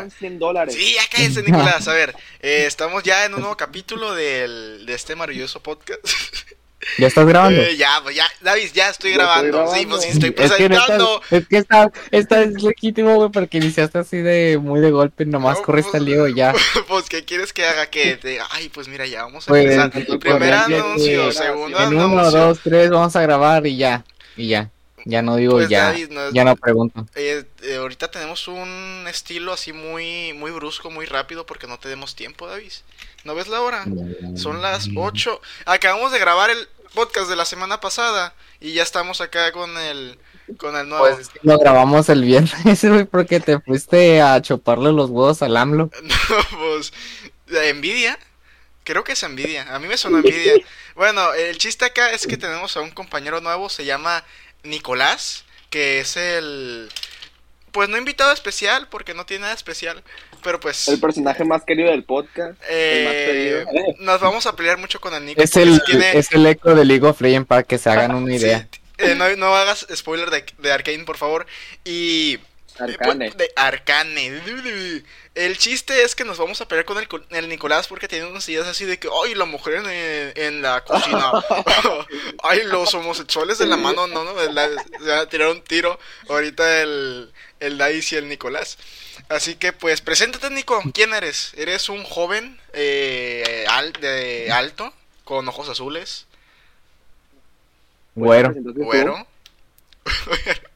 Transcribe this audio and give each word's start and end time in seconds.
fueron 0.00 0.10
100 0.18 0.38
dólares. 0.38 0.74
Sí, 0.74 0.94
ya 0.94 1.02
cállese, 1.10 1.42
Nicolás. 1.42 1.86
A 1.88 1.92
ver, 1.92 2.14
eh, 2.40 2.64
estamos 2.66 3.02
ya 3.02 3.24
en 3.24 3.34
un 3.34 3.40
nuevo 3.40 3.56
capítulo 3.56 4.14
del, 4.14 4.84
de 4.86 4.94
este 4.94 5.16
maravilloso 5.16 5.62
podcast. 5.62 6.00
¿Ya 6.96 7.08
estás 7.08 7.26
grabando? 7.26 7.60
Eh, 7.60 7.76
ya, 7.76 8.00
pues 8.02 8.16
ya, 8.16 8.26
David, 8.40 8.70
ya 8.72 8.88
estoy 8.88 9.10
Ya 9.10 9.18
grabando. 9.18 9.64
estoy 9.64 9.80
Sí, 9.80 9.86
pues 9.86 10.00
sí, 10.02 10.08
grabando. 10.08 10.26
estoy 10.26 10.44
Es 10.46 10.52
que, 10.52 10.68
no 10.70 10.76
presentando. 10.76 11.20
estás- 11.22 11.32
es 11.42 11.48
que 11.48 11.56
está, 11.58 11.90
está 12.10 12.42
es 12.42 12.62
legítimo, 12.62 13.14
güey, 13.16 13.30
porque 13.30 13.58
iniciaste 13.58 13.98
así 13.98 14.16
de 14.16 14.58
muy 14.58 14.80
de 14.80 14.90
golpe, 14.90 15.26
nomás 15.26 15.58
No, 15.58 15.64
corriste 15.64 15.90
pues, 15.90 16.00
al 16.00 16.06
lío 16.06 16.26
y 16.26 16.34
ya. 16.34 16.54
Pues, 16.88 17.04
¿qué 17.10 17.22
quieres 17.26 17.52
que 17.52 17.66
haga? 17.66 17.86
Que 17.90 18.16
te 18.16 18.38
ay, 18.52 18.70
pues 18.70 18.88
mira, 18.88 19.06
ya 19.06 19.24
vamos 19.24 19.46
a 19.46 19.48
Pues, 19.48 19.70
empezar. 19.70 20.18
Primer 20.18 20.54
anuncio, 20.54 21.30
segundo 21.32 21.78
En 21.80 21.88
uno, 21.88 22.18
anuncio. 22.18 22.38
dos, 22.40 22.60
tres, 22.64 22.88
vamos 22.90 23.14
a 23.14 23.20
grabar 23.22 23.66
y 23.66 23.76
ya. 23.76 24.02
Y 24.36 24.48
ya. 24.48 24.70
Ya 25.04 25.22
no 25.22 25.36
digo 25.36 25.52
Pues, 25.54 25.68
ya. 25.68 25.84
David, 25.86 26.10
no- 26.10 26.30
Ya 26.32 26.44
no 26.44 26.56
pregunto. 26.56 27.06
Eh, 27.14 27.44
eh, 27.62 27.76
ahorita 27.76 28.10
tenemos 28.10 28.46
un 28.48 29.04
estilo 29.08 29.52
así 29.52 29.72
muy, 29.72 30.32
muy 30.34 30.50
brusco, 30.50 30.90
muy 30.90 31.06
rápido, 31.06 31.46
porque 31.46 31.66
no 31.66 31.78
tenemos 31.78 32.14
tiempo, 32.14 32.46
David. 32.46 32.72
¿No 33.24 33.34
ves 33.34 33.48
la 33.48 33.60
hora? 33.60 33.84
Son 34.36 34.62
las 34.62 34.88
8. 34.96 35.40
Acabamos 35.66 36.12
de 36.12 36.18
grabar 36.18 36.50
el 36.50 36.68
podcast 36.94 37.28
de 37.28 37.36
la 37.36 37.44
semana 37.44 37.80
pasada 37.80 38.34
y 38.60 38.72
ya 38.72 38.82
estamos 38.82 39.20
acá 39.20 39.52
con 39.52 39.76
el 39.78 40.18
con 40.56 40.74
el 40.76 40.88
nuevo. 40.88 41.04
Pues 41.06 41.30
lo 41.42 41.58
grabamos 41.58 42.08
el 42.08 42.24
viernes, 42.24 42.52
güey, 42.84 43.04
porque 43.04 43.38
te 43.38 43.60
fuiste 43.60 44.20
a 44.20 44.42
chuparle 44.42 44.90
los 44.92 45.08
huevos 45.10 45.42
al 45.42 45.56
AMLO. 45.56 45.90
No, 46.02 46.58
pues 46.58 46.92
envidia. 47.52 48.18
Creo 48.84 49.04
que 49.04 49.12
es 49.12 49.22
envidia. 49.22 49.72
A 49.74 49.78
mí 49.78 49.86
me 49.86 49.96
suena 49.96 50.18
envidia. 50.18 50.54
Bueno, 50.96 51.32
el 51.34 51.58
chiste 51.58 51.84
acá 51.84 52.10
es 52.12 52.26
que 52.26 52.36
tenemos 52.36 52.76
a 52.76 52.80
un 52.80 52.90
compañero 52.90 53.40
nuevo, 53.40 53.68
se 53.68 53.84
llama 53.84 54.24
Nicolás, 54.62 55.44
que 55.70 56.00
es 56.00 56.16
el 56.16 56.88
pues 57.72 57.88
no 57.88 57.96
invitado 57.96 58.32
especial 58.32 58.88
porque 58.88 59.14
no 59.14 59.24
tiene 59.26 59.42
nada 59.42 59.54
especial, 59.54 60.02
pero 60.42 60.58
pues 60.58 60.88
El 60.88 60.98
personaje 60.98 61.44
más 61.44 61.62
querido 61.64 61.90
del 61.90 62.02
podcast. 62.02 62.60
Eh, 62.68 62.98
el 62.98 63.04
más 63.04 63.14
pedido. 63.74 63.94
nos 64.04 64.20
vamos 64.20 64.46
a 64.46 64.56
pelear 64.56 64.76
mucho 64.78 65.00
con 65.00 65.14
el 65.14 65.24
Nico. 65.24 65.40
Es 65.40 65.54
el, 65.56 65.80
tiene- 65.84 66.18
es 66.18 66.32
el 66.32 66.44
eco 66.46 66.74
de 66.74 66.84
League 66.84 67.06
of 67.06 67.20
Legends 67.20 67.46
para 67.46 67.62
que 67.62 67.78
se 67.78 67.88
hagan 67.88 68.14
una 68.16 68.26
sí, 68.32 68.36
idea. 68.44 68.68
eh, 68.98 69.14
no, 69.14 69.28
no 69.36 69.54
hagas 69.54 69.86
spoiler 69.94 70.30
de, 70.30 70.44
de 70.58 70.72
Arkane, 70.72 71.04
por 71.04 71.16
favor. 71.16 71.46
Y. 71.84 72.38
eh, 72.80 72.96
Arcane. 72.98 73.26
pues, 73.26 73.36
De 73.36 73.52
Arcane. 73.56 75.02
El 75.34 75.58
chiste 75.58 76.02
es 76.02 76.14
que 76.14 76.24
nos 76.24 76.38
vamos 76.38 76.60
a 76.60 76.66
pelear 76.66 76.84
con 76.84 76.98
el, 76.98 77.06
co- 77.08 77.20
el 77.30 77.48
Nicolás 77.48 77.86
porque 77.86 78.08
tiene 78.08 78.26
unas 78.26 78.48
ideas 78.48 78.66
así 78.66 78.84
de 78.84 78.98
que, 78.98 79.08
ay, 79.24 79.34
la 79.34 79.44
mujer 79.44 79.74
en, 79.74 80.32
en 80.36 80.62
la 80.62 80.82
cocina. 80.84 81.32
ay, 82.42 82.64
los 82.64 82.92
homosexuales 82.94 83.58
de 83.58 83.66
la 83.66 83.76
mano, 83.76 84.06
no, 84.08 84.24
no, 84.24 84.34
la- 84.52 84.68
se 84.68 85.08
van 85.08 85.18
a 85.20 85.28
tirar 85.28 85.48
un 85.48 85.62
tiro 85.62 85.98
ahorita 86.28 86.82
el, 86.82 87.32
el 87.60 87.78
Dice 87.78 88.16
y 88.16 88.18
el 88.18 88.28
Nicolás. 88.28 88.76
Así 89.28 89.54
que, 89.54 89.72
pues, 89.72 90.00
preséntate, 90.00 90.50
Nico. 90.50 90.82
¿Quién 90.92 91.14
eres? 91.14 91.52
¿Eres 91.56 91.88
un 91.88 92.02
joven 92.02 92.60
eh, 92.72 93.64
al- 93.68 93.92
de 93.92 94.50
alto, 94.50 94.92
con 95.24 95.46
ojos 95.48 95.68
azules, 95.68 96.26
tú, 98.54 98.72
güero? 98.84 99.26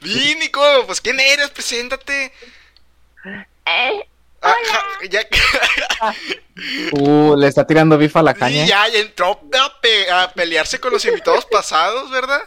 Di, 0.00 0.34
Nico, 0.36 0.62
pues, 0.86 1.00
¿quién 1.00 1.18
eres? 1.20 1.50
Preséntate. 1.50 2.32
Ah, 4.44 4.56
ja, 4.70 4.82
ya, 5.08 5.22
Uh, 6.92 7.36
le 7.36 7.46
está 7.48 7.66
tirando 7.66 7.96
bifa 7.98 8.20
a 8.20 8.22
la 8.22 8.34
caña. 8.34 8.64
ya, 8.64 8.88
ya 8.88 8.98
entró 9.00 9.40
a, 9.58 9.80
pe- 9.80 10.10
a 10.10 10.32
pelearse 10.32 10.80
con 10.80 10.92
los 10.92 11.04
invitados 11.04 11.46
pasados, 11.46 12.10
¿verdad? 12.10 12.42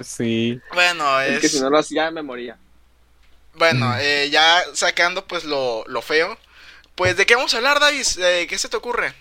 Sí. 0.00 0.62
Bueno, 0.72 1.20
Es 1.24 1.36
es... 1.36 1.40
que 1.40 1.48
si 1.48 1.60
no 1.60 1.70
lo 1.70 1.78
hacía, 1.78 2.10
me 2.10 2.22
moría. 2.22 2.58
Bueno, 3.54 3.96
eh, 3.98 4.28
ya 4.30 4.62
sacando 4.74 5.26
pues 5.26 5.44
lo, 5.44 5.84
lo 5.86 6.02
feo. 6.02 6.38
Pues, 6.94 7.16
¿de 7.16 7.26
qué 7.26 7.34
vamos 7.36 7.54
a 7.54 7.58
hablar, 7.58 7.80
Davis? 7.80 8.16
Eh, 8.18 8.46
¿Qué 8.48 8.58
se 8.58 8.68
te 8.68 8.76
ocurre? 8.76 9.14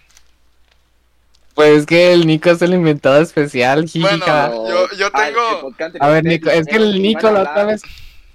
Pues 1.56 1.80
es 1.80 1.86
que 1.86 2.12
el 2.14 2.28
Nico 2.28 2.50
es 2.52 2.62
el 2.62 2.74
inventado 2.74 3.20
especial, 3.22 3.86
Bueno, 3.96 4.10
jijija. 4.10 4.46
Ah, 4.48 4.52
yo- 4.54 4.88
yo 4.98 5.10
tengo- 5.12 5.74
A 6.02 6.10
ver, 6.10 6.24
Nico, 6.26 6.50
es 6.50 6.68
que 6.68 6.76
el 6.76 7.02
Nico 7.02 7.32
la 7.32 7.42
otra 7.44 7.64
vez. 7.66 7.82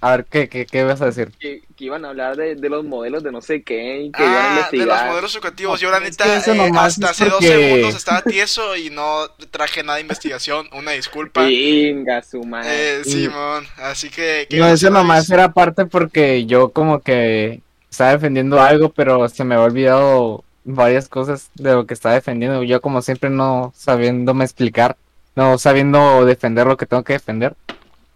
A 0.03 0.12
ver, 0.16 0.25
¿qué, 0.25 0.48
qué, 0.48 0.64
qué 0.64 0.82
vas 0.82 1.03
a 1.03 1.04
decir? 1.06 1.31
Que, 1.38 1.60
que 1.76 1.84
iban 1.84 2.06
a 2.06 2.08
hablar 2.08 2.34
de, 2.34 2.54
de 2.54 2.69
los 2.70 2.82
modelos 2.86 3.22
de 3.22 3.31
no 3.31 3.42
sé 3.42 3.62
qué 3.62 4.04
y 4.04 4.10
que 4.12 4.22
iban 4.22 4.34
a 4.34 4.41
Ah, 4.41 4.48
de 4.48 4.54
investigar. 4.60 4.86
los 5.04 5.06
modelos 5.10 5.34
educativos. 5.34 5.78
Yo, 5.78 5.91
la 5.91 5.98
Es 5.98 6.03
neta, 6.04 6.25
que 6.25 6.36
eso 6.36 6.53
eh, 6.53 6.56
nomás 6.56 6.94
hasta 6.98 7.10
es 7.10 7.20
hace 7.20 7.28
dos 7.31 7.44
segundos 7.44 7.94
estaba 7.94 8.22
tieso 8.22 8.76
y 8.76 8.88
no 8.88 9.28
traje 9.50 9.82
nada 9.82 9.97
de 9.97 10.00
investigación. 10.00 10.70
Una 10.72 10.92
disculpa. 10.92 11.42
Venga, 11.42 12.22
su 12.22 12.42
madre. 12.44 13.00
Eh, 13.00 13.04
Simón, 13.04 13.66
así 13.76 14.08
que... 14.08 14.47
¿qué 14.48 14.56
No, 14.56 14.69
eso 14.69 14.88
nomás 14.88 15.28
era 15.28 15.52
parte 15.52 15.84
porque 15.84 16.47
yo 16.47 16.70
como 16.70 17.00
que 17.00 17.60
estaba 17.91 18.12
defendiendo 18.12 18.58
algo, 18.58 18.88
pero 18.88 19.28
se 19.28 19.44
me 19.44 19.54
había 19.54 19.66
olvidado 19.66 20.44
varias 20.65 21.09
cosas 21.09 21.50
de 21.54 21.72
lo 21.75 21.87
que 21.87 21.94
estaba 21.94 22.15
defendiendo. 22.15 22.62
Yo 22.62 22.81
como 22.81 23.03
siempre 23.03 23.31
no 23.31 23.72
sabiéndome 23.76 24.44
explicar, 24.44 24.97
no 25.37 25.59
sabiendo 25.59 26.25
defender 26.25 26.66
lo 26.66 26.76
que 26.76 26.87
tengo 26.87 27.03
que 27.04 27.15
defender. 27.15 27.54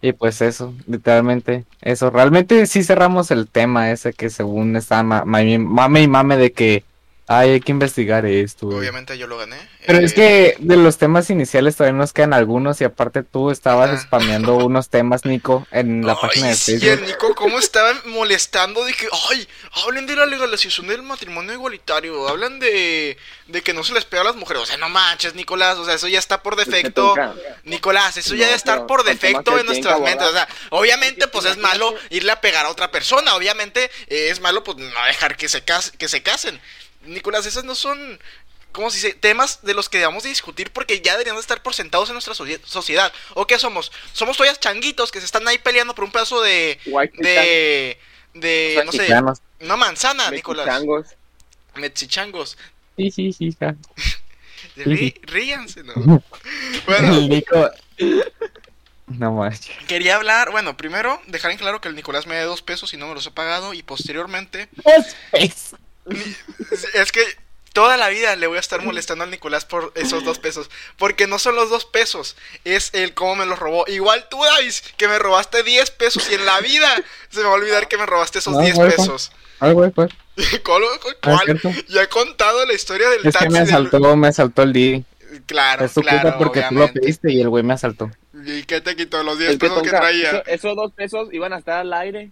Y 0.01 0.11
pues 0.13 0.41
eso, 0.41 0.73
literalmente 0.87 1.63
eso. 1.81 2.11
Realmente 2.11 2.67
sí 2.67 2.83
cerramos 2.83 3.31
el 3.31 3.47
tema 3.47 3.91
ese 3.91 4.13
que 4.13 4.29
según 4.29 4.75
estaba 4.75 5.01
ma- 5.03 5.25
ma- 5.25 5.39
mame 5.57 6.01
y 6.03 6.07
mame 6.07 6.37
de 6.37 6.51
que 6.51 6.83
ay, 7.27 7.49
hay 7.51 7.59
que 7.59 7.71
investigar 7.71 8.25
esto. 8.25 8.67
Obviamente 8.67 9.17
yo 9.17 9.27
lo 9.27 9.37
gané. 9.37 9.57
Pero 9.85 9.99
Eh, 9.99 10.05
es 10.05 10.13
que 10.13 10.55
de 10.59 10.77
los 10.77 10.97
temas 10.97 11.29
iniciales 11.29 11.75
todavía 11.75 11.97
nos 11.97 12.13
quedan 12.13 12.33
algunos 12.33 12.81
y 12.81 12.83
aparte 12.83 13.23
tú 13.23 13.51
estabas 13.51 13.89
Ajá. 13.91 14.01
spameando 14.01 14.55
unos 14.65 14.89
temas, 14.89 15.25
Nico, 15.25 15.67
en 15.71 16.05
la 16.05 16.13
Ay, 16.13 16.19
página 16.21 16.47
de 16.49 16.55
sí, 16.55 16.79
Facebook. 16.79 16.89
el 16.91 17.05
Nico, 17.05 17.35
¿cómo 17.35 17.59
estaba 17.59 17.93
molestando? 18.05 18.83
Dije, 18.85 19.07
ay, 19.31 19.47
hablen 19.85 20.07
de 20.07 20.15
la 20.15 20.25
legalización 20.25 20.87
del 20.87 21.03
matrimonio 21.03 21.53
igualitario, 21.53 22.27
hablan 22.27 22.59
de, 22.59 23.17
de 23.47 23.61
que 23.61 23.73
no 23.73 23.83
se 23.83 23.93
les 23.93 24.05
pega 24.05 24.21
a 24.21 24.25
las 24.25 24.35
mujeres. 24.35 24.63
O 24.63 24.65
sea, 24.65 24.77
no 24.77 24.89
manches, 24.89 25.35
Nicolás, 25.35 25.77
o 25.77 25.85
sea, 25.85 25.93
eso 25.95 26.07
ya 26.07 26.19
está 26.19 26.41
por 26.41 26.55
Pues, 26.55 26.65
¿qué 26.67 26.75
defecto. 26.77 27.13
Nicolás, 27.63 28.17
eso 28.17 28.31
No, 28.33 28.37
ya 28.39 28.45
debe 28.45 28.57
estar 28.57 28.85
por 28.87 29.03
defecto 29.03 29.57
en 29.59 29.65
nuestras 29.65 29.99
mentes. 29.99 30.27
O 30.27 30.31
sea, 30.33 30.47
obviamente, 30.69 31.27
pues 31.27 31.45
es 31.45 31.57
malo 31.57 31.93
irle 32.09 32.31
a 32.31 32.41
pegar 32.41 32.65
a 32.65 32.69
otra 32.69 32.91
persona. 32.91 33.35
Obviamente, 33.35 33.89
eh, 34.07 34.29
es 34.31 34.39
malo, 34.41 34.63
pues 34.63 34.77
no 34.77 34.85
dejar 35.07 35.37
que 35.37 35.47
se, 35.49 35.63
cas- 35.63 35.91
que 35.97 36.07
se 36.07 36.21
casen. 36.23 36.59
Nicolás, 37.05 37.45
esos 37.45 37.63
no 37.63 37.75
son. 37.75 38.19
¿Cómo 38.71 38.89
se 38.89 38.97
dice? 38.97 39.13
Temas 39.13 39.59
de 39.63 39.73
los 39.73 39.87
que 39.87 39.99
debemos 39.99 40.23
de 40.23 40.29
discutir 40.29 40.69
porque 40.71 40.99
ya 40.99 41.13
deberían 41.13 41.35
de 41.37 41.41
estar 41.41 41.63
por 41.63 41.73
sentados 41.73 42.09
en 42.09 42.13
nuestra 42.13 42.33
socie- 42.33 42.59
sociedad. 42.65 43.13
¿O 43.33 43.47
qué 43.47 43.57
somos? 43.57 43.91
Somos 44.11 44.35
todavía 44.35 44.59
changuitos 44.59 45.11
que 45.13 45.19
se 45.21 45.25
están 45.25 45.47
ahí 45.47 45.57
peleando 45.57 45.95
por 45.95 46.03
un 46.03 46.11
pedazo 46.11 46.41
de. 46.41 46.77
De. 47.13 47.97
de. 48.33 48.83
no 48.85 48.91
sé. 48.91 49.07
No 49.61 49.77
manzana, 49.77 50.29
Nicolás. 50.31 50.65
mexichangos. 50.65 51.07
Mexichangos. 51.75 52.57
Sí, 52.97 53.11
sí, 53.11 53.31
sí, 53.33 53.55
ja. 53.59 53.75
Rí- 54.75 55.19
ríanse, 55.23 55.83
¿no? 55.83 55.93
Bueno, 56.85 57.21
Nico. 57.21 57.69
No 59.07 59.31
manches. 59.33 59.71
quería 59.87 60.15
hablar. 60.15 60.51
Bueno, 60.51 60.75
primero, 60.75 61.21
dejar 61.27 61.51
en 61.51 61.57
claro 61.57 61.79
que 61.79 61.87
el 61.87 61.95
Nicolás 61.95 62.25
me 62.27 62.35
da 62.35 62.43
dos 62.43 62.61
pesos 62.61 62.93
y 62.93 62.97
no 62.97 63.07
me 63.07 63.13
los 63.13 63.25
he 63.27 63.31
pagado. 63.31 63.73
Y 63.73 63.83
posteriormente, 63.83 64.67
Es- 65.31 65.75
es 66.93 67.11
que 67.11 67.21
toda 67.73 67.97
la 67.97 68.07
vida 68.09 68.35
le 68.37 68.47
voy 68.47 68.57
a 68.57 68.61
estar 68.61 68.81
molestando 68.81 69.23
al 69.25 69.31
Nicolás 69.31 69.65
por 69.65 69.91
esos 69.95 70.23
dos 70.23 70.39
pesos. 70.39 70.69
Porque 70.97 71.27
no 71.27 71.39
son 71.39 71.55
los 71.55 71.69
dos 71.69 71.85
pesos, 71.85 72.37
es 72.63 72.89
el 72.93 73.13
cómo 73.13 73.35
me 73.35 73.45
los 73.45 73.59
robó. 73.59 73.85
Igual 73.87 74.27
tú, 74.29 74.41
Davis, 74.43 74.81
que 74.97 75.07
me 75.07 75.19
robaste 75.19 75.63
10 75.63 75.91
pesos 75.91 76.29
y 76.31 76.35
en 76.35 76.45
la 76.45 76.59
vida 76.61 76.87
se 77.29 77.39
me 77.39 77.45
va 77.45 77.51
a 77.51 77.55
olvidar 77.55 77.87
que 77.87 77.97
me 77.97 78.05
robaste 78.05 78.39
esos 78.39 78.53
No, 78.53 78.61
10 78.61 78.75
güey, 78.75 78.91
pesos. 78.91 79.31
Ay, 79.59 79.73
güey, 79.73 79.89
pues. 79.91 80.11
¿Cuál? 80.65 80.81
¿no 80.81 80.93
es 81.09 81.15
cuál? 81.21 81.39
cierto? 81.45 81.71
Ya 81.89 82.03
he 82.03 82.07
contado 82.09 82.65
la 82.65 82.73
historia 82.73 83.09
del 83.09 83.19
Es 83.19 83.23
que 83.25 83.31
taxi. 83.31 83.49
me 83.49 83.59
del- 83.59 83.67
asaltó, 83.69 84.15
me 84.15 84.27
asaltó 84.27 84.63
el 84.63 84.73
Didi. 84.73 85.05
Claro, 85.47 85.83
Es 85.85 85.93
tu 85.93 86.01
claro, 86.01 86.21
culpa 86.21 86.37
porque 86.37 86.63
tú 86.69 86.75
lo 86.75 86.87
pediste 86.93 87.31
y 87.33 87.41
el 87.41 87.49
güey 87.49 87.63
me 87.63 87.73
asaltó. 87.73 88.09
¿Y 88.45 88.63
qué 88.63 88.79
te 88.79 88.95
quitó? 88.95 89.21
Los 89.23 89.37
10 89.37 89.51
Es 89.51 89.57
que 89.59 89.67
pesos 89.67 89.83
que 89.83 89.89
traía. 89.89 90.29
eso- 90.29 90.43
esos 90.45 90.75
dos 90.77 90.93
pesos 90.93 91.27
iban 91.33 91.51
a 91.51 91.57
estar 91.57 91.79
al 91.79 91.91
aire. 91.93 92.31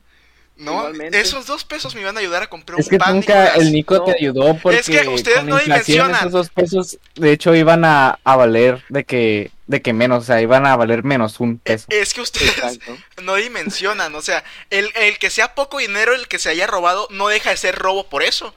No, 0.56 0.72
igualmente. 0.74 1.20
esos 1.20 1.48
dos 1.48 1.64
pesos 1.66 1.96
me 1.96 2.02
iban 2.02 2.16
a 2.16 2.20
ayudar 2.20 2.44
a 2.44 2.48
comprar 2.48 2.80
Es 2.80 2.86
un 2.86 2.90
que 2.92 2.98
pan, 3.00 3.16
nunca 3.16 3.48
el 3.56 3.72
Nico 3.72 3.96
No. 3.96 4.04
te 4.06 4.12
ayudó 4.20 4.56
porque 4.62 4.80
Es 4.80 4.86
que 4.88 5.08
ustedes 5.10 5.38
con 5.40 5.50
no 5.50 5.58
inflación 5.58 5.86
dimensionan. 6.08 6.16
esos 6.20 6.32
dos 6.32 6.50
pesos 6.50 6.98
de 7.16 7.32
hecho 7.32 7.56
iban 7.56 7.84
a, 7.86 8.20
a 8.24 8.36
valer 8.36 8.84
de 8.90 9.04
que 9.04 9.52
de 9.66 9.82
que 9.82 9.94
menos, 9.94 10.24
o 10.24 10.26
sea, 10.28 10.42
iban 10.42 10.66
a 10.68 10.76
valer 10.76 11.04
menos 11.04 11.40
un 11.40 11.58
peso. 11.58 11.86
Es 11.90 12.14
que 12.14 12.22
ustedes 12.22 12.50
Exacto. 12.58 12.98
no 13.24 13.36
dimensionan, 13.36 14.14
o 14.14 14.22
sea, 14.22 14.44
el, 14.70 14.90
el 14.96 15.18
que 15.18 15.30
sea 15.30 15.56
poco 15.56 15.80
dinero, 15.80 16.14
el 16.14 16.28
que 16.28 16.38
se 16.38 16.50
haya 16.50 16.68
robado, 16.68 17.08
no 17.12 17.30
deja 17.30 17.50
de 17.50 17.58
ser 17.58 17.76
robo 17.76 18.08
por 18.10 18.24
eso. 18.24 18.54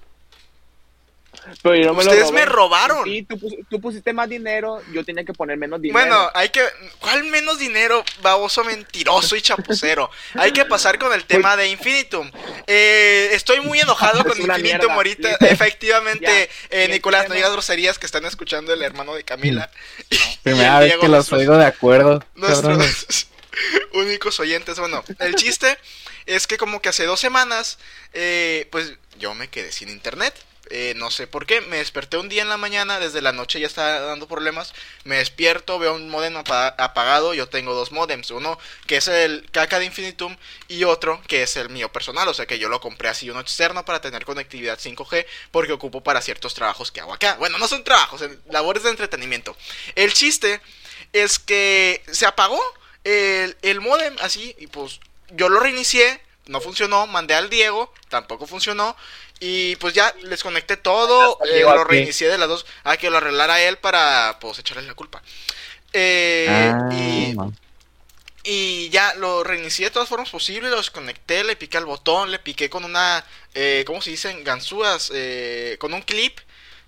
Pero 1.63 1.75
yo 1.77 1.87
no 1.87 1.95
me 1.95 2.05
lo 2.05 2.11
Ustedes 2.11 2.29
robé. 2.29 2.41
me 2.41 2.47
robaron. 2.47 3.05
Sí, 3.05 3.23
tú, 3.23 3.39
pus- 3.39 3.55
tú 3.71 3.81
pusiste 3.81 4.13
más 4.13 4.29
dinero, 4.29 4.83
yo 4.93 5.05
tenía 5.05 5.25
que 5.25 5.33
poner 5.33 5.57
menos 5.57 5.81
dinero. 5.81 5.99
Bueno, 5.99 6.31
hay 6.35 6.49
que... 6.49 6.63
¿Cuál 7.01 7.25
menos 7.25 7.59
dinero, 7.59 8.05
baboso 8.23 8.65
mentiroso 8.65 9.37
y 9.37 9.43
chapucero? 9.43 10.11
Hay 10.35 10.53
que 10.53 10.65
pasar 10.65 10.99
con 10.99 11.13
el 11.13 11.25
tema 11.25 11.57
de 11.57 11.69
Infinitum. 11.69 12.31
Eh, 12.67 13.31
estoy 13.33 13.61
muy 13.61 13.79
enojado 13.81 14.19
con 14.25 14.33
Infinitum 14.41 14.63
mierda. 14.63 14.95
ahorita. 14.95 15.37
Efectivamente, 15.41 16.51
Ya. 16.71 16.77
eh, 16.77 16.89
Nicolás, 16.89 17.29
no 17.29 17.35
digas 17.35 17.53
groserías 17.53 17.99
que 17.99 18.07
están 18.07 18.25
escuchando 18.25 18.73
el 18.73 18.83
hermano 18.83 19.15
de 19.15 19.25
Camila. 19.25 19.71
Primera 20.43 20.81
vez 20.81 20.93
que 20.97 21.09
los 21.09 21.11
nuestros- 21.11 21.41
oigo 21.41 21.57
de 21.57 21.67
acuerdo. 21.67 22.25
nuestros 22.35 23.27
únicos 23.93 24.39
oyentes. 24.41 24.79
Bueno, 24.79 25.03
el 25.21 25.35
chiste 25.37 25.79
es 26.27 26.47
que 26.47 26.57
como 26.59 26.81
que 26.81 26.89
hace 26.89 27.05
dos 27.07 27.21
semanas, 27.21 27.79
eh, 28.13 28.69
pues 28.71 28.95
yo 29.19 29.35
me 29.35 29.49
quedé 29.49 29.73
sin 29.73 29.89
internet. 29.89 30.35
Eh, 30.71 30.95
no 30.97 31.11
sé 31.11 31.27
por 31.27 31.47
qué, 31.47 31.61
me 31.61 31.77
desperté 31.77 32.17
un 32.17 32.29
día 32.29 32.43
en 32.43 32.49
la 32.49 32.57
mañana, 32.57 32.99
desde 32.99 33.23
la 33.23 33.33
noche 33.33 33.61
ya 33.61 33.67
estaba 33.69 34.01
dando 34.01 34.27
problemas. 34.27 34.75
Me 35.05 35.17
despierto, 35.19 35.79
veo 35.79 35.95
un 35.95 36.09
modem 36.11 36.37
apa- 36.37 36.75
apagado. 36.79 37.35
Yo 37.35 37.49
tengo 37.49 37.73
dos 37.75 37.93
modems: 37.93 38.31
uno 38.31 38.59
que 38.87 38.97
es 38.97 39.09
el 39.09 39.49
caca 39.53 39.79
de 39.79 39.85
Infinitum 39.87 40.37
y 40.69 40.85
otro 40.85 41.23
que 41.29 41.43
es 41.43 41.57
el 41.57 41.69
mío 41.71 41.93
personal. 41.93 42.27
O 42.29 42.35
sea 42.35 42.47
que 42.47 42.59
yo 42.59 42.69
lo 42.69 42.81
compré 42.81 43.09
así, 43.09 43.31
uno 43.31 43.41
externo 43.41 43.85
para 43.85 44.01
tener 44.01 44.25
conectividad 44.25 44.79
5G, 44.79 45.27
porque 45.53 45.73
ocupo 45.73 46.03
para 46.03 46.21
ciertos 46.21 46.55
trabajos 46.55 46.91
que 46.91 47.01
hago 47.01 47.15
acá. 47.15 47.37
Bueno, 47.39 47.59
no 47.59 47.69
son 47.69 47.85
trabajos, 47.85 48.21
son 48.21 48.41
labores 48.51 48.83
de 48.83 48.91
entretenimiento. 48.91 49.57
El 49.95 50.13
chiste 50.13 50.61
es 51.13 51.39
que 51.39 52.03
se 52.11 52.27
apagó 52.27 52.61
el, 53.05 53.57
el 53.63 53.81
modem 53.81 54.17
así, 54.21 54.55
y 54.59 54.67
pues 54.67 55.01
yo 55.31 55.49
lo 55.49 55.61
reinicié. 55.61 56.21
No 56.47 56.61
funcionó, 56.61 57.09
mandé 57.09 57.35
al 57.35 57.51
Diego, 57.51 57.93
tampoco 58.09 58.47
funcionó. 58.47 58.97
Y 59.39 59.77
pues 59.77 59.93
ya 59.93 60.15
les 60.23 60.43
conecté 60.43 60.77
todo, 60.79 61.39
eh, 61.45 61.55
Diego 61.57 61.75
lo 61.75 61.85
reinicié 61.85 62.29
de 62.29 62.39
las 62.39 62.49
dos. 62.49 62.65
Ah, 62.85 62.97
que 62.97 63.11
lo 63.11 63.19
arreglara 63.19 63.61
él 63.63 63.77
para 63.79 64.39
pues 64.41 64.59
echarle 64.59 64.83
la 64.87 64.95
culpa. 64.95 65.23
Eh, 65.93 66.47
Ah, 66.49 66.89
y, 66.93 67.33
no. 67.35 67.53
y 68.45 68.89
ya 68.91 69.15
lo 69.15 69.45
reinicié 69.45 69.87
de 69.87 69.91
todas 69.91 70.09
formas 70.09 70.31
posibles, 70.31 70.71
lo 70.71 70.77
desconecté, 70.79 71.45
le 71.45 71.57
piqué 71.57 71.77
al 71.79 71.85
botón, 71.85 72.31
le 72.31 72.39
piqué 72.39 72.71
con 72.71 72.85
una, 72.85 73.25
eh, 73.55 73.85
¿cómo 73.87 74.01
se 74.01 74.11
dicen? 74.11 74.43
Ganzúas, 74.45 75.11
eh, 75.15 75.77
con 75.81 75.93
un 75.95 76.03
clip, 76.03 76.39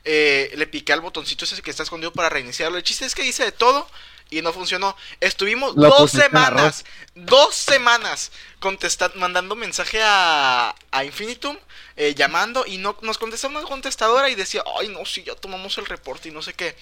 eh, 0.05 0.53
le 0.57 0.67
piqué 0.67 0.93
al 0.95 1.01
botoncito 1.03 1.45
ese 1.45 1.61
que 1.61 1.71
está 1.71 1.83
escondido 1.83 2.13
para 2.13 2.29
reiniciarlo. 2.31 2.79
El 2.79 2.85
chiste 2.85 3.05
es 3.05 3.15
que 3.15 3.25
hice 3.27 3.45
de 3.45 3.53
todo 3.53 3.89
y 4.31 4.41
no 4.41 4.53
funcionó. 4.53 4.97
Estuvimos 5.21 5.75
Lo 5.77 5.89
dos 5.91 6.11
semanas, 6.13 6.85
dos 7.15 7.55
semanas 7.55 8.31
contesta- 8.61 9.13
mandando 9.17 9.55
mensaje 9.57 10.01
a, 10.03 10.75
a 10.91 11.05
Infinitum, 11.05 11.59
eh, 11.99 12.15
llamando 12.15 12.65
y 12.67 12.79
no 12.79 12.97
nos 13.03 13.19
contestaba 13.19 13.59
una 13.59 13.69
contestadora 13.69 14.31
y 14.31 14.35
decía, 14.37 14.63
ay 14.79 14.89
no, 14.89 15.05
sí, 15.05 15.23
ya 15.25 15.35
tomamos 15.35 15.77
el 15.79 15.85
reporte 15.87 16.29
y 16.29 16.33
no 16.33 16.41
sé 16.41 16.55
qué. 16.55 16.75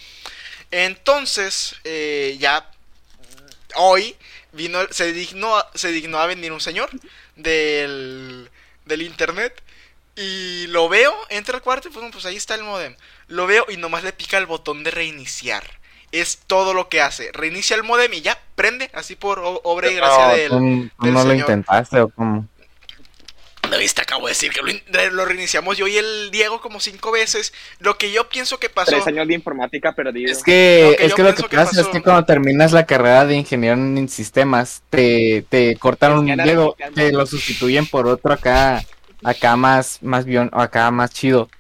Entonces, 0.71 1.75
eh, 1.85 2.37
ya 2.39 2.71
hoy 3.77 4.15
vino, 4.53 4.81
se 4.91 5.13
dignó, 5.13 5.57
se 5.75 5.91
dignó 5.91 6.19
a 6.19 6.27
venir 6.27 6.53
un 6.53 6.61
señor 6.61 6.91
del, 7.37 8.51
del 8.85 9.03
internet 9.03 9.63
y 10.17 10.67
lo 10.69 10.89
veo, 10.89 11.15
entra 11.29 11.57
al 11.57 11.63
cuarto 11.63 11.89
y 11.89 11.93
pues, 11.93 12.07
pues 12.13 12.25
ahí 12.27 12.37
está 12.37 12.55
el 12.55 12.63
modem. 12.63 12.95
Lo 13.29 13.47
veo 13.47 13.67
y 13.69 13.77
nomás 13.77 14.05
le 14.05 14.13
pica 14.13 14.39
el 14.39 14.47
botón 14.47 14.85
de 14.85 14.91
reiniciar. 14.91 15.65
Es 16.13 16.39
todo 16.47 16.73
lo 16.73 16.89
que 16.89 17.01
hace. 17.01 17.33
Reinicia 17.33 17.77
el 17.77 17.83
modem 17.83 18.13
y 18.15 18.21
ya 18.23 18.41
prende, 18.55 18.91
así 18.95 19.17
por 19.17 19.41
obra 19.43 19.91
y 19.91 19.95
gracia 19.95 20.27
No, 20.29 20.33
del, 20.35 20.49
tú- 20.51 20.91
tú 20.99 21.05
del 21.07 21.15
no 21.15 21.25
lo 21.25 21.35
intentaste 21.35 22.01
o 22.01 22.09
cómo. 22.09 22.47
¿No 23.71 23.79
viste? 23.79 24.03
Acabo 24.03 24.27
de 24.27 24.33
decir 24.33 24.53
que 24.53 24.63
lo, 24.63 24.71
in- 24.71 24.83
lo 25.13 25.25
reiniciamos 25.25 25.77
yo 25.77 25.87
y 25.87 25.97
el 25.97 26.31
Diego 26.31 26.61
como 26.61 26.81
cinco 26.81 27.11
veces. 27.13 27.53
Lo 27.81 27.99
que 27.99 28.13
yo 28.13 28.29
pienso 28.29 28.59
que 28.59 28.69
pasó. 28.71 28.91
Tres 28.93 29.07
años 29.07 29.27
de 29.27 29.35
informática 29.35 29.93
perdido. 29.95 30.33
Es 30.33 30.43
que, 30.43 30.91
Lo 30.91 30.97
que 30.97 31.05
es 31.07 31.15
que 31.15 31.23
lo 31.23 31.35
que 31.35 31.43
pasa 31.57 31.81
es 31.81 31.87
que 31.89 32.03
cuando 32.03 32.25
terminas 32.25 32.73
la 32.73 32.87
carrera 32.87 33.27
de 33.27 33.35
ingeniero 33.37 33.77
en 33.77 34.09
sistemas, 34.09 34.83
te, 34.91 35.47
te 35.49 35.77
cortan 35.77 36.13
Es 36.13 36.19
un 36.19 36.27
dedo, 36.37 36.77
te 36.95 37.13
lo 37.13 37.27
sustituyen 37.27 37.87
por 37.87 38.07
otro 38.07 38.33
acá, 38.33 38.85
acá 39.23 39.57
más, 39.57 39.99
más 40.03 40.25
bien, 40.25 40.51
acá 40.53 40.91
más 40.91 41.11
chido, 41.13 41.51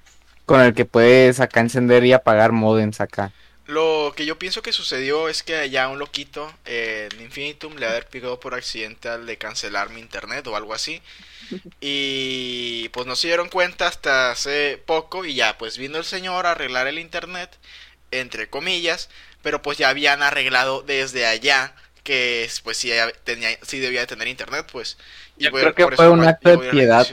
con 0.44 0.60
el 0.60 0.74
que 0.74 0.84
puedes 0.84 1.40
acá 1.40 1.60
encender 1.60 2.04
y 2.04 2.12
apagar 2.12 2.52
modems 2.52 3.00
acá. 3.00 3.32
Lo 3.66 4.12
que 4.16 4.24
yo 4.26 4.38
pienso 4.38 4.62
que 4.62 4.72
sucedió 4.72 5.28
es 5.28 5.42
que 5.42 5.56
allá 5.56 5.88
un 5.88 5.98
loquito 5.98 6.52
eh, 6.66 7.08
en 7.12 7.20
Infinitum 7.20 7.74
le 7.76 7.86
haber 7.86 8.06
picado 8.06 8.38
por 8.38 8.54
accidente 8.54 9.08
al 9.08 9.26
de 9.26 9.38
cancelar 9.38 9.90
mi 9.90 10.00
internet 10.00 10.46
o 10.46 10.54
algo 10.56 10.72
así. 10.72 11.02
Y 11.80 12.88
pues 12.90 13.06
no 13.06 13.16
se 13.16 13.28
dieron 13.28 13.48
cuenta 13.48 13.86
hasta 13.88 14.30
hace 14.30 14.80
poco 14.86 15.24
y 15.24 15.34
ya 15.34 15.58
pues 15.58 15.78
vino 15.78 15.98
el 15.98 16.04
señor 16.04 16.46
a 16.46 16.52
arreglar 16.52 16.86
el 16.86 16.98
internet, 16.98 17.56
entre 18.10 18.48
comillas, 18.48 19.08
pero 19.42 19.62
pues 19.62 19.78
ya 19.78 19.88
habían 19.88 20.22
arreglado 20.22 20.82
desde 20.82 21.26
allá 21.26 21.74
que 22.02 22.48
pues 22.64 22.76
sí, 22.76 22.90
tenía, 23.24 23.50
sí 23.62 23.78
debía 23.80 24.00
de 24.00 24.06
tener 24.06 24.28
internet 24.28 24.66
pues. 24.70 24.96
Y 25.36 25.44
Yo 25.44 25.50
voy- 25.50 25.60
creo 25.62 25.74
que 25.74 25.84
por 25.84 25.96
fue 25.96 26.04
eso 26.06 26.14
un 26.14 26.24
acto 26.24 26.50
de 26.50 26.58
piedad. 26.70 27.06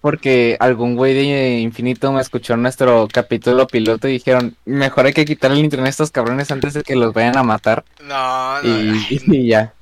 Porque 0.00 0.56
algún 0.60 0.94
güey 0.94 1.12
de 1.12 1.58
Infinito 1.58 2.12
me 2.12 2.20
escuchó 2.20 2.54
en 2.54 2.62
nuestro 2.62 3.08
capítulo 3.12 3.66
piloto 3.66 4.06
y 4.06 4.12
dijeron, 4.12 4.56
mejor 4.64 5.06
hay 5.06 5.12
que 5.12 5.24
quitarle 5.24 5.58
el 5.58 5.64
internet 5.64 5.88
a 5.88 5.90
estos 5.90 6.12
cabrones 6.12 6.52
antes 6.52 6.72
de 6.74 6.84
que 6.84 6.94
los 6.94 7.12
vayan 7.12 7.36
a 7.36 7.42
matar. 7.42 7.84
No, 7.98 8.62
no, 8.62 8.68
Y, 8.68 8.90
ay, 8.90 9.18
y 9.26 9.48
ya. 9.48 9.74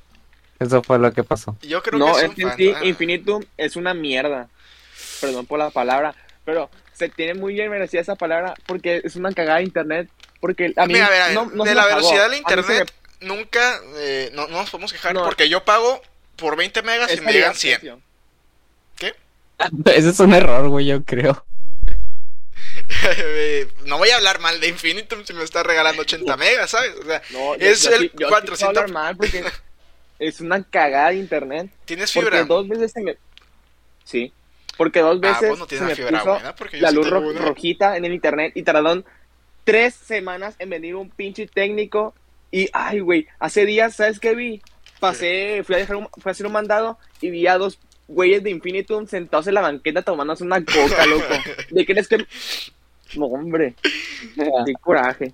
Eso 0.59 0.81
fue 0.83 0.97
lo 0.99 1.11
que 1.13 1.23
pasó. 1.23 1.55
yo 1.61 1.81
creo 1.83 1.99
no, 1.99 2.05
que 2.15 2.19
es 2.19 2.23
en 2.23 2.35
fans, 2.35 2.55
sí. 2.57 2.73
Infinitum 2.83 3.43
es 3.57 3.75
una 3.75 3.93
mierda. 3.93 4.49
Perdón 5.21 5.45
por 5.45 5.59
la 5.59 5.69
palabra, 5.69 6.15
pero 6.45 6.69
se 6.93 7.09
tiene 7.09 7.33
muy 7.35 7.53
bien 7.53 7.69
merecida 7.69 8.01
esa 8.01 8.15
palabra 8.15 8.53
porque 8.65 9.01
es 9.03 9.15
una 9.15 9.31
cagada 9.33 9.59
de 9.59 9.65
internet. 9.65 10.09
Porque 10.39 10.73
a 10.75 10.85
mí 10.85 10.93
Mira, 10.93 11.07
a 11.07 11.09
ver, 11.09 11.21
a 11.21 11.25
ver, 11.27 11.35
no, 11.35 11.45
no 11.45 11.63
de 11.63 11.73
la 11.75 11.85
velocidad 11.87 12.23
del 12.23 12.23
se 12.23 12.29
me- 12.31 12.37
internet 12.37 12.93
nunca 13.21 13.79
eh, 13.95 14.29
no, 14.33 14.47
no 14.47 14.57
nos 14.57 14.69
podemos 14.69 14.93
quejar 14.93 15.13
No. 15.15 15.23
porque 15.23 15.49
yo 15.49 15.65
pago 15.65 15.99
por 16.35 16.55
20 16.55 16.83
megas 16.83 17.09
y 17.09 17.13
es 17.15 17.21
me 17.21 17.33
llegan 17.33 17.53
calidad 17.53 17.79
100. 17.79 17.79
precio. 17.79 18.01
Ese 19.85 20.09
es 20.09 20.19
un 20.19 20.33
error, 20.35 20.67
güey, 20.69 20.85
yo 20.85 21.03
creo. 21.03 21.43
no 23.85 23.97
voy 23.97 24.09
a 24.11 24.17
hablar 24.17 24.39
mal 24.39 24.59
de 24.59 24.67
Infinitum 24.67 25.23
si 25.25 25.33
me 25.33 25.43
está 25.43 25.63
regalando 25.63 26.03
80 26.03 26.37
megas, 26.37 26.69
¿sabes? 26.69 26.93
O 27.01 27.05
sea, 27.05 27.21
No, 27.31 27.55
Es 27.55 27.85
el 27.87 28.01
sí- 28.01 28.11
yo 28.15 28.27
sí 28.27 28.33
400. 28.33 28.59
puedo 28.59 28.69
hablar 28.69 28.91
mal 28.91 29.17
porque 29.17 29.43
es 30.19 30.41
una 30.41 30.63
cagada 30.63 31.09
de 31.09 31.15
internet. 31.17 31.69
¿tienes 31.85 32.11
Porque 32.13 32.29
fibra? 32.31 32.45
dos 32.45 32.67
veces 32.67 32.91
se 32.91 33.01
me. 33.01 33.17
Sí. 34.03 34.31
Porque 34.77 34.99
dos 34.99 35.17
Ah, 35.23 35.27
veces 35.27 35.49
vos 35.49 35.59
no 35.59 35.65
se 35.65 35.69
tienes 35.69 35.87
me 35.89 35.95
fibra 35.95 36.19
puso 36.19 36.31
buena 36.33 36.55
porque 36.55 36.77
yo 36.77 36.83
la 36.83 36.89
sí 36.89 36.95
luz 36.95 37.05
tengo 37.05 37.19
ro- 37.19 37.29
una. 37.29 37.39
rojita 37.41 37.97
en 37.97 38.05
el 38.05 38.13
internet 38.13 38.51
y 38.55 38.63
tardaron 38.63 39.05
tres 39.63 39.95
semanas 39.95 40.55
en 40.59 40.69
venir 40.69 40.95
un 40.95 41.09
pinche 41.09 41.47
técnico. 41.47 42.13
Y, 42.51 42.69
ay, 42.73 42.99
güey, 43.01 43.27
hace 43.39 43.65
días, 43.65 43.95
¿sabes 43.95 44.19
qué 44.19 44.33
vi? 44.35 44.61
Pasé, 44.99 45.61
fui 45.65 45.75
a, 45.75 45.79
dejar 45.79 45.95
un- 45.97 46.07
fui 46.17 46.29
a 46.29 46.31
hacer 46.31 46.45
un 46.45 46.53
mandado 46.53 46.97
y 47.21 47.29
vi 47.29 47.45
a 47.47 47.57
dos 47.57 47.79
güeyes 48.07 48.41
de 48.43 48.51
Infinitum 48.51 49.05
sentados 49.07 49.47
en 49.47 49.53
la 49.55 49.61
banqueta 49.61 50.01
tomándose 50.01 50.43
una 50.43 50.63
coca, 50.63 51.05
loco. 51.05 51.25
¿De 51.71 51.85
qué 51.85 51.93
crees 51.93 52.07
que.? 52.07 52.25
No, 53.15 53.25
hombre, 53.25 53.73
qué 54.35 54.73
coraje. 54.81 55.33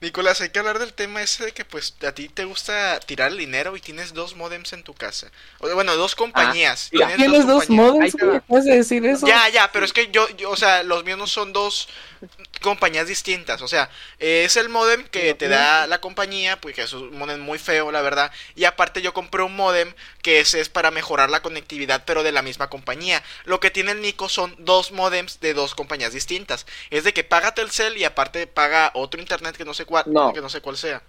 Nicolás, 0.00 0.40
hay 0.40 0.50
que 0.50 0.60
hablar 0.60 0.78
del 0.78 0.92
tema 0.92 1.22
ese 1.22 1.44
de 1.44 1.52
que 1.52 1.64
pues 1.64 1.94
a 2.06 2.12
ti 2.12 2.28
te 2.28 2.44
gusta 2.44 3.00
tirar 3.00 3.32
el 3.32 3.38
dinero 3.38 3.76
y 3.76 3.80
tienes 3.80 4.14
dos 4.14 4.36
modems 4.36 4.72
en 4.72 4.84
tu 4.84 4.94
casa. 4.94 5.30
O, 5.58 5.74
bueno, 5.74 5.96
dos 5.96 6.14
compañías. 6.14 6.90
mira, 6.92 7.16
¿Tienes 7.16 7.46
dos 7.48 7.66
compañías. 7.66 8.14
Ahí 8.14 8.26
modems? 8.26 8.44
¿Puedes 8.46 8.64
decir 8.66 9.04
eso? 9.04 9.26
Ya, 9.26 9.48
ya, 9.48 9.72
pero 9.72 9.84
es 9.84 9.92
que 9.92 10.08
yo, 10.12 10.28
yo, 10.36 10.50
o 10.50 10.56
sea, 10.56 10.84
los 10.84 11.02
míos 11.04 11.18
no 11.18 11.26
son 11.26 11.52
dos 11.52 11.88
compañías 12.60 13.06
distintas. 13.06 13.62
O 13.62 13.68
sea, 13.68 13.90
eh, 14.18 14.42
es 14.44 14.56
el 14.56 14.68
modem 14.68 15.04
que 15.08 15.34
te 15.34 15.48
da 15.48 15.86
la 15.86 16.00
compañía, 16.00 16.60
pues 16.60 16.74
que 16.74 16.82
es 16.82 16.92
un 16.92 17.16
modem 17.18 17.40
muy 17.40 17.58
feo, 17.58 17.90
la 17.90 18.02
verdad. 18.02 18.30
Y 18.54 18.64
aparte 18.64 19.02
yo 19.02 19.12
compré 19.12 19.42
un 19.42 19.56
modem 19.56 19.92
que 20.22 20.40
ese 20.40 20.60
es 20.60 20.68
para 20.68 20.90
mejorar 20.90 21.30
la 21.30 21.42
conectividad, 21.42 22.04
pero 22.04 22.22
de 22.22 22.32
la 22.32 22.42
misma 22.42 22.68
compañía. 22.68 23.22
Lo 23.44 23.60
que 23.60 23.70
tiene 23.70 23.92
el 23.92 24.00
Nico 24.00 24.28
son 24.28 24.54
dos 24.58 24.92
modems 24.92 25.40
de 25.40 25.54
dos 25.54 25.74
compañías 25.74 26.12
distintas. 26.12 26.66
Es 26.90 27.04
de 27.04 27.12
que 27.12 27.24
paga 27.24 27.54
Telcel 27.54 27.96
y 27.96 28.04
aparte 28.04 28.46
paga 28.46 28.90
otro 28.94 29.20
internet 29.20 29.56
que 29.56 29.64
no 29.64 29.74
sé 29.74 29.87
cuál, 29.88 30.04
No. 30.06 30.32
que 30.32 30.40
no 30.40 30.48
sé 30.48 30.60
cuál 30.60 30.76
sea. 30.76 31.02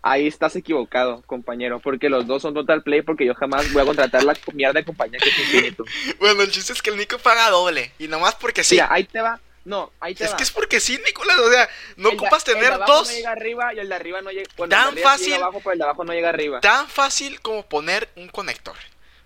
Ahí 0.00 0.28
estás 0.28 0.54
equivocado, 0.54 1.22
compañero, 1.26 1.80
porque 1.80 2.08
los 2.08 2.26
dos 2.26 2.40
son 2.42 2.54
Total 2.54 2.82
Play, 2.82 3.02
porque 3.02 3.26
yo 3.26 3.34
jamás 3.34 3.70
voy 3.72 3.82
a 3.82 3.84
contratar 3.84 4.22
la 4.22 4.34
mierda 4.54 4.78
de 4.80 4.84
compañía 4.86 5.18
que 5.18 5.28
es 5.28 5.38
Infinitum. 5.38 5.86
Bueno, 6.20 6.42
el 6.42 6.50
chiste 6.52 6.72
es 6.72 6.80
que 6.80 6.90
el 6.90 6.96
Nico 6.96 7.18
paga 7.18 7.50
doble. 7.50 7.92
Y 7.98 8.06
nomás 8.08 8.36
porque 8.36 8.62
sí. 8.62 8.76
Mira, 8.76 8.88
ahí 8.90 9.04
te 9.04 9.20
va. 9.20 9.40
No, 9.64 9.92
ahí 10.00 10.14
te 10.14 10.24
es 10.24 10.32
va. 10.32 10.36
que 10.36 10.44
es 10.44 10.50
porque 10.52 10.78
sí, 10.80 10.98
Nicolás. 11.04 11.36
O 11.38 11.50
sea, 11.50 11.68
no 11.96 12.10
El 12.10 12.14
ocupas 12.16 12.46
el 12.46 12.54
de 12.54 12.60
tener 12.60 12.72
abajo 12.74 12.92
dos. 12.92 13.08
no 13.08 13.14
llega 13.14 13.32
arriba 13.32 13.74
y 13.74 13.78
el 13.80 13.88
de 13.88 13.94
arriba 13.96 14.22
no 14.22 14.30
llega. 14.30 14.48
Bueno, 14.56 14.70
Tan 14.70 14.96
fácil. 14.96 15.26
llega 15.32 15.36
abajo, 15.44 15.58
pero 15.58 15.72
el 15.72 15.78
de 15.78 15.84
abajo 15.84 16.04
no 16.04 16.12
llega 16.14 16.28
arriba. 16.30 16.60
tan 16.60 16.88
fácil 16.88 17.40
como 17.42 17.64
poner 17.66 18.08
un 18.16 18.28
conector. 18.28 18.76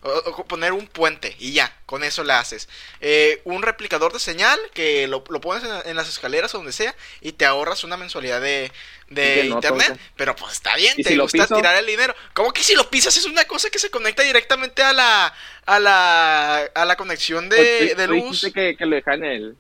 O, 0.05 0.11
o 0.11 0.45
poner 0.47 0.73
un 0.73 0.89
puente 0.89 1.37
y 1.39 1.53
ya, 1.53 1.77
con 1.87 2.03
eso 2.03 2.25
le 2.25 2.33
haces. 2.33 2.69
Eh, 3.01 3.41
un 3.45 3.63
replicador 3.63 4.13
de 4.13 4.19
señal 4.19 4.59
que 4.75 5.07
lo, 5.07 5.23
lo 5.31 5.41
pones 5.41 5.63
en, 5.63 5.91
en 5.91 5.97
las 5.97 6.09
escaleras 6.09 6.53
o 6.55 6.59
donde 6.59 6.73
sea 6.73 6.95
y 7.21 7.33
te 7.33 7.45
ahorras 7.47 7.85
una 7.85 7.97
mensualidad 7.97 8.41
de, 8.41 8.73
de 9.11 9.45
no, 9.45 9.55
internet. 9.55 9.87
tonto. 9.89 10.03
Pero 10.17 10.35
pues 10.35 10.55
está 10.55 10.75
bien, 10.77 10.97
¿Y 10.97 11.05
te 11.05 11.11
si 11.11 11.17
gusta 11.17 11.47
tirar 11.47 11.77
el 11.77 11.87
dinero. 11.87 12.15
¿Cómo 12.35 12.53
que 12.53 12.65
si 12.65 12.75
lo 12.75 12.91
pisas 12.91 13.17
es 13.17 13.27
una 13.27 13.45
cosa 13.45 13.71
que 13.71 13.79
se 13.79 13.91
conecta 13.91 14.25
directamente 14.25 14.83
a 14.83 14.93
la 14.93 15.33
a 15.67 15.79
la, 15.79 16.57
a 16.75 16.85
la 16.85 16.97
conexión 16.97 17.49
de, 17.49 17.57
Pues, 17.57 17.95
tú- 17.95 17.97
de 17.97 18.09
luz? 18.09 18.53
que, 18.53 18.77
que 18.77 18.87
lo 18.87 18.97
dejan 18.97 19.25
en, 19.25 19.31
el, 19.33 19.59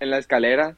en 0.00 0.10
la 0.10 0.18
escalera. 0.18 0.76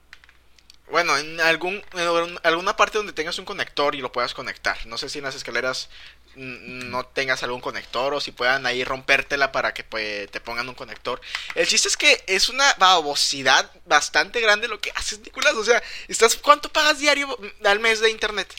Bueno, 0.90 1.17
en 1.17 1.40
algún 1.40 1.83
en 1.95 2.38
alguna 2.43 2.75
parte 2.76 2.99
donde 2.99 3.12
tengas 3.12 3.38
un 3.38 3.45
conector 3.45 3.95
y 3.95 4.00
lo 4.00 4.11
puedas 4.11 4.35
conectar. 4.35 4.76
No 4.87 4.99
sé 4.99 5.09
si 5.09 5.19
en 5.19 5.25
las 5.25 5.37
escaleras 5.37 5.88
no 6.37 7.04
tengas 7.06 7.42
algún 7.42 7.60
conector 7.60 8.14
o 8.14 8.20
si 8.20 8.32
puedan 8.32 8.64
ahí 8.66 8.84
rompértela 8.84 9.52
para 9.52 9.75
que 9.75 9.84
pues, 9.84 10.30
te 10.30 10.40
pongan 10.40 10.68
un 10.68 10.75
conector. 10.75 11.20
El 11.54 11.66
chiste 11.66 11.88
es 11.88 11.96
que 11.96 12.22
es 12.26 12.49
una 12.49 12.64
babosidad 12.78 13.70
bastante 13.87 14.40
grande 14.40 14.68
lo 14.68 14.80
que 14.80 14.92
haces, 14.94 15.20
Nicolás. 15.20 15.54
O 15.54 15.64
sea, 15.64 15.82
estás 16.08 16.37
¿cuánto 16.37 16.68
pagas 16.68 16.99
diario 16.99 17.37
al 17.64 17.80
mes 17.80 18.00
de 18.00 18.10
internet? 18.10 18.52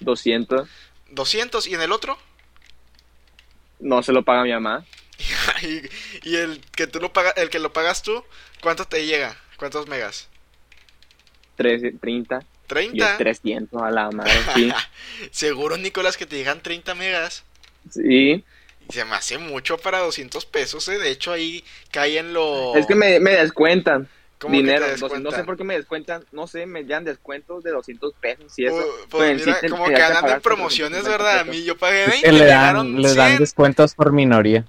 200. 0.00 0.68
200 1.10 1.66
y 1.68 1.74
en 1.74 1.80
el 1.80 1.92
otro 1.92 2.18
No 3.78 4.02
se 4.02 4.12
lo 4.12 4.22
paga 4.22 4.42
mi 4.42 4.52
mamá. 4.52 4.84
y, 5.62 6.28
y 6.28 6.36
el 6.36 6.60
que 6.72 6.86
tú 6.86 7.00
lo 7.00 7.12
pagas, 7.12 7.34
el 7.36 7.48
que 7.48 7.58
lo 7.58 7.72
pagas 7.72 8.02
tú, 8.02 8.22
¿cuánto 8.60 8.86
te 8.86 9.06
llega? 9.06 9.36
¿Cuántos 9.56 9.86
megas? 9.86 10.28
13, 11.56 11.92
30. 12.66 12.96
Y 12.96 13.00
es 13.00 13.16
30. 13.16 13.18
300 13.18 13.82
a 13.82 13.90
la 13.90 14.10
madre, 14.10 14.32
sí. 14.54 14.72
Seguro, 15.30 15.76
Nicolás, 15.76 16.16
que 16.16 16.26
te 16.26 16.36
llegan 16.36 16.60
30 16.60 16.94
megas. 16.94 17.44
Sí. 17.90 18.44
Se 18.88 19.04
me 19.04 19.14
hace 19.16 19.38
mucho 19.38 19.78
para 19.78 19.98
200 19.98 20.46
pesos, 20.46 20.86
¿eh? 20.88 20.98
De 20.98 21.10
hecho, 21.10 21.32
ahí 21.32 21.64
cae 21.90 22.18
en 22.18 22.32
lo... 22.32 22.76
Es 22.76 22.86
que 22.86 22.94
me, 22.94 23.18
me 23.20 23.32
descuentan 23.32 24.08
¿Cómo 24.38 24.52
que 24.52 24.58
te 24.58 24.64
dinero. 24.64 24.86
no 25.20 25.30
sé 25.30 25.44
por 25.44 25.56
qué 25.56 25.64
me 25.64 25.76
descuentan. 25.76 26.24
No 26.30 26.46
sé, 26.46 26.66
me 26.66 26.84
dan 26.84 27.04
descuentos 27.04 27.64
de 27.64 27.70
200 27.70 28.12
pesos 28.14 28.58
y 28.58 28.66
eso. 28.66 28.76
Pues, 29.08 29.42
pues 29.42 29.46
mira, 29.46 29.58
como 29.70 29.86
que 29.86 30.02
andan 30.02 30.28
en 30.28 30.40
promociones, 30.40 31.02
450 31.02 31.10
¿verdad? 31.10 31.40
A 31.40 31.44
mí 31.44 31.64
yo 31.64 31.76
pagué 31.78 32.04
Es 32.04 32.10
20, 32.22 32.26
que 32.26 32.32
me 32.32 32.38
le 32.38 32.44
le 33.08 33.14
dan 33.14 33.28
100. 33.30 33.38
descuentos 33.38 33.94
por 33.94 34.12
minoría. 34.12 34.66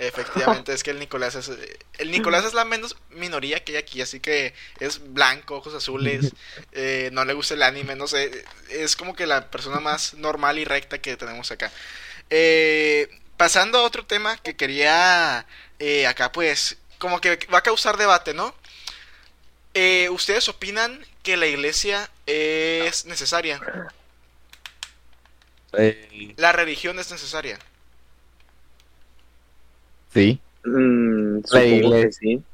Efectivamente, 0.00 0.72
es 0.74 0.82
que 0.82 0.90
el 0.90 0.98
Nicolás 0.98 1.34
es 1.34 1.50
el 1.98 2.10
Nicolás 2.10 2.46
es 2.46 2.54
la 2.54 2.64
menos 2.64 2.96
minoría 3.10 3.62
que 3.62 3.72
hay 3.72 3.78
aquí, 3.78 4.00
así 4.00 4.18
que 4.18 4.54
es 4.80 5.12
blanco, 5.12 5.56
ojos 5.56 5.74
azules, 5.74 6.32
eh, 6.72 7.10
no 7.12 7.24
le 7.26 7.34
gusta 7.34 7.54
el 7.54 7.62
anime, 7.62 7.94
no 7.96 8.08
sé, 8.08 8.44
es 8.70 8.96
como 8.96 9.14
que 9.14 9.26
la 9.26 9.50
persona 9.50 9.78
más 9.78 10.14
normal 10.14 10.58
y 10.58 10.64
recta 10.64 10.98
que 10.98 11.16
tenemos 11.16 11.50
acá. 11.50 11.70
Eh, 12.30 13.10
pasando 13.36 13.78
a 13.78 13.82
otro 13.82 14.06
tema 14.06 14.38
que 14.38 14.56
quería 14.56 15.46
eh, 15.78 16.06
acá, 16.06 16.32
pues, 16.32 16.78
como 16.98 17.20
que 17.20 17.38
va 17.52 17.58
a 17.58 17.62
causar 17.62 17.98
debate, 17.98 18.32
¿no? 18.32 18.54
Eh, 19.74 20.08
¿Ustedes 20.10 20.48
opinan 20.48 21.04
que 21.22 21.36
la 21.36 21.46
iglesia 21.46 22.10
es 22.26 23.04
necesaria? 23.04 23.60
La 26.36 26.52
religión 26.52 26.98
es 26.98 27.10
necesaria. 27.10 27.58
Sí, 30.12 30.42
Mm, 30.64 31.40
La 31.50 31.64
iglesia. 31.64 32.10
sí. 32.10 32.44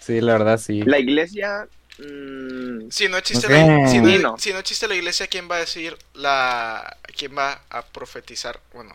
sí, 0.00 0.20
la 0.20 0.32
verdad 0.34 0.58
sí. 0.58 0.82
La 0.84 0.98
iglesia. 0.98 1.68
mm, 1.98 2.88
Si 2.90 3.08
no 3.08 3.16
existe 3.16 3.48
la, 3.48 3.88
si 3.88 4.00
no, 4.00 4.36
si 4.38 4.52
no 4.52 4.58
existe 4.58 4.88
la 4.88 4.94
iglesia, 4.96 5.26
¿quién 5.28 5.48
va 5.50 5.56
a 5.56 5.60
decir 5.60 5.96
la 6.14 6.96
quién 7.16 7.36
va 7.36 7.62
a 7.70 7.82
profetizar? 7.86 8.60
Bueno, 8.72 8.94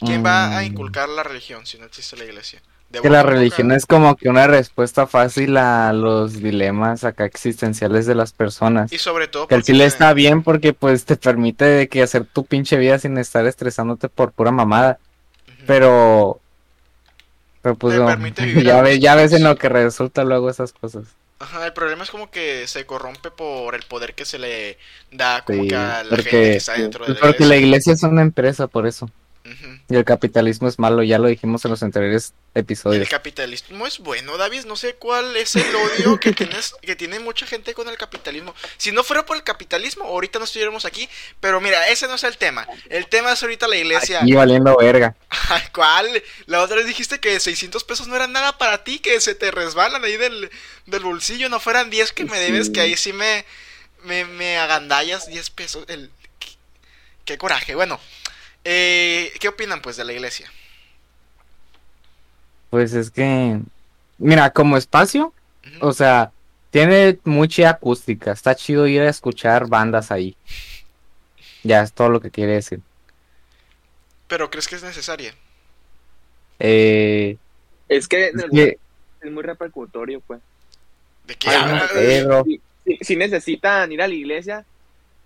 ¿quién 0.00 0.24
va 0.24 0.56
a 0.58 0.62
Mm. 0.62 0.66
inculcar 0.66 1.08
la 1.08 1.22
religión 1.22 1.66
si 1.66 1.78
no 1.78 1.86
existe 1.86 2.16
la 2.16 2.24
iglesia? 2.24 2.62
De 2.90 3.00
Que 3.02 3.10
la 3.10 3.22
religión 3.22 3.70
es 3.72 3.84
como 3.84 4.16
que 4.16 4.30
una 4.30 4.46
respuesta 4.46 5.06
fácil 5.06 5.58
a 5.58 5.92
los 5.92 6.34
dilemas 6.40 7.04
acá 7.04 7.26
existenciales 7.26 8.06
de 8.06 8.14
las 8.14 8.32
personas. 8.32 8.92
y 8.92 8.98
sobre 8.98 9.28
todo 9.28 9.46
Que 9.46 9.56
el 9.56 9.62
chile 9.62 9.84
está 9.84 10.14
bien 10.14 10.42
porque 10.42 10.72
pues 10.72 11.04
te 11.04 11.16
permite 11.16 11.64
de 11.66 11.88
que 11.88 12.02
hacer 12.02 12.24
tu 12.24 12.46
pinche 12.46 12.78
vida 12.78 12.98
sin 12.98 13.18
estar 13.18 13.46
estresándote 13.46 14.08
por 14.08 14.32
pura 14.32 14.52
mamada. 14.52 14.98
Pero... 15.66 16.40
Pero 17.76 17.78
pues 17.78 17.94
no, 17.94 18.06
permite 18.06 18.44
vivir 18.44 18.64
ya 18.64 18.82
ves, 18.82 19.00
ya 19.00 19.14
ves 19.14 19.32
en 19.32 19.44
lo 19.44 19.56
que 19.56 19.68
resulta 19.68 20.24
luego 20.24 20.50
esas 20.50 20.72
cosas. 20.72 21.16
Ajá, 21.40 21.66
el 21.66 21.72
problema 21.72 22.02
es 22.04 22.10
como 22.10 22.30
que 22.30 22.66
se 22.66 22.84
corrompe 22.86 23.30
por 23.30 23.74
el 23.74 23.84
poder 23.84 24.14
que 24.14 24.24
se 24.24 24.38
le 24.38 24.78
da 25.10 25.44
como 25.44 25.64
Sí, 25.64 25.68
que 25.68 25.76
a 25.76 26.02
la 26.04 26.18
gente 26.18 26.48
que 26.50 26.52
porque, 26.52 26.56
está 26.56 26.74
dentro 26.74 27.06
de 27.06 27.14
la 27.14 27.20
porque 27.20 27.44
la 27.46 27.56
iglesia. 27.56 27.88
iglesia 27.88 27.92
es 27.94 28.02
una 28.02 28.22
empresa 28.22 28.66
por 28.68 28.86
eso. 28.86 29.10
Y 29.88 29.96
el 29.96 30.04
capitalismo 30.04 30.68
es 30.68 30.78
malo, 30.78 31.02
ya 31.02 31.18
lo 31.18 31.28
dijimos 31.28 31.64
en 31.64 31.70
los 31.70 31.82
anteriores 31.82 32.32
El 32.54 32.60
episodios. 32.62 33.08
capitalismo 33.08 33.86
es 33.86 33.98
bueno, 33.98 34.36
David. 34.36 34.64
No 34.66 34.76
sé 34.76 34.94
cuál 34.94 35.36
es 35.36 35.56
el 35.56 35.74
odio 35.74 36.18
que 36.20 36.32
tienes, 36.34 36.74
que 36.82 36.96
tiene 36.96 37.18
mucha 37.20 37.46
gente 37.46 37.74
con 37.74 37.88
el 37.88 37.96
capitalismo. 37.96 38.54
Si 38.76 38.92
no 38.92 39.02
fuera 39.04 39.24
por 39.24 39.36
el 39.36 39.42
capitalismo, 39.44 40.04
ahorita 40.04 40.38
no 40.38 40.44
estuviéramos 40.44 40.84
aquí. 40.84 41.08
Pero 41.40 41.60
mira, 41.60 41.88
ese 41.88 42.06
no 42.08 42.14
es 42.16 42.24
el 42.24 42.36
tema. 42.36 42.66
El 42.90 43.06
tema 43.08 43.32
es 43.32 43.42
ahorita 43.42 43.68
la 43.68 43.76
iglesia. 43.76 44.20
Aquí 44.22 44.32
valiendo 44.34 44.76
verga. 44.76 45.14
¿Cuál? 45.72 46.22
La 46.46 46.62
otra 46.62 46.76
vez 46.76 46.86
dijiste 46.86 47.18
que 47.20 47.38
600 47.40 47.84
pesos 47.84 48.08
no 48.08 48.16
eran 48.16 48.32
nada 48.32 48.58
para 48.58 48.84
ti, 48.84 48.98
que 48.98 49.20
se 49.20 49.34
te 49.34 49.50
resbalan 49.50 50.04
ahí 50.04 50.16
del, 50.16 50.50
del 50.86 51.02
bolsillo. 51.02 51.48
No 51.48 51.60
fueran 51.60 51.90
10 51.90 52.12
que 52.12 52.24
me 52.24 52.38
debes, 52.38 52.66
Sí. 52.66 52.72
que 52.72 52.80
ahí 52.80 52.96
sí 52.96 53.12
me, 53.12 53.44
me, 54.04 54.24
me 54.24 54.58
agandallas 54.58 55.26
10 55.28 55.50
pesos. 55.50 55.84
El, 55.88 56.10
qué, 56.38 56.48
qué 57.24 57.38
coraje. 57.38 57.74
Bueno, 57.74 58.00
eh, 58.64 59.32
¿qué 59.40 59.48
opinan 59.48 59.80
pues 59.82 59.96
de 59.96 60.04
la 60.04 60.12
iglesia? 60.12 60.50
Pues 62.70 62.92
es 62.92 63.10
que, 63.10 63.60
mira, 64.18 64.50
como 64.50 64.76
espacio, 64.76 65.32
o 65.80 65.92
sea, 65.92 66.32
tiene 66.70 67.18
mucha 67.24 67.70
acústica. 67.70 68.32
Está 68.32 68.54
chido 68.54 68.86
ir 68.86 69.00
a 69.02 69.08
escuchar 69.08 69.68
bandas 69.68 70.10
ahí. 70.10 70.36
Ya 71.62 71.82
es 71.82 71.92
todo 71.92 72.10
lo 72.10 72.20
que 72.20 72.30
quiere 72.30 72.52
decir. 72.52 72.80
Pero 74.26 74.50
¿crees 74.50 74.68
que 74.68 74.76
es 74.76 74.82
necesaria? 74.82 75.34
Eh, 76.58 77.36
es 77.88 78.06
que 78.08 78.26
es 78.28 78.44
que- 78.52 78.78
es 79.22 79.32
muy 79.32 79.42
repercutorio, 79.42 80.20
pues. 80.20 80.40
¿De 81.26 81.34
qué 81.36 81.48
si- 82.84 82.98
si 83.02 83.16
necesitan 83.16 83.90
ir 83.92 84.02
a 84.02 84.08
la 84.08 84.14
iglesia, 84.14 84.64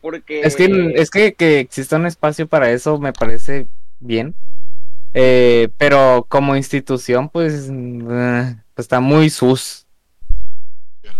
porque. 0.02 0.42
Es 0.42 0.56
que, 0.56 0.92
es 0.96 1.10
que, 1.10 1.34
que 1.34 1.60
exista 1.60 1.96
un 1.96 2.06
espacio 2.06 2.46
para 2.48 2.70
eso 2.72 2.98
me 3.00 3.14
parece 3.14 3.68
bien. 4.00 4.36
Eh, 5.14 5.70
pero 5.78 6.26
como 6.28 6.56
institución, 6.56 7.30
pues, 7.30 7.70
eh, 7.72 8.56
está 8.76 9.00
muy 9.00 9.30
sus. 9.30 9.86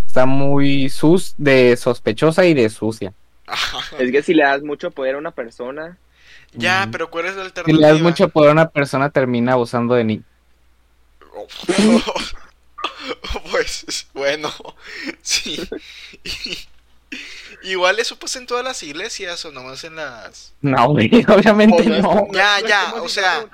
Está 0.06 0.26
muy 0.26 0.88
sus 0.90 1.34
de 1.38 1.76
sospechosa 1.76 2.44
y 2.46 2.54
de 2.54 2.68
sucia. 2.70 3.14
Es 3.98 4.10
que 4.12 4.22
si 4.22 4.34
le 4.34 4.44
das 4.44 4.62
mucho 4.62 4.90
poder 4.90 5.16
a 5.16 5.18
una 5.18 5.32
persona, 5.32 5.98
Ya, 6.52 6.88
pero 6.92 7.10
¿cuál 7.10 7.26
es 7.26 7.36
la 7.36 7.44
Si 7.44 7.46
alternativa? 7.46 7.80
le 7.80 7.86
das 7.88 8.00
mucho 8.00 8.28
poder 8.30 8.50
a 8.50 8.52
una 8.52 8.70
persona, 8.70 9.10
termina 9.10 9.52
abusando 9.54 9.94
de 9.94 10.04
ni. 10.04 10.24
pues 13.50 14.08
bueno, 14.14 14.50
sí. 15.22 15.68
Igual 17.64 17.98
eso 17.98 18.18
pasa 18.18 18.38
en 18.38 18.46
todas 18.46 18.64
las 18.64 18.82
iglesias 18.82 19.44
o 19.44 19.52
nomás 19.52 19.84
en 19.84 19.96
las... 19.96 20.54
No, 20.60 20.86
obviamente 20.86 21.84
no 21.86 22.28
Ya, 22.32 22.60
ya, 22.66 22.94
o 22.94 23.08
sea. 23.08 23.46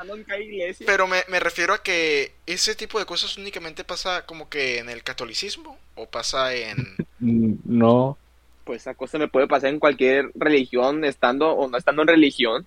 Pero 0.86 1.06
me, 1.06 1.24
me 1.28 1.40
refiero 1.40 1.74
a 1.74 1.82
que 1.82 2.32
ese 2.46 2.74
tipo 2.74 2.98
de 2.98 3.06
cosas 3.06 3.36
únicamente 3.36 3.84
pasa 3.84 4.24
como 4.26 4.48
que 4.48 4.78
en 4.78 4.88
el 4.88 5.02
catolicismo 5.02 5.78
o 5.94 6.06
pasa 6.06 6.54
en... 6.54 6.96
No. 7.20 8.16
Pues 8.64 8.82
esa 8.82 8.94
cosa 8.94 9.18
me 9.18 9.28
puede 9.28 9.48
pasar 9.48 9.70
en 9.70 9.80
cualquier 9.80 10.30
religión, 10.34 11.04
estando 11.04 11.50
o 11.52 11.68
no 11.68 11.76
estando 11.76 12.02
en 12.02 12.08
religión. 12.08 12.66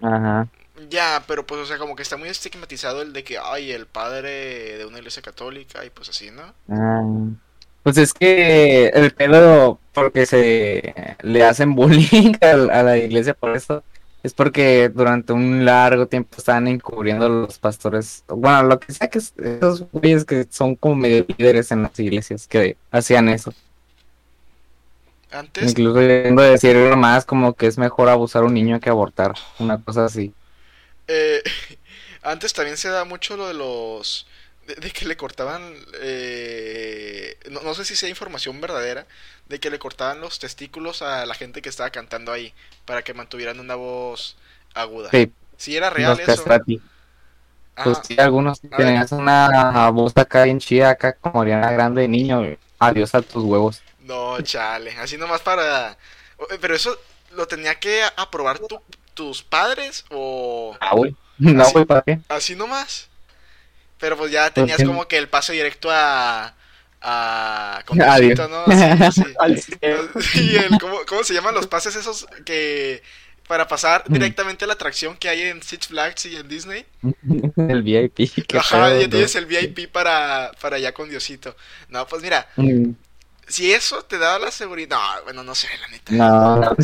Ajá. 0.00 0.48
Ya, 0.88 1.24
pero 1.26 1.44
pues 1.44 1.60
o 1.60 1.66
sea, 1.66 1.78
como 1.78 1.96
que 1.96 2.02
está 2.02 2.16
muy 2.16 2.28
estigmatizado 2.28 3.02
el 3.02 3.12
de 3.12 3.24
que, 3.24 3.36
ay, 3.38 3.72
el 3.72 3.86
padre 3.86 4.78
de 4.78 4.86
una 4.86 4.98
iglesia 4.98 5.22
católica 5.22 5.84
y 5.84 5.90
pues 5.90 6.08
así, 6.08 6.30
¿no? 6.30 6.54
Ah, 6.68 7.02
Pues 7.88 7.96
es 7.98 8.12
que 8.12 8.88
el 8.88 9.12
pedo, 9.14 9.80
porque 9.94 10.26
se 10.26 11.16
le 11.22 11.44
hacen 11.44 11.74
bullying 11.74 12.34
a, 12.42 12.50
a 12.80 12.82
la 12.82 12.98
iglesia 12.98 13.32
por 13.34 13.56
eso, 13.56 13.82
es 14.22 14.34
porque 14.34 14.90
durante 14.90 15.32
un 15.32 15.64
largo 15.64 16.06
tiempo 16.06 16.36
estaban 16.36 16.68
encubriendo 16.68 17.28
los 17.30 17.58
pastores, 17.58 18.24
bueno, 18.28 18.64
lo 18.64 18.78
que 18.80 18.92
sea 18.92 19.08
que 19.08 19.18
es- 19.20 19.34
esos 19.38 19.90
güeyes 19.90 20.24
que 20.26 20.46
son 20.50 20.76
como 20.76 20.96
medio 20.96 21.24
líderes 21.38 21.70
en 21.72 21.82
las 21.84 21.98
iglesias 21.98 22.46
que 22.46 22.78
hacían 22.90 23.28
eso. 23.30 23.54
Antes, 25.30 25.70
Incluso 25.70 26.00
yendo 26.02 26.42
a 26.42 26.46
decir 26.46 26.76
más 26.96 27.24
como 27.24 27.54
que 27.54 27.66
es 27.66 27.78
mejor 27.78 28.08
abusar 28.08 28.42
a 28.42 28.46
un 28.46 28.54
niño 28.54 28.80
que 28.80 28.90
abortar, 28.90 29.34
una 29.60 29.82
cosa 29.82 30.04
así. 30.06 30.34
eh, 31.06 31.42
antes 32.22 32.52
también 32.52 32.76
se 32.76 32.88
da 32.88 33.04
mucho 33.04 33.36
lo 33.36 33.48
de 33.48 33.54
los... 33.54 34.26
De, 34.68 34.74
de 34.76 34.90
que 34.92 35.06
le 35.06 35.16
cortaban... 35.16 35.74
eh, 36.02 37.38
no, 37.50 37.60
no 37.62 37.74
sé 37.74 37.84
si 37.84 37.96
sea 37.96 38.08
información 38.08 38.60
verdadera, 38.60 39.06
de 39.48 39.60
que 39.60 39.70
le 39.70 39.78
cortaban 39.78 40.20
los 40.20 40.38
testículos 40.38 41.02
a 41.02 41.26
la 41.26 41.34
gente 41.34 41.62
que 41.62 41.70
estaba 41.70 41.90
cantando 41.90 42.32
ahí 42.32 42.52
para 42.86 43.02
que 43.02 43.14
mantuvieran 43.14 43.60
una 43.60 43.74
voz 43.76 44.36
aguda. 44.74 45.10
Sí, 45.10 45.32
Si 45.56 45.76
era 45.76 45.90
real 45.90 46.16
los 46.16 46.20
eso. 46.20 46.26
castrati. 46.26 46.82
Pues 47.82 47.98
sí, 48.02 48.16
algunos 48.18 48.60
tenías 48.60 49.12
una 49.12 49.88
voz 49.90 50.12
acá 50.16 50.44
bien 50.44 50.58
chida, 50.58 50.90
acá 50.90 51.16
como 51.18 51.42
Ariana 51.42 51.70
Grande 51.70 52.02
de 52.02 52.08
niño. 52.08 52.42
Adiós 52.78 53.14
a 53.14 53.22
tus 53.22 53.44
huevos. 53.44 53.82
No, 54.00 54.40
chale, 54.42 54.92
así 54.98 55.16
nomás 55.16 55.42
para... 55.42 55.92
eh, 55.92 56.58
Pero 56.60 56.74
eso 56.74 56.98
lo 57.32 57.46
tenía 57.46 57.78
que 57.78 58.02
aprobar 58.16 58.58
tu- 58.58 58.82
tus 59.14 59.42
padres 59.42 60.04
o 60.10 60.76
Ah, 60.80 60.94
güey. 60.94 61.16
No, 61.38 61.70
güey, 61.70 61.84
¿para 61.84 62.02
qué? 62.02 62.20
así 62.28 62.54
nomás. 62.56 63.07
Pero 63.98 64.16
pues 64.16 64.30
ya 64.30 64.50
tenías 64.52 64.78
qué? 64.78 64.84
como 64.84 65.08
que 65.08 65.16
el 65.18 65.28
pase 65.28 65.52
directo 65.52 65.88
a... 65.90 66.54
a... 67.00 67.82
con 67.86 68.00
Adiós. 68.00 68.36
Diosito, 68.36 68.48
¿no? 68.48 69.12
Sí, 69.12 69.22
sí. 69.60 69.74
El- 69.80 70.78
¿cómo, 70.80 70.98
cómo 71.06 71.24
se 71.24 71.34
llaman 71.34 71.54
los 71.54 71.66
pases 71.66 71.96
esos 71.96 72.26
que... 72.44 73.02
para 73.46 73.66
pasar 73.66 74.04
Mm. 74.08 74.12
directamente 74.14 74.64
a 74.64 74.68
la 74.68 74.74
atracción 74.74 75.16
que 75.16 75.28
hay 75.28 75.42
en 75.42 75.62
Six 75.62 75.88
Flags 75.88 76.26
y 76.26 76.36
en 76.36 76.48
Disney? 76.48 76.86
El 77.56 77.82
VIP. 77.82 78.30
Ajá, 78.56 78.96
ya 78.98 79.08
tienes 79.08 79.34
el 79.34 79.46
VIP 79.46 79.90
para, 79.90 80.52
para 80.60 80.76
allá 80.76 80.92
con 80.92 81.08
Diosito. 81.08 81.56
No, 81.88 82.06
pues 82.06 82.22
mira, 82.22 82.46
Mm, 82.56 82.90
si 83.46 83.72
eso 83.72 84.04
te 84.04 84.18
da 84.18 84.38
la 84.38 84.50
seguridad... 84.50 84.96
No, 84.98 85.24
bueno, 85.24 85.42
no 85.42 85.54
sé, 85.54 85.68
la 85.80 85.88
neta. 85.88 86.12
No, 86.12 86.56
no. 86.56 86.76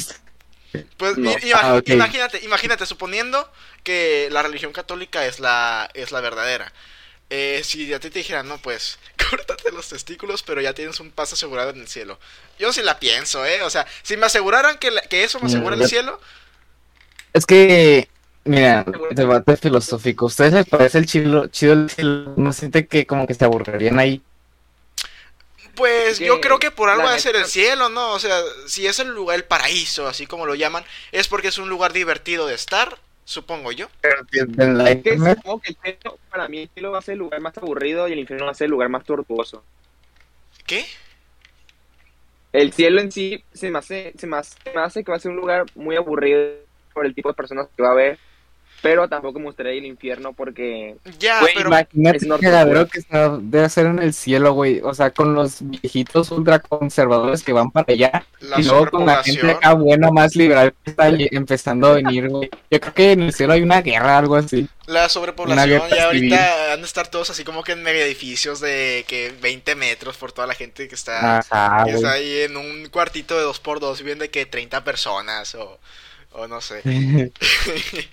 Pues 0.97 1.17
No. 1.19 1.31
Ah, 1.55 1.81
imagínate, 1.87 2.45
imagínate, 2.45 2.87
suponiendo 2.87 3.49
que 3.85 4.29
la 4.33 4.43
religión 4.43 4.73
católica 4.73 5.25
es 5.27 5.39
la, 5.39 5.89
es 5.95 6.11
la 6.11 6.21
verdadera. 6.21 6.73
Eh, 7.31 7.63
si 7.65 7.93
a 7.93 8.01
ti 8.01 8.11
te 8.11 8.21
dijeran, 8.21 8.49
no, 8.49 8.59
pues, 8.59 8.99
córtate 9.31 9.73
los 9.73 9.89
testículos, 9.89 10.43
pero 10.43 10.61
ya 10.61 10.75
tienes 10.75 11.01
un 11.01 11.11
paso 11.11 11.35
asegurado 11.35 11.71
en 11.71 11.81
el 11.81 11.89
cielo. 11.89 12.19
Yo 12.59 12.73
sí 12.73 12.83
la 12.83 13.01
pienso, 13.01 13.45
¿eh? 13.47 13.63
O 13.63 13.71
sea, 13.71 13.87
si 14.03 14.17
me 14.17 14.27
aseguraran 14.27 14.79
que, 14.79 14.91
la- 14.91 15.03
que 15.03 15.25
eso 15.25 15.41
me 15.41 15.47
asegura 15.47 15.77
el 15.77 15.85
cielo, 15.85 16.21
Es 17.33 17.47
que, 17.47 18.09
mira, 18.45 18.85
debate 19.11 19.57
filosófico. 19.57 20.27
¿Ustedes 20.27 20.53
les 20.53 20.67
parece 20.67 20.99
el 20.99 21.07
chido, 21.07 21.49
chido 21.49 21.73
el 21.75 21.91
cielo? 21.91 22.35
¿No 22.37 22.53
siente 22.53 22.87
que 22.87 23.07
como 23.07 23.27
que 23.27 23.35
se 23.35 23.45
aburrirían 23.45 23.99
ahí? 23.99 24.23
pues 25.75 26.21
yo 26.21 26.41
creo 26.41 26.59
que 26.59 26.71
por 26.71 26.89
algo 26.89 27.09
va 27.09 27.15
a 27.15 27.19
ser 27.19 27.37
el 27.37 27.47
cielo, 27.47 27.89
¿no? 27.89 28.13
O 28.13 28.19
sea, 28.21 28.41
si 28.69 28.87
es 28.87 28.99
el 29.01 29.09
lugar, 29.09 29.37
el 29.37 29.45
paraíso, 29.45 30.07
así 30.07 30.27
como 30.27 30.47
lo 30.47 30.55
llaman, 30.55 30.85
es 31.13 31.27
porque 31.29 31.49
es 31.49 31.59
un 31.59 31.69
lugar 31.69 31.93
divertido 31.93 32.47
de 32.47 32.55
estar, 32.55 32.99
supongo 33.25 33.73
yo. 33.73 33.89
En 34.59 34.79
la 34.79 34.91
Es 34.91 35.03
que 35.03 35.19
supongo 35.19 35.61
que 35.61 35.71
el 35.71 35.77
cielo, 35.83 36.19
para 36.31 36.49
mí 36.49 36.59
el 36.61 36.69
cielo 36.69 36.93
va 36.93 36.99
a 36.99 37.03
ser 37.03 37.15
el 37.15 37.19
lugar 37.21 37.41
más 37.41 37.57
aburrido 37.59 38.09
y 38.09 38.13
el 38.13 38.19
infierno 38.19 38.47
va 38.47 38.53
a 38.53 38.55
ser 38.55 38.67
el 38.67 38.71
lugar 38.71 38.89
más 38.89 39.05
tortuoso. 39.05 39.65
¿Qué? 40.67 40.85
El 42.53 42.73
cielo 42.73 43.01
en 43.01 43.11
sí 43.11 43.43
se 43.53 43.71
me 43.71 43.79
hace, 43.79 44.13
se 44.17 44.27
me 44.27 44.37
hace, 44.37 44.57
se 44.63 44.73
me 44.73 44.81
hace 44.81 45.03
que 45.03 45.11
va 45.11 45.17
a 45.17 45.21
ser 45.21 45.33
un 45.33 45.39
lugar 45.39 45.65
muy 45.75 45.97
aburrido 45.97 46.53
por 46.93 47.05
el 47.05 47.15
tipo 47.15 47.29
de 47.29 47.35
personas 47.35 47.69
que 47.77 47.83
va 47.83 47.89
a 47.89 47.93
haber, 47.93 48.19
pero 48.85 49.09
tampoco 49.09 49.39
me 49.39 49.47
gustaría 49.47 49.73
ir 49.73 49.81
al 49.83 49.87
infierno 49.87 50.35
porque 50.35 50.97
Ya, 51.19 51.41
Güey, 51.41 51.55
pero 51.57 51.71
imagínate 51.71 52.17
es 52.19 52.23
el 52.25 52.29
norte, 52.29 52.91
que 52.93 52.99
está- 53.01 53.39
debe 53.41 53.65
hacer 53.65 53.87
en 53.87 53.99
el 53.99 54.13
cielo, 54.13 54.53
güey. 54.53 54.81
O 54.85 54.93
sea, 54.93 55.11
con 55.11 55.35
los 55.35 55.57
viejitos 55.63 56.31
ultraconservadores 56.31 57.43
que 57.43 57.55
van 57.55 57.71
para 57.71 57.93
allá. 57.93 58.27
la 58.41 58.61
y 58.61 58.65
luego 58.65 58.91
con 58.91 59.07
la 59.07 59.23
gente 59.23 59.51
acá 59.51 59.73
buena, 59.73 60.11
más 60.11 60.37
liberal 60.37 60.75
que 60.85 60.91
está 60.91 61.09
empezando 61.09 61.89
a 61.89 61.93
venir, 61.95 62.29
güey. 62.29 62.51
Yo 62.71 62.79
creo 62.79 62.93
que 62.95 63.13
en 63.13 63.23
el 63.23 63.33
cielo 63.33 63.55
hay 63.55 63.63
una 63.63 63.81
guerra, 63.81 64.19
algo 64.19 64.37
así. 64.37 64.69
La 64.87 65.09
sobrepoblación, 65.09 65.83
ya 65.89 66.05
ahorita 66.05 66.73
han 66.75 66.81
de 66.81 66.87
estar 66.87 67.09
todos 67.09 67.31
así 67.31 67.43
como 67.43 67.65
que 67.65 67.73
en 67.73 67.83
mega 67.83 68.01
edificios 68.01 68.61
de 68.61 69.07
que 69.09 69.33
20 69.41 69.75
metros 69.77 70.19
por 70.19 70.33
toda 70.33 70.47
la 70.47 70.53
gente 70.55 70.89
que 70.89 70.95
está, 70.95 71.39
Ajá, 71.39 71.85
que 71.87 71.93
güey. 71.93 71.95
está 71.97 72.13
ahí 72.13 72.43
en 72.43 72.59
un 72.59 72.87
cuartito 72.91 73.39
de 73.39 73.47
2x2 73.47 73.97
viven 74.01 74.19
de 74.19 74.29
que 74.29 74.45
30 74.45 74.85
personas 74.85 75.55
o, 75.55 75.79
o 76.35 76.47
no 76.47 76.61
sé. 76.61 76.83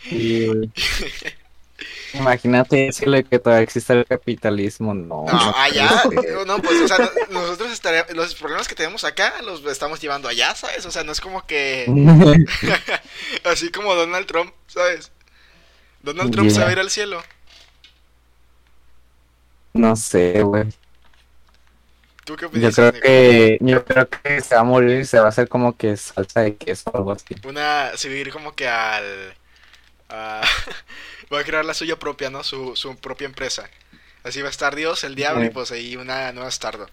Sí. 0.09 0.47
Imagínate 2.13 2.87
el 2.87 2.93
cielo 2.93 3.13
de 3.13 3.23
que 3.23 3.39
todavía 3.39 3.63
existe 3.63 3.93
el 3.93 4.05
capitalismo, 4.05 4.93
no. 4.93 5.25
No, 5.25 5.33
no 5.33 5.55
allá, 5.57 6.03
puede 6.03 6.21
ser. 6.21 6.45
no, 6.45 6.61
pues, 6.61 6.81
o 6.81 6.87
sea, 6.87 6.97
no- 6.99 7.41
nosotros 7.41 7.71
estaremos, 7.71 8.13
los 8.13 8.35
problemas 8.35 8.67
que 8.67 8.75
tenemos 8.75 9.03
acá 9.05 9.41
los 9.41 9.65
estamos 9.65 9.99
llevando 10.01 10.27
allá, 10.27 10.53
¿sabes? 10.53 10.85
O 10.85 10.91
sea, 10.91 11.03
no 11.03 11.11
es 11.13 11.21
como 11.21 11.45
que, 11.47 11.85
así 13.45 13.71
como 13.71 13.95
Donald 13.95 14.27
Trump, 14.27 14.53
¿sabes? 14.67 15.11
Donald 16.03 16.31
Trump 16.31 16.49
se 16.51 16.59
va 16.59 16.67
a 16.67 16.71
ir 16.73 16.79
al 16.79 16.91
cielo. 16.91 17.23
No 19.73 19.95
sé, 19.95 20.43
güey. 20.43 20.65
¿Tú 22.25 22.35
qué 22.35 22.45
Yo 22.51 22.71
opinas? 22.71 22.73
creo 22.73 22.91
Nico? 22.91 22.99
que, 22.99 23.57
yo 23.61 23.85
creo 23.85 24.09
que 24.09 24.41
se 24.41 24.55
va 24.55 24.61
a 24.61 24.63
morir 24.65 25.05
se 25.05 25.19
va 25.19 25.27
a 25.27 25.29
hacer 25.29 25.47
como 25.47 25.77
que 25.77 25.95
salsa 25.97 26.41
de 26.41 26.57
queso 26.57 26.89
o 26.93 26.97
algo 26.97 27.11
así. 27.13 27.35
Una, 27.43 27.95
seguir 27.97 28.31
como 28.31 28.55
que 28.55 28.67
al... 28.67 29.35
a- 30.09 30.43
va 31.33 31.39
a 31.39 31.43
crear 31.45 31.65
la 31.65 31.73
suya 31.75 31.97
propia, 31.99 32.29
¿no? 32.29 32.43
Su, 32.43 32.75
su 32.75 32.97
propia 32.97 33.25
empresa. 33.27 33.69
Así 34.23 34.41
va 34.41 34.49
a 34.49 34.51
estar 34.51 34.75
Dios, 34.75 35.03
el 35.05 35.15
diablo 35.15 35.45
y 35.45 35.49
pues 35.49 35.71
ahí 35.71 35.95
una 35.97 36.31
nueva 36.33 36.51
Stardo. 36.51 36.89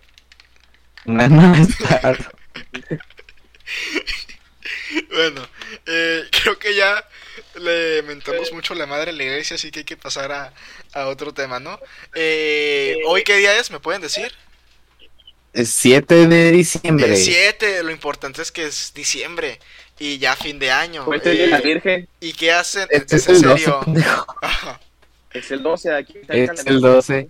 No, 1.06 1.28
no, 1.28 1.54
está- 1.54 2.16
Bueno, 5.10 5.48
eh, 5.86 6.24
creo 6.42 6.58
que 6.58 6.74
ya 6.74 7.04
le 7.54 8.02
mentamos 8.02 8.52
mucho 8.52 8.74
la 8.74 8.86
madre 8.86 9.10
a 9.10 9.14
la 9.14 9.22
iglesia, 9.24 9.56
así 9.56 9.70
que 9.70 9.80
hay 9.80 9.84
que 9.84 9.96
pasar 9.96 10.32
a, 10.32 10.52
a 10.92 11.06
otro 11.08 11.32
tema, 11.34 11.60
¿no? 11.60 11.80
Eh, 12.14 12.98
¿Hoy 13.06 13.22
qué 13.24 13.36
día 13.36 13.58
es? 13.58 13.70
¿Me 13.70 13.80
pueden 13.80 14.00
decir? 14.02 14.32
Es 15.52 15.70
7 15.70 16.26
de 16.26 16.50
diciembre. 16.52 17.06
El 17.06 17.16
7, 17.16 17.82
lo 17.82 17.90
importante 17.90 18.42
es 18.42 18.52
que 18.52 18.66
es 18.66 18.92
diciembre 18.94 19.58
y 19.98 20.18
ya 20.18 20.36
fin 20.36 20.58
de 20.58 20.70
año. 20.70 21.08
el 21.12 21.20
día 21.30 21.44
de 21.44 21.48
la 21.48 21.58
Eh, 21.58 21.62
Virgen, 21.62 22.08
¿Y 22.20 22.34
qué 22.34 22.52
hacen? 22.52 22.90
Este 22.90 23.16
¿Es 23.16 23.28
el 23.28 23.42
12, 23.42 23.64
serio? 23.64 23.80
pendejo. 23.80 24.26
es 25.32 25.50
el 25.50 25.62
12 25.62 25.88
de 25.90 25.96
aquí. 25.96 26.18
está 26.28 26.34
Es 26.34 26.66
el 26.66 26.80
12. 26.80 27.28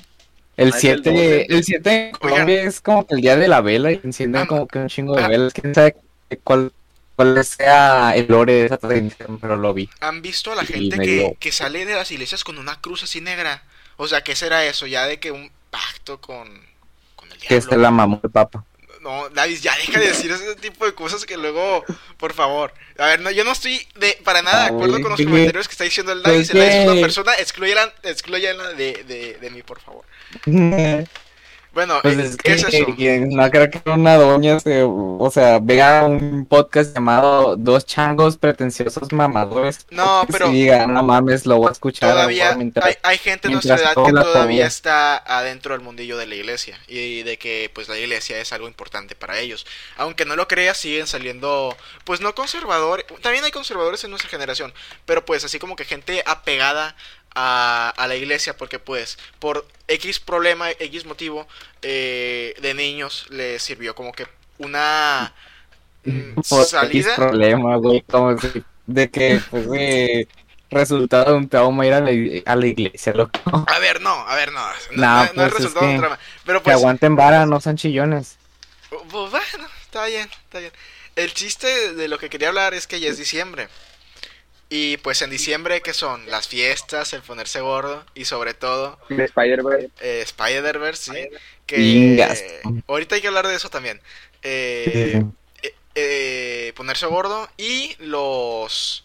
El 0.56 0.72
Ah, 0.72 0.78
es 0.78 0.88
el 0.88 1.02
7, 1.02 1.02
12. 1.04 1.46
el 1.48 1.64
7 1.64 1.90
en 2.10 2.18
Oigan. 2.20 2.46
Colombia 2.46 2.62
es 2.62 2.80
como 2.80 3.06
que 3.06 3.14
el 3.14 3.20
día 3.22 3.36
de 3.36 3.48
la 3.48 3.60
vela 3.60 3.92
y 3.92 4.00
encienden 4.04 4.42
Ah, 4.42 4.46
como 4.46 4.66
que 4.68 4.78
un 4.78 4.88
chingo 4.88 5.16
de 5.16 5.24
ah. 5.24 5.28
velas. 5.28 5.52
Quién 5.52 5.74
sabe 5.74 5.96
cuál, 6.44 6.72
cuál 7.16 7.44
sea 7.44 8.12
el 8.16 8.26
lore 8.28 8.52
de 8.54 8.66
esa 8.66 8.78
tradición, 8.78 9.38
pero 9.40 9.56
lo 9.56 9.74
vi. 9.74 9.90
¿Han 10.00 10.22
visto 10.22 10.52
a 10.52 10.56
la 10.56 10.64
gente 10.64 11.00
que, 11.00 11.36
que 11.40 11.52
sale 11.52 11.84
de 11.84 11.94
las 11.94 12.10
iglesias 12.10 12.44
con 12.44 12.58
una 12.58 12.80
cruz 12.80 13.02
así 13.02 13.20
negra? 13.20 13.64
O 13.96 14.06
sea, 14.08 14.22
¿qué 14.22 14.36
será 14.36 14.64
eso? 14.66 14.86
Ya 14.86 15.06
de 15.06 15.18
que 15.20 15.32
un 15.32 15.50
pacto 15.70 16.20
con, 16.20 16.48
con 16.48 16.58
el 16.58 16.67
Que 17.46 17.56
es 17.56 17.66
diablo. 17.66 17.82
la 17.82 17.90
mamá 17.90 18.20
de 18.22 18.28
papa. 18.28 18.64
No, 19.00 19.28
David, 19.30 19.58
ya 19.60 19.76
deja 19.76 20.00
de 20.00 20.08
decir 20.08 20.30
ese 20.30 20.56
tipo 20.56 20.84
de 20.84 20.92
cosas 20.92 21.24
que 21.24 21.36
luego, 21.36 21.84
por 22.16 22.32
favor. 22.34 22.72
A 22.98 23.06
ver, 23.06 23.20
no, 23.20 23.30
yo 23.30 23.44
no 23.44 23.52
estoy 23.52 23.86
de, 23.94 24.18
para 24.24 24.42
nada 24.42 24.64
de 24.64 24.68
acuerdo 24.74 25.00
con 25.00 25.10
los 25.10 25.20
comentarios 25.20 25.68
que 25.68 25.72
está 25.72 25.84
diciendo 25.84 26.12
el 26.12 26.22
Si 26.44 26.52
el 26.52 26.58
David 26.58 26.72
es 26.72 26.88
una 26.88 27.00
persona, 27.00 27.32
excluyela, 27.34 27.94
excluyela 28.02 28.70
de, 28.70 29.04
de, 29.04 29.38
de 29.40 29.50
mí, 29.50 29.62
por 29.62 29.80
favor. 29.80 30.04
Bueno, 31.78 32.00
Pues 32.02 32.18
es 32.18 32.36
¿qué 32.36 32.42
que, 32.42 32.52
es 32.54 32.64
eso? 32.64 32.86
que 32.96 33.20
no 33.30 33.48
creo 33.52 33.70
que 33.70 33.80
una 33.88 34.16
doña 34.16 34.58
se, 34.58 34.82
o 34.82 35.30
sea, 35.32 35.60
vea 35.62 36.06
un 36.06 36.44
podcast 36.44 36.92
llamado 36.92 37.54
Dos 37.54 37.86
changos 37.86 38.36
pretenciosos 38.36 39.12
mamadores. 39.12 39.86
No, 39.90 40.26
pero- 40.28 40.46
se 40.46 40.52
diga, 40.54 40.88
no 40.88 41.04
mames, 41.04 41.46
lo 41.46 41.58
voy 41.58 41.68
a 41.68 41.70
escuchar. 41.70 42.10
Todavía 42.10 42.52
mientras- 42.56 42.84
hay, 42.84 42.94
hay 43.04 43.18
gente 43.18 43.46
de 43.46 43.54
nuestra 43.54 43.76
edad 43.76 43.94
que 43.94 44.10
todavía. 44.12 44.66
está 44.66 45.18
adentro 45.18 45.74
del 45.74 45.82
mundillo 45.82 46.16
de 46.18 46.26
la 46.26 46.34
iglesia 46.34 46.76
y 46.88 47.22
de 47.22 47.38
que 47.38 47.70
pues 47.72 47.88
la 47.88 47.96
iglesia 47.96 48.40
es 48.40 48.52
algo 48.52 48.66
importante 48.66 49.14
para 49.14 49.38
ellos. 49.38 49.64
Aunque 49.98 50.24
no 50.24 50.34
lo 50.34 50.48
creas, 50.48 50.78
siguen 50.78 51.06
saliendo 51.06 51.76
pues 52.02 52.20
no 52.20 52.34
conservadores, 52.34 53.06
también 53.22 53.44
hay 53.44 53.52
conservadores 53.52 54.02
en 54.02 54.10
nuestra 54.10 54.28
generación, 54.28 54.74
pero 55.06 55.24
pues 55.24 55.44
así 55.44 55.60
como 55.60 55.76
que 55.76 55.84
gente 55.84 56.24
apegada 56.26 56.96
a, 57.40 57.90
a 57.96 58.08
la 58.08 58.16
iglesia 58.16 58.56
porque 58.56 58.78
pues 58.80 59.16
por 59.38 59.64
X 59.86 60.18
problema, 60.18 60.70
X 60.72 61.04
motivo 61.06 61.46
eh, 61.82 62.54
de 62.60 62.74
niños 62.74 63.26
les 63.30 63.62
sirvió 63.62 63.94
como 63.94 64.10
que 64.12 64.26
una 64.58 65.32
mm, 66.04 66.34
Por 66.48 66.60
X 66.62 66.68
salida 66.70 67.14
problema, 67.16 67.76
güey, 67.76 68.02
como 68.02 68.36
si- 68.38 68.64
de 68.86 69.08
que 69.10 69.40
pues 69.50 69.70
de 69.70 70.26
resultado 70.70 71.32
de 71.32 71.38
un 71.38 71.48
trauma 71.48 71.86
ir 71.86 71.92
a 71.94 72.00
la, 72.00 72.10
a 72.44 72.56
la 72.56 72.66
iglesia, 72.66 73.12
loco. 73.14 73.38
A 73.68 73.78
ver, 73.78 74.00
no, 74.00 74.10
a 74.26 74.34
ver, 74.34 74.50
no. 74.52 74.60
No, 74.92 74.96
no- 74.96 75.16
no 75.16 75.24
es 75.24 75.32
pues, 75.34 75.46
es 75.46 75.54
resultado 75.54 75.86
de 75.86 75.92
un 75.92 75.96
que- 75.96 76.00
drama. 76.00 76.18
Pero 76.44 76.58
Que 76.60 76.64
pues, 76.64 76.76
aguanten 76.76 77.14
vara, 77.16 77.46
no 77.46 77.60
sean 77.60 77.76
chillones. 77.76 78.36
pues, 78.90 79.02
bueno, 79.30 79.68
está 79.82 80.06
bien, 80.06 80.28
está 80.44 80.58
bien. 80.58 80.72
El 81.16 81.32
chiste 81.34 81.94
de 81.94 82.08
lo 82.08 82.18
que 82.18 82.28
quería 82.30 82.48
hablar 82.48 82.74
es 82.74 82.86
que 82.86 83.00
ya 83.00 83.08
es 83.08 83.16
diciembre. 83.18 83.68
Y 84.70 84.98
pues 84.98 85.22
en 85.22 85.30
diciembre, 85.30 85.80
¿qué 85.80 85.94
son? 85.94 86.26
Las 86.30 86.46
fiestas, 86.48 87.12
el 87.14 87.22
ponerse 87.22 87.60
gordo 87.60 88.04
y 88.14 88.26
sobre 88.26 88.52
todo 88.54 88.98
De 89.08 89.24
Spider-Man. 89.24 89.90
eh, 90.00 90.20
Spider-Verse, 90.24 91.12
sí. 91.14 91.28
Que 91.66 91.80
Ingas. 91.80 92.44
ahorita 92.86 93.14
hay 93.14 93.20
que 93.22 93.28
hablar 93.28 93.46
de 93.46 93.54
eso 93.54 93.70
también. 93.70 94.00
Eh, 94.42 95.22
eh, 95.62 95.74
eh, 95.94 96.72
ponerse 96.76 97.06
gordo 97.06 97.48
y 97.56 97.96
los 97.98 99.04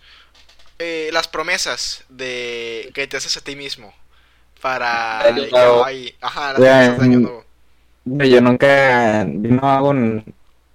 eh, 0.80 1.10
las 1.14 1.28
promesas 1.28 2.04
de 2.10 2.92
que 2.94 3.08
te 3.08 3.18
haces 3.18 3.38
a 3.38 3.42
ti 3.42 3.56
mismo 3.56 3.94
para 4.62 5.34
que 5.36 5.52
no 5.52 5.84
hay- 5.86 6.16
ajá, 6.22 6.54
las 6.54 6.98
de 6.98 7.06
año 7.06 7.20
nuevo. 7.20 7.46
Yo 8.06 8.42
nunca, 8.42 9.24
yo 9.26 9.50
no 9.50 9.70
hago, 9.70 9.94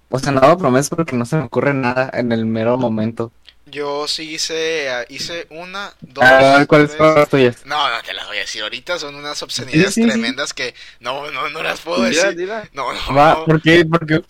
o 0.09 0.19
sea, 0.19 0.31
no 0.31 0.39
hago 0.41 0.57
promesas 0.57 0.89
porque 0.89 1.15
no 1.15 1.25
se 1.25 1.35
me 1.37 1.43
ocurre 1.43 1.73
nada 1.73 2.09
en 2.13 2.31
el 2.31 2.45
mero 2.45 2.77
momento. 2.77 3.31
Yo 3.71 4.07
sí 4.07 4.33
hice 4.33 4.89
ah, 4.89 5.05
hice 5.09 5.47
una, 5.49 5.93
dos, 6.01 6.23
A 6.23 6.57
ver, 6.57 6.67
¿cuáles 6.67 6.91
son 6.93 7.15
las 7.15 7.29
tuyas? 7.29 7.65
No, 7.65 7.89
no 7.89 8.01
te 8.01 8.13
las 8.13 8.25
voy 8.27 8.37
a 8.37 8.41
decir 8.41 8.63
ahorita, 8.63 8.97
son 8.99 9.15
unas 9.15 9.41
obscenidades 9.43 9.93
Sí, 9.93 10.01
sí, 10.01 10.03
sí. 10.03 10.09
tremendas 10.09 10.53
que 10.53 10.73
no, 10.99 11.29
no, 11.31 11.49
no 11.49 11.61
las 11.63 11.79
puedo 11.81 12.01
decir. 12.03 12.35
dila. 12.35 12.67
No, 12.73 12.91
no, 12.93 13.13
Va, 13.15 13.33
no. 13.35 13.45
¿por 13.45 13.61
qué? 13.61 13.85
Porque 13.85 14.21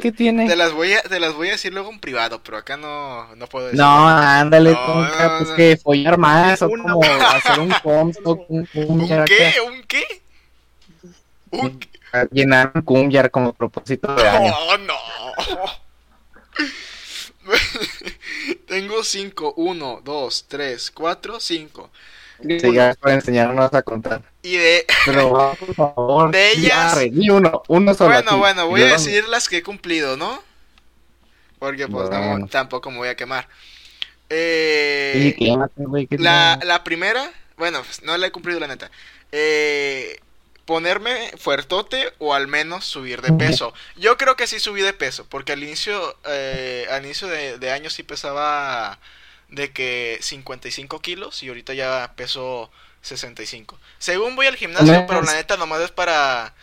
¿qué 0.00 0.12
tiene? 0.12 0.48
Te 0.48 0.56
las 0.56 0.72
voy 0.72 0.92
a, 0.94 1.02
te 1.02 1.20
las 1.20 1.34
voy 1.34 1.48
a 1.48 1.52
decir 1.52 1.72
luego 1.72 1.90
en 1.90 2.00
privado, 2.00 2.42
pero 2.42 2.56
acá 2.58 2.76
no, 2.76 3.34
no 3.36 3.46
puedo 3.46 3.66
decir. 3.66 3.80
No, 3.80 4.08
ándale, 4.08 4.72
No, 4.72 4.86
tonta, 4.86 5.28
no, 5.28 5.38
pues 5.38 5.50
no. 5.50 5.56
que 5.56 5.76
follar 5.76 6.18
más, 6.18 6.62
o 6.62 6.68
Una- 6.68 6.82
como 6.92 7.04
hacer 7.04 7.60
un 7.60 7.70
comsto, 7.82 8.46
un 8.48 8.68
¿Un 8.74 9.24
qué? 9.24 9.54
¿Un 9.66 9.82
qué? 9.84 10.22
¿Un 11.50 11.78
qué? 11.78 11.88
llenar 12.30 12.72
un 12.74 12.82
cumbiar 12.82 13.30
como 13.30 13.52
propósito 13.54 14.14
de 14.14 14.28
año. 14.28 14.52
Oh, 14.54 14.76
no. 14.78 14.94
Tengo 18.66 19.02
cinco. 19.04 19.54
Uno, 19.56 20.00
dos, 20.04 20.46
tres, 20.48 20.90
cuatro, 20.90 21.40
cinco. 21.40 21.90
Sí, 22.42 22.58
ya 22.72 22.94
para 22.98 23.14
enseñarnos 23.14 23.72
a 23.72 23.82
contar. 23.82 24.22
Y 24.42 24.56
de... 24.56 24.84
Pero, 25.06 25.54
por 25.60 25.74
favor, 25.74 26.30
De 26.32 26.50
ellas- 26.52 26.92
arre, 26.94 27.10
di 27.10 27.30
uno, 27.30 27.62
uno 27.68 27.94
solo. 27.94 28.10
Bueno, 28.14 28.38
bueno, 28.38 28.66
voy 28.66 28.80
Y 28.80 28.84
a 28.84 28.86
yo- 28.88 28.92
decir 28.94 29.28
las 29.28 29.48
que 29.48 29.58
he 29.58 29.62
cumplido, 29.62 30.16
¿no? 30.16 30.42
Porque 31.60 31.86
pues 31.86 32.10
no- 32.10 32.18
Bueno. 32.30 32.46
tampoco 32.48 32.90
me 32.90 32.96
voy 32.98 33.08
a 33.08 33.14
quemar. 33.16 33.48
Eh, 34.28 35.34
Sí, 35.38 35.44
quémate, 35.44 35.84
güey. 35.84 36.06
¿qué 36.08 36.18
la, 36.18 36.58
la 36.64 36.82
primera, 36.82 37.30
bueno, 37.56 37.82
pues, 37.82 38.02
no 38.02 38.16
la 38.16 38.26
he 38.26 38.32
cumplido 38.32 38.58
la 38.58 38.66
neta. 38.66 38.90
Eh, 39.30 40.18
ponerme 40.72 41.30
fuertote 41.36 42.14
o 42.18 42.32
al 42.32 42.48
menos 42.48 42.86
subir 42.86 43.20
de 43.20 43.30
peso. 43.34 43.74
Yo 43.96 44.16
creo 44.16 44.36
que 44.36 44.46
sí 44.46 44.58
subí 44.58 44.80
de 44.80 44.94
peso, 44.94 45.26
porque 45.28 45.52
al 45.52 45.62
inicio, 45.62 46.16
eh, 46.26 46.86
al 46.90 47.04
inicio 47.04 47.28
de, 47.28 47.58
de 47.58 47.70
año 47.70 47.90
sí 47.90 48.02
pesaba 48.02 48.98
de 49.50 49.70
que 49.70 50.16
55 50.22 51.00
kilos 51.00 51.42
y 51.42 51.48
ahorita 51.48 51.74
ya 51.74 52.14
peso 52.16 52.70
65. 53.02 53.78
Según 53.98 54.34
voy 54.34 54.46
al 54.46 54.56
gimnasio, 54.56 55.04
pero 55.06 55.20
la 55.20 55.34
neta 55.34 55.58
nomás 55.58 55.82
es 55.82 55.90
para 55.90 56.54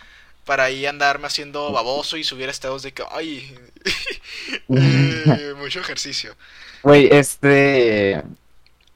para 0.43 0.63
ahí 0.63 0.87
andarme 0.87 1.27
haciendo 1.27 1.71
baboso 1.71 2.17
y 2.17 2.23
subir 2.23 2.49
estados 2.49 2.81
de 2.81 2.91
que, 2.91 3.03
ay, 3.11 3.55
eh, 4.69 5.53
mucho 5.55 5.81
ejercicio. 5.81 6.35
Güey, 6.81 7.09
este. 7.11 8.23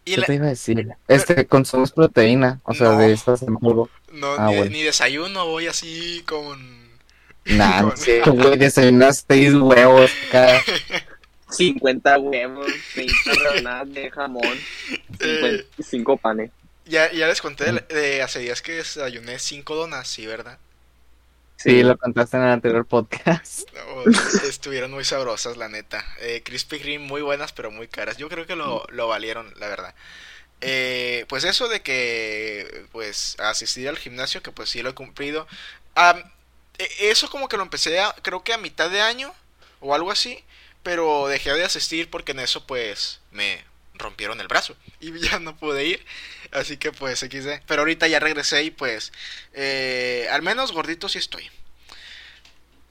¿Qué 0.06 0.18
la- 0.18 0.26
te 0.26 0.36
iba 0.36 0.46
a 0.46 0.50
decir? 0.50 0.88
Este, 1.08 1.46
consumes 1.48 1.92
proteína, 1.92 2.60
o 2.64 2.74
sea, 2.74 2.90
No. 2.90 2.98
de 2.98 3.14
estas 3.14 3.42
en 3.44 3.56
polvo. 3.58 3.90
No, 4.12 4.34
Ah, 4.38 4.48
ni, 4.50 4.56
bueno. 4.58 4.72
ni 4.72 4.84
desayuno, 4.84 5.46
voy 5.48 5.68
así 5.68 6.22
con... 6.28 6.84
Nah, 7.46 7.82
no 7.82 7.88
con- 7.90 7.98
sé, 7.98 8.22
güey, 8.22 8.58
desayunas 8.58 9.26
seis 9.28 9.54
huevos 9.54 10.12
acá. 10.30 10.62
50 11.50 12.18
huevos, 12.20 12.66
20 12.96 13.14
rebanadas 13.36 13.94
de 13.94 14.10
jamón, 14.12 14.58
Eh. 15.20 15.66
5 15.80 16.18
panes. 16.18 16.52
Ya, 16.86 17.12
ya 17.14 17.28
les 17.28 17.42
conté 17.42 17.72
de, 17.72 17.80
de 17.94 18.22
hace 18.22 18.40
días 18.40 18.62
que 18.62 18.74
desayuné 18.74 19.40
cinco 19.40 19.76
donas, 19.76 20.08
sí, 20.08 20.26
¿verdad? 20.26 20.58
Sí, 21.64 21.84
lo 21.84 21.98
contaste 21.98 22.38
en 22.38 22.44
el 22.44 22.50
anterior 22.50 22.86
podcast. 22.86 23.70
No, 23.72 24.04
estuvieron 24.48 24.92
muy 24.92 25.04
sabrosas, 25.04 25.58
la 25.58 25.68
neta. 25.70 26.06
Eh, 26.20 26.42
Krispy 26.44 26.80
Kreme 26.80 27.06
muy 27.06 27.22
buenas, 27.22 27.54
pero 27.54 27.72
muy 27.72 27.88
caras. 27.88 28.18
Yo 28.18 28.30
creo 28.30 28.46
que 28.46 28.56
lo, 28.56 28.86
lo 28.90 29.08
valieron, 29.08 29.52
la 29.58 29.68
verdad. 29.68 29.96
Eh, 30.62 31.26
pues 31.30 31.44
eso 31.46 31.68
de 31.70 31.82
que, 31.84 32.88
pues, 32.92 33.38
asistir 33.40 33.90
al 33.90 33.98
gimnasio, 34.00 34.44
que 34.44 34.52
pues 34.52 34.70
sí 34.70 34.82
lo 34.84 34.90
he 34.92 34.96
cumplido. 34.96 35.48
E- 36.78 37.10
eso 37.12 37.30
como 37.30 37.48
que 37.48 37.58
lo 37.58 37.64
empecé 37.64 38.00
a, 38.00 38.14
creo 38.22 38.44
que 38.44 38.54
a 38.54 38.58
mitad 38.58 38.90
de 38.90 39.02
año, 39.02 39.34
o 39.80 39.94
algo 39.96 40.12
así. 40.12 40.44
Pero 40.84 41.28
dejé 41.28 41.54
de 41.54 41.64
asistir 41.64 42.10
porque 42.10 42.34
en 42.34 42.40
eso, 42.40 42.66
pues, 42.68 43.22
me 43.32 43.64
rompieron 44.04 44.40
el 44.40 44.48
brazo. 44.48 44.76
Y 45.00 45.18
ya 45.20 45.40
no 45.40 45.56
pude 45.56 45.86
ir. 45.86 46.06
Así 46.52 46.78
que 46.78 46.92
pues 46.92 47.20
XD. 47.20 47.64
Pero 47.66 47.82
ahorita 47.82 48.08
ya 48.08 48.20
regresé 48.20 48.64
y 48.64 48.72
pues 48.72 49.12
eh, 49.54 50.28
al 50.32 50.44
menos 50.44 50.72
gordito 50.72 51.10
sí 51.10 51.18
estoy. 51.18 51.50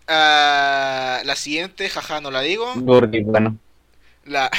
Ah, 0.09 1.23
la 1.25 1.37
siguiente, 1.37 1.89
jaja, 1.89 2.21
no 2.21 2.31
la 2.33 2.41
digo. 2.41 2.73
Gordi, 2.75 3.21
bueno. 3.23 3.57
La, 4.25 4.51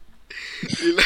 y 0.82 0.92
la, 0.92 1.04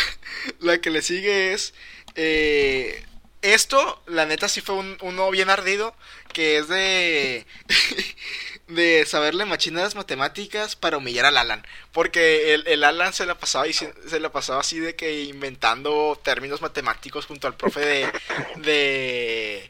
la 0.61 0.81
que 0.81 0.91
le 0.91 1.03
sigue 1.03 1.53
es... 1.53 1.75
eh, 2.15 3.03
esto, 3.43 4.03
la 4.07 4.27
neta, 4.27 4.49
sí 4.49 4.61
fue 4.61 4.75
un, 4.75 4.97
uno 5.03 5.31
bien 5.31 5.51
ardido, 5.51 5.95
que 6.37 6.59
es 6.59 6.69
de... 6.69 7.47
de 8.69 9.07
saberle 9.07 9.45
machinas 9.45 9.95
matemáticas 9.95 10.77
para 10.77 10.97
humillar 10.99 11.25
al 11.27 11.37
Alan. 11.39 11.65
Porque 11.93 12.53
el, 12.55 12.67
el 12.67 12.85
Alan 12.85 13.13
se 13.13 13.25
la 13.27 13.39
pasaba 13.39 13.65
se 13.73 14.21
la 14.21 14.33
pasaba 14.33 14.61
así 14.61 14.79
de 14.81 14.97
que 14.97 15.23
inventando 15.25 16.21
términos 16.23 16.61
matemáticos 16.61 17.27
junto 17.27 17.47
al 17.47 17.57
profe 17.57 17.81
de. 17.81 18.13
de. 18.57 19.69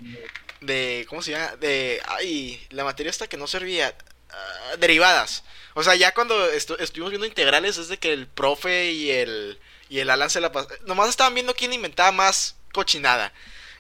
de 0.61 1.07
¿cómo 1.09 1.23
se 1.23 1.33
llama? 1.33 1.57
de. 1.57 2.01
ay, 2.09 2.67
la 2.71 2.85
materia 2.85 3.11
esta 3.11 3.27
que 3.29 3.37
no 3.37 3.47
servía. 3.47 3.95
ah, 4.31 4.77
derivadas. 4.79 5.45
O 5.75 5.83
sea, 5.83 5.95
ya 5.95 6.15
cuando 6.15 6.51
estu- 6.53 6.81
estuvimos 6.81 7.11
viendo 7.11 7.27
integrales 7.27 7.77
es 7.77 7.89
de 7.89 7.99
que 7.99 8.13
el 8.13 8.27
profe 8.27 8.93
y 8.93 9.11
el. 9.11 9.59
y 9.91 9.99
el 9.99 10.09
Alan 10.11 10.31
se 10.31 10.41
la 10.41 10.53
pasaban. 10.53 10.79
Nomás 10.87 11.11
estaban 11.11 11.35
viendo 11.35 11.55
quién 11.55 11.73
inventaba 11.75 12.13
más 12.13 12.57
cochinada. 12.73 13.33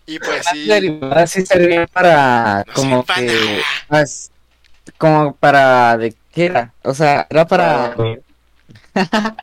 Y 0.07 0.19
pues 0.19 0.47
sí. 0.53 0.67
Derivadas 0.67 1.31
sí 1.31 1.45
servían 1.45 1.89
para 1.93 2.65
No 2.67 2.73
como 2.75 3.05
que 3.05 3.61
pues, 3.89 4.31
como 4.99 5.35
para 5.35 5.97
de 5.99 6.15
qué 6.33 6.47
era 6.47 6.73
o 6.83 6.95
sea 6.95 7.27
era 7.29 7.47
para 7.47 7.97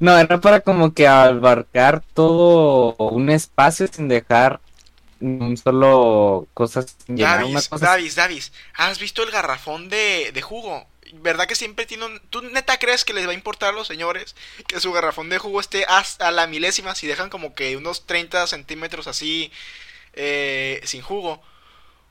no 0.00 0.18
era 0.18 0.40
para 0.40 0.60
como 0.60 0.92
que 0.92 1.06
abarcar 1.06 2.02
todo 2.12 2.96
un 2.96 3.30
espacio 3.30 3.86
sin 3.86 4.08
dejar 4.08 4.60
un 5.20 5.56
solo 5.56 6.46
cosas 6.54 6.96
Davis, 7.06 7.68
cosa 7.68 7.86
Davis, 7.86 8.14
Davis, 8.14 8.52
¿has 8.74 8.98
visto 8.98 9.22
el 9.22 9.30
garrafón 9.30 9.88
de, 9.88 10.30
de 10.32 10.42
jugo? 10.42 10.86
¿Verdad 11.14 11.46
que 11.46 11.54
siempre 11.54 11.86
tiene 11.86 12.06
un... 12.06 12.20
¿Tú 12.28 12.42
neta 12.42 12.78
crees 12.78 13.04
que 13.04 13.12
les 13.12 13.26
va 13.26 13.30
a 13.30 13.34
importar 13.34 13.70
a 13.70 13.76
los 13.76 13.86
señores 13.86 14.34
que 14.66 14.80
su 14.80 14.92
garrafón 14.92 15.28
de 15.28 15.38
jugo 15.38 15.60
esté 15.60 15.84
hasta 15.86 16.30
la 16.30 16.46
milésima 16.46 16.94
si 16.94 17.06
dejan 17.06 17.30
como 17.30 17.54
que 17.54 17.76
unos 17.76 18.04
30 18.06 18.46
centímetros 18.48 19.06
así 19.06 19.52
eh, 20.16 20.80
sin 20.84 21.02
jugo? 21.02 21.42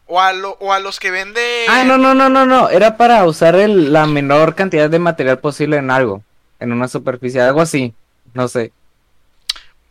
O 0.05 0.19
a, 0.19 0.33
lo- 0.33 0.57
o 0.59 0.73
a 0.73 0.79
los 0.79 0.99
que 0.99 1.11
vende... 1.11 1.65
ah 1.69 1.83
no 1.85 1.97
no 1.97 2.13
no 2.13 2.29
no 2.29 2.45
no 2.45 2.69
era 2.69 2.97
para 2.97 3.23
usar 3.25 3.55
el, 3.55 3.93
la 3.93 4.05
menor 4.05 4.53
cantidad 4.55 4.89
de 4.89 4.99
material 4.99 5.39
posible 5.39 5.77
en 5.77 5.89
algo 5.91 6.21
en 6.59 6.71
una 6.73 6.87
superficie 6.89 7.39
algo 7.41 7.61
así 7.61 7.93
no 8.33 8.47
sé 8.49 8.73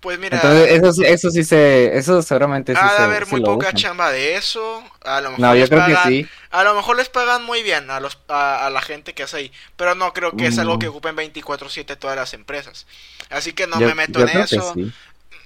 Pues 0.01 0.19
mira... 0.19 0.37
entonces 0.37 0.71
eso 0.73 1.03
eso 1.03 1.31
sí 1.31 1.45
se 1.45 1.97
eso 1.97 2.21
seguramente 2.23 2.75
sí 2.75 2.81
ha 2.83 2.91
de 2.91 2.97
se 2.97 3.03
haber 3.03 3.27
muy 3.29 3.41
poca 3.41 3.69
usan. 3.69 3.75
chamba 3.77 4.11
de 4.13 4.37
eso. 4.37 4.83
A 5.05 5.21
lo 5.21 5.31
mejor 5.31 5.41
no 5.41 5.55
yo 5.55 5.61
les 5.61 5.71
creo 5.71 5.87
que 5.87 5.95
pagan- 5.95 6.09
sí 6.09 6.29
A 6.51 6.65
lo 6.65 6.75
mejor 6.75 6.97
les 6.97 7.09
pagan 7.09 7.45
muy 7.45 7.63
bien 7.63 7.91
a, 7.91 7.99
los, 8.01 8.19
a, 8.29 8.67
a 8.67 8.71
la 8.71 8.83
gente 8.83 9.15
que 9.15 9.23
hace 9.23 9.37
ahí, 9.39 9.53
pero 9.77 9.95
no 9.95 10.13
creo 10.13 10.37
que 10.37 10.47
es 10.47 10.59
algo 10.59 10.77
Mm. 10.77 10.79
que 10.81 10.89
ocupen 10.89 11.17
24/7 11.17 11.97
todas 11.99 12.17
las 12.17 12.35
empresas. 12.35 12.87
Así 13.31 13.53
que 13.55 13.67
no 13.67 13.81
Yo- 13.81 13.87
me 13.87 13.95
meto 13.95 14.21
en 14.27 14.29
eso. 14.41 14.75
sí. 14.75 14.93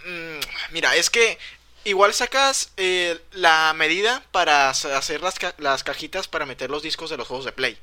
Mm, 0.06 0.40
mira, 0.72 0.94
es 0.96 1.10
que 1.10 1.38
igual 1.86 2.14
sacas 2.14 2.72
eh, 2.76 3.20
la 3.32 3.72
medida 3.74 4.24
para 4.32 4.70
hacer 4.70 5.22
las, 5.22 5.38
ca- 5.38 5.54
las 5.58 5.84
cajitas 5.84 6.28
para 6.28 6.46
meter 6.46 6.70
los 6.70 6.82
discos 6.82 7.10
de 7.10 7.16
los 7.16 7.28
juegos 7.28 7.46
de 7.46 7.52
Play, 7.52 7.78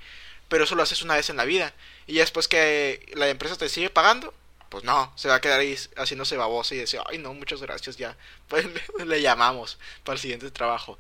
pero 0.48 0.66
eso 0.66 0.76
lo 0.76 0.84
haces 0.84 1.02
una 1.02 1.16
vez 1.16 1.30
en 1.30 1.38
la 1.38 1.46
vida. 1.46 1.74
Y 2.08 2.16
después 2.16 2.48
que 2.48 3.12
la 3.16 3.30
empresa 3.30 3.58
te 3.58 3.70
sigue 3.70 3.90
pagando, 3.90 4.34
pues 4.70 4.84
no, 4.84 5.12
se 5.16 5.28
va 5.30 5.36
a 5.36 5.42
quedar 5.42 5.60
ahí 5.60 5.78
haciéndose 5.98 6.38
babosa 6.38 6.76
y 6.76 6.80
decir, 6.80 7.00
ay 7.08 7.18
no, 7.20 7.34
muchas 7.34 7.62
gracias, 7.62 7.98
ya, 7.98 8.18
pues 8.48 8.66
le, 8.98 9.06
le 9.06 9.22
llamamos 9.22 9.80
para 10.04 10.16
el 10.16 10.22
siguiente 10.22 10.52
trabajo. 10.52 10.98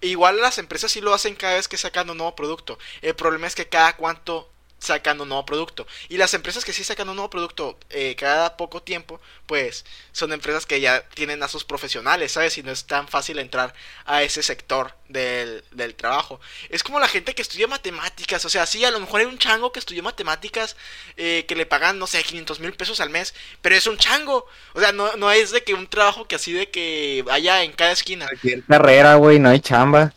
Igual 0.00 0.40
las 0.40 0.58
empresas 0.58 0.92
sí 0.92 1.00
lo 1.00 1.14
hacen 1.14 1.34
cada 1.34 1.54
vez 1.54 1.68
que 1.68 1.78
sacan 1.78 2.10
un 2.10 2.18
nuevo 2.18 2.36
producto. 2.36 2.78
El 3.02 3.14
problema 3.14 3.46
es 3.46 3.54
que 3.54 3.68
cada 3.68 3.96
cuánto 3.96 4.50
sacan 4.78 5.20
un 5.20 5.28
nuevo 5.28 5.46
producto. 5.46 5.86
Y 6.08 6.16
las 6.16 6.34
empresas 6.34 6.64
que 6.64 6.72
sí 6.72 6.84
sacan 6.84 7.08
un 7.08 7.16
nuevo 7.16 7.30
producto 7.30 7.78
eh, 7.90 8.14
cada 8.16 8.56
poco 8.56 8.82
tiempo, 8.82 9.20
pues 9.46 9.84
son 10.12 10.32
empresas 10.32 10.66
que 10.66 10.80
ya 10.80 11.08
tienen 11.10 11.42
a 11.42 11.48
sus 11.48 11.64
profesionales, 11.64 12.32
¿sabes? 12.32 12.58
Y 12.58 12.62
no 12.62 12.70
es 12.70 12.86
tan 12.86 13.08
fácil 13.08 13.38
entrar 13.38 13.74
a 14.04 14.22
ese 14.22 14.42
sector 14.42 14.94
del, 15.08 15.64
del 15.70 15.94
trabajo. 15.94 16.40
Es 16.68 16.82
como 16.82 17.00
la 17.00 17.08
gente 17.08 17.34
que 17.34 17.42
estudia 17.42 17.66
matemáticas, 17.66 18.44
o 18.44 18.48
sea, 18.48 18.66
sí, 18.66 18.84
a 18.84 18.90
lo 18.90 19.00
mejor 19.00 19.20
hay 19.20 19.26
un 19.26 19.38
chango 19.38 19.72
que 19.72 19.78
estudió 19.78 20.02
matemáticas 20.02 20.76
eh, 21.16 21.44
que 21.48 21.56
le 21.56 21.66
pagan, 21.66 21.98
no 21.98 22.06
sé, 22.06 22.22
500 22.22 22.60
mil 22.60 22.74
pesos 22.74 23.00
al 23.00 23.10
mes, 23.10 23.34
pero 23.62 23.74
es 23.74 23.86
un 23.86 23.96
chango. 23.96 24.46
O 24.74 24.80
sea, 24.80 24.92
no, 24.92 25.16
no 25.16 25.30
es 25.30 25.50
de 25.50 25.64
que 25.64 25.74
un 25.74 25.86
trabajo 25.86 26.26
que 26.26 26.36
así 26.36 26.52
de 26.52 26.70
que 26.70 27.22
vaya 27.26 27.62
en 27.62 27.72
cada 27.72 27.92
esquina. 27.92 28.26
cualquier 28.26 28.64
carrera, 28.64 29.14
güey, 29.14 29.38
no 29.38 29.48
hay 29.48 29.60
chamba. 29.60 30.12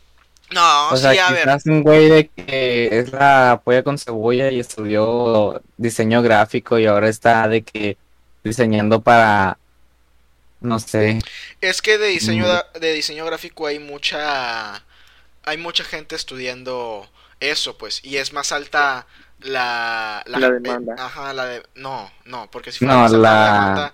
No, 0.52 0.90
o 0.90 0.96
sea, 0.98 1.12
sí, 1.12 1.20
a 1.20 1.32
ver. 1.32 1.48
un 1.66 1.84
güey 1.84 2.10
de 2.10 2.30
que 2.30 3.00
es 3.00 3.12
la 3.12 3.62
polla 3.64 3.84
con 3.84 3.98
cebolla 3.98 4.50
y 4.50 4.60
estudió 4.62 5.62
diseño 5.76 6.22
gráfico 6.22 6.80
y 6.80 6.86
ahora 6.86 7.10
está 7.10 7.48
de 7.50 7.64
que 7.64 7.98
diseñando 8.44 9.02
para, 9.02 9.58
no 10.62 10.80
sé, 10.80 11.20
Es 11.62 11.82
que 11.82 11.98
de 11.98 12.08
diseño 12.08 12.46
Mm. 12.46 12.80
de 12.80 12.94
diseño 12.94 13.26
gráfico 13.26 13.68
hay 13.68 13.80
mucha 13.80 14.84
hay 15.44 15.58
mucha 15.58 15.84
gente 15.84 16.16
estudiando 16.16 17.08
eso, 17.40 17.78
pues, 17.78 18.04
y 18.04 18.18
es 18.18 18.34
más 18.34 18.52
alta 18.52 19.06
la 19.40 20.24
La 20.26 20.50
demanda. 20.50 20.94
eh, 20.94 20.98
ajá, 21.00 21.34
la 21.34 21.46
de 21.46 21.64
no, 21.76 22.12
no, 22.26 22.50
porque 22.52 22.72
si 22.72 22.80
fuera 22.80 22.94
No, 22.96 23.00
más 23.02 23.14
alta 23.14 23.22
la- 23.34 23.54
demanda, 23.54 23.94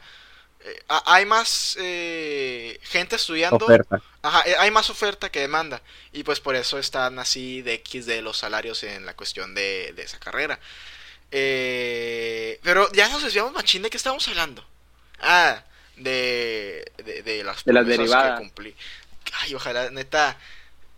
eh, 0.64 0.84
ha- 0.90 1.04
hay 1.16 1.26
más 1.26 1.78
eh, 1.80 2.80
gente 2.84 3.16
estudiando, 3.18 3.66
oferta. 3.66 4.02
ajá, 4.22 4.44
eh, 4.46 4.56
hay 4.60 4.72
más 4.72 4.90
oferta 4.90 5.32
que 5.32 5.40
demanda 5.42 5.82
y 6.12 6.24
pues 6.24 6.40
por 6.40 6.56
eso 6.56 6.80
están 6.80 7.20
así 7.20 7.62
de 7.62 7.74
X 7.76 8.06
de 8.06 8.22
los 8.22 8.38
salarios 8.38 8.84
en 8.84 9.06
la 9.06 9.16
cuestión 9.16 9.56
de, 9.56 9.94
de 9.96 10.04
esa 10.04 10.20
carrera. 10.20 10.60
Eh, 11.32 12.60
pero 12.64 12.92
ya 12.94 13.10
nos 13.10 13.24
desviamos 13.24 13.54
machín 13.54 13.82
de 13.82 13.90
qué 13.90 13.98
estábamos 13.98 14.28
hablando. 14.28 14.66
Ah, 15.20 15.64
de, 15.98 16.92
de, 17.04 17.24
de 17.24 17.44
las, 17.44 17.64
De 17.66 17.74
las 17.74 17.86
promesas 17.86 18.18
que 18.22 18.28
derivadas. 18.28 18.40
cumplí. 18.40 18.76
Ay, 19.42 19.56
ojalá, 19.56 19.90
neta, 19.90 20.38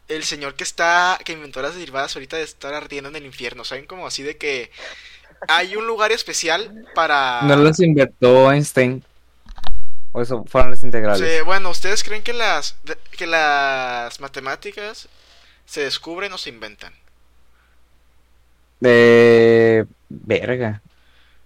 el 0.08 0.24
señor 0.26 0.56
que 0.56 0.64
está, 0.64 1.20
que 1.24 1.34
inventó 1.34 1.62
las 1.62 1.76
derivadas 1.76 2.16
ahorita 2.16 2.38
de 2.38 2.44
estar 2.44 2.74
ardiendo 2.74 3.10
en 3.10 3.16
el 3.16 3.26
infierno, 3.26 3.64
¿saben? 3.66 3.86
Como 3.86 4.08
así 4.08 4.24
de 4.24 4.38
que 4.38 4.72
hay 5.48 5.76
un 5.76 5.88
lugar 5.88 6.12
especial 6.12 6.86
para... 6.96 7.42
No 7.44 7.56
los 7.58 7.80
inventó 7.80 8.52
Einstein. 8.52 9.04
O 10.16 10.22
eso 10.22 10.46
fueron 10.48 10.72
las 10.72 10.82
integrales. 10.84 11.30
Sí, 11.30 11.42
bueno, 11.44 11.70
¿ustedes 11.70 12.04
creen 12.04 12.24
que 12.24 12.32
las, 12.32 12.78
que 13.18 13.28
las 13.28 14.22
matemáticas 14.22 15.10
se 15.66 15.82
descubren 15.82 16.32
o 16.32 16.38
se 16.38 16.50
inventan? 16.50 16.94
De 18.80 19.88
verga. 20.10 20.82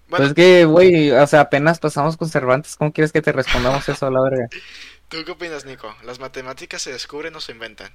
Bueno, 0.10 0.26
Pues 0.26 0.30
es 0.30 0.34
que, 0.36 0.66
güey, 0.66 1.12
o 1.12 1.28
sea, 1.28 1.42
apenas 1.42 1.80
pasamos 1.80 2.18
con 2.18 2.30
Cervantes, 2.30 2.76
¿cómo 2.76 2.94
quieres 2.94 3.12
que 3.12 3.22
te 3.22 3.32
respondamos 3.32 3.88
eso 3.90 4.08
a 4.08 4.12
la 4.12 4.22
verga? 4.22 4.52
¿tú 5.10 5.24
qué 5.26 5.32
opinas, 5.32 5.66
Nico? 5.66 5.96
¿Las 6.04 6.20
matemáticas 6.20 6.82
se 6.82 6.92
descubren 6.92 7.36
o 7.36 7.42
se 7.42 7.52
inventan? 7.54 7.94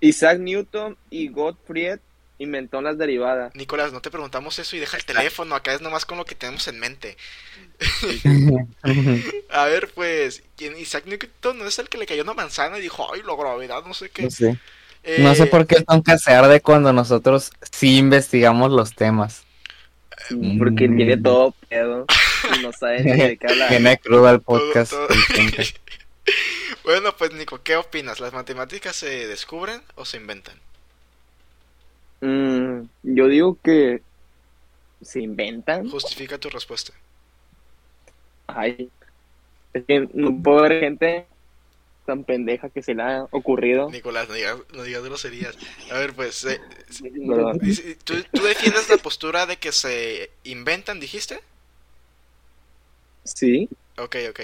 Isaac 0.00 0.38
Newton 0.40 0.98
y 1.10 1.28
Gottfried 1.28 2.00
inventó 2.40 2.80
las 2.82 2.98
derivadas. 2.98 3.54
Nicolás, 3.54 3.92
no 3.92 4.00
te 4.00 4.10
preguntamos 4.10 4.58
eso 4.58 4.74
y 4.74 4.80
deja 4.80 4.96
el 4.96 5.04
teléfono, 5.04 5.54
acá 5.54 5.72
es 5.74 5.80
nomás 5.80 6.04
con 6.06 6.18
lo 6.18 6.24
que 6.24 6.34
tenemos 6.34 6.66
en 6.68 6.80
mente. 6.80 7.16
A 9.50 9.64
ver, 9.66 9.90
pues, 9.94 10.42
¿quién 10.56 10.76
Isaac 10.76 11.04
Newton 11.06 11.58
no 11.58 11.66
es 11.66 11.78
el 11.78 11.88
que 11.88 11.98
le 11.98 12.06
cayó 12.06 12.22
una 12.22 12.34
manzana 12.34 12.78
y 12.78 12.82
dijo, 12.82 13.12
ay, 13.12 13.22
la 13.26 13.36
gravedad, 13.36 13.84
no 13.86 13.94
sé 13.94 14.10
qué? 14.10 14.22
No 14.24 14.30
sé. 14.30 14.58
Eh, 15.02 15.18
No 15.20 15.34
sé 15.34 15.46
por 15.46 15.66
qué 15.66 15.82
nunca 15.88 16.18
se 16.18 16.32
arde 16.32 16.60
cuando 16.60 16.92
nosotros 16.92 17.50
sí 17.70 17.98
investigamos 17.98 18.70
los 18.70 18.94
temas. 18.94 19.44
Porque 20.58 20.88
Mm. 20.88 20.96
tiene 20.96 21.16
todo 21.16 21.54
pedo 21.68 22.06
y 22.58 22.62
no 22.62 22.72
sabe 22.72 23.02
ni 23.02 23.12
de 23.12 23.36
qué 23.38 23.46
hablar. 23.48 24.40
Podcast. 24.42 24.92
todo- 24.92 25.08
el 25.08 25.26
tonto. 25.52 25.62
Bueno, 26.84 27.14
pues, 27.16 27.32
Nico, 27.32 27.62
¿qué 27.62 27.76
opinas? 27.76 28.20
¿Las 28.20 28.32
matemáticas 28.32 28.96
se 28.96 29.26
descubren 29.26 29.82
o 29.96 30.04
se 30.04 30.16
inventan? 30.16 30.54
Mm, 32.20 32.82
yo 33.02 33.28
digo 33.28 33.58
que 33.62 34.02
se 35.00 35.20
inventan. 35.20 35.88
Justifica 35.88 36.38
tu 36.38 36.50
respuesta. 36.50 36.92
Ay, 38.46 38.90
es 39.72 39.84
que 39.86 40.08
no 40.12 40.42
puedo 40.42 40.62
ver 40.62 40.80
gente 40.80 41.26
tan 42.06 42.24
pendeja 42.24 42.68
que 42.70 42.82
se 42.82 42.94
le 42.94 43.02
ha 43.02 43.26
ocurrido. 43.30 43.90
Nicolás, 43.90 44.28
no 44.28 44.34
digas, 44.34 44.58
no 44.74 44.82
digas 44.82 45.04
groserías. 45.04 45.56
A 45.90 45.98
ver, 45.98 46.12
pues, 46.14 46.44
eh, 46.44 46.60
¿tú, 48.04 48.14
tú 48.32 48.42
defiendes 48.42 48.88
la 48.88 48.96
postura 48.96 49.46
de 49.46 49.56
que 49.58 49.72
se 49.72 50.30
inventan, 50.44 50.98
dijiste? 50.98 51.40
Sí, 53.24 53.68
Ok, 54.00 54.16
ok. 54.30 54.40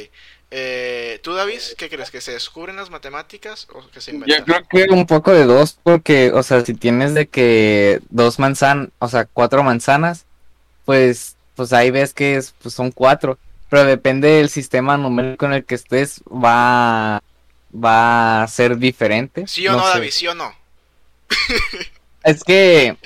Eh, 0.50 1.18
¿Tú, 1.22 1.35
David, 1.35 1.61
qué 1.76 1.88
crees? 1.88 2.11
¿Que 2.11 2.20
se 2.20 2.32
descubren 2.32 2.76
las 2.76 2.90
matemáticas 2.90 3.66
o 3.72 3.87
que 3.90 4.00
se 4.00 4.12
Yo 4.12 4.18
inventan? 4.18 4.64
creo 4.68 4.87
que 4.87 4.94
un 4.94 5.06
poco 5.06 5.32
de 5.32 5.44
dos, 5.44 5.78
porque, 5.82 6.30
o 6.32 6.42
sea, 6.42 6.64
si 6.64 6.74
tienes 6.74 7.14
de 7.14 7.28
que 7.28 8.00
dos 8.11 8.38
manzanas, 8.38 8.90
o 8.98 9.09
sea, 9.09 9.24
cuatro 9.26 9.62
manzanas, 9.64 10.24
pues, 10.85 11.37
pues 11.56 11.72
ahí 11.72 11.90
ves 11.90 12.14
que 12.14 12.37
es, 12.37 12.54
pues 12.62 12.74
son 12.74 12.92
cuatro, 12.92 13.38
pero 13.68 13.85
depende 13.85 14.28
del 14.28 14.48
sistema 14.48 14.96
numérico 14.96 15.46
en 15.46 15.54
el 15.54 15.64
que 15.64 15.74
estés, 15.74 16.22
va, 16.28 17.20
va 17.74 18.42
a 18.44 18.48
ser 18.48 18.76
diferente. 18.78 19.46
¿Sí 19.48 19.66
o 19.66 19.72
no. 19.72 19.87
David? 19.87 20.11
¿Sí 20.12 20.28
o 20.28 20.35
no? 20.35 20.54
Es 22.22 22.44
que, 22.44 22.96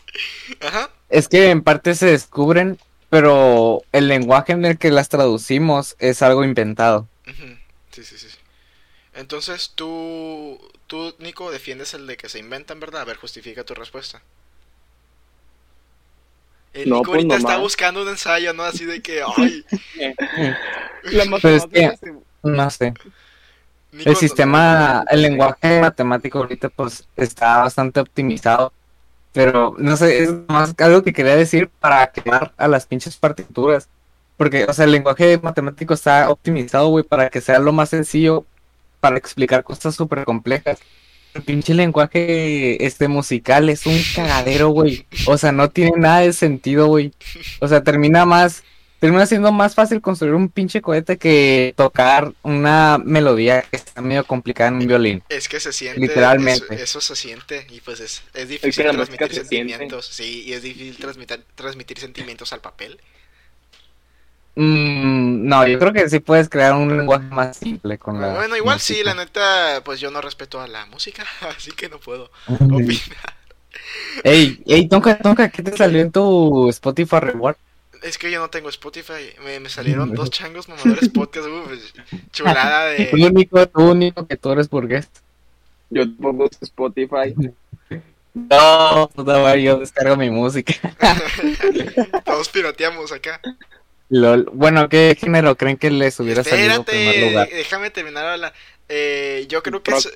Ajá. 0.60 0.90
es 1.08 1.28
que 1.28 1.50
en 1.50 1.62
parte 1.62 1.94
se 1.94 2.06
descubren, 2.06 2.78
pero 3.12 3.82
el 3.92 4.08
lenguaje 4.08 4.52
en 4.54 4.64
el 4.64 4.78
que 4.78 4.90
las 4.90 5.10
traducimos 5.10 5.96
es 5.98 6.22
algo 6.22 6.44
inventado. 6.44 7.06
Sí, 7.90 8.04
sí, 8.04 8.16
sí. 8.16 8.26
Entonces, 9.12 9.72
tú, 9.74 10.58
tú, 10.86 11.14
Nico, 11.18 11.50
defiendes 11.50 11.92
el 11.92 12.06
de 12.06 12.16
que 12.16 12.30
se 12.30 12.38
inventan, 12.38 12.80
¿verdad? 12.80 13.02
A 13.02 13.04
ver, 13.04 13.18
justifica 13.18 13.64
tu 13.64 13.74
respuesta. 13.74 14.22
El 16.72 16.88
No, 16.88 16.96
Nico 17.00 17.10
pues, 17.10 17.16
ahorita 17.18 17.36
está 17.36 17.58
buscando 17.58 18.00
un 18.00 18.08
ensayo, 18.08 18.54
¿no? 18.54 18.62
Así 18.62 18.86
de 18.86 19.02
que, 19.02 19.22
ay, 19.22 19.62
la 21.02 21.38
Pero 21.42 21.56
es 21.56 21.66
que- 21.66 21.92
No 22.42 22.70
sé. 22.70 22.94
Nico, 23.92 24.08
El 24.08 24.14
no- 24.14 24.20
sistema, 24.20 25.04
el 25.10 25.20
lenguaje 25.20 25.82
matemático 25.82 26.38
ahorita 26.38 26.70
pues 26.70 27.06
está 27.14 27.58
bastante 27.58 28.00
optimizado, 28.00 28.72
pero 29.32 29.74
no 29.78 29.96
sé, 29.96 30.22
es 30.22 30.30
más 30.48 30.74
algo 30.78 31.02
que 31.02 31.12
quería 31.12 31.36
decir 31.36 31.70
para 31.80 32.10
quedar 32.12 32.52
a 32.56 32.68
las 32.68 32.86
pinches 32.86 33.16
partituras, 33.16 33.88
porque, 34.36 34.64
o 34.64 34.72
sea, 34.72 34.84
el 34.84 34.92
lenguaje 34.92 35.38
matemático 35.42 35.94
está 35.94 36.30
optimizado, 36.30 36.88
güey, 36.88 37.04
para 37.04 37.30
que 37.30 37.40
sea 37.40 37.58
lo 37.58 37.72
más 37.72 37.90
sencillo 37.90 38.44
para 39.00 39.16
explicar 39.16 39.64
cosas 39.64 39.94
súper 39.94 40.24
complejas. 40.24 40.78
El 41.34 41.42
pinche 41.42 41.74
lenguaje 41.74 42.84
este 42.84 43.08
musical 43.08 43.68
es 43.68 43.86
un 43.86 43.98
cagadero, 44.14 44.68
güey. 44.68 45.06
O 45.26 45.38
sea, 45.38 45.50
no 45.50 45.70
tiene 45.70 45.92
nada 45.96 46.20
de 46.20 46.32
sentido, 46.32 46.88
güey. 46.88 47.12
O 47.60 47.68
sea, 47.68 47.82
termina 47.82 48.26
más, 48.26 48.62
termina 49.02 49.26
siendo 49.26 49.50
más 49.50 49.74
fácil 49.74 50.00
construir 50.00 50.32
un 50.32 50.48
pinche 50.48 50.80
cohete 50.80 51.18
que 51.18 51.74
tocar 51.76 52.32
una 52.44 52.98
melodía 52.98 53.62
que 53.62 53.74
está 53.74 54.00
medio 54.00 54.24
complicada 54.24 54.68
en 54.68 54.76
un 54.76 54.86
violín. 54.86 55.24
Es 55.28 55.48
que 55.48 55.58
se 55.58 55.72
siente, 55.72 56.00
Literalmente. 56.00 56.72
Eso, 56.76 57.00
eso 57.00 57.00
se 57.00 57.16
siente 57.16 57.66
y 57.68 57.80
pues 57.80 57.98
es, 57.98 58.22
es 58.32 58.48
difícil 58.48 58.84
que 58.84 58.92
transmitir 58.92 59.28
se 59.30 59.34
sentimientos, 59.40 60.06
sí, 60.06 60.44
y 60.46 60.52
es 60.52 60.62
difícil 60.62 60.98
transmitir, 60.98 61.44
transmitir 61.56 61.98
sentimientos 61.98 62.52
al 62.52 62.60
papel. 62.60 63.00
Mm, 64.54 65.48
no, 65.48 65.66
yo 65.66 65.80
creo 65.80 65.92
que 65.92 66.08
sí 66.08 66.20
puedes 66.20 66.48
crear 66.48 66.74
un 66.74 66.96
lenguaje 66.96 67.26
más 67.26 67.56
simple 67.56 67.98
con 67.98 68.20
la 68.20 68.34
bueno, 68.34 68.56
igual 68.56 68.78
sí, 68.78 68.92
música. 68.92 69.14
la 69.14 69.24
neta, 69.24 69.82
pues 69.84 69.98
yo 69.98 70.12
no 70.12 70.20
respeto 70.20 70.60
a 70.60 70.68
la 70.68 70.86
música, 70.86 71.24
así 71.56 71.72
que 71.72 71.88
no 71.88 71.98
puedo 71.98 72.30
opinar. 72.46 73.34
Ey, 74.22 74.62
ey, 74.64 74.86
Tonka, 74.88 75.18
Tonka, 75.18 75.48
¿qué 75.50 75.64
te 75.64 75.76
salió 75.76 76.00
en 76.00 76.12
tu 76.12 76.68
Spotify 76.68 77.18
Reward? 77.18 77.56
Es 78.02 78.18
que 78.18 78.30
yo 78.30 78.40
no 78.40 78.50
tengo 78.50 78.68
Spotify, 78.68 79.32
me, 79.44 79.60
me 79.60 79.68
salieron 79.68 80.12
dos 80.14 80.30
changos 80.30 80.68
mamadores 80.68 81.08
podcast, 81.10 81.46
uf, 81.46 81.70
chulada 82.32 82.96
Tú 83.10 83.16
de... 83.16 83.26
único, 83.26 83.66
tú 83.68 83.90
único 83.90 84.26
que 84.26 84.36
tú 84.36 84.50
eres 84.52 84.68
burgués. 84.68 85.08
Yo 85.90 86.04
pongo 86.20 86.48
Spotify. 86.60 87.34
No, 88.34 89.10
puta 89.14 89.38
madre, 89.38 89.62
yo 89.62 89.78
descargo 89.78 90.16
mi 90.16 90.30
música. 90.30 90.74
Todos 92.24 92.48
pirateamos 92.48 93.12
acá. 93.12 93.40
Lol. 94.08 94.48
Bueno, 94.52 94.88
¿qué 94.88 95.16
género 95.18 95.56
creen 95.56 95.76
que 95.76 95.90
les 95.90 96.18
hubiera 96.20 96.44
salido 96.44 96.74
en 96.74 96.84
primer 96.84 97.06
Espérate, 97.14 97.30
lugar? 97.30 97.48
déjame 97.50 97.90
terminar 97.90 98.26
hablar. 98.26 98.52
Eh, 98.94 99.46
yo 99.48 99.62
creo 99.62 99.82
que 99.82 99.92
es... 99.92 100.06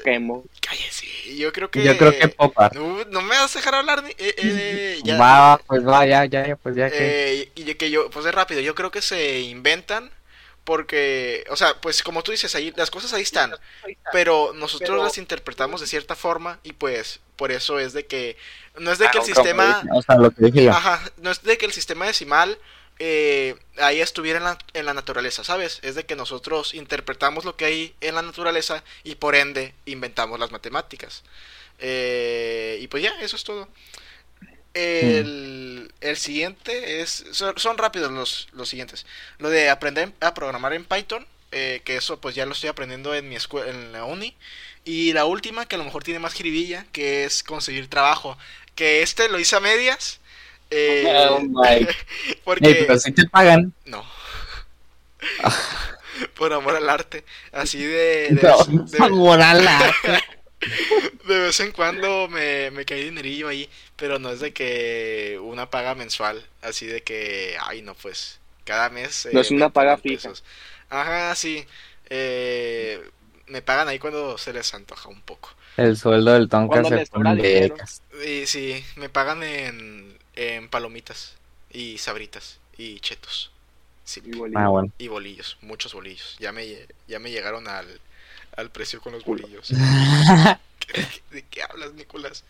Cállese, 0.61 1.07
yo 1.37 1.51
creo 1.51 1.71
que... 1.71 1.83
Yo 1.83 1.97
creo 1.97 2.13
que 2.19 2.29
pop 2.29 2.53
art. 2.59 2.75
No, 2.75 3.05
no 3.07 3.23
me 3.23 3.31
vas 3.31 3.55
a 3.57 3.59
dejar 3.59 3.75
hablar, 3.75 4.03
ni- 4.03 4.11
eh, 4.11 4.35
eh, 4.37 5.01
ya. 5.05 5.17
Va, 5.17 5.59
pues 5.67 5.87
va, 5.87 6.05
ya, 6.05 6.27
ya, 6.27 6.47
ya, 6.47 6.57
pues 6.57 6.77
ya 6.77 6.91
que. 6.91 6.97
Eh, 7.43 7.53
y 7.55 7.75
que 7.75 7.91
yo, 7.91 8.11
pues 8.11 8.27
es 8.27 8.35
rápido, 8.35 8.61
yo 8.61 8.75
creo 8.75 8.91
que 8.91 9.01
se 9.01 9.41
inventan 9.41 10.11
porque, 10.65 11.45
o 11.49 11.57
sea, 11.57 11.81
pues 11.81 12.03
como 12.03 12.23
tú 12.23 12.33
dices, 12.33 12.55
ahí 12.55 12.73
las 12.77 12.91
cosas 12.91 13.13
ahí 13.13 13.23
están, 13.23 13.55
pero 14.13 14.53
nosotros 14.55 14.91
Pero- 14.91 15.05
las 15.05 15.17
interpretamos 15.17 15.81
de 15.81 15.87
cierta 15.87 16.15
forma 16.17 16.59
y 16.65 16.73
pues 16.73 17.21
por 17.37 17.53
eso 17.53 17.79
es 17.79 17.93
de 17.93 18.05
que 18.05 18.37
no 18.79 18.91
es 18.93 18.99
de 18.99 19.07
Ah, 19.07 19.11
que 19.11 19.19
el 19.19 19.23
como 19.25 19.35
sistema, 19.35 19.81
dije, 19.83 19.89
O 19.95 20.03
sea, 20.03 20.17
lo 20.17 20.31
que 20.33 20.45
dije 20.47 20.65
yo. 20.65 20.73
ajá, 20.73 21.01
no 21.19 21.31
es 21.31 21.43
de 21.43 21.57
que 21.57 21.67
el 21.67 21.73
sistema 21.73 22.07
decimal 22.07 22.59
eh, 22.99 23.57
ahí 23.79 24.01
estuviera 24.01 24.39
en 24.39 24.45
la, 24.45 24.59
en 24.75 24.87
la 24.87 24.95
naturaleza, 24.95 25.45
¿sabes? 25.45 25.81
Es 25.83 25.95
de 25.95 26.07
que 26.07 26.17
nosotros 26.17 26.75
interpretamos 26.75 27.45
lo 27.45 27.57
que 27.57 27.67
hay 27.67 27.95
en 28.01 28.15
la 28.15 28.23
naturaleza 28.23 28.83
y 29.05 29.17
por 29.17 29.35
ende 29.35 29.75
inventamos 29.87 30.39
las 30.41 30.53
matemáticas. 30.53 31.23
Eh, 31.79 32.79
y 32.81 32.89
pues 32.89 33.03
ya, 33.03 33.13
eso 33.21 33.37
es 33.37 33.45
todo. 33.45 33.69
El, 34.75 35.93
el 36.01 36.17
siguiente 36.17 37.01
es. 37.01 37.25
Son, 37.33 37.59
son 37.59 37.79
rápidos 37.79 38.13
los, 38.13 38.49
los 38.53 38.69
siguientes. 38.69 39.07
Lo 39.39 39.49
de 39.51 39.71
aprender 39.71 40.13
a 40.21 40.35
programar 40.35 40.73
en 40.75 40.85
Python. 40.85 41.27
eh, 41.53 41.81
que 41.85 41.97
eso 41.97 42.21
pues 42.21 42.35
ya 42.35 42.45
lo 42.47 42.53
estoy 42.53 42.69
aprendiendo 42.69 43.15
en 43.15 43.29
mi 43.29 43.37
escuela, 43.37 43.71
en 43.71 43.93
la 43.93 44.05
uni. 44.05 44.37
Y 44.85 45.13
la 45.15 45.25
última, 45.25 45.67
que 45.67 45.77
a 45.77 45.79
lo 45.79 45.85
mejor 45.85 46.05
tiene 46.05 46.21
más 46.21 46.35
jiribilla, 46.35 46.87
que 46.93 47.25
es 47.25 47.43
conseguir 47.43 47.89
trabajo. 47.89 48.37
Que 48.75 49.03
este 49.03 49.29
lo 49.29 49.39
hice 49.41 49.57
a 49.57 49.61
medias. 49.61 50.21
Eh, 50.71 51.27
Oh 51.31 51.41
my. 51.41 51.87
porque. 52.45 52.85
Pero 52.87 52.99
si 52.99 53.13
te 53.13 53.27
pagan. 53.29 53.73
No. 53.85 54.05
Por 56.35 56.53
amor 56.53 56.77
al 56.77 56.89
arte. 56.89 57.25
Así 57.53 57.83
de. 57.85 58.29
De, 58.31 58.41
No, 58.43 58.65
vez, 58.65 58.91
de- 58.93 58.99
favor 58.99 59.41
a 59.41 59.55
la- 59.55 59.95
de 61.27 61.39
vez 61.41 61.61
en 61.61 61.73
cuando 61.73 62.29
me, 62.29 62.71
me 62.71 62.85
cae 62.85 63.05
dinerillo 63.05 63.49
ahí. 63.49 63.69
Pero 63.97 64.19
no 64.19 64.31
es 64.31 64.41
de 64.41 64.53
que 64.53 65.39
una 65.43 65.71
paga 65.71 65.95
mensual. 65.95 66.45
Así 66.63 66.87
de 66.87 67.03
que. 67.03 67.57
Ay, 67.63 67.83
no, 67.83 67.95
pues. 67.95 68.39
Cada 68.65 68.89
mes. 68.91 69.29
No 69.33 69.41
es 69.41 69.51
una 69.51 69.67
20 69.67 69.75
paga 69.75 69.97
fija. 69.99 70.23
pesos. 70.31 70.45
Ajá, 70.91 71.35
sí. 71.35 71.65
Eh, 72.11 73.01
me 73.49 73.63
pagan 73.63 73.89
ahí 73.89 73.99
cuando 73.99 74.39
se 74.39 74.53
les 74.53 74.73
antoja 74.75 75.09
un 75.09 75.21
poco. 75.21 75.51
El 75.77 75.97
sueldo 75.97 76.33
del 76.33 76.49
Tonka 76.49 76.83
se 76.85 77.07
pone 77.07 77.37
de. 77.37 77.73
Y 78.27 78.47
sí, 78.47 78.83
me 78.97 79.09
pagan 79.09 79.43
en, 79.43 80.16
en 80.37 80.69
palomitas. 80.69 81.37
Y 81.71 81.99
sabritas. 81.99 82.59
Y 82.79 83.01
chetos. 83.01 83.51
Sí. 84.05 84.23
Ah, 84.55 84.69
bueno. 84.69 84.93
Y 84.99 85.09
bolillos, 85.09 85.59
muchos 85.63 85.93
bolillos. 85.93 86.37
Ya 86.39 86.53
me, 86.53 86.87
ya 87.09 87.19
me 87.19 87.31
llegaron 87.31 87.67
al, 87.67 88.01
al 88.57 88.71
precio 88.71 89.01
con 89.01 89.13
los 89.13 89.25
bolillos. 89.25 89.69
¿Qué- 90.79 91.07
¿De 91.31 91.43
qué 91.43 91.63
hablas, 91.65 91.93
Nicolás? 91.95 92.45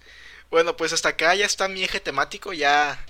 Bueno, 0.50 0.76
pues 0.76 0.92
hasta 0.92 1.10
acá 1.10 1.34
ya 1.34 1.46
está 1.46 1.66
mi 1.68 1.82
eje 1.82 1.98
temático. 2.00 2.52
Ya, 2.52 3.02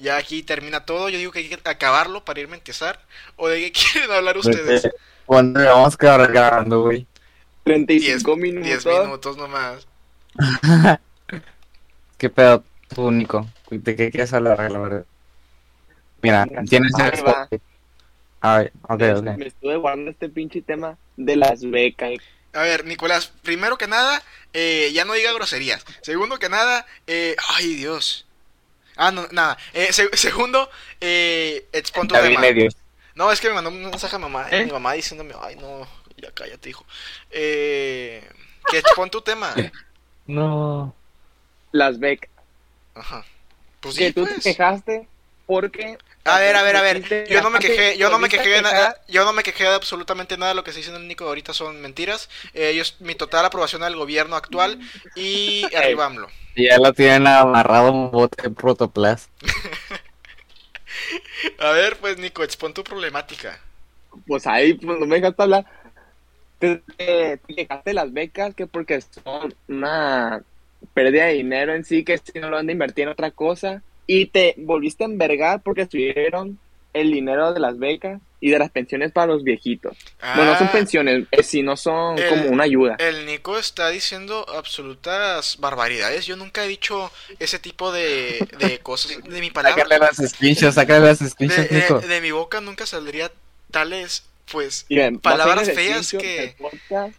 ya 0.00 0.16
aquí 0.16 0.42
termina 0.42 0.84
todo. 0.86 1.08
Yo 1.08 1.18
digo 1.18 1.30
que 1.32 1.40
hay 1.40 1.48
que 1.48 1.60
acabarlo 1.64 2.24
para 2.24 2.40
irme 2.40 2.54
a 2.54 2.58
empezar. 2.58 3.00
¿O 3.36 3.48
de 3.48 3.60
qué 3.60 3.72
quieren 3.92 4.10
hablar 4.10 4.38
ustedes? 4.38 4.88
Cuando 5.26 5.62
vamos 5.62 5.96
a 6.00 6.16
grabando, 6.26 6.82
güey. 6.82 7.06
35 7.64 8.36
10 8.36 8.54
minutos. 8.54 9.04
minutos 9.04 9.36
nomás. 9.36 9.86
¿Qué 12.18 12.30
pedo 12.30 12.64
tú, 12.94 13.10
Nico? 13.10 13.46
¿De 13.70 13.96
qué 13.96 14.10
quieres 14.10 14.32
hablar, 14.32 14.70
la 14.70 14.78
verdad? 14.78 15.04
Mira, 16.22 16.46
tienes 16.68 16.92
el. 16.98 17.60
A 18.42 18.58
ver, 18.58 18.72
ok, 18.82 19.00
Me- 19.00 19.12
ok. 19.14 19.22
Me 19.36 19.46
estuve 19.46 19.76
guardando 19.76 20.10
este 20.10 20.28
pinche 20.28 20.62
tema 20.62 20.96
de 21.16 21.36
las 21.36 21.62
becas. 21.68 22.12
A 22.52 22.62
ver, 22.62 22.84
Nicolás, 22.84 23.32
primero 23.42 23.78
que 23.78 23.86
nada, 23.86 24.22
eh, 24.52 24.90
ya 24.92 25.04
no 25.04 25.12
diga 25.12 25.32
groserías. 25.32 25.84
Segundo 26.02 26.38
que 26.38 26.48
nada, 26.48 26.86
eh, 27.06 27.36
ay 27.56 27.74
Dios. 27.74 28.26
Ah, 28.96 29.12
no, 29.12 29.26
nada. 29.30 29.56
Eh, 29.72 29.92
se- 29.92 30.14
segundo, 30.16 30.68
eh, 31.00 31.66
expon 31.72 32.08
tu 32.08 32.14
tema. 32.14 32.40
No, 33.14 33.30
es 33.30 33.40
que 33.40 33.48
me 33.48 33.54
mandó 33.54 33.70
un 33.70 33.82
mensaje 33.82 34.16
a 34.16 34.18
mamá, 34.18 34.48
¿Eh? 34.50 34.64
mi 34.64 34.72
mamá 34.72 34.94
diciéndome, 34.94 35.34
ay 35.40 35.56
no, 35.56 35.86
ya 36.16 36.30
cállate, 36.32 36.70
hijo. 36.70 36.84
Eh, 37.30 38.26
que 38.70 38.78
expon 38.78 39.10
tu 39.10 39.20
tema. 39.20 39.54
No. 40.26 40.94
Las 41.72 41.98
becas. 41.98 42.30
Ajá. 42.94 43.24
Pues 43.80 43.96
que 43.96 44.06
sí, 44.06 44.12
tú 44.12 44.24
te 44.26 44.34
pues. 44.34 44.40
quejaste 44.40 45.08
porque... 45.46 45.98
A 46.24 46.38
ver, 46.38 46.54
a 46.54 46.62
ver, 46.62 46.76
a 46.76 46.82
ver. 46.82 47.28
Yo 47.30 47.40
no 47.40 47.50
me 47.50 47.58
quejé, 47.58 47.96
yo 47.96 48.10
no 48.10 48.18
me 48.18 48.28
quejé 48.28 48.48
de 48.50 48.62
nada, 48.62 49.00
yo 49.08 49.24
no 49.24 49.32
me 49.32 49.42
quejé 49.42 49.64
de 49.64 49.70
absolutamente 49.74 50.36
nada. 50.36 50.52
Lo 50.54 50.62
que 50.64 50.70
está 50.70 50.78
diciendo 50.78 51.00
el 51.00 51.08
Nico 51.08 51.24
ahorita 51.24 51.54
son 51.54 51.80
mentiras. 51.80 52.28
Eh, 52.52 52.74
yo, 52.76 52.82
mi 53.04 53.14
total 53.14 53.44
aprobación 53.46 53.82
al 53.82 53.96
gobierno 53.96 54.36
actual 54.36 54.78
y 55.14 55.70
arriba 55.74 56.06
AMLO. 56.06 56.28
Ya 56.56 56.78
lo 56.78 56.92
tienen 56.92 57.26
amarrado 57.26 57.92
un 57.92 58.10
bote 58.10 58.42
de 58.42 58.50
protoplas. 58.50 59.30
A 61.58 61.70
ver, 61.72 61.96
pues 61.98 62.18
Nico, 62.18 62.42
expon 62.42 62.74
tu 62.74 62.82
problemática. 62.84 63.60
Pues 64.26 64.46
ahí 64.46 64.74
pues, 64.74 64.98
no 64.98 65.06
me 65.06 65.16
dejaste 65.16 65.42
hablar. 65.42 65.66
Te, 66.58 66.76
te- 66.96 67.36
te 67.38 67.54
quejaste 67.56 67.90
de 67.90 67.94
las 67.94 68.12
becas 68.12 68.54
que 68.54 68.66
porque 68.66 69.00
son 69.02 69.54
una 69.68 70.42
pérdida 70.94 71.26
de 71.26 71.34
dinero 71.34 71.74
en 71.74 71.84
sí, 71.84 72.04
que 72.04 72.18
si 72.18 72.38
no 72.40 72.50
lo 72.50 72.56
han 72.58 72.66
de 72.66 72.72
invertir 72.72 73.04
en 73.04 73.10
otra 73.10 73.30
cosa. 73.30 73.82
Y 74.06 74.26
te 74.26 74.54
volviste 74.58 75.04
a 75.04 75.06
envergar 75.06 75.62
porque 75.62 75.82
estuvieron 75.82 76.58
el 76.92 77.12
dinero 77.12 77.52
de 77.52 77.60
las 77.60 77.78
becas 77.78 78.20
y 78.40 78.50
de 78.50 78.58
las 78.58 78.70
pensiones 78.70 79.12
para 79.12 79.28
los 79.28 79.44
viejitos. 79.44 79.96
Bueno, 80.34 80.46
no 80.52 80.58
son 80.58 80.66
Ah, 80.68 80.72
pensiones, 80.72 81.26
eh, 81.30 81.42
sino 81.44 81.76
son 81.76 82.18
el- 82.18 82.28
como 82.28 82.46
una 82.46 82.64
ayuda. 82.64 82.96
El 82.98 83.26
Nico 83.26 83.58
está 83.58 83.90
diciendo 83.90 84.44
absolutas 84.48 85.58
barbaridades. 85.60 86.26
Yo 86.26 86.36
nunca 86.36 86.64
he 86.64 86.68
dicho 86.68 87.12
ese 87.38 87.58
tipo 87.60 87.92
de, 87.92 88.48
de 88.58 88.78
cosas. 88.82 89.22
De 89.22 89.40
mi 89.40 89.50
palabra. 89.50 89.82
Sácale 89.84 89.98
las 90.00 90.30
screenshots, 90.30 90.74
sácale 90.74 91.06
las 91.06 91.18
De, 91.20 91.28
screenshots, 91.28 91.68
de- 91.70 91.80
Nico. 91.80 92.00
de 92.00 92.20
mi 92.20 92.30
boca 92.32 92.60
nunca 92.60 92.86
saldría 92.86 93.30
tales, 93.70 94.24
pues. 94.50 94.86
Miren, 94.88 95.20
palabras 95.20 95.68
a 95.68 95.72
feas 95.72 96.10
que-. 96.10 96.56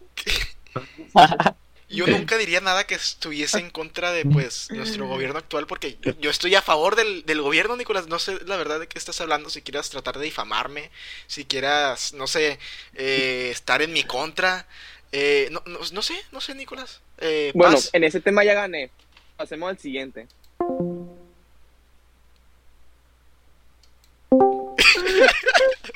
Yo 1.92 2.08
nunca 2.08 2.38
diría 2.38 2.62
nada 2.62 2.86
que 2.86 2.96
estuviese 2.96 3.60
en 3.60 3.70
contra 3.70 4.12
de 4.12 4.26
pues 4.26 4.70
nuestro 4.72 5.08
gobierno 5.08 5.40
actual 5.40 5.68
porque 5.68 5.98
yo, 6.20 6.30
estoy 6.30 6.56
a 6.56 6.62
favor 6.62 6.96
del, 6.96 7.26
del 7.26 7.42
gobierno, 7.42 7.76
Nicolás. 7.76 8.08
No 8.08 8.20
sé 8.20 8.40
la 8.46 8.58
verdad 8.58 8.80
de 8.80 8.88
qué 8.88 8.98
estás 8.98 9.20
hablando, 9.22 9.50
si 9.50 9.62
quieras 9.62 9.90
tratar 9.90 10.18
de 10.18 10.26
difamarme, 10.26 10.90
si 11.28 11.46
quieras, 11.46 12.14
no 12.14 12.28
sé, 12.28 12.60
eh, 12.96 13.50
estar 13.52 13.82
en 13.82 13.94
mi 13.94 14.04
contra. 14.04 14.68
Eh, 15.12 15.50
no, 15.52 15.62
no, 15.66 15.80
no 15.92 16.02
sé, 16.02 16.16
no 16.32 16.40
sé, 16.40 16.56
Nicolás. 16.56 17.02
Eh, 17.18 17.52
Bueno, 17.54 17.76
paz. 17.76 17.90
en 17.94 18.04
ese 18.06 18.22
tema 18.22 18.44
ya 18.44 18.54
gané. 18.54 18.90
Pasemos 19.36 19.70
al 19.70 19.78
siguiente. 19.78 20.28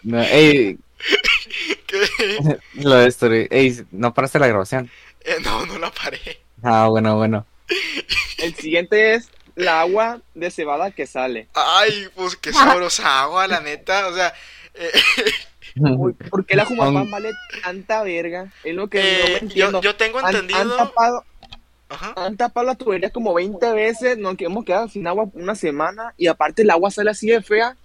No, 0.03 0.21
ey, 0.21 0.77
¿Qué? 1.88 2.58
lo 2.75 2.95
destruí. 2.95 3.47
Ey, 3.49 3.86
no 3.91 4.13
paraste 4.13 4.39
la 4.39 4.47
grabación. 4.47 4.89
Eh, 5.25 5.38
no, 5.43 5.65
no 5.65 5.77
la 5.79 5.91
paré. 5.91 6.19
Ah, 6.63 6.88
bueno, 6.88 7.15
bueno. 7.17 7.45
El 8.38 8.55
siguiente 8.55 9.15
es 9.15 9.29
la 9.55 9.81
agua 9.81 10.21
de 10.33 10.51
cebada 10.51 10.91
que 10.91 11.07
sale. 11.07 11.47
Ay, 11.53 12.07
pues 12.15 12.35
qué 12.35 12.53
sabrosa 12.53 13.21
agua, 13.23 13.47
la 13.47 13.59
neta. 13.59 14.07
O 14.07 14.13
sea, 14.15 14.33
eh, 14.75 14.91
Uy, 15.77 16.13
¿Por 16.13 16.45
qué 16.45 16.55
la 16.55 16.65
Jumapam 16.65 16.95
Un- 17.03 17.11
vale 17.11 17.31
tanta 17.63 18.03
verga? 18.03 18.51
Es 18.63 18.75
lo 18.75 18.88
que 18.88 18.99
eh, 18.99 19.19
no 19.23 19.25
me 19.29 19.38
entiendo. 19.39 19.81
yo, 19.81 19.91
yo 19.91 19.95
tengo 19.95 20.19
Han- 20.19 20.25
han, 20.25 20.35
entendido. 20.35 20.75
tapado, 20.77 21.23
Ajá. 21.89 22.13
han 22.17 22.38
tapado 22.38 22.65
la 22.67 22.75
tubería 22.75 23.09
como 23.09 23.33
20 23.33 23.71
veces, 23.73 24.17
nos 24.17 24.35
hemos 24.39 24.63
quedado 24.65 24.88
sin 24.89 25.07
agua 25.07 25.25
una 25.33 25.55
semana 25.55 26.13
y 26.17 26.27
aparte 26.27 26.61
el 26.61 26.69
agua 26.69 26.91
sale 26.91 27.11
así 27.11 27.27
de 27.27 27.41
fea. 27.41 27.75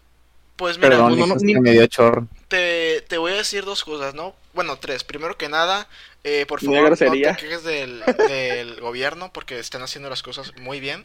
Pues 0.56 0.76
mira, 0.76 0.90
Perdón, 0.90 1.18
no, 1.18 1.26
no, 1.26 1.34
ni- 1.36 1.54
me 1.54 1.70
dio 1.72 1.86
chorro. 1.86 2.26
te, 2.48 3.00
te 3.08 3.16
voy 3.18 3.32
a 3.32 3.36
decir 3.36 3.64
dos 3.64 3.82
cosas, 3.82 4.14
¿no? 4.14 4.34
Bueno, 4.52 4.76
tres. 4.76 5.04
Primero 5.04 5.36
que 5.38 5.48
nada, 5.48 5.88
eh, 6.24 6.44
por 6.46 6.60
favor, 6.60 6.90
no 6.90 6.96
te 6.96 7.10
quejes 7.36 7.62
del, 7.64 8.02
del 8.28 8.80
gobierno 8.80 9.32
porque 9.32 9.58
están 9.58 9.82
haciendo 9.82 10.08
las 10.10 10.22
cosas 10.22 10.52
muy 10.58 10.80
bien. 10.80 11.04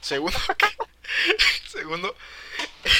Segundo, 0.00 0.36
que- 0.58 0.66
segundo, 1.70 2.14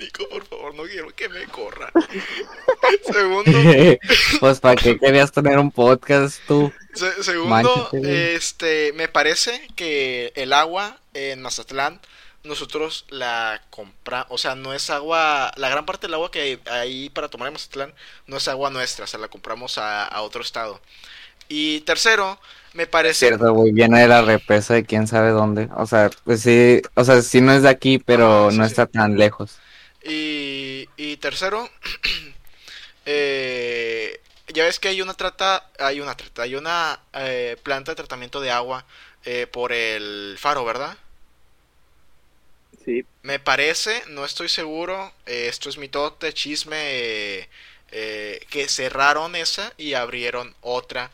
Nico, 0.00 0.28
por 0.28 0.44
favor, 0.46 0.74
no 0.74 0.82
quiero 0.84 1.14
que 1.14 1.28
me 1.28 1.44
corra. 1.46 1.90
Segundo, 3.10 3.52
pues, 4.40 4.60
¿para 4.60 4.74
qué 4.76 4.98
querías 4.98 5.30
tener 5.32 5.58
un 5.58 5.70
podcast 5.70 6.40
tú? 6.46 6.72
se- 6.94 7.22
segundo, 7.22 7.88
este, 7.92 8.92
me 8.94 9.08
parece 9.08 9.66
que 9.76 10.32
el 10.34 10.52
agua 10.52 10.98
en 11.14 11.40
Mazatlán 11.42 12.00
nosotros 12.44 13.06
la 13.10 13.62
compra, 13.70 14.26
o 14.30 14.38
sea, 14.38 14.54
no 14.54 14.74
es 14.74 14.90
agua, 14.90 15.52
la 15.56 15.68
gran 15.70 15.86
parte 15.86 16.06
del 16.06 16.14
agua 16.14 16.30
que 16.30 16.40
hay 16.40 16.60
ahí 16.70 17.10
para 17.10 17.28
tomar 17.28 17.48
en 17.48 17.54
Mazatlán 17.54 17.94
no 18.26 18.36
es 18.36 18.48
agua 18.48 18.70
nuestra, 18.70 19.04
o 19.04 19.08
sea, 19.08 19.20
la 19.20 19.28
compramos 19.28 19.78
a, 19.78 20.04
a 20.06 20.22
otro 20.22 20.42
estado. 20.42 20.80
Y 21.48 21.80
tercero, 21.82 22.40
me 22.74 22.86
parece, 22.86 23.28
Cierto, 23.28 23.52
güey, 23.54 23.72
viene 23.72 24.00
de 24.00 24.08
la 24.08 24.22
represa 24.22 24.74
de 24.74 24.84
quién 24.84 25.06
sabe 25.06 25.30
dónde. 25.30 25.68
O 25.76 25.86
sea, 25.86 26.10
pues 26.24 26.42
sí, 26.42 26.82
o 26.94 27.04
sea, 27.04 27.22
sí 27.22 27.40
no 27.40 27.52
es 27.52 27.62
de 27.62 27.68
aquí, 27.68 27.98
pero 27.98 28.50
sí, 28.50 28.58
no 28.58 28.64
sí. 28.66 28.66
está 28.66 28.86
tan 28.86 29.16
lejos. 29.16 29.62
y, 30.04 30.88
y 30.96 31.16
tercero, 31.18 31.70
eh, 33.06 34.20
ya 34.48 34.64
ves 34.64 34.78
que 34.80 34.88
hay 34.88 35.02
una 35.02 35.14
trata, 35.14 35.70
hay 35.78 36.00
una 36.00 36.16
trata, 36.16 36.42
hay 36.42 36.54
una 36.56 37.00
eh, 37.14 37.56
planta 37.62 37.92
de 37.92 37.96
tratamiento 37.96 38.40
de 38.40 38.50
agua 38.50 38.84
eh, 39.24 39.46
por 39.46 39.72
el 39.72 40.36
faro, 40.38 40.64
¿verdad? 40.64 40.96
Me 43.24 43.38
parece, 43.38 44.02
no 44.08 44.24
estoy 44.26 44.50
seguro, 44.50 45.10
eh, 45.24 45.46
esto 45.48 45.70
es 45.70 45.78
mitote, 45.78 46.34
chisme, 46.34 46.76
eh, 46.78 47.48
eh, 47.90 48.46
que 48.50 48.68
cerraron 48.68 49.34
esa 49.34 49.72
y 49.78 49.94
abrieron 49.94 50.54
otra. 50.60 51.10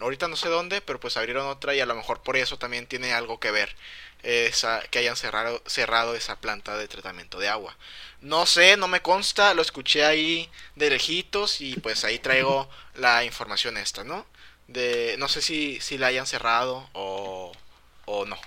ahorita 0.00 0.26
no 0.28 0.34
sé 0.36 0.48
dónde, 0.48 0.80
pero 0.80 0.98
pues 1.00 1.16
abrieron 1.16 1.46
otra 1.46 1.72
y 1.74 1.80
a 1.80 1.86
lo 1.86 1.94
mejor 1.94 2.20
por 2.22 2.36
eso 2.36 2.58
también 2.58 2.86
tiene 2.88 3.12
algo 3.12 3.38
que 3.38 3.52
ver 3.52 3.76
esa, 4.24 4.80
que 4.90 4.98
hayan 4.98 5.16
cerrado, 5.16 5.62
cerrado 5.66 6.16
esa 6.16 6.40
planta 6.40 6.76
de 6.76 6.88
tratamiento 6.88 7.38
de 7.38 7.48
agua. 7.48 7.76
No 8.20 8.44
sé, 8.46 8.76
no 8.76 8.88
me 8.88 9.00
consta, 9.00 9.54
lo 9.54 9.62
escuché 9.62 10.04
ahí 10.04 10.50
de 10.76 10.90
lejitos 10.90 11.60
y 11.60 11.76
pues 11.76 12.04
ahí 12.04 12.18
traigo 12.18 12.68
la 12.96 13.24
información 13.24 13.76
esta, 13.76 14.02
¿no? 14.04 14.26
De, 14.66 15.16
no 15.18 15.28
sé 15.28 15.42
si, 15.42 15.80
si 15.80 15.96
la 15.98 16.08
hayan 16.08 16.26
cerrado 16.26 16.90
o, 16.92 17.52
o 18.06 18.24
no. 18.26 18.38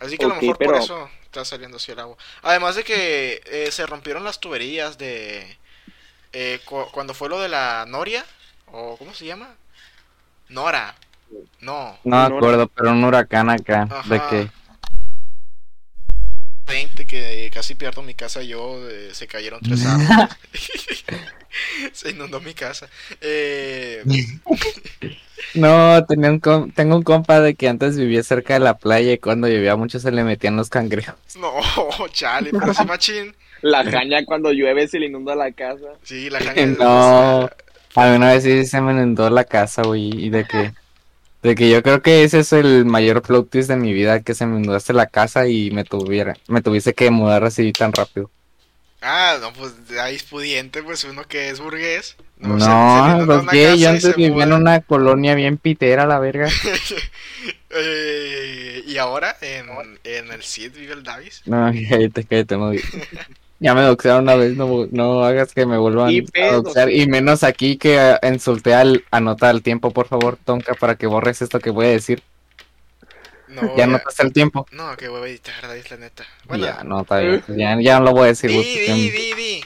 Así 0.00 0.16
que 0.16 0.24
a 0.24 0.28
lo 0.28 0.34
mejor 0.36 0.58
por 0.58 0.74
eso 0.82 1.10
está 1.24 1.44
saliendo 1.44 1.76
así 1.78 1.90
el 1.92 1.98
agua. 1.98 2.16
Además 2.42 2.76
de 2.76 2.84
que 2.84 3.42
eh, 3.46 3.70
se 3.72 3.86
rompieron 3.86 4.24
las 4.24 4.40
tuberías 4.40 4.96
de... 4.98 5.56
eh, 6.32 6.60
cu- 6.64 6.88
cuando 6.92 7.14
fue 7.14 7.28
lo 7.28 7.40
de 7.40 7.48
la 7.48 7.84
Noria, 7.88 8.24
o 8.66 8.96
¿cómo 8.96 9.12
se 9.14 9.26
llama? 9.26 9.54
Nora. 10.48 10.94
No, 11.60 11.98
No 12.04 12.28
me 12.28 12.36
acuerdo, 12.36 12.68
pero 12.68 12.92
un 12.92 13.04
huracán 13.04 13.50
acá. 13.50 13.86
¿De 14.06 14.20
qué? 14.30 14.50
20 16.66 17.06
que 17.06 17.50
casi 17.52 17.74
pierdo 17.74 18.02
mi 18.02 18.14
casa 18.14 18.42
yo, 18.42 18.88
eh, 18.88 19.10
se 19.14 19.26
cayeron 19.26 19.60
tres 19.60 19.84
árboles. 19.86 20.30
se 21.92 22.10
inundó 22.10 22.40
mi 22.40 22.54
casa. 22.54 22.88
Eh, 23.20 24.04
No, 25.54 26.04
tenía 26.06 26.30
un 26.30 26.40
com- 26.40 26.70
tengo 26.72 26.96
un 26.96 27.02
compa 27.02 27.40
de 27.40 27.54
que 27.54 27.68
antes 27.68 27.96
vivía 27.96 28.22
cerca 28.22 28.54
de 28.54 28.60
la 28.60 28.78
playa 28.78 29.12
y 29.12 29.18
cuando 29.18 29.48
llovía 29.48 29.76
mucho 29.76 29.98
se 29.98 30.10
le 30.12 30.24
metían 30.24 30.56
los 30.56 30.68
cangrejos. 30.70 31.16
no, 31.34 31.60
chale, 32.12 32.54
pero 32.54 32.74
sí 32.74 32.84
machín. 32.84 33.34
La 33.60 33.84
caña 33.88 34.24
cuando 34.24 34.52
llueve 34.52 34.86
se 34.86 34.98
le 35.00 35.06
inunda 35.06 35.34
la 35.34 35.50
casa. 35.52 35.86
Sí, 36.02 36.30
la 36.30 36.40
caña 36.42 36.66
No, 36.78 37.48
alguna 37.94 38.32
vez 38.32 38.44
sí 38.44 38.66
se 38.66 38.80
me 38.80 38.92
inundó 38.92 39.30
la 39.30 39.44
casa, 39.44 39.82
güey, 39.82 40.10
y 40.26 40.30
de 40.30 40.44
que, 40.46 40.72
de 41.42 41.54
que 41.56 41.70
yo 41.70 41.82
creo 41.82 42.02
que 42.02 42.24
ese 42.24 42.40
es 42.40 42.52
el 42.52 42.84
mayor 42.86 43.22
plot 43.22 43.50
twist 43.50 43.68
de 43.70 43.76
mi 43.76 43.92
vida, 43.92 44.22
que 44.22 44.34
se 44.34 44.46
me 44.46 44.58
inundaste 44.60 44.92
la 44.94 45.06
casa 45.06 45.48
y 45.48 45.70
me 45.72 45.84
tuviera, 45.84 46.36
me 46.48 46.62
tuviese 46.62 46.94
que 46.94 47.10
mudar 47.10 47.44
así 47.44 47.72
tan 47.74 47.92
rápido. 47.94 48.30
Ah, 49.00 49.38
no, 49.40 49.52
pues 49.52 49.72
ahí 50.00 50.16
es 50.16 50.24
pudiente, 50.24 50.82
pues 50.82 51.04
uno 51.04 51.24
que 51.26 51.50
es 51.50 51.60
burgués. 51.60 52.16
No, 52.40 52.54
una 52.54 53.46
que 53.50 53.64
casa 53.64 53.74
yo 53.74 53.90
antes 53.90 54.14
vivía 54.16 54.44
en 54.44 54.52
una 54.52 54.80
colonia 54.80 55.34
bien 55.34 55.58
pitera, 55.58 56.06
la 56.06 56.18
verga. 56.18 56.48
Eh, 57.70 58.82
y 58.86 58.96
ahora 58.96 59.36
en, 59.42 59.66
en 60.02 60.32
el 60.32 60.42
CID 60.42 60.72
vive 60.72 60.94
el 60.94 61.02
Davis. 61.02 61.42
No, 61.44 61.70
cállate, 61.90 62.24
cállate, 62.24 62.56
no. 62.56 62.72
Ya 63.60 63.74
me 63.74 63.82
doxearon 63.82 64.22
una 64.22 64.36
vez, 64.36 64.56
no, 64.56 64.86
no 64.90 65.22
hagas 65.24 65.52
que 65.52 65.66
me 65.66 65.76
vuelvan 65.76 66.10
Y 66.10 66.24
a 66.40 66.52
doxear. 66.52 66.90
Y 66.90 67.06
menos 67.08 67.42
aquí 67.44 67.76
que 67.76 68.16
insulté 68.22 68.74
al 68.74 69.04
anota 69.10 69.50
al 69.50 69.62
tiempo, 69.62 69.90
por 69.90 70.08
favor, 70.08 70.38
Tonka, 70.44 70.74
para 70.74 70.96
que 70.96 71.06
borres 71.06 71.42
esto 71.42 71.60
que 71.60 71.70
voy 71.70 71.86
a 71.86 71.90
decir. 71.90 72.22
No, 73.48 73.76
Ya 73.76 73.86
notaste 73.86 74.22
el 74.22 74.32
tiempo. 74.32 74.66
No, 74.72 74.96
qué 74.96 75.08
hueva 75.08 75.26
editar, 75.28 75.60
Davis, 75.62 75.90
la 75.90 75.96
neta. 75.96 76.24
Bueno, 76.46 76.64
Ya, 76.66 76.84
no, 76.84 77.00
está 77.02 77.18
bien. 77.18 77.42
Ya, 77.48 77.78
ya 77.80 77.98
no 77.98 78.06
lo 78.06 78.12
voy 78.12 78.22
a 78.24 78.26
decir. 78.26 78.50
di, 78.50 78.62
di, 78.62 79.10
di, 79.10 79.34
di. 79.34 79.64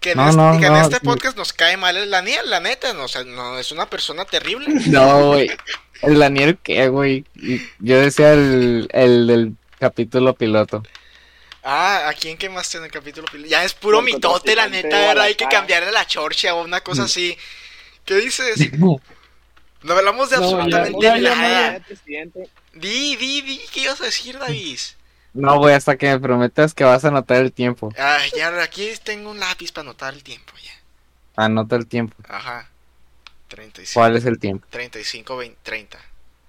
Que 0.00 0.12
en, 0.12 0.18
No, 0.18 0.28
este, 0.28 0.40
no, 0.42 0.60
que 0.60 0.66
en 0.66 0.72
no, 0.72 0.80
este 0.80 0.96
sí. 0.96 1.04
podcast 1.04 1.36
nos 1.36 1.52
cae 1.52 1.76
mal 1.76 1.96
el 1.96 2.10
Daniel, 2.10 2.48
la 2.50 2.60
neta. 2.60 2.92
No, 2.94 3.04
o 3.04 3.08
sea, 3.08 3.24
no, 3.24 3.58
es 3.58 3.72
una 3.72 3.88
persona 3.90 4.24
terrible. 4.24 4.66
No, 4.86 5.28
güey. 5.28 5.50
El 6.02 6.18
Daniel, 6.20 6.58
¿qué, 6.62 6.88
güey? 6.88 7.24
Y 7.34 7.60
Yo 7.80 8.00
decía 8.00 8.32
el, 8.32 8.88
el 8.92 9.26
del 9.26 9.54
capítulo 9.80 10.34
piloto. 10.34 10.82
Ah, 11.64 12.08
¿a 12.08 12.14
quién 12.14 12.38
quemaste 12.38 12.78
en 12.78 12.84
el 12.84 12.90
capítulo? 12.90 13.26
pil- 13.26 13.46
Ya 13.46 13.64
es 13.64 13.74
puro 13.74 14.00
mitote, 14.00 14.54
la 14.54 14.68
neta, 14.68 14.88
o 14.88 14.94
a 14.94 15.00
¿verdad? 15.00 15.14
la 15.16 15.22
Hay 15.24 15.34
que 15.34 15.48
cambiarle 15.48 15.90
la 15.90 16.06
chorcha 16.06 16.54
o 16.54 16.62
una 16.64 16.80
cosa 16.80 17.02
así. 17.04 17.36
¿Qué 18.04 18.14
dices? 18.14 18.58
No 18.78 19.00
hablamos 19.94 20.30
de 20.30 20.36
absolutamente 20.36 21.20
nada. 21.20 21.80
Di, 22.72 23.16
di, 23.16 23.42
di, 23.42 23.60
¿qué 23.72 23.80
ibas 23.80 24.00
a 24.00 24.04
decir, 24.04 24.38
Davis? 24.38 24.96
No, 25.38 25.58
güey, 25.58 25.74
hasta 25.74 25.96
que 25.96 26.08
me 26.08 26.18
prometas 26.18 26.74
que 26.74 26.82
vas 26.84 27.04
a 27.04 27.08
anotar 27.08 27.36
el 27.38 27.52
tiempo. 27.52 27.92
Ay, 27.96 28.30
ya, 28.36 28.48
aquí 28.62 28.90
tengo 29.04 29.30
un 29.30 29.38
lápiz 29.38 29.70
para 29.70 29.82
anotar 29.88 30.12
el 30.12 30.22
tiempo, 30.24 30.52
ya. 30.62 30.72
Anota 31.36 31.76
el 31.76 31.86
tiempo. 31.86 32.16
Ajá. 32.28 32.68
35, 33.46 33.98
¿Cuál 33.98 34.16
es 34.16 34.24
el 34.24 34.38
tiempo? 34.38 34.66
35, 34.70 35.36
20, 35.36 35.58
30, 35.62 35.98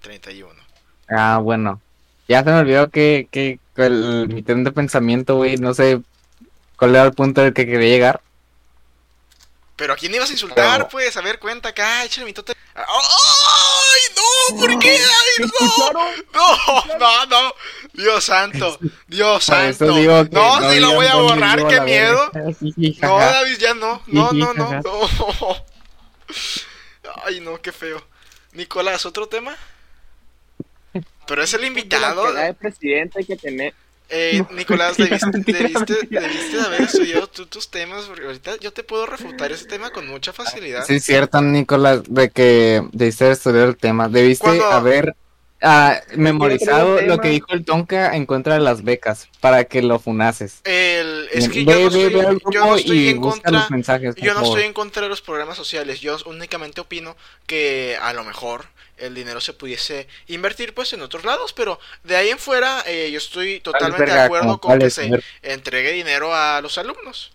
31. 0.00 0.60
Ah, 1.08 1.38
bueno. 1.42 1.80
Ya 2.28 2.42
se 2.44 2.50
me 2.50 2.58
olvidó 2.58 2.90
que, 2.90 3.28
que, 3.30 3.58
que 3.74 3.86
el, 3.86 4.28
mi 4.28 4.42
tren 4.42 4.64
de 4.64 4.72
pensamiento, 4.72 5.36
güey, 5.36 5.56
no 5.56 5.72
sé 5.72 6.00
cuál 6.76 6.94
era 6.96 7.04
el 7.04 7.12
punto 7.12 7.40
al 7.42 7.54
que 7.54 7.66
quería 7.66 7.88
llegar. 7.88 8.20
Pero 9.76 9.94
a 9.94 9.96
quién 9.96 10.14
ibas 10.14 10.28
a 10.28 10.32
insultar, 10.32 10.78
Pero- 10.78 10.88
pues, 10.88 11.16
a 11.16 11.20
ver, 11.22 11.38
cuenta 11.38 11.70
acá, 11.70 12.04
échale 12.04 12.26
mi 12.26 12.32
tote. 12.32 12.52
¡Ay, 13.92 14.14
no! 14.16 14.60
¿Por 14.60 14.78
qué? 14.78 14.98
¡Ay, 14.98 15.46
no! 15.46 15.92
No, 16.32 16.98
no, 16.98 17.26
no. 17.26 17.54
Dios 17.92 18.24
santo, 18.24 18.78
Dios 19.06 19.44
santo. 19.44 19.86
no, 19.86 20.70
sí 20.70 20.80
lo 20.80 20.94
voy 20.94 21.06
a 21.06 21.16
borrar, 21.16 21.66
qué 21.66 21.80
miedo. 21.80 22.30
No. 23.02 23.18
David, 23.18 23.58
ya 23.58 23.74
no. 23.74 24.02
No, 24.06 24.32
no, 24.32 24.54
no. 24.54 24.80
Ay, 27.24 27.40
no, 27.40 27.60
qué 27.60 27.72
feo. 27.72 28.02
Nicolás, 28.52 29.04
¿otro 29.06 29.28
tema? 29.28 29.56
Pero 31.26 31.42
es 31.42 31.54
el 31.54 31.64
invitado. 31.64 32.32
La 32.32 32.44
de 32.44 32.54
presidente 32.54 33.18
hay 33.20 33.24
que 33.24 33.36
tener. 33.36 33.74
Eh, 34.10 34.42
No, 34.50 34.56
Nicolás, 34.56 34.98
mentira, 34.98 35.18
debiste, 35.18 35.30
mentira, 35.30 35.58
debiste, 35.60 35.92
mentira. 35.94 36.20
debiste 36.22 36.56
de 36.56 36.62
haber 36.62 36.80
estudiado 36.82 37.26
tú 37.28 37.46
tus 37.46 37.70
temas, 37.70 38.04
porque 38.06 38.24
ahorita 38.26 38.56
yo 38.60 38.72
te 38.72 38.82
puedo 38.82 39.06
refutar 39.06 39.52
ese 39.52 39.66
tema 39.66 39.90
con 39.90 40.08
mucha 40.08 40.32
facilidad. 40.32 40.84
Sí, 40.84 40.94
es 40.96 41.04
cierto, 41.04 41.40
Nicolás, 41.40 42.02
de 42.08 42.30
que 42.30 42.82
debiste 42.92 43.30
estudiar 43.30 43.68
el 43.68 43.76
tema. 43.76 44.08
Debiste 44.08 44.44
Cuando- 44.44 44.64
haber 44.66 45.14
ah, 45.62 46.00
memorizado 46.16 47.00
lo 47.02 47.18
que 47.20 47.28
dijo 47.28 47.52
el 47.52 47.64
Tonka 47.64 48.16
en 48.16 48.26
contra 48.26 48.54
de 48.54 48.60
las 48.60 48.82
becas 48.84 49.28
para 49.40 49.64
que 49.64 49.82
lo 49.82 49.98
funases. 49.98 50.64
El, 50.64 51.28
es 51.32 51.48
que 51.48 51.62
Ve- 51.62 51.64
yo 51.64 51.78
no 51.78 51.90
ve- 51.90 52.08
estoy, 52.08 52.08
ve 52.08 52.38
yo 52.48 52.66
no 52.66 52.74
estoy 52.74 53.08
y 53.08 53.08
en 53.08 53.20
busca 53.20 53.50
contra. 53.50 53.50
los 53.50 53.70
mensajes, 53.70 54.16
Yo 54.16 54.34
no 54.34 54.40
favor. 54.40 54.44
estoy 54.44 54.64
en 54.64 54.72
contra 54.74 55.02
de 55.02 55.08
los 55.08 55.22
programas 55.22 55.56
sociales, 55.56 56.00
yo 56.00 56.16
únicamente 56.26 56.80
opino 56.80 57.16
que 57.46 57.96
a 58.00 58.12
lo 58.12 58.24
mejor 58.24 58.66
el 58.98 59.14
dinero 59.14 59.40
se 59.40 59.54
pudiese 59.54 60.08
invertir 60.28 60.74
pues 60.74 60.92
en 60.92 61.02
otros 61.02 61.24
lados, 61.24 61.52
pero 61.54 61.80
de 62.04 62.16
ahí 62.16 62.28
en 62.30 62.38
fuera 62.38 62.82
eh, 62.86 63.10
yo 63.10 63.18
estoy 63.18 63.60
totalmente 63.60 64.12
de 64.12 64.18
acuerdo 64.18 64.60
con 64.60 64.78
que 64.78 64.90
se 64.90 65.16
entregue 65.42 65.92
dinero 65.92 66.34
a 66.34 66.60
los 66.60 66.76
alumnos. 66.78 67.32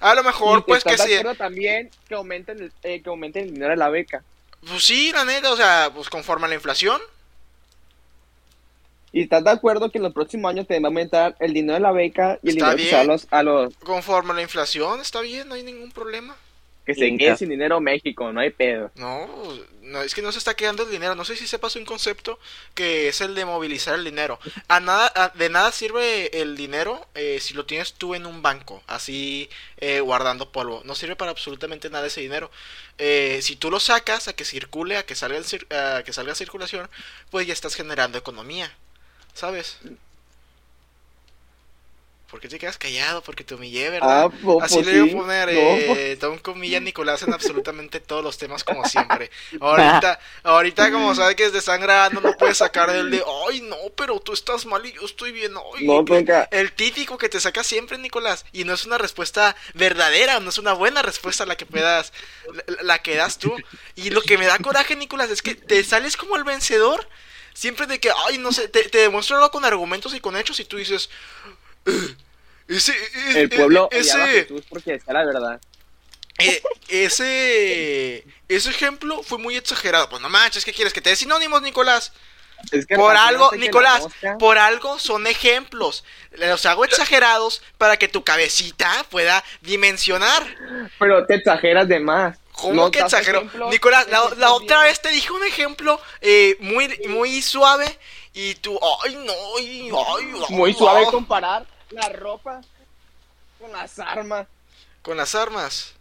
A 0.00 0.14
lo 0.14 0.22
mejor 0.24 0.60
Y 0.60 0.62
pues 0.62 0.84
que 0.84 0.98
sí, 0.98 1.14
acuerdo 1.14 1.36
también 1.36 1.90
que 2.08 2.14
aumenten, 2.14 2.58
el, 2.60 2.72
eh, 2.82 3.02
que 3.02 3.08
aumenten 3.10 3.44
el 3.44 3.54
dinero 3.54 3.70
de 3.70 3.76
la 3.76 3.88
beca. 3.90 4.24
pues 4.66 4.84
sí, 4.84 5.12
la 5.12 5.24
neta, 5.24 5.50
o 5.52 5.56
sea, 5.56 5.90
pues 5.94 6.08
conforme 6.10 6.46
a 6.46 6.48
la 6.48 6.54
inflación, 6.54 7.00
Y 9.12 9.22
estás 9.22 9.44
de 9.44 9.50
acuerdo 9.50 9.90
que 9.90 9.98
en 9.98 10.04
los 10.04 10.12
próximos 10.14 10.50
años 10.50 10.66
te 10.66 10.78
va 10.80 10.86
a 10.86 10.90
aumentar 10.90 11.36
el 11.40 11.52
dinero 11.52 11.74
de 11.74 11.80
la 11.80 11.92
beca 11.92 12.38
y 12.42 12.50
el 12.50 12.56
Está 12.56 12.74
dinero 12.74 12.76
que 12.76 12.86
se 12.86 12.96
da 12.96 13.00
a 13.00 13.04
los, 13.04 13.26
a 13.30 13.42
los 13.42 13.74
conforme 13.78 14.32
a 14.32 14.34
la 14.36 14.42
inflación, 14.42 15.00
está 15.00 15.20
bien, 15.20 15.48
no 15.48 15.54
hay 15.54 15.62
ningún 15.62 15.92
problema. 15.92 16.36
que 16.84 16.94
se 16.94 17.06
Inca. 17.06 17.18
queden 17.24 17.36
sin 17.36 17.48
dinero 17.50 17.80
México, 17.80 18.32
no 18.32 18.40
hay 18.40 18.50
pedo. 18.50 18.92
No, 18.94 19.28
no, 19.82 20.02
es 20.02 20.14
que 20.14 20.22
no 20.22 20.32
se 20.32 20.38
está 20.38 20.54
quedando 20.54 20.82
el 20.82 20.90
dinero. 20.90 21.14
No 21.14 21.24
sé 21.24 21.36
si 21.36 21.46
sepas 21.46 21.76
un 21.76 21.84
concepto 21.84 22.38
que 22.74 23.08
es 23.08 23.20
el 23.20 23.34
de 23.34 23.44
movilizar 23.44 23.94
el 23.94 24.04
dinero. 24.04 24.38
A 24.68 24.80
nada, 24.80 25.10
a- 25.14 25.28
de 25.30 25.48
nada 25.48 25.72
sirve 25.72 26.40
el 26.42 26.56
dinero 26.56 27.06
eh, 27.14 27.38
si 27.40 27.54
lo 27.54 27.64
tienes 27.66 27.94
tú 27.94 28.14
en 28.14 28.26
un 28.26 28.42
banco, 28.42 28.82
así 28.88 29.48
eh, 29.78 30.00
guardando 30.00 30.50
polvo. 30.52 30.82
No 30.84 30.94
sirve 30.96 31.16
para 31.16 31.30
absolutamente 31.30 31.88
nada 31.90 32.06
ese 32.08 32.20
dinero. 32.20 32.50
Eh, 32.98 33.40
si 33.42 33.56
tú 33.56 33.70
lo 33.70 33.80
sacas 33.80 34.28
a 34.28 34.32
que 34.34 34.44
circule, 34.44 34.96
a 34.96 35.06
que 35.06 35.14
salga, 35.14 35.38
a 35.98 36.02
que 36.02 36.12
salga 36.12 36.32
a 36.32 36.36
circulación, 36.36 36.90
pues 37.30 37.46
ya 37.46 37.52
estás 37.52 37.74
generando 37.76 38.18
economía, 38.18 38.76
¿sabes? 39.40 39.78
¿Por 42.30 42.40
qué 42.40 42.48
te 42.48 42.60
quedas 42.60 42.78
callado? 42.78 43.22
Porque 43.22 43.42
te 43.42 43.56
humillé, 43.56 43.90
¿verdad? 43.90 44.22
Ah, 44.22 44.28
Así 44.60 44.76
pues 44.76 44.86
le 44.86 45.00
voy 45.00 45.10
a 45.10 45.12
poner 45.12 45.48
No, 45.50 45.80
eh, 45.88 46.16
Tom 46.20 46.38
Comilla 46.38 46.78
Nicolás 46.80 47.22
en 47.22 47.32
absolutamente 47.32 47.98
todos 47.98 48.22
los 48.22 48.38
temas 48.38 48.62
como 48.62 48.84
siempre. 48.84 49.32
Ahorita, 49.58 50.20
ahorita 50.44 50.92
como 50.92 51.12
sabe 51.16 51.34
que 51.34 51.46
desde 51.46 51.60
sangrando 51.60 52.20
no 52.20 52.36
puede 52.36 52.54
sacar 52.54 52.92
del 52.92 53.10
de 53.10 53.24
ay 53.48 53.62
no, 53.62 53.76
pero 53.96 54.20
tú 54.20 54.32
estás 54.32 54.64
mal 54.64 54.86
y 54.86 54.92
yo 54.92 55.04
estoy 55.04 55.32
bien. 55.32 55.54
Ay, 55.76 55.86
No, 55.88 56.02
nunca. 56.02 56.46
el 56.52 56.72
típico 56.72 57.18
que 57.18 57.28
te 57.28 57.40
saca 57.40 57.64
siempre 57.64 57.98
Nicolás 57.98 58.44
y 58.52 58.62
no 58.62 58.74
es 58.74 58.86
una 58.86 58.98
respuesta 58.98 59.56
verdadera, 59.74 60.38
no 60.38 60.50
es 60.50 60.58
una 60.58 60.72
buena 60.74 61.02
respuesta 61.02 61.46
la 61.46 61.56
que 61.56 61.66
puedas, 61.66 62.12
la, 62.68 62.82
la 62.82 62.98
que 63.02 63.16
das 63.16 63.38
tú. 63.38 63.60
Y 63.96 64.10
lo 64.10 64.22
que 64.22 64.38
me 64.38 64.46
da 64.46 64.60
coraje 64.60 64.94
Nicolás 64.94 65.30
es 65.30 65.42
que 65.42 65.56
te 65.56 65.82
sales 65.82 66.16
como 66.16 66.36
el 66.36 66.44
vencedor. 66.44 67.08
Siempre 67.54 67.86
de 67.86 67.98
que, 68.00 68.10
ay, 68.26 68.38
no 68.38 68.52
sé, 68.52 68.68
te, 68.68 68.88
te 68.88 68.98
demuestro 68.98 69.36
algo 69.36 69.50
con 69.50 69.64
argumentos 69.64 70.14
y 70.14 70.20
con 70.20 70.36
hechos 70.36 70.60
y 70.60 70.64
tú 70.64 70.76
dices, 70.76 71.10
"Eh, 71.86 72.14
ese, 72.68 72.92
eh, 72.92 73.32
El 73.42 73.48
pueblo 73.50 73.88
eh, 73.90 74.00
odiaba 74.00 74.24
a 74.24 74.30
ese, 74.30 74.42
Jesús 74.42 74.62
porque 74.68 74.92
decía 74.92 75.12
la 75.12 75.24
verdad. 75.24 75.60
eh, 76.38 76.62
ese, 76.88 78.24
ese 78.48 78.70
ejemplo 78.70 79.22
fue 79.22 79.38
muy 79.38 79.56
exagerado. 79.56 80.08
Pues 80.08 80.22
no 80.22 80.28
manches, 80.28 80.64
¿qué 80.64 80.72
quieres? 80.72 80.92
¿Que 80.92 81.00
te 81.00 81.10
dé 81.10 81.16
sinónimos, 81.16 81.60
Nicolás? 81.62 82.12
Es 82.72 82.86
que 82.86 82.94
Por 82.94 83.16
algo, 83.16 83.50
Nicolás, 83.52 84.02
mosca- 84.02 84.38
por 84.38 84.58
algo 84.58 84.98
son 84.98 85.26
ejemplos. 85.26 86.04
Los 86.32 86.66
hago 86.66 86.84
exagerados 86.84 87.62
para 87.78 87.96
que 87.96 88.06
tu 88.08 88.22
cabecita 88.22 89.04
pueda 89.10 89.42
dimensionar. 89.62 90.46
Pero 90.98 91.26
te 91.26 91.36
exageras 91.36 91.88
de 91.88 92.00
más. 92.00 92.38
¿Cómo 92.60 92.74
No 92.74 92.90
que 92.90 93.00
exagero? 93.00 93.38
ejemplos 93.40 93.70
Nicolás, 93.70 94.06
la, 94.08 94.52
otra 94.52 94.82
vez 94.82 95.00
te 95.00 95.08
dije 95.10 95.32
un 95.32 95.44
ejemplo 95.44 96.00
eh, 96.20 96.56
muy, 96.60 96.88
muy 97.08 97.42
suave 97.42 97.98
y 98.32 98.54
tú, 98.56 98.78
ay 99.04 99.14
no, 99.16 99.32
ay, 99.58 99.90
ay, 99.90 100.26
Muy 100.48 100.72
no". 100.72 100.78
suave 100.78 101.08
comparar 101.08 101.66
la 101.90 102.08
ropa 102.10 102.60
con 103.58 103.72
las 103.72 103.98
armas. 103.98 104.46
con 105.02 105.16
las 105.16 105.34
armas. 105.34 105.94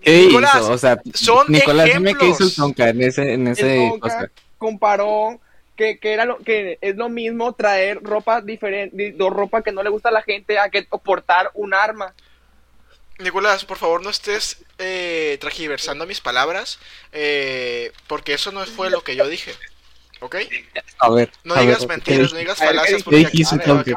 ¿Qué 0.00 0.16
Nicolás, 0.16 0.54
hizo? 0.56 0.72
O 0.72 0.78
sea, 0.78 1.00
son 1.14 1.46
Nicolás, 1.48 1.92
dime 1.92 2.14
qué 2.16 2.28
hizo 2.28 2.44
el 2.44 2.50
ejemplos. 2.50 2.54
Tonka 2.54 2.88
en 2.88 3.02
ese, 3.02 3.32
en 3.34 3.46
ese 3.48 3.66
El 3.66 3.98
Tonka 4.00 4.00
cosa. 4.00 4.30
comparó 4.58 5.40
que, 5.76 5.98
que 5.98 6.12
era 6.12 6.24
lo 6.24 6.38
que 6.38 6.78
es 6.80 6.96
lo 6.96 7.08
mismo 7.08 7.52
traer 7.54 8.00
ropa 8.02 8.40
diferente, 8.40 9.14
ropa 9.30 9.62
que 9.62 9.72
no 9.72 9.82
le 9.82 9.90
gusta 9.90 10.08
a 10.10 10.12
la 10.12 10.22
gente 10.22 10.58
a 10.58 10.70
que 10.70 10.82
portar 10.84 11.50
un 11.54 11.74
arma. 11.74 12.14
Nicolás, 13.18 13.64
por 13.64 13.78
favor 13.78 14.02
no 14.02 14.10
estés 14.10 14.58
eh, 14.78 15.38
tragiversando 15.40 16.06
mis 16.06 16.20
palabras, 16.20 16.78
eh, 17.12 17.92
porque 18.06 18.34
eso 18.34 18.52
no 18.52 18.64
fue 18.66 18.90
lo 18.90 19.02
que 19.02 19.16
yo 19.16 19.26
dije. 19.28 19.54
¿Ok? 20.20 20.36
A 20.98 21.10
ver. 21.10 21.30
No 21.44 21.54
a 21.54 21.60
digas 21.60 21.80
ver, 21.86 21.88
mentiras, 21.88 22.28
¿qué 22.28 22.34
no 22.34 22.38
digas 22.40 22.60
A 22.60 22.72
ver, 22.72 22.80
¿qué 22.84 22.98
falacias 23.04 23.04
dijiste? 23.32 23.58
porque. 23.58 23.94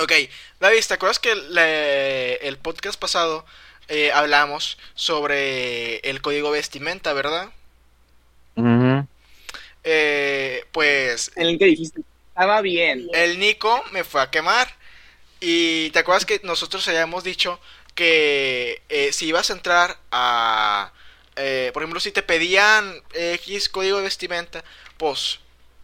Ok, 0.00 0.12
David, 0.60 0.84
¿te 0.86 0.94
acuerdas 0.94 1.18
que 1.18 2.38
el 2.42 2.58
podcast 2.58 2.98
pasado 2.98 3.44
eh, 3.88 4.10
hablamos 4.12 4.78
sobre 4.94 5.98
el 5.98 6.20
código 6.22 6.50
vestimenta, 6.50 7.12
verdad? 7.12 7.50
Ujú. 8.56 9.06
Eh, 9.84 10.64
pues 10.72 11.30
En 11.36 11.46
el 11.48 11.58
que 11.58 11.66
dijiste, 11.66 12.00
estaba 12.28 12.60
bien. 12.62 13.08
el 13.12 13.38
Nico 13.38 13.82
me 13.92 14.04
fue 14.04 14.22
a 14.22 14.30
quemar. 14.30 14.74
Y 15.40 15.90
te 15.90 15.98
acuerdas 15.98 16.24
que 16.24 16.40
nosotros 16.44 16.88
habíamos 16.88 17.22
dicho 17.22 17.60
que 17.96 18.82
eh, 18.88 19.12
si 19.12 19.26
ibas 19.26 19.50
a 19.50 19.54
entrar 19.54 19.98
a... 20.12 20.92
eh, 21.34 21.70
por 21.74 21.82
ejemplo, 21.82 21.98
si 21.98 22.12
te 22.12 22.22
pedían 22.22 23.02
X 23.12 23.68
código 23.68 23.96
de 23.96 24.04
vestimenta, 24.04 24.62
pues 24.98 25.40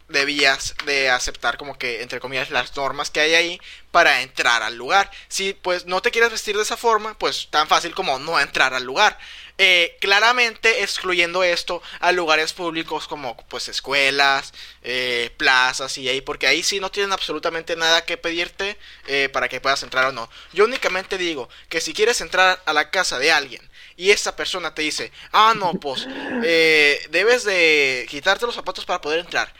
debías 0.09 0.75
de 0.85 1.09
aceptar 1.09 1.57
como 1.57 1.77
que, 1.77 2.01
entre 2.01 2.19
comillas, 2.19 2.51
las 2.51 2.75
normas 2.77 3.09
que 3.09 3.19
hay 3.19 3.33
ahí 3.33 3.61
para 3.91 4.21
entrar 4.21 4.63
al 4.63 4.75
lugar. 4.75 5.11
Si 5.27 5.53
pues 5.53 5.85
no 5.85 6.01
te 6.01 6.11
quieres 6.11 6.31
vestir 6.31 6.55
de 6.55 6.63
esa 6.63 6.77
forma, 6.77 7.17
pues 7.17 7.47
tan 7.49 7.67
fácil 7.67 7.93
como 7.93 8.19
no 8.19 8.39
entrar 8.39 8.73
al 8.73 8.83
lugar. 8.83 9.17
Eh, 9.59 9.97
claramente 10.01 10.81
excluyendo 10.81 11.43
esto 11.43 11.83
a 11.99 12.11
lugares 12.11 12.53
públicos 12.53 13.07
como 13.07 13.37
pues 13.49 13.67
escuelas, 13.67 14.51
eh, 14.81 15.29
plazas 15.37 15.95
y 15.99 16.09
ahí, 16.09 16.21
porque 16.21 16.47
ahí 16.47 16.63
sí 16.63 16.79
no 16.79 16.89
tienen 16.89 17.13
absolutamente 17.13 17.75
nada 17.75 18.03
que 18.03 18.17
pedirte 18.17 18.79
eh, 19.05 19.29
para 19.31 19.49
que 19.49 19.61
puedas 19.61 19.83
entrar 19.83 20.05
o 20.05 20.11
no. 20.11 20.27
Yo 20.53 20.65
únicamente 20.65 21.19
digo 21.19 21.49
que 21.69 21.81
si 21.81 21.93
quieres 21.93 22.19
entrar 22.21 22.63
a 22.65 22.73
la 22.73 22.89
casa 22.89 23.19
de 23.19 23.31
alguien 23.31 23.61
y 23.95 24.09
esa 24.09 24.35
persona 24.35 24.73
te 24.73 24.81
dice, 24.81 25.11
ah 25.31 25.53
no, 25.55 25.73
pues 25.75 26.07
eh, 26.43 27.05
debes 27.11 27.43
de 27.43 28.07
quitarte 28.09 28.47
los 28.47 28.55
zapatos 28.55 28.85
para 28.85 29.01
poder 29.01 29.19
entrar. 29.19 29.53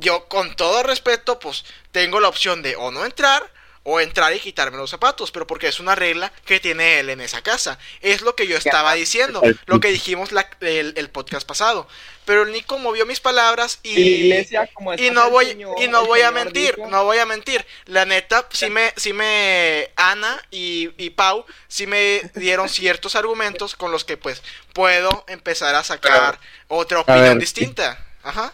yo 0.00 0.28
con 0.28 0.54
todo 0.54 0.82
respeto, 0.82 1.38
pues 1.38 1.64
tengo 1.92 2.20
la 2.20 2.28
opción 2.28 2.60
de 2.60 2.76
o 2.76 2.90
no 2.90 3.06
entrar 3.06 3.50
o 3.90 4.00
entrar 4.00 4.34
y 4.34 4.38
quitarme 4.40 4.76
los 4.76 4.90
zapatos, 4.90 5.30
pero 5.30 5.46
porque 5.46 5.66
es 5.66 5.80
una 5.80 5.94
regla 5.94 6.30
que 6.44 6.60
tiene 6.60 7.00
él 7.00 7.08
en 7.08 7.22
esa 7.22 7.40
casa. 7.40 7.78
Es 8.02 8.20
lo 8.20 8.34
que 8.36 8.46
yo 8.46 8.58
estaba 8.58 8.92
diciendo, 8.92 9.40
lo 9.64 9.80
que 9.80 9.88
dijimos 9.88 10.30
la- 10.30 10.46
el, 10.60 10.92
el 10.96 11.08
podcast 11.08 11.46
pasado. 11.48 11.88
Pero 12.26 12.42
el 12.42 12.52
Nico 12.52 12.78
movió 12.78 13.06
mis 13.06 13.20
palabras 13.20 13.78
y, 13.82 13.88
Y 13.92 13.94
la 14.04 14.10
iglesia, 14.36 14.68
como 14.74 14.92
y 14.92 14.96
está 15.06 15.12
no 15.14 15.30
voy 15.30 15.46
Señor, 15.46 15.74
y 15.80 15.88
no 15.88 16.04
voy 16.04 16.20
a 16.20 16.30
mentir, 16.30 16.74
dijo- 16.76 16.88
no 16.90 17.04
voy 17.04 17.16
a 17.16 17.24
mentir. 17.24 17.64
La 17.86 18.04
neta, 18.04 18.46
sí 18.52 18.68
me, 18.68 18.92
sí 18.96 19.14
me, 19.14 19.90
Ana 19.96 20.38
y, 20.50 20.90
y 21.02 21.08
Pau, 21.08 21.46
sí 21.68 21.86
me 21.86 22.20
dieron 22.34 22.68
ciertos 22.68 23.16
argumentos 23.16 23.74
con 23.74 23.90
los 23.90 24.04
que 24.04 24.18
pues 24.18 24.42
puedo 24.74 25.24
empezar 25.28 25.74
a 25.74 25.82
sacar 25.82 26.38
otra 26.68 27.00
opinión 27.00 27.24
ver, 27.24 27.38
distinta. 27.38 28.04
Ajá. 28.22 28.52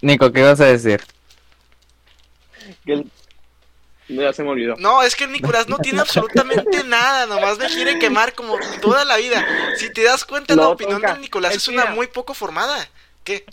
Nico, 0.00 0.32
¿qué 0.32 0.40
ibas 0.40 0.60
a 0.62 0.64
decir? 0.64 1.04
que 2.86 2.92
el- 2.94 3.10
ya 4.08 4.32
se 4.32 4.42
me 4.42 4.50
olvidó. 4.50 4.76
No, 4.78 5.02
es 5.02 5.14
que 5.16 5.24
el 5.24 5.32
Nicolás 5.32 5.68
no 5.68 5.78
tiene 5.78 6.00
absolutamente 6.02 6.84
nada, 6.84 7.26
nomás 7.26 7.58
me 7.58 7.66
quiere 7.68 7.98
quemar 7.98 8.34
como 8.34 8.56
toda 8.80 9.04
la 9.04 9.16
vida. 9.16 9.46
Si 9.76 9.92
te 9.92 10.02
das 10.02 10.24
cuenta, 10.24 10.54
la 10.54 10.68
opinión 10.68 11.00
Tonka, 11.00 11.12
del 11.14 11.22
Nicolás 11.22 11.54
es 11.54 11.68
una 11.68 11.82
mira. 11.82 11.94
muy 11.94 12.06
poco 12.08 12.34
formada. 12.34 12.88
¿Qué? 13.24 13.44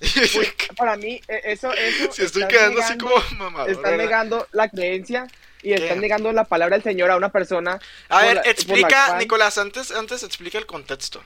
Para 0.75 0.97
mí, 0.97 1.21
e- 1.27 1.41
eso, 1.45 1.71
eso. 1.73 2.11
si 2.11 2.23
estoy 2.23 2.47
quedando 2.47 2.81
así 2.81 2.93
negando- 2.93 3.09
como 3.29 3.43
mamador. 3.43 3.69
Están 3.69 3.83
¿verdad? 3.83 3.97
negando 3.97 4.47
la 4.51 4.67
creencia 4.69 5.27
y 5.61 5.73
están 5.73 5.89
¿Qué? 5.89 6.01
negando 6.01 6.31
la 6.31 6.45
palabra 6.45 6.75
del 6.75 6.83
Señor 6.83 7.11
a 7.11 7.17
una 7.17 7.29
persona. 7.29 7.79
A 8.09 8.21
ver, 8.23 8.35
la- 8.37 8.41
explica, 8.41 9.15
Nicolás, 9.17 9.59
antes, 9.59 9.91
antes 9.91 10.23
explica 10.23 10.57
el 10.57 10.65
contexto. 10.65 11.23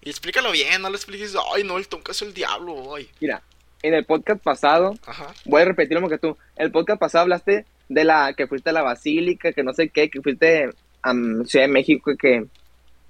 Y 0.00 0.10
explícalo 0.10 0.52
bien, 0.52 0.80
no 0.82 0.90
le 0.90 0.96
expliques, 0.96 1.34
ay, 1.54 1.64
no, 1.64 1.76
el 1.78 1.88
Tonka 1.88 2.12
es 2.12 2.22
el 2.22 2.32
diablo, 2.34 2.94
ay. 2.94 3.10
Mira, 3.20 3.42
en 3.82 3.94
el 3.94 4.04
podcast 4.04 4.40
pasado, 4.42 4.94
Ajá. 5.06 5.34
voy 5.44 5.62
a 5.62 5.64
repetir 5.64 5.98
lo 6.00 6.08
que 6.08 6.18
tú. 6.18 6.36
El 6.56 6.70
podcast 6.70 7.00
pasado 7.00 7.22
hablaste 7.22 7.66
de 7.94 8.04
la 8.04 8.32
que 8.34 8.46
fuiste 8.46 8.70
a 8.70 8.72
la 8.72 8.82
basílica, 8.82 9.52
que 9.52 9.62
no 9.62 9.72
sé 9.74 9.88
qué, 9.90 10.08
que 10.10 10.20
fuiste 10.20 10.68
a 11.02 11.12
mm, 11.14 11.44
Ciudad 11.46 11.66
de 11.66 11.72
México, 11.72 12.12
que 12.18 12.44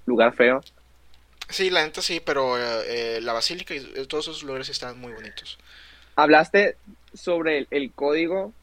lugar 0.05 0.33
feo. 0.35 0.61
Sí, 1.49 1.69
la 1.69 1.83
neta 1.83 2.01
sí, 2.01 2.21
pero 2.23 2.57
eh, 2.57 3.17
eh, 3.17 3.19
la 3.21 3.33
basílica 3.33 3.75
y 3.75 3.81
todos 4.07 4.27
esos 4.27 4.43
lugares 4.43 4.69
están 4.69 4.99
muy 4.99 5.11
bonitos. 5.13 5.57
Hablaste 6.15 6.77
sobre 7.13 7.59
el, 7.59 7.67
el 7.71 7.91
código 7.91 8.53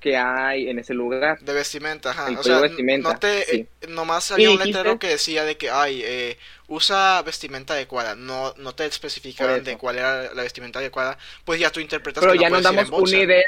que 0.00 0.16
hay 0.16 0.68
en 0.68 0.78
ese 0.78 0.94
lugar. 0.94 1.40
De 1.40 1.52
vestimenta, 1.52 2.10
ajá. 2.10 2.28
El 2.28 2.38
o 2.38 2.42
sea, 2.42 2.56
de 2.56 2.62
vestimenta, 2.62 3.12
no 3.12 3.18
te, 3.18 3.44
sí. 3.44 3.66
eh, 3.80 3.86
nomás 3.88 4.30
había 4.30 4.50
un 4.50 4.56
dijiste- 4.58 4.76
letrero 4.78 4.98
que 4.98 5.08
decía 5.08 5.44
de 5.44 5.56
que, 5.56 5.70
ay, 5.70 6.02
eh, 6.04 6.38
usa 6.68 7.20
vestimenta 7.22 7.74
adecuada. 7.74 8.14
No, 8.14 8.54
no 8.56 8.74
te 8.74 8.86
especificaban 8.86 9.64
de 9.64 9.76
cuál 9.76 9.98
era 9.98 10.32
la 10.34 10.42
vestimenta 10.42 10.78
adecuada. 10.78 11.18
Pues 11.44 11.58
ya 11.58 11.70
tú 11.70 11.80
interpretas 11.80 12.20
Pero 12.20 12.32
que 12.32 12.38
no 12.38 12.42
ya 12.42 12.50
nos 12.50 12.62
damos 12.62 12.88
una 12.90 13.16
idea 13.18 13.44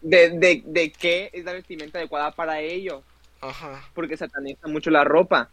de, 0.00 0.30
de, 0.30 0.62
de 0.64 0.92
qué 0.92 1.30
es 1.32 1.44
la 1.44 1.52
vestimenta 1.52 1.98
adecuada 1.98 2.32
para 2.32 2.60
ellos, 2.60 3.02
Ajá. 3.40 3.88
porque 3.94 4.16
sataniza 4.16 4.68
mucho 4.68 4.90
la 4.90 5.04
ropa. 5.04 5.50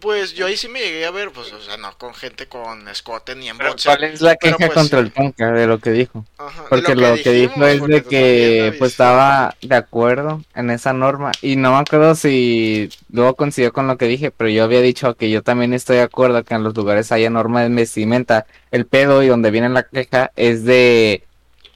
Pues 0.00 0.34
yo 0.34 0.46
ahí 0.46 0.56
sí 0.56 0.68
me 0.68 0.80
llegué 0.80 1.04
a 1.04 1.10
ver, 1.10 1.32
pues, 1.32 1.52
o 1.52 1.60
sea, 1.60 1.76
no 1.76 1.96
con 1.98 2.14
gente 2.14 2.48
con 2.48 2.88
escote 2.88 3.34
ni 3.34 3.48
en 3.48 3.58
Pero, 3.58 3.70
boxer. 3.70 3.96
¿Cuál 3.96 4.04
es 4.04 4.20
la 4.20 4.36
queja 4.36 4.70
pues, 4.70 4.70
contra 4.70 5.00
sí. 5.00 5.00
el 5.00 5.12
Tonka 5.12 5.52
de 5.52 5.66
lo 5.66 5.80
que 5.80 5.90
dijo? 5.90 6.26
Ajá, 6.38 6.64
Porque 6.68 6.94
lo 6.94 7.20
que, 7.20 7.32
dijo 7.32 7.64
dijimos, 7.64 7.68
es 7.68 7.78
porque 7.78 8.00
de 8.00 8.02
también, 8.02 8.40
que 8.70 8.74
pues 8.78 8.92
estaba 8.92 9.56
de 9.60 9.74
acuerdo 9.74 10.44
en 10.54 10.70
esa 10.70 10.92
norma 10.92 11.38
y 11.42 11.56
no 11.56 11.72
me 11.72 11.78
acuerdo 11.78 12.14
si 12.14 12.88
luego 13.10 13.34
coincidió 13.36 13.72
con 13.72 13.88
lo 13.88 13.98
que 13.98 14.06
dije, 14.06 14.30
pero 14.30 14.48
yo 14.48 14.62
había 14.64 14.80
dicho 14.80 15.16
que 15.16 15.30
yo 15.30 15.42
también 15.42 15.74
estoy 15.74 15.96
de 15.96 16.02
acuerdo 16.02 16.44
que 16.44 16.54
en 16.54 16.62
los 16.62 16.76
lugares 16.76 17.10
haya 17.12 17.28
norma 17.30 17.62
de 17.62 17.68
vestimenta. 17.70 18.46
El 18.70 18.86
pedo 18.86 19.22
y 19.24 19.28
donde 19.28 19.50
viene 19.50 19.68
la 19.68 19.82
queja 19.82 20.30
es 20.36 20.64
de 20.64 21.24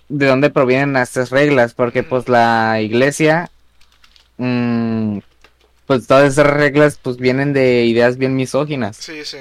de 0.09 0.27
dónde 0.27 0.51
provienen 0.51 0.97
estas 0.97 1.31
reglas, 1.31 1.75
porque 1.75 2.03
pues 2.03 2.29
la 2.29 2.81
iglesia 2.81 3.51
mm, 4.39 5.19
pues 5.87 6.07
todas 6.07 6.33
esas 6.33 6.47
reglas 6.47 6.99
pues 7.03 7.17
vienen 7.19 7.53
de 7.53 7.85
ideas 7.87 8.19
bien 8.19 8.37
misóginas. 8.37 8.99
Sí, 8.99 9.25
sí. 9.25 9.39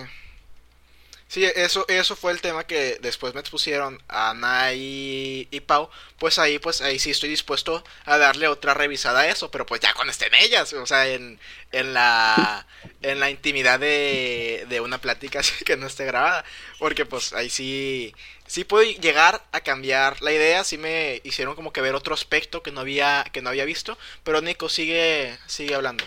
Sí, 1.28 1.44
eso, 1.56 1.84
eso 1.88 2.16
fue 2.16 2.32
el 2.32 2.42
tema 2.42 2.68
que 2.68 3.00
después 3.02 3.34
me 3.34 3.40
expusieron 3.40 4.00
Ana 4.08 4.74
y, 4.74 5.48
y 5.50 5.62
Pau. 5.62 5.90
Pues 6.20 6.38
ahí, 6.38 6.60
pues 6.60 6.82
ahí 6.82 7.00
sí 7.00 7.10
estoy 7.10 7.30
dispuesto 7.30 7.84
a 8.06 8.20
darle 8.20 8.48
otra 8.48 8.76
revisada 8.76 9.22
a 9.22 9.28
eso, 9.30 9.50
pero 9.50 9.66
pues 9.66 9.82
ya 9.82 9.96
cuando 9.96 10.12
estén 10.12 10.34
ellas, 10.36 10.72
o 10.74 10.86
sea, 10.86 11.08
en, 11.08 11.40
en 11.72 11.94
la 11.96 12.68
en 13.02 13.20
la 13.20 13.32
intimidad 13.32 13.80
de, 13.80 14.66
de 14.70 14.80
una 14.82 15.00
plática 15.02 15.40
así 15.42 15.66
que 15.66 15.76
no 15.76 15.88
esté 15.88 16.06
grabada. 16.06 16.46
Porque 16.78 17.06
pues 17.06 17.34
ahí 17.34 17.50
sí, 17.50 18.14
sí 18.54 18.66
puedo 18.66 18.84
llegar 18.84 19.42
a 19.52 19.62
cambiar 19.62 20.22
la 20.22 20.32
idea, 20.32 20.64
sí 20.64 20.78
me 20.78 21.20
hicieron 21.24 21.56
como 21.56 21.74
que 21.74 21.82
ver 21.82 21.96
otro 21.96 22.14
aspecto 22.14 22.62
que 22.62 22.72
no 22.72 22.82
había, 22.82 23.26
que 23.34 23.42
no 23.42 23.50
había 23.50 23.66
visto. 23.66 23.98
Pero 24.24 24.42
Nico, 24.42 24.70
sigue, 24.70 25.36
sigue 25.48 25.74
hablando. 25.74 26.04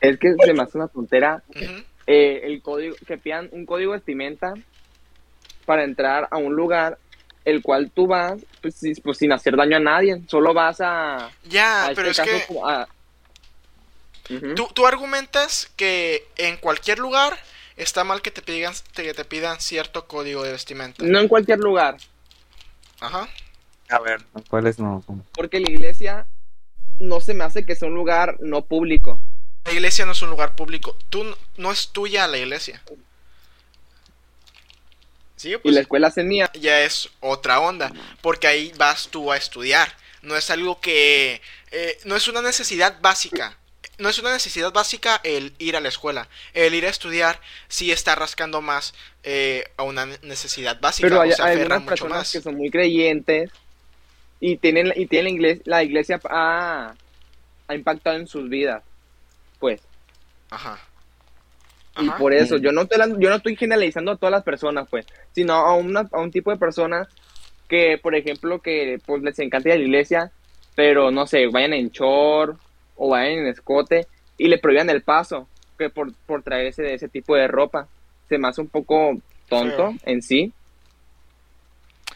Es 0.00 0.18
que 0.18 0.34
se 0.44 0.52
me 0.52 0.62
hace 0.62 0.76
una 0.78 0.88
tontera 0.88 1.42
eh, 2.06 2.40
el 2.44 2.60
código, 2.62 2.96
que 3.06 3.16
pidan 3.18 3.48
un 3.52 3.64
código 3.66 3.92
de 3.92 3.98
vestimenta 3.98 4.52
para 5.64 5.84
entrar 5.84 6.28
a 6.30 6.36
un 6.36 6.54
lugar 6.54 6.98
el 7.44 7.62
cual 7.62 7.90
tú 7.92 8.06
vas 8.06 8.44
pues, 8.60 8.74
si- 8.76 8.94
pues, 9.00 9.18
sin 9.18 9.32
hacer 9.32 9.56
daño 9.56 9.76
a 9.78 9.80
nadie, 9.80 10.20
solo 10.28 10.52
vas 10.52 10.80
a, 10.80 11.30
Ya, 11.44 11.86
a 11.86 11.94
pero 11.94 12.10
este 12.10 12.22
es 12.22 12.28
caso 12.28 12.30
que... 12.30 12.46
como 12.46 12.68
Tú, 14.54 14.68
tú 14.74 14.86
argumentas 14.86 15.70
que 15.76 16.26
en 16.36 16.56
cualquier 16.56 16.98
lugar 16.98 17.38
está 17.76 18.04
mal 18.04 18.22
que 18.22 18.30
te 18.30 18.42
pidan, 18.42 18.74
que 18.94 19.14
te 19.14 19.24
pidan 19.24 19.60
cierto 19.60 20.06
código 20.06 20.42
de 20.42 20.52
vestimenta. 20.52 21.04
No 21.04 21.18
en 21.20 21.28
cualquier 21.28 21.58
lugar, 21.58 21.96
Ajá. 23.00 23.28
A 23.88 23.98
ver, 24.00 24.24
¿cuáles 24.48 24.78
no? 24.78 25.04
porque 25.32 25.60
la 25.60 25.70
iglesia 25.70 26.26
no 26.98 27.20
se 27.20 27.34
me 27.34 27.44
hace 27.44 27.64
que 27.64 27.76
sea 27.76 27.88
un 27.88 27.94
lugar 27.94 28.36
no 28.40 28.62
público. 28.64 29.20
La 29.64 29.72
iglesia 29.72 30.06
no 30.06 30.12
es 30.12 30.22
un 30.22 30.30
lugar 30.30 30.56
público. 30.56 30.96
Tú 31.10 31.24
no 31.56 31.70
es 31.72 31.88
tuya 31.88 32.26
la 32.26 32.38
iglesia. 32.38 32.82
Sí, 35.36 35.48
Y 35.50 35.52
la 35.52 35.58
pues 35.60 35.76
escuela 35.76 36.08
es 36.08 36.16
mía. 36.24 36.50
ya 36.54 36.80
es 36.80 37.10
otra 37.20 37.60
onda. 37.60 37.92
Porque 38.22 38.46
ahí 38.46 38.72
vas 38.78 39.08
tú 39.08 39.30
a 39.30 39.36
estudiar. 39.36 39.94
No 40.22 40.36
es 40.36 40.50
algo 40.50 40.80
que... 40.80 41.42
eh, 41.70 41.98
no 42.04 42.16
es 42.16 42.26
una 42.28 42.40
necesidad 42.42 42.98
básica. 43.00 43.58
No 43.98 44.08
es 44.10 44.18
una 44.18 44.32
necesidad 44.32 44.72
básica 44.72 45.20
el 45.24 45.54
ir 45.58 45.76
a 45.76 45.80
la 45.80 45.88
escuela. 45.88 46.28
El 46.52 46.74
ir 46.74 46.84
a 46.86 46.90
estudiar 46.90 47.40
sí 47.68 47.90
está 47.92 48.14
rascando 48.14 48.60
más 48.60 48.94
eh, 49.22 49.64
a 49.76 49.84
una 49.84 50.06
ne- 50.06 50.18
necesidad 50.22 50.78
básica. 50.80 51.08
Pero 51.08 51.20
hay, 51.22 51.30
o 51.30 51.32
se 51.32 51.42
hay 51.42 51.54
aferran 51.54 51.72
algunas 51.72 51.82
mucho 51.82 51.90
personas 52.04 52.18
más. 52.18 52.32
que 52.32 52.40
son 52.40 52.56
muy 52.56 52.70
creyentes 52.70 53.50
y 54.40 54.56
tienen 54.58 54.92
y 54.96 55.06
tienen 55.06 55.34
la 55.34 55.48
iglesia, 55.48 55.62
la 55.66 55.82
iglesia 55.84 56.20
ha, 56.28 56.94
ha 57.68 57.74
impactado 57.74 58.16
en 58.16 58.26
sus 58.26 58.48
vidas. 58.50 58.82
Pues, 59.58 59.80
Ajá. 60.50 60.78
y 61.98 62.10
por 62.10 62.34
eso 62.34 62.58
yo 62.58 62.72
no 62.72 62.82
estoy 62.82 62.98
yo 63.18 63.30
no 63.30 63.36
estoy 63.36 63.56
generalizando 63.56 64.12
a 64.12 64.16
todas 64.16 64.32
las 64.32 64.42
personas, 64.44 64.86
pues, 64.90 65.06
sino 65.34 65.54
a 65.54 65.74
una, 65.74 66.08
a 66.12 66.20
un 66.20 66.30
tipo 66.30 66.50
de 66.50 66.58
personas 66.58 67.08
que, 67.68 67.98
por 67.98 68.14
ejemplo, 68.14 68.60
que 68.60 69.00
pues 69.06 69.22
les 69.22 69.38
encanta 69.38 69.70
ir 69.70 69.74
a 69.74 69.78
la 69.78 69.84
iglesia, 69.84 70.32
pero 70.74 71.10
no 71.10 71.26
sé, 71.26 71.46
vayan 71.46 71.72
en 71.72 71.90
short 71.90 72.58
o 72.96 73.10
vayan 73.10 73.38
en 73.38 73.46
escote 73.48 74.06
y 74.38 74.48
le 74.48 74.58
prohíban 74.58 74.90
el 74.90 75.02
paso, 75.02 75.48
que 75.78 75.90
por, 75.90 76.12
por 76.26 76.42
traer 76.42 76.66
ese, 76.66 76.94
ese 76.94 77.08
tipo 77.08 77.34
de 77.36 77.48
ropa. 77.48 77.88
Se 78.28 78.38
me 78.38 78.48
hace 78.48 78.60
un 78.60 78.68
poco 78.68 79.16
tonto 79.48 79.76
Feo. 79.76 79.94
en 80.04 80.22
sí. 80.22 80.52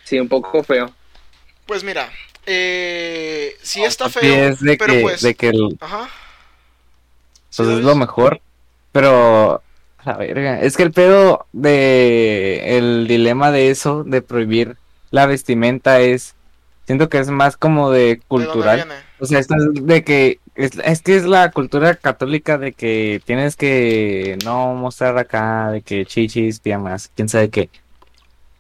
Sí, 0.05 0.19
un 0.19 0.29
poco 0.29 0.63
feo. 0.65 0.91
Pues 1.67 1.85
mira, 1.85 2.11
eh, 2.47 3.55
sí 3.63 3.85
está 3.85 4.09
Sí, 4.09 4.19
feo, 4.19 4.49
es 4.49 4.61
de 4.61 4.77
pero 4.77 4.95
que, 4.95 5.03
pues... 5.03 5.23
de 5.23 5.35
que 5.35 5.49
el- 5.51 5.79
Ajá. 5.81 6.09
Sí, 7.51 7.63
pues 7.63 7.79
es 7.79 7.85
lo 7.85 7.95
mejor, 7.97 8.41
pero 8.93 9.63
a 9.99 10.05
la 10.05 10.17
verga, 10.17 10.61
es 10.61 10.77
que 10.77 10.83
el 10.85 10.93
pedo 10.93 11.47
de 11.53 12.77
el 12.79 13.07
dilema 13.07 13.51
de 13.51 13.71
eso, 13.71 14.05
de 14.05 14.23
prohibir 14.23 14.77
la 15.11 15.27
vestimenta 15.27 16.01
es, 16.01 16.35
siento 16.87 17.09
que 17.09 17.19
es 17.19 17.29
más 17.31 17.57
como 17.57 17.91
de 17.91 17.99
¿De 17.99 18.15
dónde 18.15 18.25
cultural, 18.29 18.77
viene? 18.77 19.10
O 19.21 19.27
sea, 19.27 19.39
esto 19.39 19.55
es 19.57 19.87
de 19.87 20.05
que, 20.05 20.41
es, 20.55 20.73
es 20.85 21.03
que 21.03 21.17
es 21.17 21.25
la 21.25 21.51
cultura 21.51 21.95
católica 21.97 22.59
de 22.59 22.73
que 22.73 23.23
tienes 23.25 23.57
que 23.57 24.39
no 24.45 24.75
mostrar 24.75 25.19
acá, 25.19 25.71
de 25.71 25.83
que 25.83 26.07
chichis, 26.07 26.61
pijamas, 26.61 27.11
quién 27.15 27.29
sabe 27.29 27.51
qué, 27.51 27.71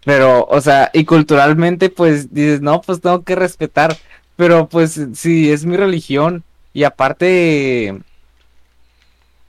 pero, 0.04 0.46
o 0.46 0.60
sea, 0.60 0.90
y 0.92 1.04
culturalmente 1.04 1.90
pues 1.90 2.32
dices, 2.32 2.60
no, 2.62 2.80
pues 2.82 3.00
tengo 3.00 3.22
que 3.24 3.34
respetar, 3.36 3.96
pero 4.36 4.68
pues 4.68 5.00
si 5.14 5.50
es 5.52 5.64
mi 5.66 5.76
religión 5.76 6.44
y 6.72 6.84
aparte 6.84 8.00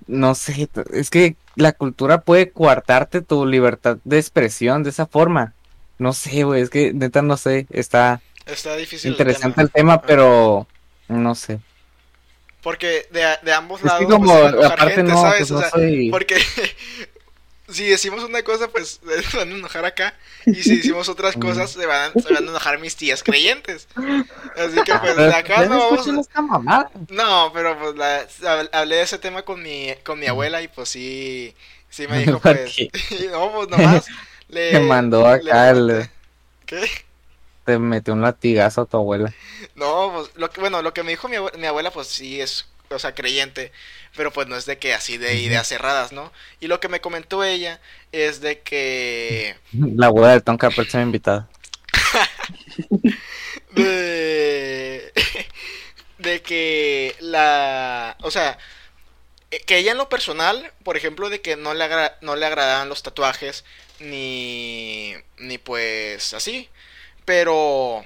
no 0.07 0.35
sé, 0.35 0.69
es 0.91 1.09
que 1.09 1.35
la 1.55 1.71
cultura 1.73 2.21
puede 2.21 2.51
coartarte 2.51 3.21
tu 3.21 3.45
libertad 3.45 3.97
de 4.03 4.17
expresión 4.19 4.83
de 4.83 4.89
esa 4.89 5.05
forma. 5.05 5.53
No 5.99 6.13
sé, 6.13 6.43
güey, 6.43 6.61
es 6.61 6.69
que 6.69 6.93
neta 6.93 7.21
no 7.21 7.37
sé, 7.37 7.67
está 7.69 8.21
Está 8.45 8.75
difícil 8.75 9.09
el 9.09 9.13
interesante 9.13 9.55
tema. 9.55 9.63
el 9.63 9.71
tema, 9.71 10.01
pero 10.01 10.67
no 11.11 11.35
sé. 11.35 11.59
Porque 12.61 13.07
de, 13.11 13.37
de 13.41 13.53
ambos 13.53 13.79
Es 13.79 13.85
lados 13.85 14.01
que 14.01 14.07
como 14.07 14.25
pues, 14.25 14.53
a 14.53 14.67
aparte 14.67 14.95
gente, 14.95 15.11
no, 15.11 15.21
¿sabes? 15.21 15.39
pues 15.39 15.51
O 15.51 15.55
no 15.55 15.61
sea, 15.61 15.69
soy... 15.71 16.09
porque 16.09 16.37
si 17.71 17.87
decimos 17.87 18.23
una 18.23 18.43
cosa, 18.43 18.67
pues 18.67 18.99
se 19.31 19.37
van 19.37 19.51
a 19.51 19.55
enojar 19.55 19.85
acá. 19.85 20.13
Y 20.45 20.55
si 20.55 20.77
decimos 20.77 21.09
otras 21.09 21.35
cosas, 21.37 21.71
se 21.71 21.85
van, 21.85 22.13
se 22.13 22.33
van 22.33 22.47
a 22.47 22.49
enojar 22.49 22.79
mis 22.79 22.95
tías 22.95 23.23
creyentes. 23.23 23.87
Así 23.95 24.81
que 24.83 24.93
pues 24.95 25.15
de 25.15 25.33
acá 25.33 25.65
no 25.65 25.89
vamos. 25.89 26.87
No, 27.09 27.51
pero 27.53 27.77
pues 27.79 27.95
la, 27.95 28.27
hablé 28.71 28.97
de 28.97 29.01
ese 29.01 29.17
tema 29.17 29.43
con 29.43 29.61
mi, 29.61 29.93
con 30.03 30.19
mi 30.19 30.27
abuela 30.27 30.61
y 30.61 30.67
pues 30.67 30.89
sí, 30.89 31.55
sí 31.89 32.07
me 32.07 32.19
dijo 32.25 32.39
pues. 32.39 32.75
no, 33.31 33.51
pues 33.53 33.69
nomás. 33.69 34.05
Le, 34.49 34.79
mandó 34.81 35.25
acá 35.25 35.69
el. 35.69 36.09
¿Qué? 36.65 36.89
Te 37.65 37.77
metió 37.77 38.13
un 38.13 38.21
latigazo 38.21 38.81
a 38.81 38.85
tu 38.85 38.97
abuela. 38.97 39.33
No, 39.75 40.11
pues 40.13 40.31
lo 40.35 40.49
que, 40.49 40.61
bueno, 40.61 40.81
lo 40.81 40.93
que 40.93 41.03
me 41.03 41.11
dijo 41.11 41.27
mi 41.27 41.37
mi 41.57 41.67
abuela, 41.67 41.91
pues 41.91 42.07
sí 42.07 42.41
es, 42.41 42.67
o 42.89 42.99
sea, 42.99 43.13
creyente 43.13 43.71
pero 44.15 44.31
pues 44.31 44.47
no 44.47 44.55
es 44.55 44.65
de 44.65 44.77
que 44.77 44.93
así 44.93 45.17
de 45.17 45.39
ideas 45.39 45.67
cerradas, 45.67 46.11
¿no? 46.11 46.31
Y 46.59 46.67
lo 46.67 46.79
que 46.79 46.89
me 46.89 47.01
comentó 47.01 47.43
ella 47.43 47.79
es 48.11 48.41
de 48.41 48.59
que... 48.59 49.55
La 49.71 50.07
abuela 50.07 50.29
de 50.33 50.41
Tonka 50.41 50.69
próxima 50.69 51.03
invitada. 51.03 51.49
de... 53.71 55.13
de 56.17 56.41
que 56.41 57.15
la... 57.19 58.17
O 58.21 58.31
sea, 58.31 58.57
que 59.65 59.77
ella 59.77 59.93
en 59.93 59.97
lo 59.97 60.09
personal, 60.09 60.71
por 60.83 60.97
ejemplo, 60.97 61.29
de 61.29 61.41
que 61.41 61.55
no 61.55 61.73
le, 61.73 61.87
no 62.21 62.35
le 62.35 62.45
agradaban 62.45 62.89
los 62.89 63.03
tatuajes, 63.03 63.63
ni... 63.99 65.13
ni 65.37 65.57
pues 65.57 66.33
así, 66.33 66.69
pero 67.25 68.03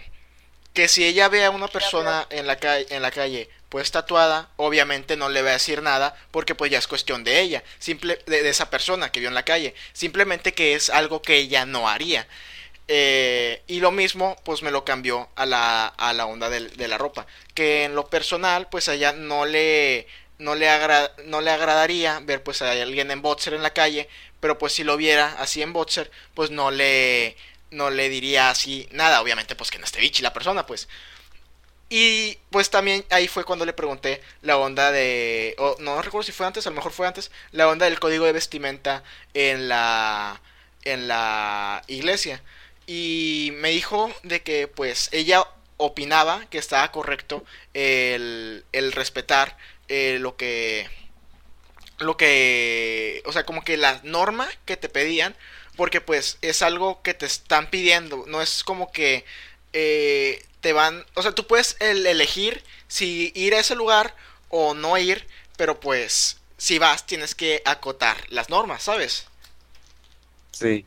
que 0.74 0.88
si 0.88 1.06
ella 1.06 1.30
ve 1.30 1.46
a 1.46 1.52
una 1.52 1.68
persona 1.68 2.28
en 2.30 2.48
la 2.48 2.58
calle, 2.58 2.86
en 2.90 3.02
la 3.02 3.12
calle 3.12 3.50
pues 3.70 3.92
tatuada, 3.92 4.50
obviamente 4.58 5.18
no 5.18 5.30
le 5.30 5.42
va 5.42 5.50
a 5.50 5.54
decir 5.54 5.82
nada 5.82 6.16
porque 6.32 6.56
pues 6.56 6.72
ya 6.72 6.78
es 6.78 6.88
cuestión 6.88 7.24
de 7.24 7.42
ella, 7.42 7.64
simple 7.80 8.20
de, 8.26 8.48
esa 8.48 8.70
persona 8.70 9.12
que 9.12 9.20
vio 9.20 9.30
en 9.30 9.36
la 9.36 9.44
calle, 9.44 9.74
simplemente 9.94 10.54
que 10.54 10.76
es 10.76 10.90
algo 10.90 11.22
que 11.22 11.38
ella 11.38 11.66
no 11.66 11.90
haría. 11.90 12.28
Eh, 12.88 13.64
y 13.68 13.80
lo 13.80 13.92
mismo 13.92 14.38
pues 14.44 14.62
me 14.62 14.70
lo 14.70 14.86
cambió 14.86 15.28
a 15.36 15.46
la, 15.46 15.88
a 15.88 16.14
la 16.14 16.26
onda 16.28 16.50
de, 16.50 16.88
la 16.88 16.98
ropa, 16.98 17.26
que 17.54 17.84
en 17.84 17.96
lo 17.96 18.08
personal 18.08 18.68
pues 18.70 18.88
a 18.88 18.94
ella 18.94 19.12
no 19.14 19.46
le, 19.46 20.08
no 20.38 20.56
le, 20.56 20.70
no 21.26 21.42
le 21.42 21.52
agradaría 21.52 22.20
ver 22.20 22.44
pues 22.44 22.62
a 22.62 22.72
alguien 22.72 23.12
en 23.12 23.22
boxer 23.22 23.56
en 23.56 23.64
la 23.64 23.74
calle, 23.74 24.08
pero 24.40 24.58
pues 24.58 24.74
si 24.74 24.84
lo 24.84 24.98
viera 24.98 25.36
así 25.40 25.62
en 25.62 25.74
boxer 25.74 26.12
pues 26.36 26.52
no 26.52 26.70
le, 26.70 27.36
no 27.72 27.90
le 27.90 28.10
diría 28.10 28.50
así 28.50 28.88
nada, 28.92 29.22
obviamente 29.22 29.56
pues 29.56 29.72
que 29.72 29.80
no 29.80 29.86
esté 29.86 30.00
bichi 30.00 30.22
la 30.22 30.34
persona 30.34 30.66
pues. 30.66 30.88
Y 31.90 32.40
pues 32.50 32.70
también 32.72 33.06
ahí 33.12 33.28
fue 33.28 33.44
cuando 33.44 33.66
le 33.66 33.74
pregunté 33.74 34.22
la 34.42 34.58
onda 34.58 34.92
de... 34.92 35.56
no 35.80 36.02
recuerdo 36.02 36.24
si 36.24 36.32
fue 36.32 36.48
antes, 36.48 36.66
a 36.66 36.72
lo 36.72 36.76
mejor 36.76 36.92
fue 36.92 37.08
antes, 37.08 37.32
la 37.52 37.68
onda 37.68 37.86
del 37.86 38.00
código 38.00 38.26
de 38.26 38.32
vestimenta 38.32 39.04
en 39.34 39.68
la, 39.68 40.42
en 40.84 41.08
la 41.08 41.84
iglesia. 41.88 42.42
Y 42.88 43.52
me 43.56 43.70
dijo 43.70 44.12
de 44.24 44.42
que 44.42 44.68
pues 44.68 45.10
ella 45.12 45.48
opinaba 45.78 46.46
que 46.50 46.58
estaba 46.58 46.92
correcto 46.92 47.46
el, 47.74 48.66
el 48.72 48.92
respetar 48.92 49.58
eh, 49.88 50.18
lo 50.20 50.36
que... 50.38 50.90
Lo 52.00 52.18
que... 52.18 53.22
O 53.26 53.32
sea, 53.32 53.46
como 53.46 53.64
que 53.64 53.78
la 53.78 54.00
norma 54.04 54.48
que 54.66 54.76
te 54.76 54.90
pedían, 54.90 55.36
porque 55.76 56.02
pues 56.02 56.38
es 56.42 56.62
algo 56.62 57.02
que 57.02 57.14
te 57.14 57.26
están 57.26 57.70
pidiendo, 57.70 58.26
no 58.28 58.42
es 58.42 58.64
como 58.64 58.92
que... 58.92 59.26
Eh, 59.74 60.44
te 60.66 60.74
van, 60.74 61.06
o 61.14 61.22
sea, 61.22 61.32
tú 61.32 61.46
puedes 61.46 61.78
elegir 61.80 62.64
si 62.88 63.32
ir 63.36 63.54
a 63.54 63.60
ese 63.60 63.76
lugar 63.76 64.16
o 64.50 64.74
no 64.74 64.98
ir, 64.98 65.28
pero 65.58 65.80
pues 65.80 66.38
si 66.58 66.80
vas 66.80 67.06
tienes 67.06 67.36
que 67.36 67.62
acotar 67.66 68.18
las 68.30 68.50
normas, 68.50 68.82
¿sabes? 68.82 69.28
Sí. 70.52 70.84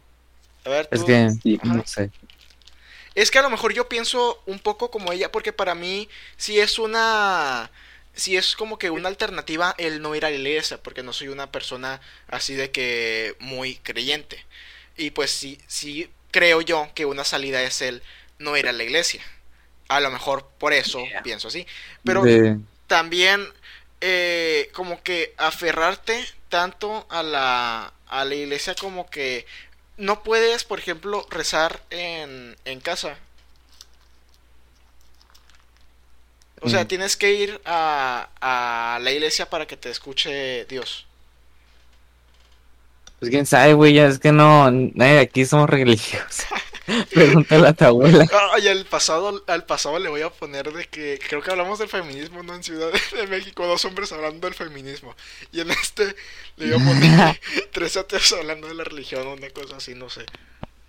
A 0.64 0.70
ver, 0.70 0.88
Es 0.90 1.04
que 1.04 1.28
no 1.62 1.86
sé. 1.86 2.10
Es 3.14 3.30
que 3.30 3.38
a 3.38 3.42
lo 3.42 3.50
mejor 3.50 3.72
yo 3.72 3.88
pienso 3.88 4.42
un 4.46 4.58
poco 4.58 4.90
como 4.90 5.12
ella, 5.12 5.30
porque 5.30 5.52
para 5.52 5.76
mí 5.76 6.08
si 6.36 6.58
es 6.58 6.80
una 6.80 7.70
si 8.14 8.36
es 8.36 8.56
como 8.56 8.80
que 8.80 8.90
una 8.90 9.08
alternativa 9.08 9.76
el 9.78 10.02
no 10.02 10.16
ir 10.16 10.24
a 10.24 10.30
la 10.30 10.36
iglesia, 10.36 10.82
porque 10.82 11.04
no 11.04 11.12
soy 11.12 11.28
una 11.28 11.52
persona 11.52 12.00
así 12.26 12.54
de 12.54 12.72
que 12.72 13.36
muy 13.38 13.76
creyente. 13.76 14.44
Y 14.98 15.12
pues 15.12 15.30
sí, 15.30 15.58
sí 15.68 16.10
creo 16.30 16.60
yo 16.60 16.88
que 16.94 17.06
una 17.06 17.24
salida 17.24 17.62
es 17.62 17.82
el 17.82 18.02
no 18.38 18.56
ir 18.58 18.68
a 18.68 18.72
la 18.72 18.84
iglesia. 18.84 19.22
A 19.88 20.00
lo 20.00 20.10
mejor 20.10 20.48
por 20.58 20.74
eso 20.74 21.14
pienso 21.22 21.48
así. 21.48 21.66
Pero 22.04 22.24
también 22.86 23.48
eh, 24.02 24.70
como 24.74 25.02
que 25.02 25.34
aferrarte 25.38 26.26
tanto 26.50 27.06
a 27.10 27.22
la, 27.22 27.94
a 28.08 28.24
la 28.26 28.34
iglesia 28.36 28.74
como 28.76 29.10
que 29.10 29.46
no 29.98 30.22
puedes, 30.24 30.64
por 30.64 30.80
ejemplo, 30.80 31.26
rezar 31.30 31.82
en, 31.90 32.56
en 32.66 32.80
casa. 32.80 33.18
O 36.60 36.68
sea, 36.68 36.88
tienes 36.88 37.16
que 37.16 37.32
ir 37.32 37.60
a, 37.64 38.30
a 38.40 38.98
la 39.00 39.12
iglesia 39.12 39.50
para 39.50 39.66
que 39.66 39.76
te 39.76 39.90
escuche 39.90 40.66
Dios. 40.66 41.07
Pues 43.18 43.30
quién 43.30 43.46
sabe, 43.46 43.74
güey, 43.74 43.94
ya 43.94 44.06
es 44.06 44.18
que 44.18 44.32
no, 44.32 44.70
aquí 45.20 45.44
somos 45.44 45.68
religiosos. 45.68 46.46
Pregúntale 47.12 47.68
a 47.68 47.72
tu 47.72 47.84
abuela. 47.84 48.26
Ay, 48.54 48.68
al 48.68 48.84
pasado, 48.86 49.42
al 49.46 49.64
pasado 49.64 49.98
le 49.98 50.08
voy 50.08 50.22
a 50.22 50.30
poner 50.30 50.72
de 50.72 50.86
que 50.86 51.18
creo 51.28 51.42
que 51.42 51.50
hablamos 51.50 51.78
del 51.78 51.88
feminismo, 51.88 52.42
¿no? 52.42 52.54
En 52.54 52.62
Ciudad 52.62 52.88
de 53.14 53.26
México, 53.26 53.66
dos 53.66 53.84
hombres 53.84 54.10
hablando 54.12 54.46
del 54.46 54.54
feminismo. 54.54 55.14
Y 55.52 55.60
en 55.60 55.70
este 55.70 56.14
le 56.56 56.72
voy 56.72 56.80
a 56.80 56.84
poner 56.84 57.40
tres 57.72 57.96
ateos 57.96 58.32
hablando 58.32 58.68
de 58.68 58.74
la 58.74 58.84
religión, 58.84 59.26
una 59.26 59.50
cosa 59.50 59.76
así, 59.76 59.94
no 59.94 60.08
sé. 60.08 60.24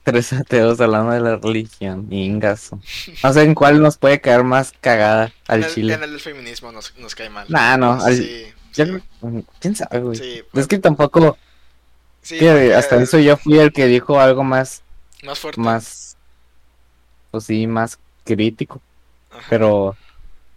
Tres 0.03 0.31
ateos 0.31 0.79
hablando 0.79 1.11
de 1.11 1.19
la 1.19 1.35
religión, 1.35 2.07
ingazo. 2.11 2.79
No 3.23 3.33
sé 3.33 3.43
en 3.43 3.53
cuál 3.53 3.81
nos 3.81 3.97
puede 3.97 4.21
caer 4.21 4.43
más 4.43 4.73
cagada 4.79 5.33
al 5.47 5.63
en 5.63 5.69
chile. 5.69 5.93
En 5.95 6.03
el 6.03 6.19
feminismo 6.19 6.71
nos, 6.71 6.95
nos 6.97 7.13
cae 7.13 7.29
mal. 7.29 7.47
Nah, 7.49 7.75
no, 7.75 7.99
sí, 8.09 8.45
¿Quién 8.73 9.75
sabe, 9.75 9.99
güey? 9.99 10.45
es 10.53 10.67
que 10.67 10.77
tampoco. 10.77 11.37
Sí, 12.21 12.37
que 12.37 12.73
hasta 12.73 13.01
eso 13.01 13.17
yo 13.19 13.37
fui 13.37 13.57
el 13.59 13.71
que 13.71 13.85
dijo 13.87 14.19
algo 14.19 14.43
más 14.43 14.83
más 15.23 15.39
fuerte. 15.39 15.59
Más, 15.59 16.17
pues 17.31 17.43
sí, 17.45 17.67
más 17.67 17.99
crítico. 18.23 18.81
Pero, 19.49 19.95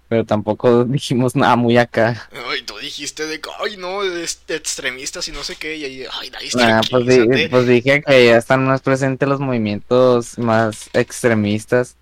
pero 0.09 0.25
tampoco 0.25 0.85
dijimos 0.87 1.35
nada 1.35 1.57
muy 1.57 1.77
acá. 1.79 2.29
Ay, 2.51 2.63
tú 2.63 2.77
dijiste 2.79 3.27
de 3.27 3.41
que, 3.41 3.51
ay, 3.61 3.77
no, 3.77 4.03
es 4.03 4.41
extremistas 4.49 5.27
y 5.29 5.33
no 5.33 5.43
sé 5.43 5.57
qué. 5.57 5.77
Y 5.77 5.85
ahí, 5.85 6.07
ay, 6.13 6.31
nah, 6.55 6.81
pues, 6.89 7.49
pues, 7.51 7.67
dije 7.67 8.03
que 8.03 8.27
ya 8.27 8.37
están 8.37 8.65
más 8.67 8.83
presentes 8.83 9.29
los 9.29 9.41
movimientos 9.41 10.39
más 10.39 10.91
extremistas, 10.93 11.97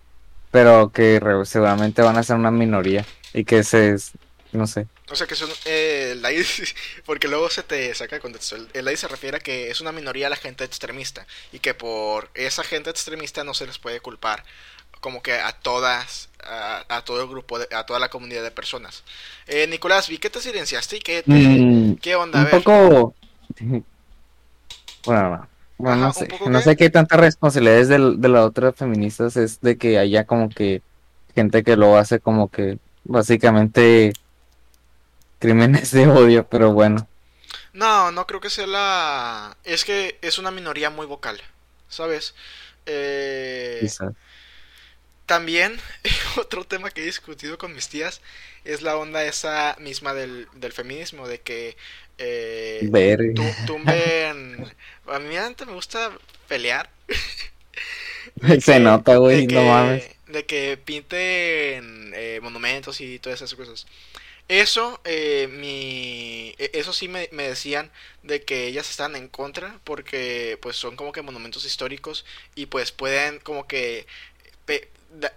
pero 0.51 0.91
que 0.91 1.21
seguramente 1.45 2.03
van 2.03 2.19
a 2.19 2.23
ser 2.23 2.37
una 2.37 2.51
minoría 2.51 3.07
y 3.33 3.45
que 3.45 3.63
se, 3.65 3.97
no 4.53 4.67
sé. 4.67 4.87
O 5.11 5.17
sea 5.17 5.27
que 5.27 5.35
son 5.35 5.51
eh, 5.65 6.11
el 6.13 6.25
AI, 6.25 6.45
porque 7.05 7.29
luego 7.29 7.51
se 7.51 7.63
te 7.63 7.93
saca 7.95 8.17
de 8.17 8.21
contexto. 8.21 8.57
El, 8.73 8.89
AI 8.89 8.97
se 8.97 9.09
refiere 9.09 9.39
a 9.39 9.41
que 9.41 9.71
es 9.71 9.81
una 9.81 9.93
minoría 9.93 10.29
la 10.29 10.37
gente 10.37 10.65
extremista 10.65 11.27
y 11.53 11.59
que 11.59 11.75
por 11.75 12.31
esa 12.35 12.63
gente 12.63 12.91
extremista 12.91 13.43
no 13.43 13.55
se 13.55 13.67
les 13.67 13.79
puede 13.79 14.01
culpar 14.01 14.45
como 15.01 15.23
que 15.23 15.33
a 15.33 15.53
todas, 15.53 16.29
a, 16.45 17.03
todo 17.07 17.23
el 17.23 17.29
grupo, 17.29 17.59
a 17.75 17.87
toda 17.87 17.99
la 17.99 18.11
comunidad 18.11 18.43
de 18.43 18.51
personas. 18.51 19.03
Eh, 19.47 19.67
Nicolás, 19.67 20.09
vi 20.09 20.19
que 20.19 20.29
te 20.29 20.41
silenciaste 20.41 20.99
y 20.99 21.01
que 21.01 21.23
mm, 21.25 21.95
qué 21.95 22.17
onda. 22.17 22.43
Un 22.43 22.51
poco... 22.51 23.15
Bueno, 25.03 25.97
no 25.97 26.13
sé. 26.13 26.29
No 26.47 26.61
sé 26.61 26.77
qué 26.77 26.91
tanta 26.91 27.17
responsabilidad 27.17 27.79
es 27.79 27.89
de, 27.89 28.17
de 28.19 28.29
las 28.29 28.45
otras 28.45 28.77
feministas 28.77 29.35
es 29.39 29.63
de 29.63 29.79
que 29.79 29.99
haya 29.99 30.27
como 30.27 30.51
que 30.51 30.83
gente 31.35 31.63
que 31.63 31.75
lo 31.75 31.97
hace 31.97 32.21
como 32.21 32.51
que 32.51 32.77
básicamente 33.05 34.13
crímenes 35.41 35.91
de 35.91 36.07
odio, 36.07 36.47
pero 36.49 36.73
bueno. 36.73 37.09
No, 37.73 38.13
no 38.13 38.27
creo 38.27 38.41
que 38.41 38.51
sea 38.51 38.67
la... 38.67 39.57
Es 39.65 39.85
que 39.85 40.19
es 40.23 40.39
una 40.39 40.53
minoría 40.53 40.91
muy 40.91 41.07
vocal, 41.07 41.41
¿sabes? 41.89 42.35
Eh... 42.87 43.89
También, 45.27 45.79
otro 46.37 46.65
tema 46.65 46.91
que 46.91 47.03
he 47.03 47.07
discutido 47.07 47.57
con 47.59 47.73
mis 47.75 47.89
tías 47.89 48.21
es 48.65 48.83
la 48.83 48.97
onda 48.97 49.25
esa 49.25 49.77
misma 49.81 50.13
del, 50.13 50.49
del 50.55 50.73
feminismo, 50.73 51.27
de 51.27 51.41
que 51.41 51.77
eh, 52.19 52.91
tumben... 53.67 54.73
A 55.07 55.19
mí 55.19 55.37
antes 55.37 55.67
me 55.67 55.73
gusta 55.73 56.13
pelear. 56.49 56.91
Se 58.61 58.79
nota, 58.79 59.17
güey, 59.17 59.47
no 59.47 59.65
mames. 59.65 60.05
De 60.27 60.45
que 60.45 60.77
pinten 60.77 62.13
eh, 62.15 62.41
monumentos 62.43 63.01
y 63.01 63.19
todas 63.19 63.41
esas 63.41 63.55
cosas. 63.55 63.87
Eso, 64.51 65.01
eh, 65.05 65.47
mi, 65.49 66.57
e, 66.59 66.73
eso 66.75 66.93
sí 66.93 67.07
me, 67.07 67.29
decían 67.31 67.93
de 68.25 68.43
que 68.45 68.67
ellas 68.67 68.91
están 68.91 69.15
en 69.15 69.29
contra 69.29 69.79
porque 69.85 70.59
pues 70.61 70.75
son 70.75 70.97
como 70.97 71.13
que 71.13 71.23
monumentos 71.23 71.65
históricos 71.65 72.25
y 72.57 72.67
pues 72.67 72.91
pueden 72.91 73.39
como 73.39 73.69
que 73.69 74.09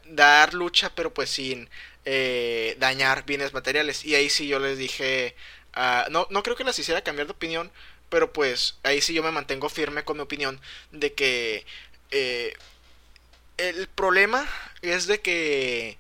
dar 0.06 0.54
lucha 0.56 0.94
pero 0.96 1.14
pues 1.14 1.30
sin 1.30 1.70
eh, 2.06 2.76
dañar 2.80 3.24
bienes 3.26 3.54
materiales. 3.54 4.04
Y 4.04 4.16
ahí 4.16 4.32
sí 4.32 4.48
yo 4.48 4.58
les 4.58 4.80
dije 4.80 5.36
ah, 5.74 6.08
no, 6.10 6.28
no 6.32 6.42
creo 6.42 6.56
que 6.56 6.64
las 6.64 6.80
hiciera 6.80 7.04
cambiar 7.04 7.28
de 7.28 7.34
opinión, 7.34 7.72
pero 8.10 8.34
pues 8.34 8.78
ahí 8.82 9.00
sí 9.02 9.14
yo 9.14 9.22
me 9.22 9.32
mantengo 9.32 9.70
firme 9.70 10.04
con 10.04 10.18
mi 10.18 10.24
opinión 10.24 10.60
de 10.92 11.14
que 11.14 11.66
eh, 12.12 12.56
el 13.58 13.88
problema 13.90 14.48
es 14.82 15.06
de 15.06 15.22
que 15.22 15.98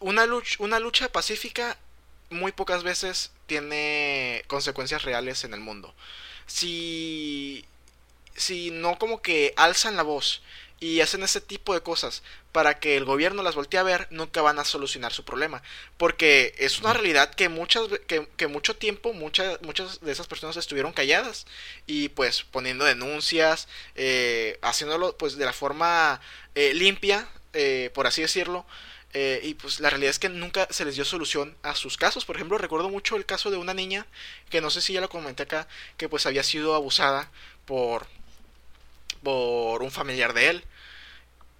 una 0.00 0.26
lucha, 0.26 0.56
una 0.58 0.80
lucha 0.80 1.10
pacífica 1.10 1.78
muy 2.30 2.52
pocas 2.52 2.82
veces 2.82 3.32
tiene 3.46 4.44
consecuencias 4.46 5.02
reales 5.02 5.44
en 5.44 5.54
el 5.54 5.60
mundo. 5.60 5.94
Si, 6.46 7.64
si 8.34 8.70
no 8.70 8.98
como 8.98 9.22
que 9.22 9.52
alzan 9.56 9.96
la 9.96 10.02
voz 10.02 10.42
y 10.80 11.00
hacen 11.02 11.22
ese 11.22 11.40
tipo 11.42 11.74
de 11.74 11.82
cosas 11.82 12.22
para 12.52 12.80
que 12.80 12.96
el 12.96 13.04
gobierno 13.04 13.42
las 13.42 13.54
voltee 13.54 13.78
a 13.78 13.84
ver, 13.84 14.08
nunca 14.10 14.42
van 14.42 14.58
a 14.58 14.64
solucionar 14.64 15.12
su 15.12 15.24
problema. 15.24 15.62
Porque 15.98 16.54
es 16.58 16.80
una 16.80 16.94
realidad 16.94 17.32
que, 17.34 17.48
muchas, 17.48 17.88
que, 18.06 18.46
mucho 18.48 18.74
tiempo 18.74 19.12
muchas, 19.12 19.60
muchas 19.62 20.00
de 20.00 20.10
esas 20.10 20.26
personas 20.26 20.56
estuvieron 20.56 20.92
calladas 20.92 21.46
y 21.86 22.08
pues 22.08 22.42
poniendo 22.42 22.84
denuncias, 22.84 23.68
eh, 23.94 24.58
haciéndolo 24.62 25.16
pues 25.16 25.36
de 25.36 25.44
la 25.44 25.52
forma 25.52 26.20
eh, 26.54 26.72
limpia, 26.74 27.28
eh, 27.52 27.90
por 27.94 28.06
así 28.06 28.22
decirlo. 28.22 28.64
Y 29.12 29.54
pues 29.54 29.80
la 29.80 29.90
realidad 29.90 30.10
es 30.10 30.18
que 30.18 30.28
nunca 30.28 30.68
se 30.70 30.84
les 30.84 30.94
dio 30.94 31.04
solución 31.04 31.56
a 31.62 31.74
sus 31.74 31.96
casos. 31.96 32.24
Por 32.24 32.36
ejemplo, 32.36 32.58
recuerdo 32.58 32.88
mucho 32.88 33.16
el 33.16 33.26
caso 33.26 33.50
de 33.50 33.56
una 33.56 33.74
niña, 33.74 34.06
que 34.50 34.60
no 34.60 34.70
sé 34.70 34.80
si 34.80 34.92
ya 34.92 35.00
lo 35.00 35.08
comenté 35.08 35.42
acá, 35.42 35.66
que 35.96 36.08
pues 36.08 36.26
había 36.26 36.42
sido 36.44 36.74
abusada 36.74 37.30
por, 37.66 38.06
por 39.22 39.82
un 39.82 39.90
familiar 39.90 40.32
de 40.32 40.50
él. 40.50 40.64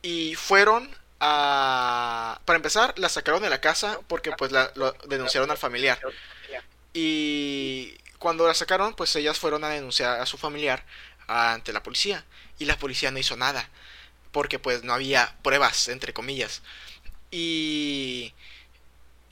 Y 0.02 0.34
fueron 0.36 0.90
a... 1.18 2.40
Para 2.44 2.56
empezar, 2.56 2.94
la 2.98 3.08
sacaron 3.08 3.42
de 3.42 3.50
la 3.50 3.60
casa 3.60 4.00
porque 4.08 4.32
pues 4.32 4.52
la 4.52 4.72
lo 4.76 4.92
denunciaron 5.08 5.50
al 5.50 5.58
familiar. 5.58 6.00
Y 6.92 7.94
cuando 8.18 8.46
la 8.46 8.54
sacaron, 8.54 8.94
pues 8.94 9.14
ellas 9.16 9.38
fueron 9.38 9.64
a 9.64 9.70
denunciar 9.70 10.20
a 10.20 10.26
su 10.26 10.38
familiar 10.38 10.84
ante 11.26 11.72
la 11.72 11.82
policía. 11.82 12.24
Y 12.58 12.64
la 12.64 12.78
policía 12.78 13.10
no 13.10 13.18
hizo 13.18 13.36
nada. 13.36 13.68
Porque 14.32 14.58
pues 14.58 14.84
no 14.84 14.94
había 14.94 15.36
pruebas, 15.42 15.88
entre 15.88 16.12
comillas. 16.12 16.62
Y... 17.30 18.34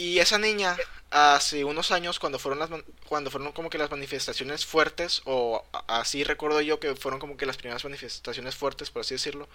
Y 0.00 0.20
esa 0.20 0.38
niña, 0.38 0.76
hace 1.10 1.64
unos 1.64 1.90
años, 1.90 2.20
cuando 2.20 2.38
fueron 2.38 2.60
las 2.60 2.70
cuando 3.08 3.30
fueron 3.32 3.52
como 3.52 3.68
que 3.68 3.78
las 3.78 3.90
manifestaciones 3.90 4.64
fuertes, 4.64 5.22
o 5.24 5.64
así 5.88 6.22
recuerdo 6.22 6.60
yo 6.60 6.78
que 6.78 6.94
fueron 6.94 7.18
como 7.18 7.36
que 7.36 7.46
las 7.46 7.56
primeras 7.56 7.84
manifestaciones 7.84 8.54
fuertes, 8.54 8.90
por 8.90 9.00
así 9.00 9.14
decirlo, 9.14 9.48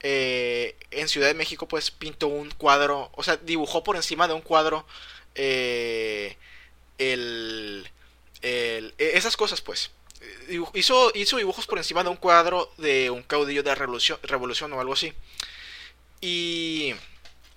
eh, 0.00 0.76
en 0.90 1.08
Ciudad 1.08 1.28
de 1.28 1.34
México 1.34 1.68
pues 1.68 1.90
pintó 1.90 2.28
un 2.28 2.50
cuadro, 2.50 3.10
o 3.14 3.22
sea, 3.22 3.36
dibujó 3.36 3.84
por 3.84 3.96
encima 3.96 4.28
de 4.28 4.34
un 4.34 4.42
cuadro 4.42 4.86
eh, 5.34 6.36
el, 6.98 7.90
el, 8.42 8.94
e, 8.98 9.18
esas 9.18 9.36
cosas 9.36 9.60
pues. 9.60 9.90
Hizo, 10.74 11.12
hizo 11.14 11.36
dibujos 11.36 11.66
por 11.66 11.78
encima 11.78 12.02
de 12.02 12.08
un 12.10 12.16
cuadro 12.16 12.72
de 12.78 13.10
un 13.10 13.22
caudillo 13.22 13.62
de 13.62 13.74
revolución, 13.74 14.18
revolución 14.22 14.72
o 14.72 14.80
algo 14.80 14.94
así. 14.94 15.12
Y 16.20 16.94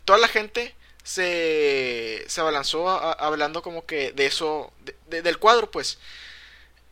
toda 0.06 0.20
la 0.20 0.28
gente 0.28 0.76
se, 1.04 2.24
se 2.28 2.41
abalanzó 2.41 2.89
hablando 2.89 3.62
como 3.62 3.86
que 3.86 4.12
de 4.12 4.26
eso, 4.26 4.72
del 5.08 5.38
cuadro 5.39 5.72
pues. 5.72 5.99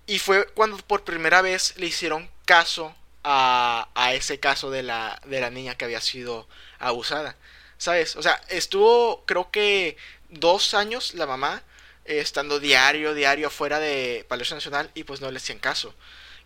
Y 0.07 0.19
fue 0.19 0.47
cuando 0.53 0.77
por 0.77 1.03
primera 1.03 1.41
vez 1.41 1.75
le 1.77 1.85
hicieron 1.87 2.29
caso 2.45 2.95
a, 3.23 3.89
a 3.93 4.13
ese 4.13 4.39
caso 4.39 4.71
de 4.71 4.83
la, 4.83 5.21
de 5.25 5.39
la 5.41 5.49
niña 5.51 5.75
que 5.75 5.85
había 5.85 6.01
sido 6.01 6.47
abusada. 6.79 7.35
¿Sabes? 7.77 8.15
O 8.15 8.23
sea, 8.23 8.41
estuvo 8.49 9.23
creo 9.25 9.51
que 9.51 9.97
dos 10.29 10.73
años 10.73 11.13
la 11.13 11.25
mamá 11.25 11.63
eh, 12.05 12.19
estando 12.19 12.59
diario, 12.59 13.13
diario 13.13 13.47
afuera 13.47 13.79
de 13.79 14.25
Palacio 14.27 14.55
Nacional 14.55 14.89
y 14.95 15.03
pues 15.03 15.21
no 15.21 15.31
le 15.31 15.37
hacían 15.37 15.59
caso. 15.59 15.93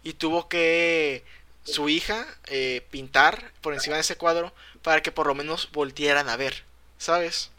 Y 0.04 0.14
tuvo 0.14 0.50
que 0.50 1.24
su 1.64 1.88
hija 1.90 2.28
eh, 2.48 2.86
pintar 2.92 3.54
por 3.62 3.74
encima 3.74 3.96
de 3.96 4.02
ese 4.02 4.18
cuadro 4.18 4.54
para 4.84 5.02
que 5.02 5.12
por 5.12 5.28
lo 5.28 5.36
menos 5.36 5.70
voltieran 5.72 6.30
a 6.30 6.38
ver, 6.38 6.64
¿sabes? 6.98 7.52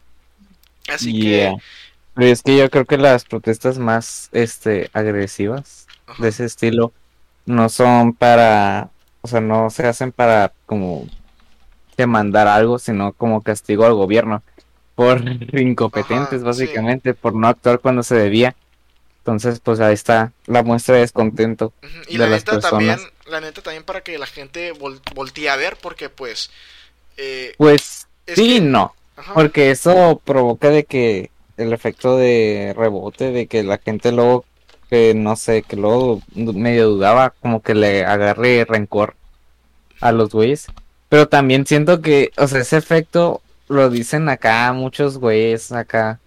Así 0.87 1.19
que... 1.19 1.55
Pero 2.13 2.31
es 2.31 2.41
que 2.43 2.55
yo 2.55 2.69
creo 2.69 2.85
que 2.85 2.97
las 2.97 3.25
protestas 3.25 3.77
más 3.77 4.29
este, 4.31 4.89
agresivas 4.93 5.85
de 6.17 6.29
ese 6.29 6.45
estilo 6.45 6.93
no 7.45 7.67
son 7.67 8.13
para 8.13 8.89
o 9.25 9.27
sea, 9.27 9.41
no 9.41 9.71
se 9.71 9.87
hacen 9.87 10.11
para 10.11 10.53
como 10.67 11.07
demandar 11.97 12.47
algo, 12.47 12.77
sino 12.77 13.11
como 13.13 13.41
castigo 13.41 13.83
al 13.83 13.95
gobierno 13.95 14.43
por 14.93 15.19
incompetentes, 15.59 16.43
básicamente, 16.43 17.15
por 17.15 17.33
no 17.33 17.47
actuar 17.47 17.79
cuando 17.79 18.03
se 18.03 18.13
debía. 18.13 18.55
Entonces, 19.17 19.59
pues 19.61 19.79
ahí 19.79 19.95
está 19.95 20.31
la 20.45 20.61
muestra 20.61 20.93
de 20.93 21.01
descontento 21.01 21.73
y 22.07 22.19
de 22.19 22.19
la 22.19 22.29
las 22.29 22.41
neta 22.41 22.51
personas. 22.51 22.97
También, 22.99 22.99
la 23.25 23.41
neta 23.41 23.63
también 23.63 23.83
para 23.83 24.01
que 24.01 24.19
la 24.19 24.27
gente 24.27 24.73
voltee 25.15 25.49
a 25.49 25.55
ver, 25.55 25.75
porque 25.81 26.09
pues... 26.09 26.51
Eh, 27.17 27.53
pues 27.57 28.07
sí 28.27 28.59
no, 28.61 28.93
porque 29.33 29.71
eso 29.71 30.21
provoca 30.23 30.69
de 30.69 30.85
que 30.85 31.31
el 31.57 31.73
efecto 31.73 32.17
de 32.17 32.73
rebote, 32.75 33.31
de 33.31 33.47
que 33.47 33.63
la 33.63 33.77
gente 33.77 34.11
luego 34.11 34.45
que 34.89 35.13
no 35.13 35.35
sé, 35.35 35.63
que 35.63 35.75
luego 35.75 36.21
medio 36.35 36.89
dudaba, 36.89 37.31
como 37.41 37.61
que 37.61 37.73
le 37.73 38.05
agarré 38.05 38.65
rencor 38.65 39.15
a 40.01 40.11
los 40.11 40.29
güeyes. 40.29 40.67
Pero 41.09 41.27
también 41.27 41.65
siento 41.65 42.01
que, 42.01 42.31
o 42.37 42.47
sea, 42.47 42.61
ese 42.61 42.77
efecto 42.77 43.41
lo 43.67 43.89
dicen 43.89 44.29
acá 44.29 44.71
muchos 44.73 45.17
güeyes, 45.17 45.71
acá, 45.71 46.19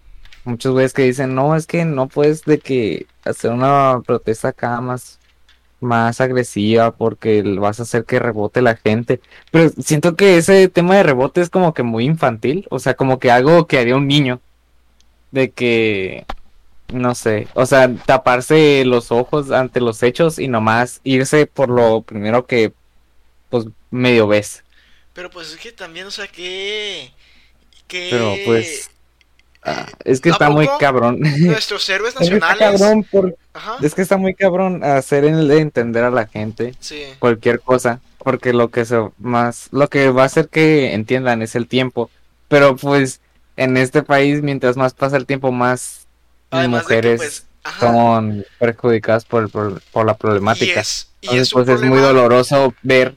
muchos 0.45 0.73
güeyes 0.73 0.93
que 0.93 1.03
dicen, 1.03 1.35
no, 1.35 1.55
es 1.55 1.67
que 1.67 1.85
no 1.85 2.09
puedes 2.09 2.45
de 2.45 2.59
que 2.59 3.07
hacer 3.25 3.51
una 3.53 4.01
protesta 4.07 4.49
acá 4.49 4.81
más, 4.81 5.18
más 5.81 6.21
agresiva 6.21 6.97
porque 6.97 7.43
vas 7.43 7.81
a 7.81 7.85
hacer 7.85 8.05
que 8.05 8.19
rebote 8.19 8.63
la 8.63 8.77
gente. 8.77 9.21
Pero 9.51 9.71
siento 9.79 10.17
que 10.17 10.39
ese 10.39 10.69
tema 10.69 10.97
de 10.97 11.03
rebote 11.03 11.41
es 11.41 11.51
como 11.51 11.75
que 11.75 11.83
muy 11.83 12.05
infantil, 12.05 12.67
o 12.71 12.79
sea, 12.79 12.95
como 12.95 13.19
que 13.19 13.31
algo 13.31 13.67
que 13.67 13.79
haría 13.79 13.97
un 13.97 14.09
niño. 14.09 14.41
De 15.31 15.51
que 15.51 16.25
no 16.93 17.15
sé, 17.15 17.49
o 17.55 17.67
sea, 17.67 17.95
taparse 18.07 18.85
los 18.87 19.13
ojos 19.13 19.51
ante 19.51 19.81
los 19.81 20.03
hechos 20.03 20.39
y 20.39 20.49
nomás 20.49 21.01
irse 21.05 21.47
por 21.47 21.69
lo 21.69 22.03
primero 22.03 22.47
que, 22.47 22.73
pues, 23.51 23.67
medio 23.91 24.27
ves. 24.27 24.65
Pero 25.13 25.31
pues 25.31 25.53
es 25.53 25.57
que 25.59 25.73
también, 25.73 26.07
o 26.07 26.11
sea, 26.11 26.27
que... 26.29 27.11
que... 27.87 28.09
Pero 28.11 28.35
pues... 28.45 28.91
Ah, 29.69 29.87
es 30.05 30.21
que 30.21 30.31
está 30.31 30.51
muy 30.51 30.69
cabrón. 30.79 31.21
Nuestros 31.21 31.89
héroes 31.89 32.15
nacionales. 32.15 32.81
Es 33.83 33.95
que 33.95 34.03
está 34.03 34.17
muy 34.17 34.35
cabrón 34.35 34.85
hacer 34.85 35.25
entender 35.25 36.05
a 36.05 36.11
la 36.11 36.27
gente 36.27 36.75
cualquier 37.19 37.61
cosa, 37.61 38.01
porque 38.19 38.53
lo 38.53 38.71
que 38.71 38.85
se 38.85 38.99
más, 39.19 39.69
lo 39.73 39.89
que 39.89 40.11
va 40.11 40.23
a 40.23 40.27
hacer 40.27 40.49
que 40.49 40.95
entiendan 40.95 41.43
es 41.43 41.55
el 41.55 41.67
tiempo. 41.67 42.11
Pero 42.49 42.77
pues 42.77 43.21
en 43.57 43.77
este 43.77 44.03
país, 44.03 44.43
mientras 44.43 44.77
más 44.77 44.95
pasa 44.95 45.17
el 45.17 45.27
tiempo, 45.27 45.53
más 45.53 46.07
mujeres 46.51 47.19
pues, 47.19 47.47
son 47.81 48.45
perjudicadas 48.59 49.25
por, 49.25 49.51
por, 49.51 50.07
la 50.07 50.17
problemática. 50.17 50.83
Y 51.21 51.37
es, 51.37 51.51
pues 51.51 51.69
es 51.69 51.83
muy 51.83 51.99
doloroso 51.99 52.75
ver 52.83 53.17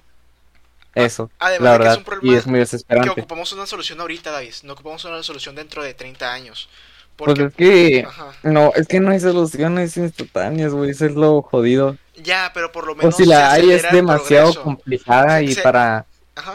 eso, 0.95 1.29
la 1.39 1.71
verdad, 1.77 1.99
y 2.21 2.35
es 2.35 2.47
muy 2.47 2.59
desesperante. 2.59 3.13
Que 3.13 3.21
ocupamos 3.21 3.51
una 3.53 3.65
solución 3.65 3.99
ahorita, 4.01 4.31
David, 4.31 4.53
no 4.63 4.73
ocupamos 4.73 5.03
una 5.05 5.23
solución 5.23 5.55
dentro 5.55 5.83
de 5.83 5.93
30 5.93 6.31
años. 6.31 6.69
pues 7.15 7.39
es 7.39 7.53
que, 7.53 8.07
no, 8.43 8.73
es 8.75 8.87
que 8.87 8.99
no 8.99 9.11
hay 9.11 9.19
soluciones 9.19 9.95
instantáneas, 9.97 10.73
güey, 10.73 10.91
eso 10.91 11.05
es 11.05 11.13
lo 11.13 11.41
jodido. 11.41 11.97
Ya, 12.15 12.51
pero 12.53 12.71
por 12.71 12.85
lo 12.85 12.95
menos. 12.95 13.13
O 13.13 13.17
si 13.17 13.25
la 13.25 13.51
hay 13.51 13.71
es 13.71 13.89
demasiado 13.91 14.53
complicada 14.61 15.41
y 15.41 15.55
para 15.55 16.05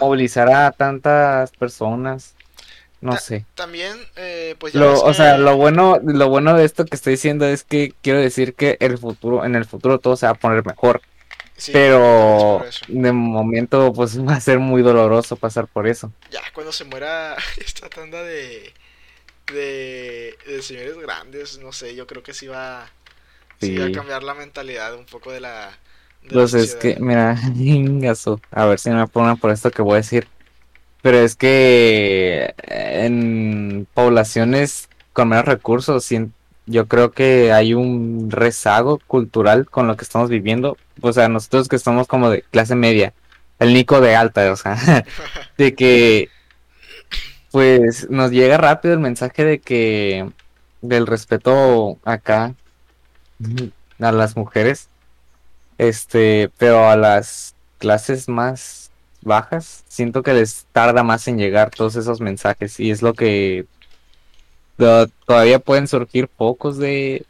movilizar 0.00 0.48
a 0.50 0.70
tantas 0.72 1.50
personas 1.52 2.36
no 3.00 3.16
sé. 3.18 3.44
También, 3.54 3.96
eh, 4.16 4.56
pues 4.58 4.74
lo, 4.74 5.00
O 5.02 5.14
sea, 5.14 5.38
lo 5.38 5.56
bueno, 5.56 5.98
lo 6.02 6.28
bueno 6.28 6.54
de 6.54 6.64
esto 6.64 6.84
que 6.84 6.96
estoy 6.96 7.12
diciendo 7.12 7.46
es 7.46 7.62
que 7.62 7.94
quiero 8.02 8.20
decir 8.20 8.54
que 8.54 8.76
el 8.80 8.98
futuro, 8.98 9.44
en 9.44 9.54
el 9.54 9.64
futuro 9.64 9.98
todo 9.98 10.16
se 10.16 10.26
va 10.26 10.32
a 10.32 10.36
poner 10.36 10.64
mejor. 10.64 11.02
Pero 11.72 12.64
de 12.88 13.12
momento 13.12 13.92
pues 13.92 14.18
va 14.20 14.34
a 14.34 14.40
ser 14.40 14.58
muy 14.58 14.82
doloroso 14.82 15.36
pasar 15.36 15.66
por 15.66 15.86
eso. 15.86 16.12
Ya, 16.30 16.42
cuando 16.52 16.72
se 16.72 16.84
muera 16.84 17.36
esta 17.58 17.88
tanda 17.88 18.22
de, 18.22 18.72
de, 19.52 20.62
señores 20.62 20.96
grandes, 20.98 21.58
no 21.58 21.72
sé, 21.72 21.94
yo 21.94 22.06
creo 22.06 22.22
que 22.22 22.34
sí 22.34 22.46
va, 22.46 22.90
sí. 23.60 23.76
va 23.76 23.86
a 23.86 23.92
cambiar 23.92 24.22
la 24.22 24.34
mentalidad 24.34 24.94
un 24.94 25.06
poco 25.06 25.32
de 25.32 25.40
la... 25.40 25.78
Entonces, 26.22 26.70
es 26.70 26.74
que, 26.74 26.96
mira, 26.98 27.38
a 28.50 28.66
ver 28.66 28.78
si 28.80 28.90
me 28.90 29.06
ponen 29.06 29.36
por 29.36 29.52
esto 29.52 29.70
que 29.70 29.82
voy 29.82 29.94
a 29.94 29.96
decir. 29.98 30.26
Pero 31.00 31.18
es 31.18 31.36
que 31.36 32.52
en 32.66 33.86
poblaciones 33.94 34.88
con 35.12 35.28
menos 35.28 35.44
recursos, 35.44 36.04
yo 36.66 36.88
creo 36.88 37.12
que 37.12 37.52
hay 37.52 37.74
un 37.74 38.30
rezago 38.30 39.00
cultural 39.06 39.66
con 39.66 39.86
lo 39.86 39.96
que 39.96 40.04
estamos 40.04 40.30
viviendo. 40.30 40.76
O 41.00 41.12
sea, 41.12 41.28
nosotros 41.28 41.68
que 41.68 41.76
estamos 41.76 42.08
como 42.08 42.30
de 42.30 42.42
clase 42.42 42.74
media, 42.74 43.14
el 43.58 43.72
Nico 43.72 44.00
de 44.00 44.16
alta, 44.16 44.52
o 44.52 44.56
sea, 44.56 44.76
de 45.58 45.74
que 45.74 46.28
pues 47.52 48.10
nos 48.10 48.32
llega 48.32 48.58
rápido 48.58 48.94
el 48.94 49.00
mensaje 49.00 49.44
de 49.44 49.58
que 49.60 50.28
del 50.82 51.06
respeto 51.06 51.98
acá 52.04 52.54
a 54.00 54.12
las 54.12 54.36
mujeres. 54.36 54.88
Este, 55.78 56.50
pero 56.58 56.88
a 56.88 56.96
las 56.96 57.54
clases 57.78 58.28
más 58.28 58.90
bajas, 59.22 59.84
siento 59.88 60.22
que 60.22 60.32
les 60.32 60.66
tarda 60.72 61.02
más 61.02 61.28
en 61.28 61.38
llegar 61.38 61.70
todos 61.70 61.96
esos 61.96 62.20
mensajes 62.20 62.80
y 62.80 62.90
es 62.90 63.02
lo 63.02 63.14
que 63.14 63.66
todavía 64.76 65.58
pueden 65.58 65.88
surgir 65.88 66.28
pocos 66.28 66.78
de 66.78 67.24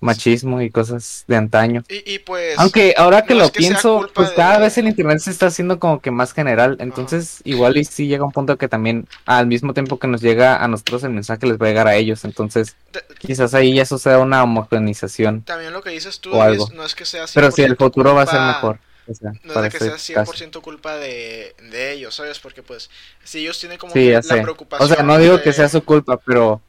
machismo 0.00 0.62
y 0.62 0.70
cosas 0.70 1.24
de 1.26 1.34
antaño. 1.34 1.82
Y, 1.88 2.14
y 2.14 2.18
pues. 2.20 2.56
Aunque 2.58 2.94
ahora 2.96 3.22
que 3.24 3.34
no 3.34 3.40
lo 3.40 3.50
que 3.50 3.58
pienso, 3.58 4.08
pues 4.14 4.30
de- 4.30 4.36
cada 4.36 4.58
vez 4.58 4.78
el 4.78 4.86
internet 4.86 5.18
se 5.18 5.30
está 5.32 5.46
haciendo 5.46 5.80
como 5.80 6.00
que 6.00 6.12
más 6.12 6.32
general, 6.32 6.76
entonces 6.78 7.40
igual 7.42 7.76
y 7.76 7.84
sí 7.84 8.06
llega 8.06 8.24
un 8.24 8.30
punto 8.30 8.56
que 8.58 8.68
también 8.68 9.08
al 9.26 9.48
mismo 9.48 9.74
tiempo 9.74 9.98
que 9.98 10.06
nos 10.06 10.20
llega 10.20 10.62
a 10.62 10.68
nosotros 10.68 11.02
el 11.02 11.10
mensaje 11.10 11.46
les 11.48 11.58
va 11.60 11.66
a 11.66 11.68
llegar 11.70 11.88
a 11.88 11.96
ellos, 11.96 12.24
entonces 12.24 12.76
quizás 13.18 13.54
ahí 13.54 13.74
ya 13.74 13.84
suceda 13.84 14.20
una 14.20 14.44
homogenización, 14.44 15.42
también 15.42 15.72
lo 15.72 15.82
que 15.82 15.90
dices 15.90 16.20
tú 16.20 16.32
O 16.32 16.42
algo. 16.42 16.66
es- 16.68 16.74
no 16.74 16.84
es 16.84 16.94
que 16.94 17.04
sea 17.04 17.24
100% 17.26 17.30
pero 17.34 17.50
sí 17.50 17.62
el 17.62 17.76
futuro 17.76 18.14
va 18.14 18.22
a 18.22 18.26
ser 18.26 18.40
mejor. 18.40 18.78
O 19.08 19.14
sea, 19.14 19.32
No 19.42 19.54
es 19.54 19.62
de 19.62 19.70
que 19.70 19.78
sea 19.98 20.14
caso. 20.14 20.32
100% 20.32 20.60
culpa 20.62 20.96
de, 20.96 21.54
de 21.70 21.92
ellos, 21.92 22.14
¿sabes? 22.14 22.38
Porque 22.38 22.62
pues 22.62 22.90
si 23.24 23.40
ellos 23.40 23.58
tienen 23.58 23.78
como 23.78 23.92
Sí, 23.92 24.00
que 24.06 24.20
la 24.22 24.42
preocupación 24.42 24.90
O 24.90 24.94
sea, 24.94 25.02
no 25.04 25.18
digo 25.18 25.38
de- 25.38 25.42
que 25.42 25.52
sea 25.52 25.68
su 25.68 25.82
culpa, 25.84 26.16
pero 26.18 26.60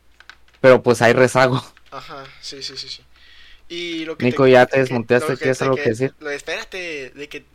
pero 0.62 0.84
pues 0.84 1.02
hay 1.02 1.14
rezago. 1.14 1.64
Ajá, 1.92 2.26
sí, 2.42 2.62
sí, 2.64 2.76
sí, 2.78 2.90
sí. 2.90 3.04
Y 3.70 4.06
lo 4.06 4.18
que 4.18 4.26
Nico, 4.26 4.46
ya 4.48 4.66
te 4.66 4.74
que- 4.74 4.80
desmuteaste, 4.80 5.30
lo 5.32 5.38
que- 5.38 5.44
¿tienes 5.44 5.60
de 5.60 5.66
algo 5.66 5.76
que 5.78 5.90
decir? 5.90 6.14
lo- 6.20 6.30
espérate, 6.32 7.12
de 7.12 7.30
que 7.30 7.46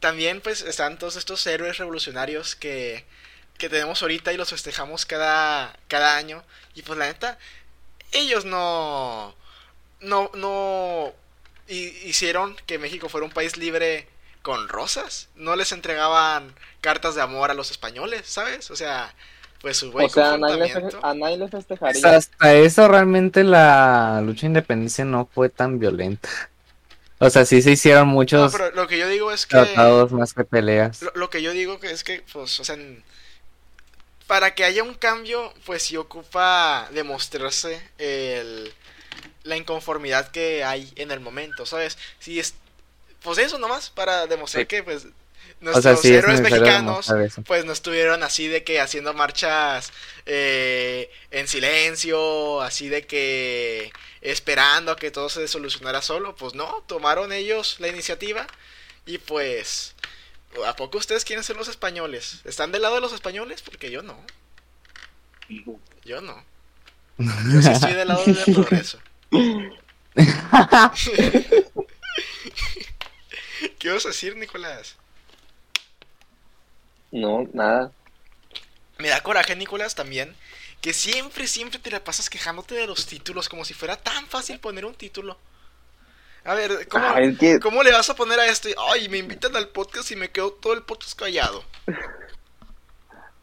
también 0.00 0.40
pues 0.40 0.62
están 0.62 0.98
todos 0.98 1.16
estos 1.16 1.46
héroes 1.46 1.78
revolucionarios 1.78 2.54
que, 2.56 3.04
que 3.58 3.68
tenemos 3.68 4.02
ahorita 4.02 4.32
y 4.32 4.36
los 4.36 4.50
festejamos 4.50 5.06
cada, 5.06 5.76
cada 5.88 6.16
año. 6.16 6.42
Y 6.74 6.82
pues 6.82 6.98
la 6.98 7.06
neta, 7.06 7.38
ellos 8.12 8.44
no, 8.44 9.34
no, 10.00 10.30
no 10.34 11.12
hi- 11.68 11.96
hicieron 12.04 12.56
que 12.66 12.78
México 12.78 13.08
fuera 13.08 13.26
un 13.26 13.32
país 13.32 13.56
libre 13.56 14.08
con 14.42 14.68
rosas. 14.68 15.28
No 15.34 15.56
les 15.56 15.72
entregaban 15.72 16.54
cartas 16.80 17.14
de 17.14 17.22
amor 17.22 17.50
a 17.50 17.54
los 17.54 17.70
españoles, 17.70 18.22
¿sabes? 18.26 18.70
O 18.70 18.76
sea, 18.76 19.14
pues 19.60 19.78
su 19.78 19.90
buen 19.90 20.06
O 20.06 20.08
sea, 20.08 20.34
a 20.34 20.38
nadie, 20.38 20.72
a 21.02 21.14
nadie 21.14 21.38
le 21.38 21.48
Pues 21.48 22.04
hasta 22.04 22.54
eso 22.54 22.88
realmente 22.88 23.44
la 23.44 24.20
lucha 24.22 24.42
de 24.42 24.46
independencia 24.48 25.04
no 25.04 25.26
fue 25.32 25.48
tan 25.48 25.78
violenta. 25.78 26.28
O 27.18 27.30
sea, 27.30 27.44
sí 27.46 27.62
se 27.62 27.72
hicieron 27.72 28.08
No, 28.08 28.14
muchos 28.14 28.52
pero 28.52 28.70
lo 28.72 28.86
que 28.86 28.98
yo 28.98 29.08
digo 29.08 29.30
es 29.32 29.46
que... 29.46 29.56
tratados 29.56 30.12
más 30.12 30.34
que 30.34 30.44
peleas. 30.44 31.02
Lo, 31.02 31.12
lo 31.14 31.30
que 31.30 31.42
yo 31.42 31.52
digo 31.52 31.78
que 31.80 31.90
es 31.90 32.04
que, 32.04 32.22
pues, 32.32 32.58
o 32.60 32.64
sea, 32.64 32.74
en- 32.74 33.02
para 34.26 34.54
que 34.54 34.64
haya 34.64 34.82
un 34.82 34.94
cambio, 34.94 35.52
pues 35.66 35.82
sí 35.82 35.96
ocupa 35.96 36.88
demostrarse 36.92 37.80
el, 37.98 38.72
la 39.44 39.56
inconformidad 39.56 40.30
que 40.30 40.64
hay 40.64 40.92
en 40.96 41.10
el 41.10 41.20
momento, 41.20 41.64
¿sabes? 41.66 41.96
Si 42.18 42.40
es, 42.40 42.54
pues 43.22 43.38
eso 43.38 43.58
nomás, 43.58 43.90
para 43.90 44.26
demostrar 44.26 44.62
Sí. 44.64 44.66
que, 44.68 44.82
pues, 44.82 45.04
O 45.04 45.08
nuestros 45.60 45.82
sea, 45.84 45.96
sí 45.96 46.08
es 46.08 46.14
héroes 46.24 46.40
mexicanos, 46.40 47.12
pues 47.46 47.64
no 47.64 47.72
estuvieron 47.72 48.22
así 48.22 48.48
de 48.48 48.64
que 48.64 48.80
haciendo 48.80 49.14
marchas 49.14 49.92
eh, 50.26 51.10
en 51.30 51.46
silencio, 51.48 52.60
así 52.60 52.88
de 52.88 53.06
que 53.06 53.92
esperando 54.20 54.92
a 54.92 54.96
que 54.96 55.10
todo 55.10 55.28
se 55.28 55.46
solucionara 55.48 56.02
solo, 56.02 56.34
pues 56.36 56.54
no, 56.54 56.82
tomaron 56.86 57.32
ellos 57.32 57.76
la 57.78 57.88
iniciativa 57.88 58.46
y 59.06 59.18
pues, 59.18 59.94
¿a 60.66 60.76
poco 60.76 60.98
ustedes 60.98 61.24
quieren 61.24 61.44
ser 61.44 61.56
los 61.56 61.68
españoles? 61.68 62.40
¿Están 62.44 62.72
del 62.72 62.82
lado 62.82 62.96
de 62.96 63.00
los 63.02 63.12
españoles? 63.12 63.62
Porque 63.62 63.90
yo 63.90 64.02
no, 64.02 64.18
yo 66.04 66.20
no. 66.20 66.42
Yo 67.18 67.62
sí 67.62 67.70
estoy 67.70 67.92
del 67.94 68.08
lado 68.08 68.24
del 68.24 68.36
progreso. 68.54 68.98
¿Qué 73.78 73.90
vas 73.90 74.04
a 74.04 74.08
decir, 74.08 74.36
Nicolás? 74.36 74.96
No, 77.10 77.48
nada. 77.52 77.92
Me 78.98 79.08
da 79.08 79.22
coraje, 79.22 79.56
Nicolás, 79.56 79.94
también, 79.94 80.34
que 80.80 80.92
siempre, 80.92 81.46
siempre 81.46 81.78
te 81.78 81.90
la 81.90 82.04
pasas 82.04 82.30
quejándote 82.30 82.74
de 82.74 82.86
los 82.86 83.06
títulos, 83.06 83.48
como 83.48 83.64
si 83.64 83.74
fuera 83.74 83.96
tan 83.96 84.26
fácil 84.26 84.58
poner 84.60 84.84
un 84.84 84.94
título. 84.94 85.36
A 86.44 86.54
ver, 86.54 86.86
¿cómo, 86.88 87.04
Ah, 87.06 87.20
es 87.20 87.38
que 87.38 87.58
¿cómo 87.58 87.82
le 87.82 87.90
vas 87.90 88.10
a 88.10 88.16
poner 88.16 88.38
a 88.38 88.46
esto? 88.46 88.68
Ay, 88.90 89.08
me 89.08 89.18
invitan 89.18 89.56
al 89.56 89.68
podcast 89.68 90.10
y 90.10 90.16
me 90.16 90.30
quedo 90.30 90.52
todo 90.52 90.74
el 90.74 90.82
podcast 90.82 91.18
callado. 91.18 91.64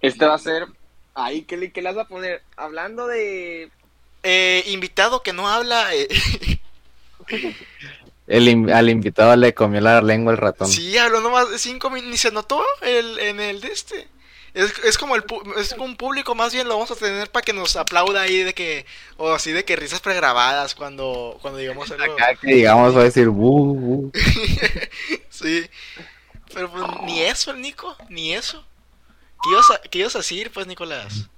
este 0.01 0.25
va 0.25 0.35
a 0.35 0.39
ser. 0.39 0.67
Ahí, 1.15 1.43
¿qué 1.43 1.57
le, 1.57 1.71
qué 1.71 1.81
le 1.81 1.91
vas 1.91 2.05
a 2.05 2.07
poner? 2.07 2.43
Hablando 2.55 3.07
de. 3.07 3.71
Eh, 4.24 4.63
invitado 4.67 5.24
que 5.24 5.34
no 5.34 5.47
habla. 5.49 5.93
eh, 5.95 6.07
El 8.28 8.47
in- 8.47 8.72
al 8.72 8.89
invitado 8.89 9.36
le 9.36 9.53
comió 9.53 9.82
la 9.82 10.01
lengua 10.01 10.32
el 10.32 10.38
ratón. 10.38 10.67
sí, 10.69 10.97
habló 10.97 11.22
nomás 11.22 11.49
de 11.49 11.57
cinco 11.59 11.89
minutos, 11.89 12.11
ni 12.11 12.17
se 12.17 12.32
notó 12.32 12.63
el, 12.82 13.19
en 13.19 13.39
el 13.39 13.59
de 13.61 13.67
este. 13.69 14.07
Es, 14.53 14.74
es 14.84 14.97
como 14.97 15.15
el 15.15 15.26
pu- 15.26 15.57
es 15.57 15.74
como 15.74 15.86
un 15.86 15.95
público 15.95 16.36
más 16.36 16.53
bien 16.53 16.67
lo 16.67 16.74
vamos 16.76 16.91
a 16.91 16.95
tener 16.95 17.30
para 17.32 17.43
que 17.43 17.53
nos 17.53 17.76
aplauda 17.78 18.22
ahí 18.22 18.43
de 18.43 18.53
que 18.53 18.86
o 19.17 19.32
así 19.32 19.51
de 19.53 19.63
que 19.63 19.78
risas 19.78 20.01
pregrabadas 20.01 20.76
cuando 20.76 21.38
cuando 21.41 21.57
digamos 21.59 21.89
algo. 21.91 22.13
Acá 22.13 22.36
que 22.36 22.55
digamos 22.55 22.95
va 22.95 23.01
a 23.01 23.05
decir 23.05 23.30
"Bu, 23.30 23.76
bu". 23.76 24.11
Sí. 25.30 25.65
Pero 26.53 26.69
pues, 26.69 26.84
ni 27.05 27.22
eso, 27.22 27.51
el 27.51 27.61
Nico, 27.61 27.95
ni 28.09 28.34
eso. 28.34 28.63
¿Qué 29.41 29.49
ibas, 29.51 29.72
a, 29.72 29.82
¿Qué 29.82 29.99
ibas 29.99 30.15
a 30.15 30.19
decir, 30.19 30.51
pues, 30.51 30.67
Nicolás? 30.67 31.30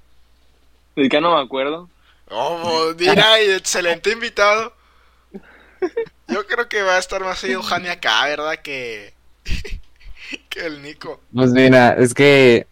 Es 0.96 1.08
que 1.10 1.22
no 1.22 1.36
me 1.36 1.42
acuerdo. 1.42 1.88
Oh, 2.36 2.94
mira, 2.98 3.42
y 3.42 3.52
excelente 3.52 4.12
invitado. 4.12 4.74
Yo 6.28 6.46
creo 6.48 6.68
que 6.68 6.82
va 6.82 6.96
a 6.96 7.00
estar 7.00 7.22
más 7.24 7.40
seguido 7.40 7.62
Jani 7.62 7.90
acá, 7.90 8.26
¿verdad? 8.26 8.56
Que, 8.64 9.14
que 10.50 10.66
el 10.66 10.82
Nico. 10.82 11.20
Pues 11.34 11.52
mira, 11.52 11.94
es 11.94 12.14
que 12.14 12.66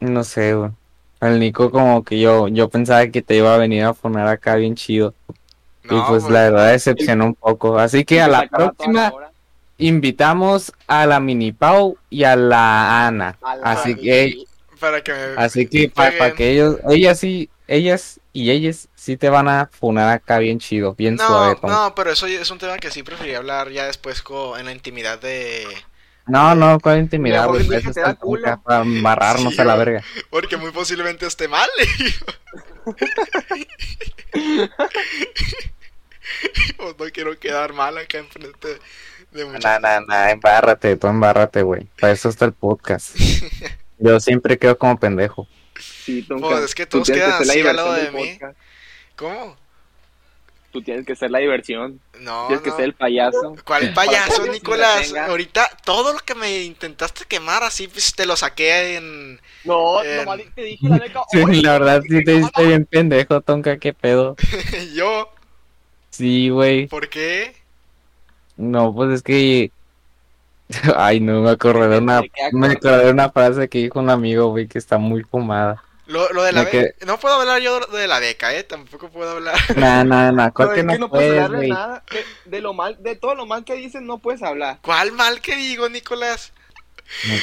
no 0.00 0.24
sé, 0.24 0.54
güey. 0.54 0.70
El 1.20 1.40
Nico 1.40 1.70
como 1.70 2.04
que 2.04 2.20
yo 2.20 2.48
yo 2.48 2.68
pensaba 2.68 3.06
que 3.08 3.22
te 3.22 3.36
iba 3.36 3.54
a 3.54 3.58
venir 3.58 3.84
a 3.84 3.94
poner 3.94 4.26
acá 4.26 4.56
bien 4.56 4.74
chido. 4.74 5.14
y 5.84 5.88
pues 5.88 6.02
pues, 6.08 6.24
la 6.24 6.42
verdad 6.50 6.72
decepcionó 6.72 7.26
un 7.26 7.34
poco. 7.34 7.78
Así 7.78 8.04
que 8.04 8.20
a 8.20 8.28
la 8.28 8.46
próxima 8.46 9.10
la 9.18 9.30
invitamos 9.78 10.72
a 10.86 11.06
la 11.06 11.20
Mini 11.20 11.52
Pau 11.52 11.96
y 12.10 12.24
a 12.24 12.36
la 12.36 13.06
Ana. 13.06 13.38
A 13.40 13.56
la- 13.56 13.72
Así 13.72 13.94
que 13.94 14.34
Para 14.78 15.02
que 15.02 15.12
me... 15.12 15.18
así 15.36 15.66
que 15.66 15.88
para 15.88 16.18
paguen. 16.18 16.36
que 16.36 16.50
ellos 16.50 16.76
ellas 16.90 17.18
sí 17.18 17.48
ellas 17.68 18.20
y 18.32 18.50
ellas 18.50 18.88
sí 18.94 19.16
te 19.16 19.28
van 19.28 19.48
a 19.48 19.66
funar 19.72 20.08
acá 20.10 20.38
bien 20.38 20.58
chido, 20.58 20.94
bien 20.94 21.16
No, 21.16 21.26
suave. 21.26 21.56
como- 21.56 21.72
no, 21.72 21.94
pero 21.94 22.10
eso 22.12 22.26
es 22.26 22.50
un 22.50 22.58
tema 22.58 22.76
que 22.78 22.90
sí 22.90 23.02
preferiría 23.02 23.38
hablar 23.38 23.70
ya 23.70 23.86
después 23.86 24.22
co- 24.22 24.56
en 24.58 24.66
la 24.66 24.72
intimidad 24.72 25.18
de... 25.20 25.66
No, 26.26 26.54
no, 26.56 26.80
cuál 26.80 26.98
intimidad, 26.98 27.46
güey. 27.46 27.62
Eso 27.72 27.90
está 27.90 28.16
para 28.62 28.82
embarrarnos 28.82 29.54
Sí, 29.54 29.60
a 29.60 29.64
la 29.64 29.76
verga. 29.76 30.02
Porque 30.28 30.56
muy 30.56 30.72
posiblemente 30.72 31.24
esté 31.24 31.46
mal. 31.46 31.68
Pues 36.76 36.94
no 36.98 37.04
quiero 37.12 37.38
quedar 37.38 37.72
mal 37.72 37.96
acá 37.98 38.18
enfrente 38.18 38.78
de 39.30 39.44
muchos. 39.44 39.64
Nah, 39.64 39.78
nah, 39.78 40.00
nah, 40.00 40.30
embárrate, 40.30 40.96
tú 40.96 41.06
embárrate, 41.06 41.62
güey. 41.62 41.86
Para 42.00 42.12
eso 42.12 42.28
está 42.28 42.44
el 42.44 42.52
podcast. 42.52 43.16
Yo 43.98 44.20
siempre 44.20 44.58
quedo 44.58 44.76
como 44.76 44.98
pendejo. 44.98 45.46
Sí, 46.06 46.22
Tonka, 46.22 46.48
Pues, 46.48 46.64
es 46.64 46.74
que 46.74 46.86
tú 46.86 46.98
todos 46.98 47.06
tienes 47.08 47.24
quedan 47.24 47.38
ser 47.44 47.46
la 47.46 47.52
así 47.52 47.60
al 47.60 47.76
diversión 47.76 47.76
lado 47.76 47.92
de 48.04 48.10
mí. 48.12 48.32
podcast. 48.32 48.58
¿Cómo? 49.16 49.56
Tú 50.72 50.82
tienes 50.82 51.06
que 51.06 51.16
ser 51.16 51.30
la 51.30 51.38
diversión. 51.38 52.00
No, 52.20 52.46
tienes 52.46 52.62
que 52.62 52.70
ser 52.70 52.84
el 52.84 52.92
payaso. 52.94 53.56
¿Cuál 53.64 53.92
payaso, 53.94 54.44
que 54.44 54.50
Nicolás? 54.50 55.12
Ahorita 55.14 55.68
todo 55.84 56.12
lo 56.12 56.18
que 56.20 56.34
me 56.34 56.62
intentaste 56.64 57.24
quemar 57.26 57.62
así, 57.64 57.88
pues 57.88 58.14
te 58.14 58.24
lo 58.26 58.36
saqué 58.36 58.96
en... 58.96 59.40
No, 59.64 60.02
Eh, 60.04 60.18
nomás 60.18 60.40
te 60.54 60.62
dije 60.62 60.86
la 60.88 60.98
beca. 60.98 61.22
Sí, 61.32 61.62
la 61.62 61.72
verdad 61.72 62.02
sí 62.08 62.22
te 62.22 62.34
hiciste 62.34 62.64
bien 62.66 62.84
pendejo, 62.84 63.40
Tonka, 63.40 63.78
qué 63.78 63.92
pedo. 63.94 64.36
yo. 64.94 65.28
Sí, 66.10 66.50
güey. 66.50 66.86
¿Por 66.86 67.08
qué? 67.08 67.54
No, 68.56 68.94
pues 68.94 69.10
es 69.10 69.22
que. 69.22 69.70
Ay, 70.96 71.20
no, 71.20 71.42
me 71.42 71.50
acordé 71.50 71.88
de 71.88 71.98
una. 71.98 72.22
Me 72.52 72.66
acordé 72.68 73.04
de 73.06 73.10
una 73.12 73.30
frase 73.30 73.68
que 73.68 73.78
dijo 73.78 73.98
un 74.00 74.10
amigo, 74.10 74.48
güey, 74.48 74.66
que 74.66 74.78
está 74.78 74.98
muy 74.98 75.22
fumada. 75.24 75.82
Lo, 76.06 76.28
lo 76.32 76.42
de 76.44 76.52
la 76.52 76.62
beca. 76.62 77.04
No 77.04 77.18
puedo 77.18 77.34
hablar 77.40 77.60
yo 77.60 77.80
de 77.80 78.06
la 78.06 78.20
beca, 78.20 78.54
¿eh? 78.54 78.62
Tampoco 78.62 79.10
puedo 79.10 79.32
hablar. 79.32 79.56
Nah, 79.76 80.04
nah, 80.04 80.30
nah, 80.30 80.50
¿cuál 80.50 80.68
No, 80.68 80.74
que 80.74 80.80
es 80.80 80.86
no 80.86 80.92
que 80.92 80.98
no 81.00 81.08
puedes 81.10 81.28
puedes, 81.30 81.44
hablar 81.44 81.60
de 81.60 81.68
nada. 81.68 82.04
De, 82.44 82.60
lo 82.60 82.72
mal, 82.74 82.96
de 83.02 83.16
todo 83.16 83.34
lo 83.34 83.46
mal 83.46 83.64
que 83.64 83.74
dices 83.74 84.02
no 84.02 84.18
puedes 84.18 84.42
hablar. 84.42 84.78
¿Cuál 84.82 85.12
mal 85.12 85.40
que 85.40 85.56
digo, 85.56 85.88
Nicolás? 85.88 86.52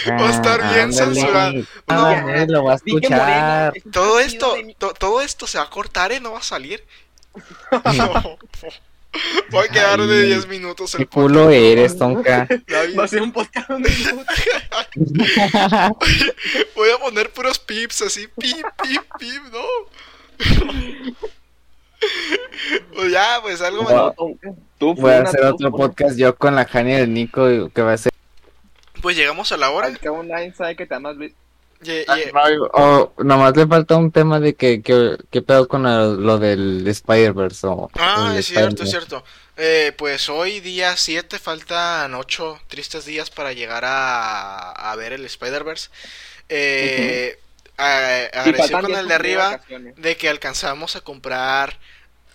Va 0.09 0.27
a 0.27 0.31
estar 0.31 0.73
bien 0.73 0.91
censurado. 0.93 1.53
No. 1.87 2.45
lo 2.47 2.63
va 2.65 2.73
a 2.73 2.79
que 2.79 2.91
Morena 2.91 3.71
escuchar. 3.73 3.73
Todo 3.91 4.19
esto, 4.19 4.53
de 4.55 4.63
mi- 4.63 4.75
to- 4.75 4.93
todo 4.93 5.21
esto 5.21 5.47
se 5.47 5.57
va 5.57 5.65
a 5.65 5.69
cortar, 5.69 6.11
¿eh? 6.11 6.19
No 6.19 6.33
va 6.33 6.39
a 6.39 6.43
salir. 6.43 6.85
No. 7.97 8.37
Voy 9.51 9.65
a 9.67 9.71
quedar 9.71 10.01
de 10.01 10.21
Ay, 10.21 10.25
10 10.27 10.47
minutos 10.47 10.95
Qué 10.95 11.03
el 11.03 11.09
culo 11.09 11.43
podcast. 11.45 11.53
eres, 11.61 11.97
Tonka. 11.97 12.47
David. 12.67 12.97
Va 12.99 13.03
a 13.03 13.07
ser 13.07 13.21
un 13.21 13.31
podcast 13.31 13.69
de. 13.69 13.91
Voy 16.75 16.89
a 16.89 16.97
poner 16.99 17.29
puros 17.31 17.59
pips 17.59 18.01
así, 18.03 18.27
pip, 18.39 18.65
pip, 18.81 19.01
pip, 19.19 19.41
no. 19.51 19.63
Pues 22.93 23.11
ya, 23.11 23.39
pues 23.41 23.61
algo 23.61 23.83
No. 23.83 24.07
más. 24.07 24.13
Tú, 24.77 24.93
Voy 24.95 25.11
a 25.13 25.21
hacer 25.21 25.45
otro 25.45 25.71
podcast 25.71 26.17
yo 26.17 26.35
con 26.35 26.53
la 26.55 26.65
Jania 26.65 26.97
del 26.97 27.13
Nico 27.13 27.69
que 27.73 27.81
va 27.81 27.93
a 27.93 27.97
ser. 27.97 28.11
Pues 29.01 29.15
llegamos 29.15 29.51
a 29.51 29.57
la 29.57 29.69
hora. 29.69 29.87
Al 29.87 29.99
cabo 29.99 30.21
nadie 30.23 30.53
sabe 30.53 30.75
que 30.75 30.85
te 30.85 30.95
amas. 30.95 31.15
Ye- 31.83 32.05
Ah, 32.07 32.15
ye- 32.17 32.31
O 32.73 33.13
nomás 33.23 33.55
le 33.55 33.67
falta 33.67 33.95
un 33.97 34.11
tema 34.11 34.39
de 34.39 34.55
que, 34.55 34.81
que, 34.81 35.17
que 35.31 35.41
pedo 35.41 35.67
con 35.67 35.83
lo, 35.83 36.13
lo 36.15 36.37
del 36.39 36.87
Spider-Verse. 36.87 37.67
Ah, 37.99 38.29
el 38.33 38.39
es 38.39 38.45
cierto, 38.47 38.83
es 38.83 38.89
cierto. 38.89 39.23
Eh, 39.57 39.93
pues 39.97 40.29
hoy 40.29 40.59
día 40.61 40.97
7 40.97 41.37
faltan 41.37 42.15
8 42.15 42.59
tristes 42.67 43.05
días 43.05 43.29
para 43.29 43.53
llegar 43.53 43.83
a, 43.85 44.71
a 44.71 44.95
ver 44.95 45.13
el 45.13 45.25
Spider-Verse. 45.25 45.89
Eh, 46.49 47.37
a- 47.77 48.23
Y 48.23 48.37
agradecer 48.37 48.55
faltan 48.57 48.81
con 48.81 48.87
10 48.91 48.99
el 48.99 49.07
de 49.07 49.13
arriba 49.13 49.61
de 49.97 50.17
que 50.17 50.29
alcanzamos 50.29 50.95
a 50.95 51.01
comprar 51.01 51.79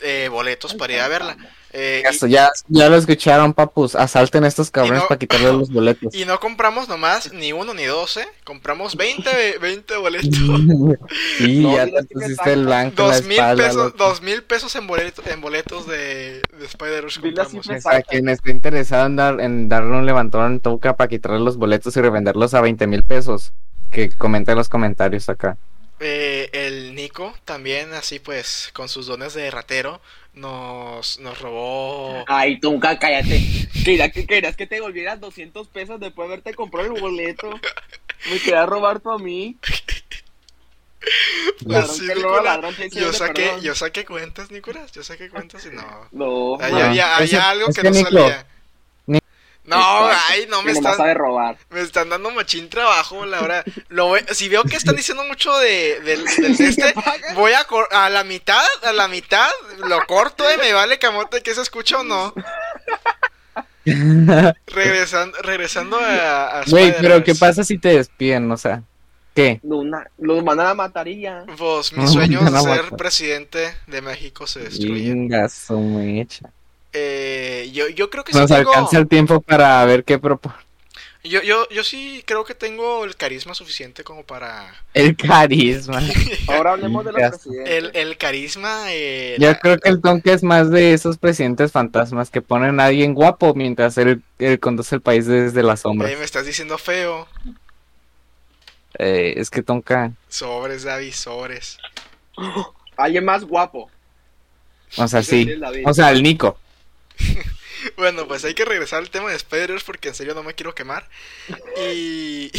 eh, 0.01 0.29
boletos 0.31 0.75
para 0.75 0.93
ir 0.93 1.01
a 1.01 1.09
verla. 1.09 1.37
Eh, 1.81 2.03
Eso, 2.09 2.27
ya, 2.27 2.51
ya 2.69 2.89
lo 2.89 2.97
escucharon, 2.97 3.55
papus. 3.55 3.95
Asalten 3.95 4.43
a 4.45 4.49
estos 4.49 4.71
cabrones 4.71 5.03
no- 5.03 5.09
para 5.09 5.19
quitarle 5.19 5.53
los 5.53 5.71
boletos. 5.71 6.13
y, 6.15 6.25
no 6.25 6.41
compramos 6.41 6.89
nomás 6.89 7.33
ni 7.33 7.53
uno 7.53 7.73
ni 7.75 7.85
dos, 7.85 8.17
¿eh? 8.17 8.27
Compramos 8.45 8.97
20, 8.97 9.59
20 9.59 9.97
boletos. 9.97 10.29
Y 11.41 11.61
No, 11.61 11.75
ya 11.77 11.87
te 11.87 12.03
pusiste 12.05 12.53
el 12.53 12.65
blanco 12.67 13.03
Dos 13.05 13.23
mil 13.25 13.39
pesos, 13.57 13.97
dos 13.97 14.23
mil 14.23 14.43
pesos 14.43 14.75
en, 14.77 14.89
boleto- 14.89 15.23
en 15.27 15.41
boletos 15.41 15.87
de, 15.87 16.41
de 16.59 16.65
Spider-Verse 16.67 17.21
Dile 17.21 17.43
así, 17.43 17.53
compramos. 17.59 17.83
pues. 17.85 17.95
A 17.95 18.03
quien 18.03 18.29
esté 18.29 18.51
interesado 18.51 19.07
en, 19.07 19.17
dar, 19.17 19.41
en 19.41 19.69
darle 19.69 19.91
un 19.97 20.07
levantón 20.07 20.53
en 20.53 20.61
Touca 20.61 20.97
para 20.97 21.09
quitarle 21.09 21.41
los 21.41 21.57
boletos 21.57 21.97
y 21.97 22.01
revenderlos 22.01 22.55
a 22.55 22.61
20 22.61 22.87
mil 22.89 23.05
pesos, 23.05 23.53
que 23.91 24.11
comente 24.11 24.53
en 24.53 24.59
los 24.59 24.69
comentarios 24.69 25.29
acá. 25.29 25.57
Eh, 26.01 26.49
el 26.53 26.95
Nico 26.95 27.35
también, 27.45 27.93
así 27.93 28.19
pues, 28.21 28.71
con 28.73 28.89
sus 28.89 29.07
dones 29.07 29.35
de 29.35 29.51
ratero, 29.51 30.01
nos, 30.39 31.19
nos 31.21 31.41
robó. 31.41 32.25
Ay, 32.27 32.61
Tunca, 32.61 32.99
cállate. 32.99 33.41
Quería 33.85 34.11
que 34.11 34.27
querías 34.27 34.57
que 34.57 34.67
te 34.67 34.81
volvieras 34.81 35.21
200 35.21 35.69
pesos 35.69 36.01
después 36.01 36.29
de 36.29 36.35
haberte 36.35 36.55
comprado 36.55 36.95
el 36.95 37.01
boleto. 37.01 37.51
Me 38.31 38.39
quería 38.41 38.67
robar 38.67 39.01
tú 39.01 39.11
a 39.11 39.19
mí. 39.19 39.57
Ladrón 41.61 41.91
Así, 41.91 42.07
que 42.07 42.15
roba, 42.15 42.39
Nicolás. 42.39 42.45
ladrón 42.45 42.75
Yo 42.91 43.13
saqué, 43.13 43.43
perdón. 43.45 43.61
yo 43.63 43.75
saqué 43.75 44.05
cuentas, 44.05 44.51
Nicolás. 44.51 44.93
Yo 44.93 45.03
saqué 45.03 45.31
cuentas 45.31 45.65
y 45.67 45.71
no. 45.71 46.09
No, 46.13 46.61
Ahí 46.61 46.73
No, 46.73 46.79
había, 46.79 47.17
algo 47.51 47.69
es 47.69 47.77
que 47.77 47.83
que 47.83 47.91
no 47.91 47.95
Nico, 47.95 48.11
salía. 48.11 48.47
No, 49.69 50.07
Exacto. 50.09 50.27
ay, 50.31 50.47
no 50.49 50.63
me 50.63 50.73
están, 50.73 50.97
sabe 50.97 51.15
robar. 51.15 51.59
me 51.71 51.81
están 51.83 52.09
dando 52.09 52.31
machín 52.31 52.69
trabajo, 52.71 53.27
la 53.27 53.41
verdad. 53.43 53.65
Lo 53.89 54.07
voy- 54.07 54.25
si 54.33 54.49
veo 54.49 54.65
que 54.65 54.77
están 54.77 54.97
diciendo 54.97 55.25
mucho 55.25 55.55
de, 55.59 56.01
del, 56.01 56.25
del 56.39 56.57
de 56.57 56.69
este, 56.69 56.95
voy 57.35 57.53
a 57.53 57.65
cor- 57.65 57.89
a 57.93 58.09
la 58.09 58.25
mitad, 58.25 58.65
a 58.83 58.93
la 58.93 59.09
mitad, 59.09 59.49
lo 59.87 60.05
corto 60.07 60.45
y 60.53 60.57
me 60.59 60.73
vale 60.73 60.99
camote 60.99 61.43
que 61.43 61.55
se 61.55 61.61
escucha 61.63 62.01
o 62.01 62.05
no. 62.05 62.33
Regresando, 64.67 65.39
regresando 65.43 65.99
a, 66.01 66.63
Güey, 66.67 66.95
pero 67.01 67.23
¿qué 67.25 67.35
pasa 67.35 67.65
si 67.65 67.79
te 67.79 67.91
despiden? 67.91 68.51
O 68.51 68.57
sea, 68.57 68.83
¿qué? 69.35 69.61
Luna, 69.63 70.07
los 70.19 70.43
mandan 70.45 70.67
a 70.69 70.75
matar 70.75 71.09
y 71.09 71.23
ya. 71.23 71.45
Pues 71.57 71.93
mi 71.93 72.05
No, 72.05 72.11
sueño 72.11 72.41
de 72.43 72.61
ser 72.61 72.91
presidente 72.97 73.75
de 73.87 74.03
México 74.03 74.47
se 74.47 74.61
destruye. 74.61 75.11
Venga, 75.11 75.49
su 75.49 75.79
mecha. 75.79 76.51
Eh, 77.01 77.71
yo, 77.73 77.89
yo 77.89 78.11
creo 78.11 78.25
que 78.25 78.33
sí 78.33 78.39
Nos 78.39 78.49
tengo, 78.51 78.71
alcanza 78.71 78.99
el 78.99 79.07
tiempo 79.09 79.41
para 79.41 79.85
ver 79.85 80.05
qué 80.05 80.19
propone. 80.19 80.55
yo, 81.23 81.43
yo, 81.43 81.69
yo 81.69 81.85
sí 81.85 82.23
creo 82.27 82.45
que 82.45 82.55
tengo 82.55 83.05
el 83.05 83.15
carisma 83.17 83.55
suficiente 83.55 84.03
como 84.05 84.25
para 84.25 84.75
El 84.95 85.17
carisma. 85.17 86.01
Ahora 86.49 86.73
hablemos 86.73 87.05
de 87.05 87.13
los 87.13 87.21
presidentes. 87.31 87.75
el, 87.75 87.91
el 87.95 88.17
carisma. 88.17 88.87
eh, 88.89 89.37
Yo 89.39 89.49
la- 89.49 89.59
creo 89.59 89.79
que 89.79 89.89
el 89.91 90.01
Tonka 90.01 90.33
es 90.33 90.43
más 90.43 90.71
de 90.71 90.93
esos 90.93 91.19
presidentes 91.19 91.71
fantasmas 91.73 92.31
que 92.31 92.43
ponen 92.43 92.81
a 92.81 92.87
alguien 92.87 93.15
guapo 93.15 93.55
mientras 93.55 93.97
él, 93.99 94.23
él 94.39 94.59
conduce 94.59 94.95
el 94.97 95.01
país 95.01 95.27
desde 95.27 95.63
las 95.63 95.81
sombras. 95.81 96.11
eh, 96.11 96.17
me 96.17 96.25
estás 96.25 96.47
diciendo 96.47 96.79
feo. 96.79 97.29
Eh, 98.99 99.35
es 99.37 99.51
que 99.51 99.63
Tonka, 99.63 100.13
Sobres, 100.29 100.83
David, 100.83 101.13
sobres. 101.13 101.79
Alguien 102.97 103.25
más 103.25 103.45
guapo. 103.45 103.91
o 104.97 105.07
sea, 105.09 105.23
sí. 105.23 105.49
O 105.85 105.93
sea, 105.95 106.11
el 106.11 106.23
Nico. 106.23 106.59
Bueno, 107.97 108.27
pues 108.27 108.45
hay 108.45 108.55
que 108.55 108.65
regresar 108.65 108.99
al 108.99 109.11
tema 109.11 109.31
de 109.31 109.37
Spider-Verse 109.37 109.87
porque 109.87 110.09
en 110.09 110.15
serio 110.17 110.35
no 110.35 110.43
me 110.43 110.55
quiero 110.55 110.75
quemar. 110.75 111.09
Y. 111.81 112.51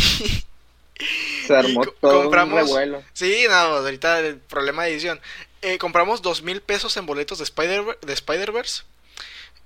Se 1.45 1.55
armó 1.55 1.83
y 1.83 1.87
todo 1.99 2.23
compramos- 2.23 2.61
un 2.61 2.67
revuelo. 2.67 3.03
Sí, 3.13 3.45
no, 3.49 3.53
ahorita 3.55 4.19
el 4.19 4.37
problema 4.37 4.85
de 4.85 4.91
edición. 4.93 5.19
Eh, 5.61 5.77
compramos 5.77 6.21
dos 6.21 6.41
mil 6.41 6.61
pesos 6.61 6.95
en 6.95 7.05
boletos 7.05 7.37
de 7.39 7.43
Spider 7.43 7.97
de 8.01 8.13
Spider-Verse. 8.13 8.83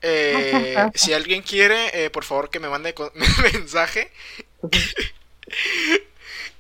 Eh, 0.02 0.76
si 0.96 1.14
alguien 1.14 1.44
quiere, 1.44 2.06
eh, 2.06 2.10
por 2.10 2.24
favor 2.24 2.50
que 2.50 2.60
me 2.60 2.68
mande 2.70 2.96
con- 2.96 3.12
mensaje. 3.54 4.12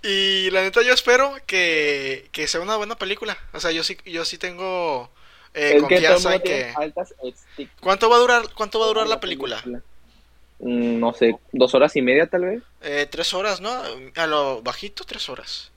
y 0.03 0.49
la 0.51 0.61
neta 0.61 0.81
yo 0.81 0.93
espero 0.93 1.35
que, 1.47 2.27
que 2.31 2.47
sea 2.47 2.61
una 2.61 2.75
buena 2.75 2.95
película. 2.97 3.37
O 3.53 3.59
sea, 3.59 3.71
yo 3.71 3.83
sí, 3.83 3.97
yo 4.05 4.25
sí 4.25 4.37
tengo 4.37 5.09
eh, 5.53 5.73
que 5.73 5.79
confianza 5.81 6.29
mundo 6.29 6.31
en 6.31 6.41
que... 6.41 6.73
altas 6.75 7.13
¿Cuánto 7.79 8.09
va 8.09 8.15
a 8.17 8.19
durar, 8.19 8.43
cuánto 8.53 8.79
va 8.79 8.85
a 8.85 8.87
durar 8.89 9.07
la 9.07 9.19
película? 9.19 9.61
Mm, 10.59 10.99
No 10.99 11.13
sé, 11.13 11.35
dos 11.51 11.73
horas 11.75 11.95
y 11.95 12.01
media 12.01 12.27
tal 12.27 12.41
vez. 12.45 12.63
Eh, 12.81 13.07
tres 13.09 13.33
horas, 13.33 13.61
¿no? 13.61 13.71
A 14.15 14.27
lo 14.27 14.61
bajito, 14.61 15.03
tres 15.03 15.29
horas. 15.29 15.71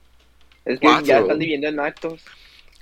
Es 0.65 0.79
que 0.79 0.87
Cuatro. 0.87 1.05
ya 1.05 1.19
están 1.19 1.39
dividiendo 1.39 1.67
en 1.67 1.79
actos. 1.79 2.21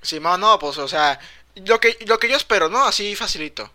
Sí, 0.02 0.20
no, 0.20 0.36
no, 0.38 0.58
pues, 0.58 0.78
o 0.78 0.88
sea, 0.88 1.18
lo 1.54 1.80
que, 1.80 1.96
lo 2.06 2.18
que 2.18 2.28
yo 2.28 2.36
espero, 2.36 2.68
¿no? 2.68 2.84
Así 2.84 3.14
facilito. 3.16 3.70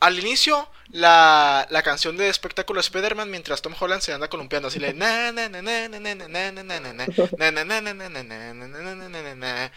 Al 0.00 0.18
inicio, 0.18 0.68
la, 0.90 1.66
la 1.70 1.82
canción 1.82 2.16
de 2.16 2.28
espectáculo 2.28 2.78
de 2.78 2.82
Spider-Man 2.82 3.30
mientras 3.30 3.62
Tom 3.62 3.74
Holland 3.78 4.02
se 4.02 4.12
anda 4.12 4.28
columpiando 4.28 4.68
así 4.68 4.78
le 4.78 4.92
na 4.92 5.32
na 5.32 5.48
na 5.48 5.62
na 5.62 5.88
na 5.88 5.98
na 5.98 6.14
na 6.14 6.52
na 6.52 6.52
na 6.52 6.82
na 6.82 6.92
na 6.92 7.50
na 7.52 7.62
na 7.62 7.90
na 7.90 8.94
na 8.94 9.22
na 9.22 9.34
na 9.34 9.72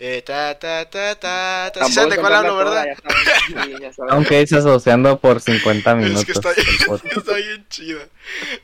eh, 0.00 0.22
ta, 0.22 0.56
ta, 0.56 0.88
ta, 0.88 1.16
ta, 1.16 1.72
ta. 1.74 1.88
¿Sabes 1.88 2.14
de 2.14 2.20
cuál 2.20 2.34
hablo, 2.34 2.56
verdad? 2.56 2.86
Sí, 3.48 3.74
Aunque 4.10 4.40
estás 4.42 4.64
oceando 4.64 5.18
por 5.18 5.40
50 5.40 5.94
minutos. 5.96 6.20
Es 6.20 6.26
que 6.26 6.32
está, 6.32 6.52
está 7.16 7.34
bien 7.34 7.66
chida. 7.68 8.06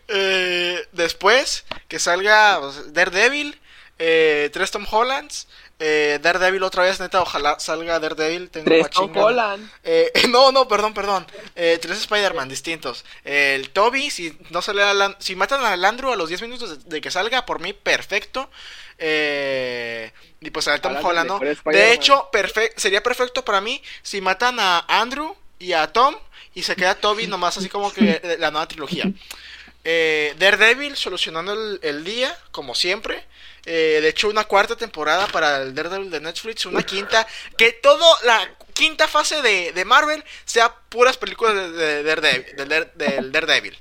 Eh, 0.07 0.79
después, 0.93 1.65
que 1.89 1.99
salga 1.99 2.61
Daredevil, 2.93 3.59
eh, 3.99 4.49
tres 4.53 4.71
Tom 4.71 4.87
Hollands 4.89 5.49
eh, 5.79 6.19
Daredevil 6.23 6.63
otra 6.63 6.85
vez, 6.85 7.01
neta, 7.01 7.21
ojalá 7.21 7.59
salga 7.59 7.99
Daredevil. 8.01 8.51
Tengo 8.51 8.65
Tres. 8.67 8.87
Holland. 8.97 9.71
Eh, 9.83 10.11
no, 10.31 10.53
no, 10.53 10.67
perdón, 10.69 10.95
perdón. 10.95 11.27
Eh, 11.57 11.79
tres 11.81 11.99
Spider-Man 11.99 12.49
distintos. 12.49 13.05
El 13.25 13.71
Toby, 13.71 14.11
si 14.11 14.39
no 14.51 14.63
sale 14.63 14.83
Alan- 14.83 15.17
si 15.19 15.35
matan 15.37 15.65
a 15.65 15.77
Landru 15.77 16.13
a 16.13 16.17
los 16.17 16.29
10 16.29 16.43
minutos 16.43 16.89
de, 16.89 17.01
que 17.01 17.11
salga, 17.11 17.45
por 17.47 17.61
mí, 17.61 17.73
perfecto. 17.73 18.51
Y 20.41 20.51
pues 20.51 20.69
al 20.69 20.81
Tom 20.81 20.93
Holland, 21.05 21.29
¿no? 21.29 21.39
De 21.65 21.93
hecho, 21.93 22.29
perfe- 22.33 22.73
sería 22.77 23.03
perfecto 23.03 23.45
para 23.45 23.61
mí 23.61 23.83
si 24.03 24.21
matan 24.21 24.61
a 24.61 24.85
Andrew 24.89 25.35
y 25.59 25.73
a 25.73 25.93
Tom 25.93 26.15
y 26.55 26.63
se 26.63 26.77
queda 26.77 26.95
Toby 26.95 27.27
nomás 27.29 27.57
así 27.57 27.69
como 27.69 27.93
que 27.93 28.37
la 28.39 28.51
nueva 28.51 28.69
trilogía. 28.69 29.05
Eh, 29.85 30.35
Daredevil 30.39 30.97
solucionando 30.97 31.53
el, 31.53 31.81
el 31.83 32.05
día, 32.05 32.37
como 32.53 32.75
siempre. 32.75 33.25
Eh, 33.67 34.01
de 34.03 34.09
hecho, 34.09 34.29
una 34.29 34.45
cuarta 34.45 34.77
temporada 34.77 35.27
para 35.29 35.63
el 35.63 35.75
Daredevil 35.75 36.11
de 36.11 36.21
Netflix, 36.21 36.67
una 36.67 36.83
quinta. 36.83 37.27
Que 37.57 37.73
toda 37.73 38.19
la 38.25 38.51
quinta 38.75 39.09
fase 39.09 39.41
de, 39.41 39.73
de 39.73 39.85
Marvel 39.85 40.23
sea 40.45 40.75
puras 40.89 41.17
películas 41.17 41.55
de, 41.55 41.71
de 41.73 42.03
Daredevil, 42.03 42.57
del, 42.57 42.69
Dare- 42.69 42.91
del 42.95 43.33
Daredevil. 43.33 43.79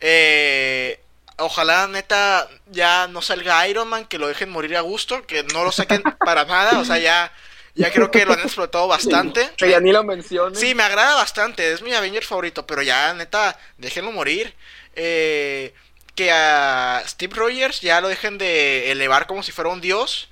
Eh, 0.00 1.00
ojalá, 1.38 1.86
neta, 1.88 2.48
ya 2.66 3.08
no 3.08 3.22
salga 3.22 3.66
Iron 3.68 3.88
Man, 3.88 4.04
que 4.06 4.18
lo 4.18 4.28
dejen 4.28 4.50
morir 4.50 4.76
a 4.76 4.80
gusto, 4.80 5.26
que 5.26 5.42
no 5.44 5.64
lo 5.64 5.72
saquen 5.72 6.02
para 6.24 6.44
nada. 6.44 6.78
O 6.78 6.84
sea, 6.84 6.98
ya, 6.98 7.32
ya 7.74 7.90
creo 7.92 8.10
que 8.10 8.24
lo 8.24 8.34
han 8.34 8.40
explotado 8.40 8.86
bastante. 8.88 9.50
Que 9.56 9.70
ya 9.70 9.80
ni 9.80 9.92
lo 9.92 10.04
menciones. 10.04 10.58
Sí, 10.58 10.74
me 10.74 10.82
agrada 10.82 11.16
bastante, 11.16 11.72
es 11.72 11.82
mi 11.82 11.92
Avenger 11.92 12.24
favorito, 12.24 12.66
pero 12.66 12.82
ya, 12.82 13.14
neta, 13.14 13.58
déjenlo 13.78 14.12
morir. 14.12 14.54
Eh, 14.94 15.72
que 16.14 16.30
a 16.30 17.02
Steve 17.06 17.34
Rogers 17.34 17.80
ya 17.80 18.00
lo 18.00 18.08
dejen 18.08 18.38
de 18.38 18.90
elevar 18.92 19.26
como 19.26 19.42
si 19.42 19.52
fuera 19.52 19.70
un 19.70 19.80
dios. 19.80 20.28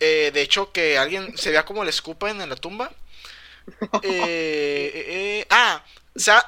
Eh, 0.00 0.30
de 0.34 0.42
hecho, 0.42 0.72
que 0.72 0.98
alguien 0.98 1.36
se 1.38 1.50
vea 1.50 1.64
como 1.64 1.84
le 1.84 1.90
escupen 1.90 2.40
en 2.40 2.50
la 2.50 2.56
tumba. 2.56 2.90
Eh, 4.02 4.92
eh, 4.94 5.40
eh, 5.40 5.46
ah, 5.48 5.82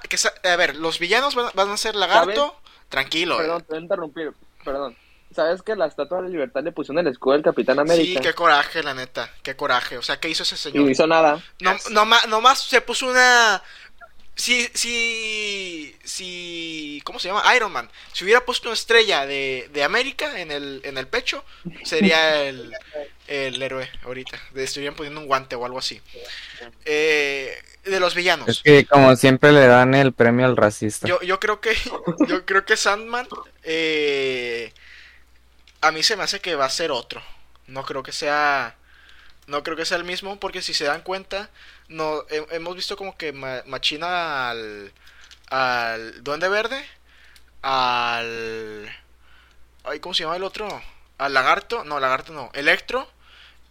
que 0.09 0.49
a 0.49 0.57
ver, 0.57 0.77
los 0.77 0.99
villanos 0.99 1.35
van, 1.35 1.51
van 1.55 1.71
a 1.71 1.77
ser 1.77 1.95
lagarto. 1.97 2.61
Tranquilo. 2.89 3.37
Perdón, 3.39 3.63
te 3.63 3.67
voy 3.69 3.79
a 3.79 3.83
interrumpir. 3.83 4.33
Perdón. 4.65 4.97
¿Sabes 5.35 5.63
que 5.63 5.75
la 5.77 5.87
estatua 5.87 6.19
de 6.19 6.25
la 6.25 6.29
libertad 6.31 6.63
le 6.63 6.73
pusieron 6.73 7.05
el 7.05 7.13
escudo 7.13 7.35
del 7.35 7.43
Capitán 7.43 7.77
Sí, 7.77 7.81
América? 7.81 8.21
qué 8.21 8.35
coraje, 8.35 8.83
la 8.83 8.95
neta. 8.95 9.31
Qué 9.43 9.57
coraje. 9.57 9.99
O 9.99 10.03
sea, 10.03 10.19
¿qué 10.21 10.29
hizo 10.29 10.45
ese 10.45 10.55
Y 10.55 10.59
señor? 10.59 10.85
no 10.85 10.91
hizo 10.91 11.07
nada. 11.07 11.43
No, 11.61 11.75
nomás, 11.91 12.27
nomás 12.29 12.63
se 12.63 12.81
puso 12.81 13.07
una 13.07 13.63
si, 14.37 14.69
si, 14.75 15.97
si, 16.05 17.01
¿cómo 17.05 17.19
se 17.19 17.29
llama? 17.29 17.57
Iron 17.57 17.73
Man. 17.73 17.91
Si 18.13 18.23
hubiera 18.23 18.45
puesto 18.45 18.69
una 18.69 18.75
estrella 18.75 19.27
de, 19.27 19.71
de 19.73 19.83
América 19.83 20.39
en 20.39 20.51
el, 20.51 20.83
en 20.85 20.99
el 20.99 21.09
pecho, 21.09 21.43
sería 21.85 22.43
el, 22.43 22.71
el 23.29 23.63
héroe 23.63 23.91
ahorita. 24.05 24.39
Le 24.53 24.65
estarían 24.65 24.95
poniendo 24.95 25.21
un 25.23 25.27
guante 25.27 25.57
o 25.57 25.65
algo 25.65 25.79
así. 25.79 26.03
Eh, 26.85 27.57
de 27.85 27.99
los 27.99 28.15
villanos. 28.15 28.49
Es 28.49 28.63
que 28.63 28.85
como 28.85 29.17
siempre 29.17 29.53
le 29.53 29.67
dan 29.67 29.95
el 29.95 30.13
premio 30.13 30.45
al 30.45 30.57
racista. 30.57 31.09
Yo, 31.09 31.19
yo 31.23 31.41
creo 31.41 31.63
que, 31.63 31.75
yo 32.29 32.45
creo 32.45 32.67
que 32.67 32.77
Sandman, 32.77 33.27
eh, 33.63 34.71
a 35.81 35.93
mí 35.93 36.03
se 36.03 36.15
me 36.17 36.25
hace 36.25 36.41
que 36.41 36.57
va 36.57 36.67
a 36.67 36.71
ser 36.71 36.91
otro. 36.91 37.23
No 37.69 37.85
creo 37.85 38.03
que 38.03 38.13
sea, 38.13 38.77
no 39.47 39.63
creo 39.63 39.79
que 39.79 39.87
sea 39.87 39.97
el 39.97 40.05
mismo, 40.05 40.39
porque 40.39 40.61
si 40.61 40.75
se 40.75 40.85
dan 40.85 41.01
cuenta, 41.01 41.49
no 41.89 42.25
he- 42.31 42.47
hemos 42.57 42.77
visto 42.77 42.97
como 42.97 43.17
que 43.17 43.33
ma- 43.33 43.63
machina 43.67 44.51
al, 44.51 44.93
al 45.51 46.25
Duende 46.25 46.49
Verde, 46.49 46.85
al, 47.63 48.91
ay, 49.85 50.01
¿cómo 50.01 50.15
se 50.15 50.23
llama 50.25 50.37
el 50.37 50.45
otro? 50.45 50.69
Al 51.19 51.35
Lagarto, 51.35 51.85
no, 51.85 52.01
Lagarto 52.01 52.33
no, 52.33 52.51
Electro. 52.55 53.09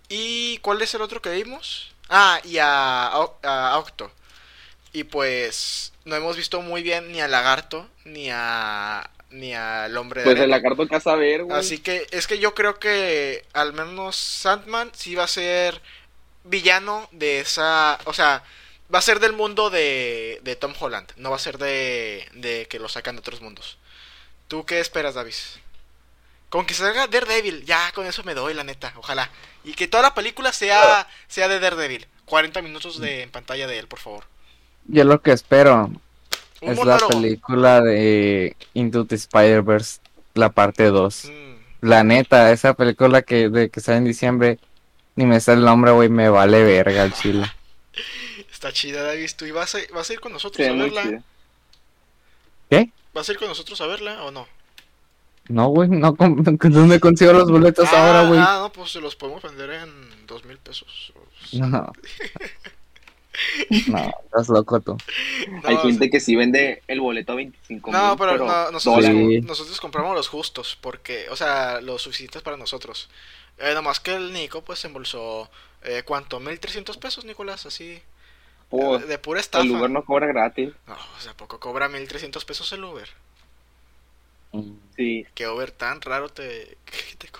¿Y 0.09 0.59
cuál 0.59 0.81
es 0.81 0.93
el 0.95 1.01
otro 1.01 1.21
que 1.21 1.31
vimos? 1.31 1.93
Ah, 2.09 2.39
y 2.43 2.57
a, 2.59 3.07
a 3.07 3.77
Octo. 3.79 4.11
Y 4.93 5.05
pues 5.05 5.93
no 6.05 6.15
hemos 6.15 6.37
visto 6.37 6.61
muy 6.61 6.83
bien 6.83 7.11
ni 7.11 7.21
al 7.21 7.31
lagarto 7.31 7.89
ni 8.05 8.29
a 8.31 9.09
ni 9.31 9.53
al 9.53 9.95
hombre 9.97 10.23
de 10.23 10.29
Pues 10.29 10.39
el 10.39 10.49
lagarto 10.49 10.87
que 10.87 10.95
a 10.95 10.99
saber, 10.99 11.43
güey. 11.43 11.55
Así 11.59 11.79
que 11.79 12.07
es 12.11 12.27
que 12.27 12.39
yo 12.39 12.53
creo 12.55 12.79
que 12.79 13.45
al 13.53 13.73
menos 13.73 14.15
Sandman 14.15 14.91
sí 14.95 15.15
va 15.15 15.25
a 15.25 15.27
ser 15.27 15.81
villano 16.45 17.09
de 17.11 17.41
esa, 17.41 17.99
o 18.05 18.13
sea, 18.13 18.43
va 18.93 18.99
a 18.99 19.03
ser 19.03 19.19
del 19.21 19.33
mundo 19.33 19.69
de, 19.71 20.39
de 20.43 20.55
Tom 20.57 20.73
Holland, 20.79 21.11
no 21.17 21.31
va 21.31 21.37
a 21.37 21.39
ser 21.39 21.57
de, 21.59 22.27
de 22.35 22.67
que 22.69 22.79
lo 22.79 22.89
sacan 22.89 23.15
de 23.15 23.21
otros 23.21 23.41
mundos. 23.41 23.79
¿Tú 24.47 24.65
qué 24.65 24.79
esperas, 24.79 25.15
Davis? 25.15 25.59
Con 26.49 26.65
que 26.65 26.73
salga 26.73 27.07
Daredevil, 27.07 27.65
ya 27.65 27.91
con 27.93 28.05
eso 28.07 28.23
me 28.23 28.33
doy, 28.35 28.53
la 28.53 28.63
neta, 28.63 28.93
ojalá. 28.97 29.31
Y 29.63 29.73
que 29.75 29.87
toda 29.87 30.03
la 30.03 30.15
película 30.15 30.53
sea, 30.53 31.07
sea 31.27 31.47
de 31.47 31.59
Daredevil. 31.59 32.07
40 32.25 32.61
minutos 32.61 32.99
de, 32.99 33.23
en 33.23 33.31
pantalla 33.31 33.67
de 33.67 33.79
él, 33.79 33.87
por 33.87 33.99
favor. 33.99 34.25
Yo 34.85 35.03
lo 35.03 35.21
que 35.21 35.31
espero 35.31 35.91
Un 36.61 36.73
es 36.73 36.83
la 36.83 37.01
película 37.01 37.81
de 37.81 38.57
Into 38.73 39.05
the 39.07 39.15
Spider-Verse, 39.15 39.99
la 40.33 40.51
parte 40.53 40.85
2. 40.85 41.25
Mm, 41.25 41.55
La 41.81 42.03
neta, 42.03 42.51
esa 42.51 42.73
película 42.75 43.21
que, 43.23 43.49
de 43.49 43.69
que 43.69 43.81
sale 43.81 43.99
en 43.99 44.05
diciembre, 44.05 44.59
ni 45.15 45.25
me 45.25 45.39
sale 45.39 45.59
el 45.59 45.65
nombre, 45.65 45.91
güey, 45.91 46.09
me 46.09 46.29
vale 46.29 46.63
verga 46.63 47.03
el 47.03 47.13
chile. 47.13 47.45
está 48.51 48.71
chida, 48.71 49.03
Davis. 49.03 49.35
¿Tú 49.35 49.45
y 49.45 49.51
vas 49.51 49.75
a, 49.75 49.79
vas 49.93 50.09
a 50.09 50.13
ir 50.13 50.19
con 50.19 50.33
nosotros 50.33 50.65
Sí, 50.65 50.71
a 50.71 50.75
verla? 50.75 51.23
¿Qué? 52.69 52.89
¿Vas 53.13 53.29
a 53.29 53.31
ir 53.31 53.37
con 53.37 53.47
nosotros 53.47 53.79
a 53.81 53.87
verla 53.87 54.23
o 54.23 54.31
no? 54.31 54.47
No, 55.47 55.67
güey, 55.67 55.87
no, 55.89 56.15
¿dónde 56.17 56.99
consigo 56.99 57.31
los 57.31 57.51
boletos 57.51 57.87
ah, 57.93 58.07
ahora, 58.07 58.27
güey? 58.27 58.39
Ah, 58.39 58.57
no, 58.61 58.71
pues 58.71 58.91
se 58.91 58.99
los 58.99 59.15
podemos 59.15 59.43
vender 59.43 59.69
en 59.69 60.25
dos 60.25 60.43
mil 60.45 60.57
pesos. 60.57 61.13
No. 61.53 61.91
No, 63.87 64.13
estás 64.23 64.47
loco 64.47 64.79
tú. 64.79 64.97
No, 65.49 65.61
Hay 65.65 65.77
gente 65.77 66.09
que 66.09 66.21
sí 66.21 66.37
vende 66.37 66.81
el 66.87 67.01
boleto 67.01 67.33
a 67.33 67.35
25 67.35 67.91
No, 67.91 68.09
mil, 68.09 68.17
pero, 68.17 68.37
no, 68.37 68.71
nosotros. 68.71 69.05
Sí. 69.05 69.41
nosotros 69.41 69.81
compramos 69.81 70.15
los 70.15 70.27
justos, 70.29 70.77
porque, 70.79 71.25
o 71.29 71.35
sea, 71.35 71.81
los 71.81 72.01
suficientes 72.01 72.41
para 72.41 72.55
nosotros. 72.55 73.09
Eh, 73.57 73.73
nomás 73.73 73.99
que 73.99 74.15
el 74.15 74.33
Nico, 74.33 74.63
pues, 74.63 74.79
se 74.79 74.87
embolsó, 74.87 75.49
eh, 75.83 76.03
¿cuánto? 76.05 76.39
¿1300 76.39 76.97
pesos, 76.97 77.25
Nicolás? 77.25 77.65
Así, 77.65 78.01
Pues, 78.69 79.01
de, 79.01 79.07
de 79.07 79.17
pura 79.19 79.39
estafa. 79.39 79.63
el 79.63 79.71
Uber 79.71 79.89
no 79.89 80.05
cobra 80.05 80.27
gratis. 80.27 80.73
No, 80.87 80.95
o 80.95 81.19
sea, 81.19 81.33
poco 81.35 81.59
cobra 81.59 81.89
1300 81.89 82.45
pesos 82.45 82.71
el 82.73 82.83
Uber. 82.83 83.09
Sí. 84.95 85.25
¿Qué 85.33 85.47
Uber 85.47 85.71
tan 85.71 86.01
raro 86.01 86.29
te, 86.29 86.77
que 86.85 87.15
te, 87.17 87.27
co- 87.29 87.39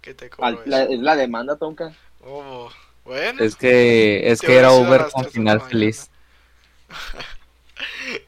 que 0.00 0.14
te 0.14 0.30
Al- 0.38 0.54
cobro 0.54 0.64
la- 0.64 0.82
eso? 0.82 0.92
es 0.92 1.00
la 1.00 1.16
demanda, 1.16 1.56
Tonka. 1.56 1.92
Oh, 2.24 2.70
bueno. 3.04 3.44
Es 3.44 3.56
que, 3.56 4.30
es 4.30 4.40
que 4.40 4.56
era 4.56 4.72
Uber 4.72 5.06
con 5.12 5.24
final 5.30 5.60
feliz. 5.60 6.10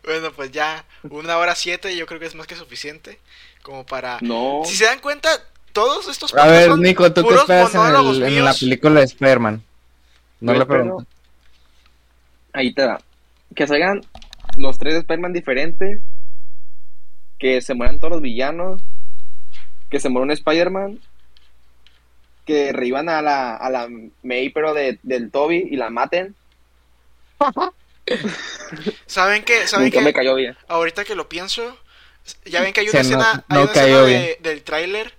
Bueno, 0.04 0.32
pues 0.32 0.50
ya, 0.50 0.84
una 1.10 1.36
hora 1.38 1.54
siete 1.54 1.94
yo 1.96 2.06
creo 2.06 2.20
que 2.20 2.26
es 2.26 2.34
más 2.34 2.46
que 2.46 2.56
suficiente 2.56 3.18
como 3.62 3.84
para... 3.86 4.18
No. 4.22 4.62
Si 4.64 4.76
se 4.76 4.84
dan 4.84 5.00
cuenta, 5.00 5.30
todos 5.72 6.08
estos 6.08 6.34
A 6.34 6.46
ver, 6.46 6.66
son 6.68 6.80
Nico, 6.82 7.12
¿tú 7.12 7.26
qué 7.26 7.34
esperas 7.34 7.74
en, 7.74 8.22
el- 8.24 8.44
la 8.44 8.54
película 8.54 9.00
de 9.00 9.06
Spider-Man? 9.06 9.62
No 10.40 10.52
Yo 10.52 10.58
le 10.58 10.66
pregunto. 10.66 11.06
Ahí 12.52 12.72
te 12.74 12.84
va. 12.84 13.00
Que 13.54 13.66
salgan 13.66 14.00
los 14.56 14.78
tres 14.78 14.94
Spider-Man 14.94 15.32
diferentes. 15.32 16.00
Que 17.38 17.60
se 17.60 17.74
mueran 17.74 17.98
todos 18.00 18.12
los 18.12 18.22
villanos. 18.22 18.80
Que 19.90 20.00
se 20.00 20.08
muera 20.08 20.24
un 20.24 20.30
Spider-Man. 20.32 21.00
Que 22.46 22.72
revivan 22.72 23.08
a 23.08 23.22
la, 23.22 23.54
a 23.56 23.70
la 23.70 23.88
May, 24.22 24.50
pero 24.50 24.74
de, 24.74 24.98
del 25.02 25.30
Toby 25.30 25.68
y 25.70 25.76
la 25.76 25.90
maten. 25.90 26.34
¿Saben 29.06 29.44
qué? 29.44 29.66
¿Saben 29.66 29.86
Nunca 29.86 29.98
qué? 29.98 30.04
me 30.04 30.12
cayó 30.12 30.34
bien. 30.34 30.56
Ahorita 30.68 31.04
que 31.04 31.14
lo 31.14 31.28
pienso, 31.28 31.76
ya 32.44 32.60
ven 32.60 32.72
que 32.72 32.80
hay 32.80 32.88
una 32.88 33.00
escena, 33.00 33.44
no 33.48 33.56
hay 33.58 33.62
una 33.62 33.72
escena 33.72 34.00
de- 34.02 34.38
del 34.42 34.62
tráiler 34.62 35.14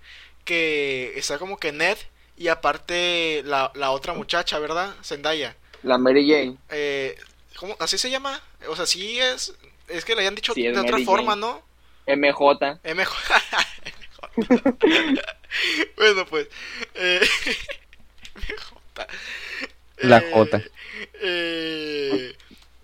que 0.45 1.13
está 1.17 1.37
como 1.39 1.57
que 1.57 1.71
Ned 1.71 1.97
y 2.37 2.47
aparte 2.49 3.41
la, 3.45 3.71
la 3.75 3.91
otra 3.91 4.13
muchacha, 4.13 4.59
¿verdad? 4.59 4.95
Zendaya. 5.03 5.55
La 5.83 5.97
Mary 5.97 6.27
Jane. 6.29 6.57
Eh, 6.69 7.17
¿cómo? 7.57 7.75
¿Así 7.79 7.97
se 7.97 8.09
llama? 8.09 8.41
O 8.67 8.75
sea, 8.75 8.85
sí 8.85 9.19
es... 9.19 9.53
Es 9.87 10.05
que 10.05 10.15
le 10.15 10.21
hayan 10.21 10.35
dicho 10.35 10.53
Sí, 10.53 10.63
de 10.71 10.79
otra 10.79 10.97
Mary 10.97 11.05
forma, 11.05 11.31
Jane. 11.33 11.41
¿no? 11.41 11.63
MJ. 12.07 12.79
Mejor. 12.95 13.17
bueno, 15.97 16.25
pues. 16.27 16.47
Eh, 16.95 17.21
MJ. 18.35 19.07
La 20.01 20.19
Eh, 20.19 20.31
J. 20.31 20.61
eh, 21.21 22.35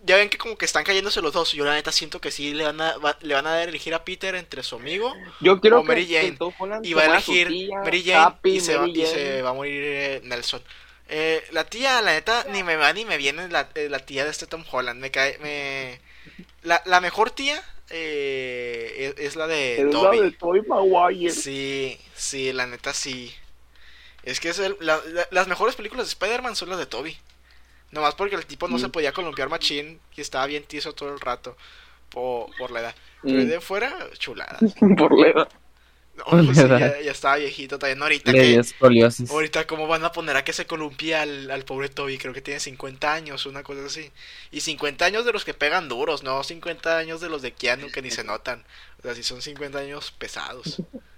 ya 0.09 0.17
ven 0.17 0.29
que 0.29 0.37
como 0.39 0.57
que 0.57 0.65
están 0.65 0.83
cayéndose 0.83 1.21
los 1.21 1.31
dos. 1.33 1.53
Yo 1.53 1.63
la 1.65 1.73
neta 1.75 1.91
siento 1.91 2.19
que 2.19 2.31
sí 2.31 2.53
le 2.53 2.63
van 2.65 2.81
a, 2.81 2.97
va- 2.97 3.17
le 3.21 3.33
van 3.35 3.45
a 3.47 3.51
dar 3.51 3.59
a 3.59 3.63
elegir 3.69 3.93
a 3.93 4.03
Peter 4.03 4.33
entre 4.35 4.63
su 4.63 4.75
amigo 4.75 5.13
Yo 5.39 5.61
quiero 5.61 5.79
O 5.79 5.83
Mary 5.83 6.07
Jane. 6.07 6.37
Y 6.83 6.93
va 6.93 7.03
a 7.03 7.05
elegir 7.05 7.47
tía, 7.47 7.77
Mary 7.79 8.03
Jane 8.03 8.15
Happy, 8.25 8.51
y, 8.57 8.59
se 8.59 8.73
va, 8.75 8.81
Mary 8.81 8.93
y 9.01 9.05
Jane. 9.05 9.13
se 9.13 9.41
va 9.43 9.49
a 9.51 9.53
morir 9.53 9.81
eh, 9.85 10.21
Nelson. 10.23 10.61
Eh, 11.07 11.43
la 11.51 11.63
tía, 11.65 12.01
la 12.01 12.11
neta, 12.13 12.45
ni 12.51 12.63
me 12.63 12.75
va 12.75 12.91
ni 12.93 13.05
me 13.05 13.17
viene 13.17 13.47
la, 13.49 13.69
eh, 13.75 13.87
la 13.89 13.99
tía 13.99 14.25
de 14.25 14.31
este 14.31 14.47
Tom 14.47 14.63
Holland. 14.71 14.99
Me 14.99 15.11
cae, 15.11 15.37
me... 15.39 15.99
La, 16.63 16.81
la 16.85 17.01
mejor 17.01 17.31
tía 17.31 17.63
eh, 17.89 19.13
es, 19.17 19.25
es 19.27 19.35
la 19.35 19.47
de 19.47 19.79
Es 19.79 19.85
la 19.85 19.91
Toby. 19.91 20.19
de 20.19 20.31
Tobey 20.31 20.61
Maguire. 20.67 21.31
Sí, 21.31 21.99
sí, 22.15 22.51
la 22.53 22.65
neta 22.67 22.93
sí. 22.93 23.33
Es 24.23 24.39
que 24.39 24.49
es 24.49 24.59
el- 24.59 24.77
la- 24.81 25.01
la- 25.07 25.27
las 25.31 25.47
mejores 25.47 25.75
películas 25.75 26.05
de 26.07 26.09
Spider-Man 26.11 26.55
son 26.55 26.69
las 26.69 26.77
de 26.79 26.85
Toby. 26.85 27.17
Nomás 27.91 28.15
porque 28.15 28.35
el 28.35 28.45
tipo 28.45 28.67
no 28.67 28.77
Mm. 28.77 28.81
se 28.81 28.89
podía 28.89 29.11
columpiar 29.13 29.49
machín 29.49 29.99
y 30.15 30.21
estaba 30.21 30.45
bien 30.45 30.63
tieso 30.63 30.93
todo 30.93 31.13
el 31.13 31.19
rato 31.19 31.57
por, 32.09 32.49
por 32.57 32.71
la 32.71 32.81
edad. 32.81 32.95
Pero 33.23 33.43
Mm. 33.43 33.47
de 33.47 33.61
fuera, 33.61 33.93
chulada. 34.17 34.57
Por 34.97 35.19
la 35.19 35.27
edad. 35.27 35.49
No, 36.15 36.25
Por 36.25 36.45
pues 36.45 36.57
la 36.57 36.63
sí, 36.63 36.69
edad. 36.69 36.79
ya, 36.79 37.01
ya 37.01 37.11
estaba 37.11 37.35
viejito 37.37 37.79
también. 37.79 38.01
Ahorita 38.01 38.31
que, 38.33 38.61
ahorita 39.29 39.67
cómo 39.67 39.87
van 39.87 40.03
a 40.03 40.11
poner 40.11 40.35
a 40.35 40.43
que 40.43 40.51
se 40.53 40.65
columpia 40.67 41.21
al, 41.21 41.49
al 41.49 41.63
pobre 41.65 41.87
Toby. 41.89 42.17
Creo 42.17 42.33
que 42.33 42.41
tiene 42.41 42.59
50 42.59 43.13
años, 43.13 43.45
una 43.45 43.63
cosa 43.63 43.85
así. 43.85 44.11
Y 44.51 44.59
50 44.61 45.05
años 45.05 45.23
de 45.25 45.31
los 45.31 45.45
que 45.45 45.53
pegan 45.53 45.87
duros, 45.87 46.23
no 46.23 46.43
50 46.43 46.97
años 46.97 47.21
de 47.21 47.29
los 47.29 47.41
de 47.41 47.53
Keanu 47.53 47.89
que 47.91 48.01
ni 48.01 48.11
se 48.11 48.23
notan. 48.25 48.65
O 48.99 49.01
sea, 49.03 49.15
si 49.15 49.23
son 49.23 49.41
50 49.41 49.79
años 49.79 50.11
pesados. 50.11 50.81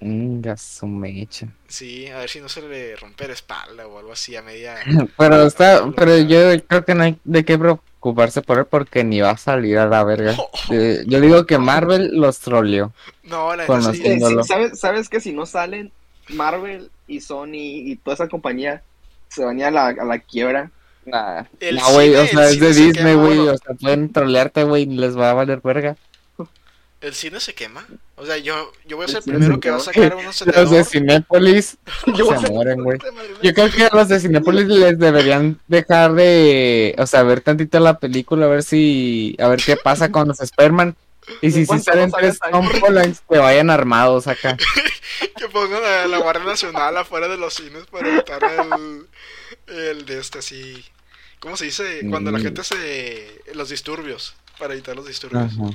Venga, 0.00 0.56
su 0.56 0.86
mecha. 0.86 1.46
Sí, 1.68 2.06
a 2.08 2.18
ver 2.18 2.30
si 2.30 2.40
no 2.40 2.48
se 2.48 2.62
le 2.62 2.96
rompe 2.96 3.26
la 3.26 3.34
espalda 3.34 3.86
o 3.86 3.98
algo 3.98 4.12
así 4.12 4.34
a 4.34 4.42
media. 4.42 4.76
Pero 5.18 5.42
está, 5.42 5.90
pero 5.94 6.16
yo 6.18 6.58
creo 6.66 6.84
que 6.84 6.94
no 6.94 7.02
hay 7.04 7.18
de 7.24 7.44
qué 7.44 7.58
preocuparse 7.58 8.40
por 8.40 8.58
él 8.58 8.64
porque 8.64 9.04
ni 9.04 9.20
va 9.20 9.30
a 9.30 9.36
salir 9.36 9.76
a 9.78 9.86
la 9.86 10.02
verga. 10.04 10.34
Eh, 10.72 11.02
Yo 11.06 11.20
digo 11.20 11.46
que 11.46 11.58
Marvel 11.58 12.10
los 12.12 12.38
troleó. 12.38 12.92
No, 13.24 13.56
la 13.56 13.66
los 13.66 13.96
sí. 13.96 14.20
¿sabes, 14.46 14.78
¿Sabes 14.78 15.08
que 15.08 15.20
si 15.20 15.32
no 15.32 15.46
salen 15.46 15.90
Marvel 16.28 16.90
y 17.08 17.20
Sony 17.20 17.56
y 17.56 17.96
toda 17.96 18.14
esa 18.14 18.28
compañía 18.28 18.82
se 19.28 19.44
van 19.44 19.56
a 19.56 19.58
ir 19.58 19.64
a 19.64 19.70
la, 19.72 19.86
a 19.88 20.04
la 20.04 20.18
quiebra? 20.20 20.70
Nah, 21.04 21.44
El 21.58 21.76
no, 21.76 21.92
güey, 21.92 22.14
o 22.14 22.26
sea, 22.26 22.48
es 22.48 22.60
de 22.60 22.72
Disney, 22.72 23.14
güey, 23.14 23.38
o 23.48 23.56
sea, 23.56 23.74
pueden 23.74 24.12
trolearte, 24.12 24.62
güey, 24.64 24.84
y 24.84 24.96
les 24.96 25.18
va 25.18 25.30
a 25.30 25.34
valer 25.34 25.60
verga. 25.60 25.96
El 27.00 27.14
cine 27.14 27.40
se 27.40 27.54
quema. 27.54 27.86
O 28.16 28.26
sea, 28.26 28.36
yo, 28.36 28.72
yo 28.86 28.96
voy 28.96 29.06
a 29.06 29.08
ser 29.08 29.18
el 29.18 29.22
primero 29.24 29.54
se 29.54 29.60
que 29.60 29.70
va 29.70 29.76
a 29.78 29.80
sacar 29.80 30.14
un 30.16 30.24
Los 30.54 30.70
de. 30.70 30.84
Cinépolis 30.84 31.78
se 32.04 32.50
mueren, 32.50 32.82
güey. 32.84 32.98
Yo 33.42 33.54
creo 33.54 33.70
que 33.70 33.84
a 33.84 33.90
los 33.94 34.08
de 34.08 34.20
Cinépolis 34.20 34.66
les 34.66 34.98
deberían 34.98 35.58
dejar 35.66 36.12
de, 36.12 36.94
o 36.98 37.06
sea, 37.06 37.22
ver 37.22 37.40
tantito 37.40 37.80
la 37.80 37.98
película, 37.98 38.44
a 38.44 38.48
ver 38.50 38.62
si, 38.62 39.34
a 39.38 39.48
ver 39.48 39.60
qué 39.64 39.76
pasa 39.76 40.10
con 40.12 40.28
los 40.28 40.40
Spider-Man. 40.40 40.94
Y 41.40 41.52
si 41.52 41.66
sí 41.66 41.66
¿Cuántos 41.66 41.84
salen 41.86 42.10
tres 42.10 42.38
ahí? 42.42 42.50
Tom 42.52 42.68
Hollands, 42.82 43.22
que 43.28 43.38
vayan 43.38 43.70
armados 43.70 44.26
acá. 44.26 44.56
Que 45.36 45.48
pongan 45.48 45.82
a 45.82 46.06
la 46.06 46.18
Guardia 46.18 46.44
Nacional 46.44 46.96
afuera 46.96 47.26
de 47.28 47.36
los 47.38 47.54
cines 47.54 47.84
para 47.90 48.08
evitar 48.08 48.40
el, 48.44 49.06
el 49.74 50.06
de 50.06 50.18
este 50.18 50.38
así. 50.40 50.84
¿Cómo 51.40 51.56
se 51.56 51.64
dice? 51.66 52.02
Cuando 52.10 52.30
la 52.30 52.38
Mm. 52.38 52.42
gente 52.42 52.60
hace 52.60 53.40
los 53.54 53.68
disturbios. 53.70 54.34
Para 54.58 54.74
evitar 54.74 54.94
los 54.96 55.06
disturbios. 55.06 55.44
Ajá. 55.44 55.70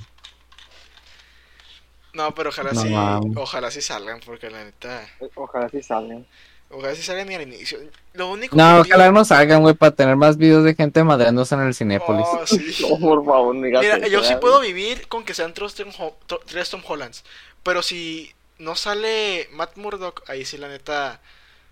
No, 2.16 2.34
pero 2.34 2.50
ojalá 2.50 2.72
No 2.72 2.82
sí. 2.82 2.94
Ojalá 3.36 3.72
sí 3.72 3.82
salgan, 3.82 4.20
porque 4.26 4.50
la 4.50 4.64
neta. 4.64 5.06
Ojalá 5.36 5.70
sí 5.70 5.84
salgan. 5.84 6.26
Ojalá 6.70 6.96
sí 6.96 7.04
salgan 7.04 7.28
ni 7.28 7.36
al 7.36 7.42
inicio. 7.44 7.78
Lo 8.14 8.32
único 8.32 8.56
No, 8.56 8.84
que 8.84 8.90
ojalá 8.94 9.12
no 9.12 9.24
salgan, 9.26 9.62
güey, 9.62 9.76
para 9.76 9.94
tener 9.94 10.16
más 10.16 10.38
videos 10.38 10.64
de 10.64 10.74
gente 10.76 11.04
madreándose 11.04 11.56
en 11.56 11.62
el 11.62 11.76
Cinépolis. 11.76 12.26
Oh, 12.28 12.48
sí. 12.48 12.76
No, 12.90 12.98
por 13.00 13.24
favor, 13.26 13.54
Mira, 13.56 13.82
eso, 13.98 14.08
yo 14.08 14.22
sí 14.24 14.30
¿verdad? 14.30 14.40
puedo 14.40 14.60
vivir 14.62 15.08
con 15.08 15.24
que 15.26 15.34
sean 15.34 15.54
tres 15.54 15.76
Tom, 15.76 15.90
Ho- 16.00 16.18
to- 16.26 16.42
tres 16.46 16.70
Tom 16.70 16.82
Hollands. 16.88 17.24
Pero 17.64 17.82
si 17.84 18.34
no 18.58 18.76
sale 18.76 19.48
Matt 19.52 19.76
Murdock, 19.78 20.24
ahí 20.30 20.46
sí 20.46 20.58
la 20.58 20.70
neta. 20.70 21.20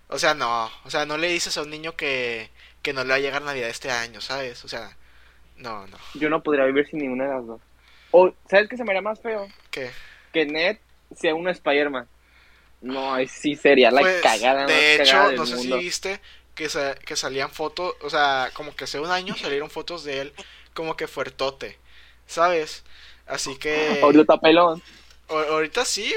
O 0.08 0.18
sea, 0.18 0.34
no. 0.34 0.70
O 0.84 0.90
sea, 0.90 1.06
no 1.06 1.16
le 1.16 1.28
dices 1.28 1.56
a 1.56 1.62
un 1.62 1.70
niño 1.70 1.96
que, 1.96 2.50
que 2.82 2.92
no 2.92 3.02
le 3.02 3.08
va 3.10 3.14
a 3.16 3.20
llegar 3.20 3.42
Navidad 3.42 3.70
este 3.70 3.90
año, 3.90 4.20
¿sabes? 4.20 4.64
O 4.64 4.68
sea, 4.68 4.96
no, 5.56 5.86
no. 5.86 5.96
Yo 6.14 6.28
no 6.30 6.42
podría 6.42 6.66
vivir 6.66 6.86
sin 6.88 7.00
ninguna 7.00 7.24
de 7.24 7.34
las 7.34 7.46
dos. 7.46 7.60
O, 8.10 8.32
¿sabes 8.48 8.68
qué 8.68 8.76
se 8.76 8.84
me 8.84 8.90
haría 8.90 9.02
más 9.02 9.20
feo? 9.20 9.48
¿Qué? 9.70 9.90
Que 10.34 10.46
Ned 10.46 10.78
sea 11.16 11.34
un 11.34 11.48
Spider-Man. 11.48 12.08
No, 12.82 13.14
ahí 13.14 13.28
sí 13.28 13.56
sería 13.56 13.90
la 13.90 14.02
Pues, 14.02 14.20
cagada 14.22 14.68
más 14.68 14.72
de 14.72 14.94
hecho, 14.96 15.04
cagada 15.04 15.30
del 15.30 15.36
no 15.36 15.46
sé 15.46 15.56
mundo. 15.56 15.76
si 15.76 15.84
viste 15.84 16.20
que, 16.54 16.68
sa- 16.68 16.94
que 16.96 17.16
salían 17.16 17.50
fotos, 17.50 17.94
o 18.02 18.10
sea, 18.10 18.50
como 18.54 18.74
que 18.76 18.84
hace 18.84 19.00
un 19.00 19.10
año 19.10 19.36
salieron 19.36 19.70
fotos 19.70 20.04
de 20.04 20.20
él 20.20 20.34
como 20.74 20.96
que 20.96 21.06
fuertote, 21.08 21.78
¿sabes? 22.26 22.84
Así 23.26 23.56
que 23.56 24.00
Ahorita 24.02 24.38
pelón. 24.40 24.82
ahorita 25.28 25.84
sí, 25.84 26.12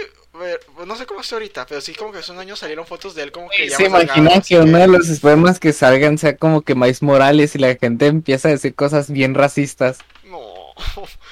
no 0.86 0.96
sé 0.96 1.06
cómo 1.06 1.22
está 1.22 1.36
ahorita, 1.36 1.66
pero 1.68 1.82
sí 1.82 1.94
como 1.96 2.12
que 2.12 2.20
hace 2.20 2.32
un 2.32 2.40
año 2.40 2.56
salieron 2.56 2.86
fotos 2.88 3.16
de 3.16 3.24
él 3.24 3.32
como 3.32 3.52
que 3.54 3.68
ya 3.70 3.78
¿Se 3.78 3.84
delgado, 3.84 4.30
que 4.48 4.58
así 4.58 4.58
uno 4.60 4.78
de 4.80 4.88
los 4.88 5.10
espermas 5.10 5.60
que 5.60 5.74
salgan 5.74 6.18
sea 6.18 6.38
como 6.38 6.62
que 6.64 6.76
Miles 6.76 7.02
Morales 7.04 7.56
y 7.56 7.60
la 7.60 7.76
gente 7.76 8.08
empieza 8.08 8.48
a 8.48 8.52
decir 8.52 8.74
cosas 8.76 9.10
bien 9.12 9.36
racistas 9.36 10.06
No, 10.24 10.74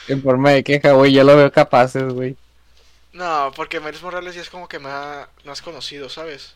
en 0.08 0.22
forma 0.24 0.52
de 0.52 0.64
queja, 0.64 0.94
güey? 0.94 1.14
Yo 1.14 1.24
lo 1.24 1.36
veo 1.38 1.52
capaces, 1.52 2.04
güey. 2.14 2.38
No, 3.16 3.52
porque 3.56 3.80
Miles 3.80 4.02
Morales 4.04 4.36
ya 4.36 4.42
es 4.42 4.50
como 4.50 4.68
que 4.68 4.80
más, 4.80 5.28
más 5.46 5.62
conocido, 5.62 6.10
¿sabes? 6.10 6.56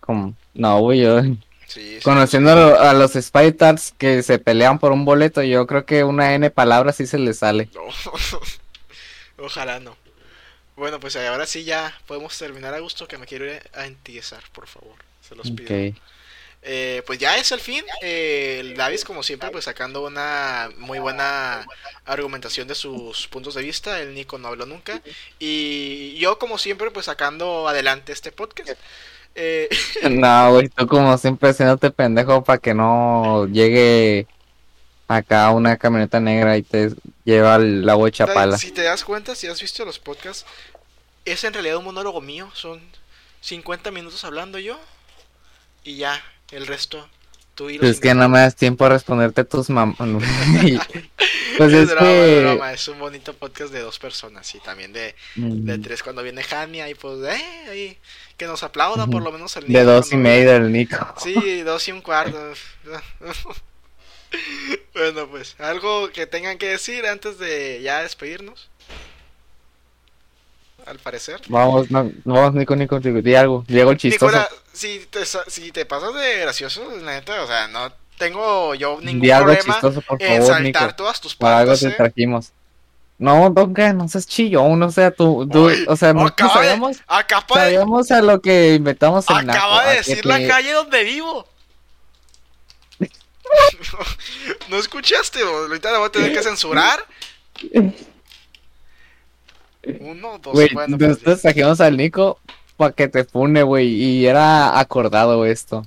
Como, 0.00 0.34
no, 0.54 0.80
güey, 0.80 1.00
yo 1.00 1.20
Sí, 1.66 2.00
sí. 2.00 2.00
conociendo 2.02 2.50
a, 2.52 2.54
lo- 2.56 2.80
a 2.80 2.92
los 2.92 3.12
Spiders 3.12 3.94
que 3.96 4.22
se 4.22 4.38
pelean 4.38 4.78
por 4.78 4.92
un 4.92 5.04
boleto, 5.04 5.42
yo 5.42 5.66
creo 5.66 5.86
que 5.86 6.04
una 6.04 6.34
N 6.34 6.50
palabra 6.50 6.92
sí 6.92 7.06
se 7.06 7.18
les 7.18 7.38
sale. 7.38 7.70
No. 7.74 7.82
Ojalá 9.38 9.80
no. 9.80 9.96
Bueno, 10.76 11.00
pues 11.00 11.16
ahora 11.16 11.46
sí 11.46 11.64
ya 11.64 11.94
podemos 12.06 12.36
terminar 12.38 12.74
a 12.74 12.80
gusto 12.80 13.08
que 13.08 13.18
me 13.18 13.26
quiero 13.26 13.46
ir 13.46 13.62
a 13.74 13.86
entiesar, 13.86 14.42
por 14.52 14.66
favor. 14.66 14.96
Se 15.20 15.34
los 15.36 15.50
pido. 15.50 15.76
Ok. 15.76 15.96
Eh, 16.64 17.02
pues 17.06 17.18
ya 17.18 17.36
es 17.36 17.50
el 17.52 17.60
fin. 17.60 17.84
Eh, 18.02 18.58
el 18.60 18.76
Davis, 18.76 19.04
como 19.04 19.22
siempre, 19.22 19.50
pues 19.50 19.64
sacando 19.64 20.06
una 20.06 20.70
muy 20.78 21.00
buena 21.00 21.66
argumentación 22.04 22.68
de 22.68 22.74
sus 22.74 23.26
puntos 23.28 23.54
de 23.54 23.62
vista. 23.62 24.00
El 24.00 24.14
Nico 24.14 24.38
no 24.38 24.48
habló 24.48 24.64
nunca. 24.66 25.02
Y 25.38 26.16
yo, 26.18 26.38
como 26.38 26.58
siempre, 26.58 26.90
pues 26.90 27.06
sacando 27.06 27.68
adelante 27.68 28.12
este 28.12 28.30
podcast. 28.32 28.70
Eh, 29.34 29.68
No, 30.10 30.52
güey, 30.52 30.68
tú 30.68 30.86
como 30.86 31.18
siempre 31.18 31.50
haciéndote 31.50 31.90
pendejo 31.90 32.44
para 32.44 32.58
que 32.58 32.74
no 32.74 33.46
llegue 33.48 34.26
acá 35.08 35.50
una 35.50 35.76
camioneta 35.76 36.20
negra 36.20 36.56
y 36.56 36.62
te 36.62 36.90
lleva 37.24 37.56
al 37.56 37.84
lago 37.84 38.04
de 38.06 38.12
Chapala. 38.12 38.56
si 38.56 38.70
te 38.70 38.82
das 38.82 39.04
cuenta, 39.04 39.34
si 39.34 39.46
has 39.46 39.60
visto 39.60 39.84
los 39.84 39.98
podcasts, 39.98 40.46
es 41.24 41.44
en 41.44 41.52
realidad 41.54 41.76
un 41.78 41.84
monólogo 41.84 42.20
mío. 42.20 42.50
Son 42.54 42.80
50 43.40 43.90
minutos 43.90 44.24
hablando 44.24 44.58
yo. 44.58 44.78
Y 45.84 45.96
ya, 45.96 46.22
el 46.52 46.66
resto, 46.66 47.08
tú 47.54 47.70
y 47.70 47.78
los 47.78 47.90
es 47.90 48.00
que 48.00 48.14
no 48.14 48.28
me 48.28 48.38
das 48.38 48.54
tiempo 48.54 48.84
a 48.84 48.90
responderte 48.90 49.44
tus 49.44 49.70
mamás. 49.70 49.96
pues 51.58 51.72
es 51.72 51.90
es 51.90 51.90
broma, 51.90 52.10
es 52.10 52.28
que... 52.28 52.40
broma, 52.40 52.72
es 52.72 52.88
un 52.88 52.98
bonito 52.98 53.34
podcast 53.34 53.72
de 53.72 53.80
dos 53.80 53.98
personas 53.98 54.54
y 54.54 54.60
también 54.60 54.92
de, 54.92 55.14
de 55.34 55.78
Mm, 55.78 55.82
tres 55.82 56.02
cuando 56.02 56.22
viene 56.22 56.42
Hania 56.50 56.88
y 56.88 56.94
pues 56.94 57.18
eh, 57.24 57.44
ahí, 57.68 57.98
que 58.36 58.46
nos 58.46 58.62
aplauda 58.62 59.06
por 59.06 59.22
lo 59.22 59.32
menos 59.32 59.56
el 59.56 59.66
De 59.66 59.80
Nico 59.80 59.84
dos 59.84 60.12
y 60.12 60.16
viene. 60.16 60.44
del 60.44 60.72
Nico. 60.72 61.14
Sí, 61.18 61.62
dos 61.62 61.86
y 61.88 61.92
un 61.92 62.00
cuarto. 62.02 62.38
bueno, 64.94 65.28
pues, 65.28 65.56
algo 65.58 66.10
que 66.10 66.26
tengan 66.26 66.58
que 66.58 66.68
decir 66.68 67.06
antes 67.06 67.38
de 67.38 67.80
ya 67.82 68.02
despedirnos. 68.02 68.68
Al 70.84 70.98
parecer. 70.98 71.40
Vamos, 71.48 71.90
no, 71.90 72.10
vamos, 72.24 72.54
Nico, 72.54 72.74
Nico, 72.74 72.98
Nico, 72.98 73.22
di 73.22 73.34
algo. 73.36 73.64
Diego 73.68 73.92
el 73.92 73.98
chistoso. 73.98 74.26
Nicola, 74.26 74.48
si 74.72 75.06
te, 75.10 75.20
si 75.26 75.72
te 75.72 75.84
pasas 75.86 76.14
de 76.14 76.38
gracioso, 76.38 76.82
la 77.02 77.12
neta, 77.12 77.42
o 77.42 77.46
sea, 77.46 77.68
no 77.68 77.92
tengo 78.18 78.74
yo 78.74 78.98
ningún 79.00 79.30
algo 79.30 79.46
problema 79.46 79.74
chistoso, 79.74 80.00
por 80.02 80.22
en 80.22 80.28
favor, 80.42 80.46
saltar 80.54 80.82
Nico. 80.84 80.94
todas 80.96 81.20
tus 81.20 81.34
Para 81.34 81.58
algo 81.58 81.72
partes, 81.72 81.88
te 81.88 81.94
¿eh? 81.94 81.96
trajimos. 81.96 82.52
No, 83.18 83.50
Donka, 83.50 83.92
no 83.92 84.08
seas 84.08 84.26
chillón, 84.26 84.82
o 84.82 84.90
sea, 84.90 85.10
tú, 85.12 85.48
o 85.88 85.96
sea, 85.96 86.12
nosotros 86.12 86.48
de- 86.48 86.54
sabíamos, 86.54 86.96
acaba 87.06 87.44
de, 87.46 87.54
sabíamos 87.54 88.10
a 88.10 88.20
lo 88.22 88.40
que 88.40 88.74
inventamos 88.74 89.28
naco, 89.28 89.50
acaba 89.50 89.86
de 89.86 89.96
decir 89.96 90.22
te- 90.22 90.28
la 90.28 90.46
calle 90.48 90.72
donde 90.72 91.04
vivo. 91.04 91.46
¿No 94.68 94.76
escuchaste? 94.78 95.42
o? 95.44 95.56
Ahorita 95.66 95.92
la 95.92 95.98
voy 95.98 96.08
a 96.08 96.12
tener 96.12 96.32
que 96.32 96.42
censurar. 96.42 97.04
Uno, 100.00 100.38
dos, 100.38 100.52
Güey, 100.54 100.70
bueno, 100.72 100.96
pues, 100.96 101.10
nosotros 101.10 101.42
trajimos 101.42 101.80
al 101.80 101.96
Nico 101.96 102.38
para 102.82 102.92
que 102.94 103.08
te 103.08 103.24
pune, 103.24 103.62
güey, 103.62 103.86
y 103.88 104.26
era 104.26 104.78
acordado 104.78 105.44
esto. 105.46 105.86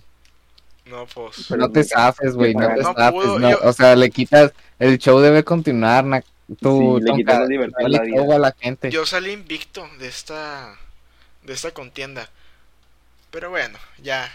no, 0.85 1.05
pues. 1.07 1.45
Pero 1.49 1.61
no 1.61 1.71
te 1.71 1.83
zafes, 1.83 2.35
güey, 2.35 2.53
no 2.53 2.67
te 2.67 2.81
No 2.81 2.93
zafes, 2.93 3.11
pudo, 3.11 3.39
no, 3.39 3.49
yo- 3.49 3.59
o 3.63 3.73
sea, 3.73 3.95
le 3.95 4.09
quitas, 4.11 4.53
el 4.79 4.97
show 4.97 5.19
debe 5.19 5.43
continuar, 5.43 6.03
na- 6.05 6.23
tú, 6.61 6.97
Sí, 6.99 7.03
le 7.03 7.07
Tonka, 7.07 7.15
quitas 7.17 7.39
la 7.39 7.45
libertad 7.47 7.85
a 7.85 7.89
la 7.89 8.01
vida. 8.01 8.15
show 8.17 8.31
a 8.33 8.39
la 8.39 8.55
gente. 8.59 8.91
Yo 8.91 9.05
salí 9.05 9.31
invicto 9.31 9.87
de 9.99 10.07
esta 10.07 10.75
de 11.43 11.53
esta 11.53 11.71
contienda. 11.71 12.29
Pero 13.31 13.49
bueno, 13.49 13.77
ya 14.01 14.31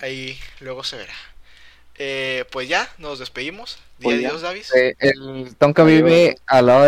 ahí 0.00 0.38
luego 0.60 0.82
se 0.84 0.96
verá. 0.96 1.14
Eh, 1.98 2.44
pues 2.50 2.68
ya, 2.68 2.88
nos 2.98 3.18
despedimos. 3.18 3.78
Di 3.98 4.04
Pues 4.04 4.20
ya. 4.20 4.28
adiós, 4.28 4.42
Davis. 4.42 4.74
Eh, 4.74 4.94
el 4.98 5.54
Tonka 5.58 5.82
vive 5.84 6.36
al 6.46 6.66
lado 6.66 6.84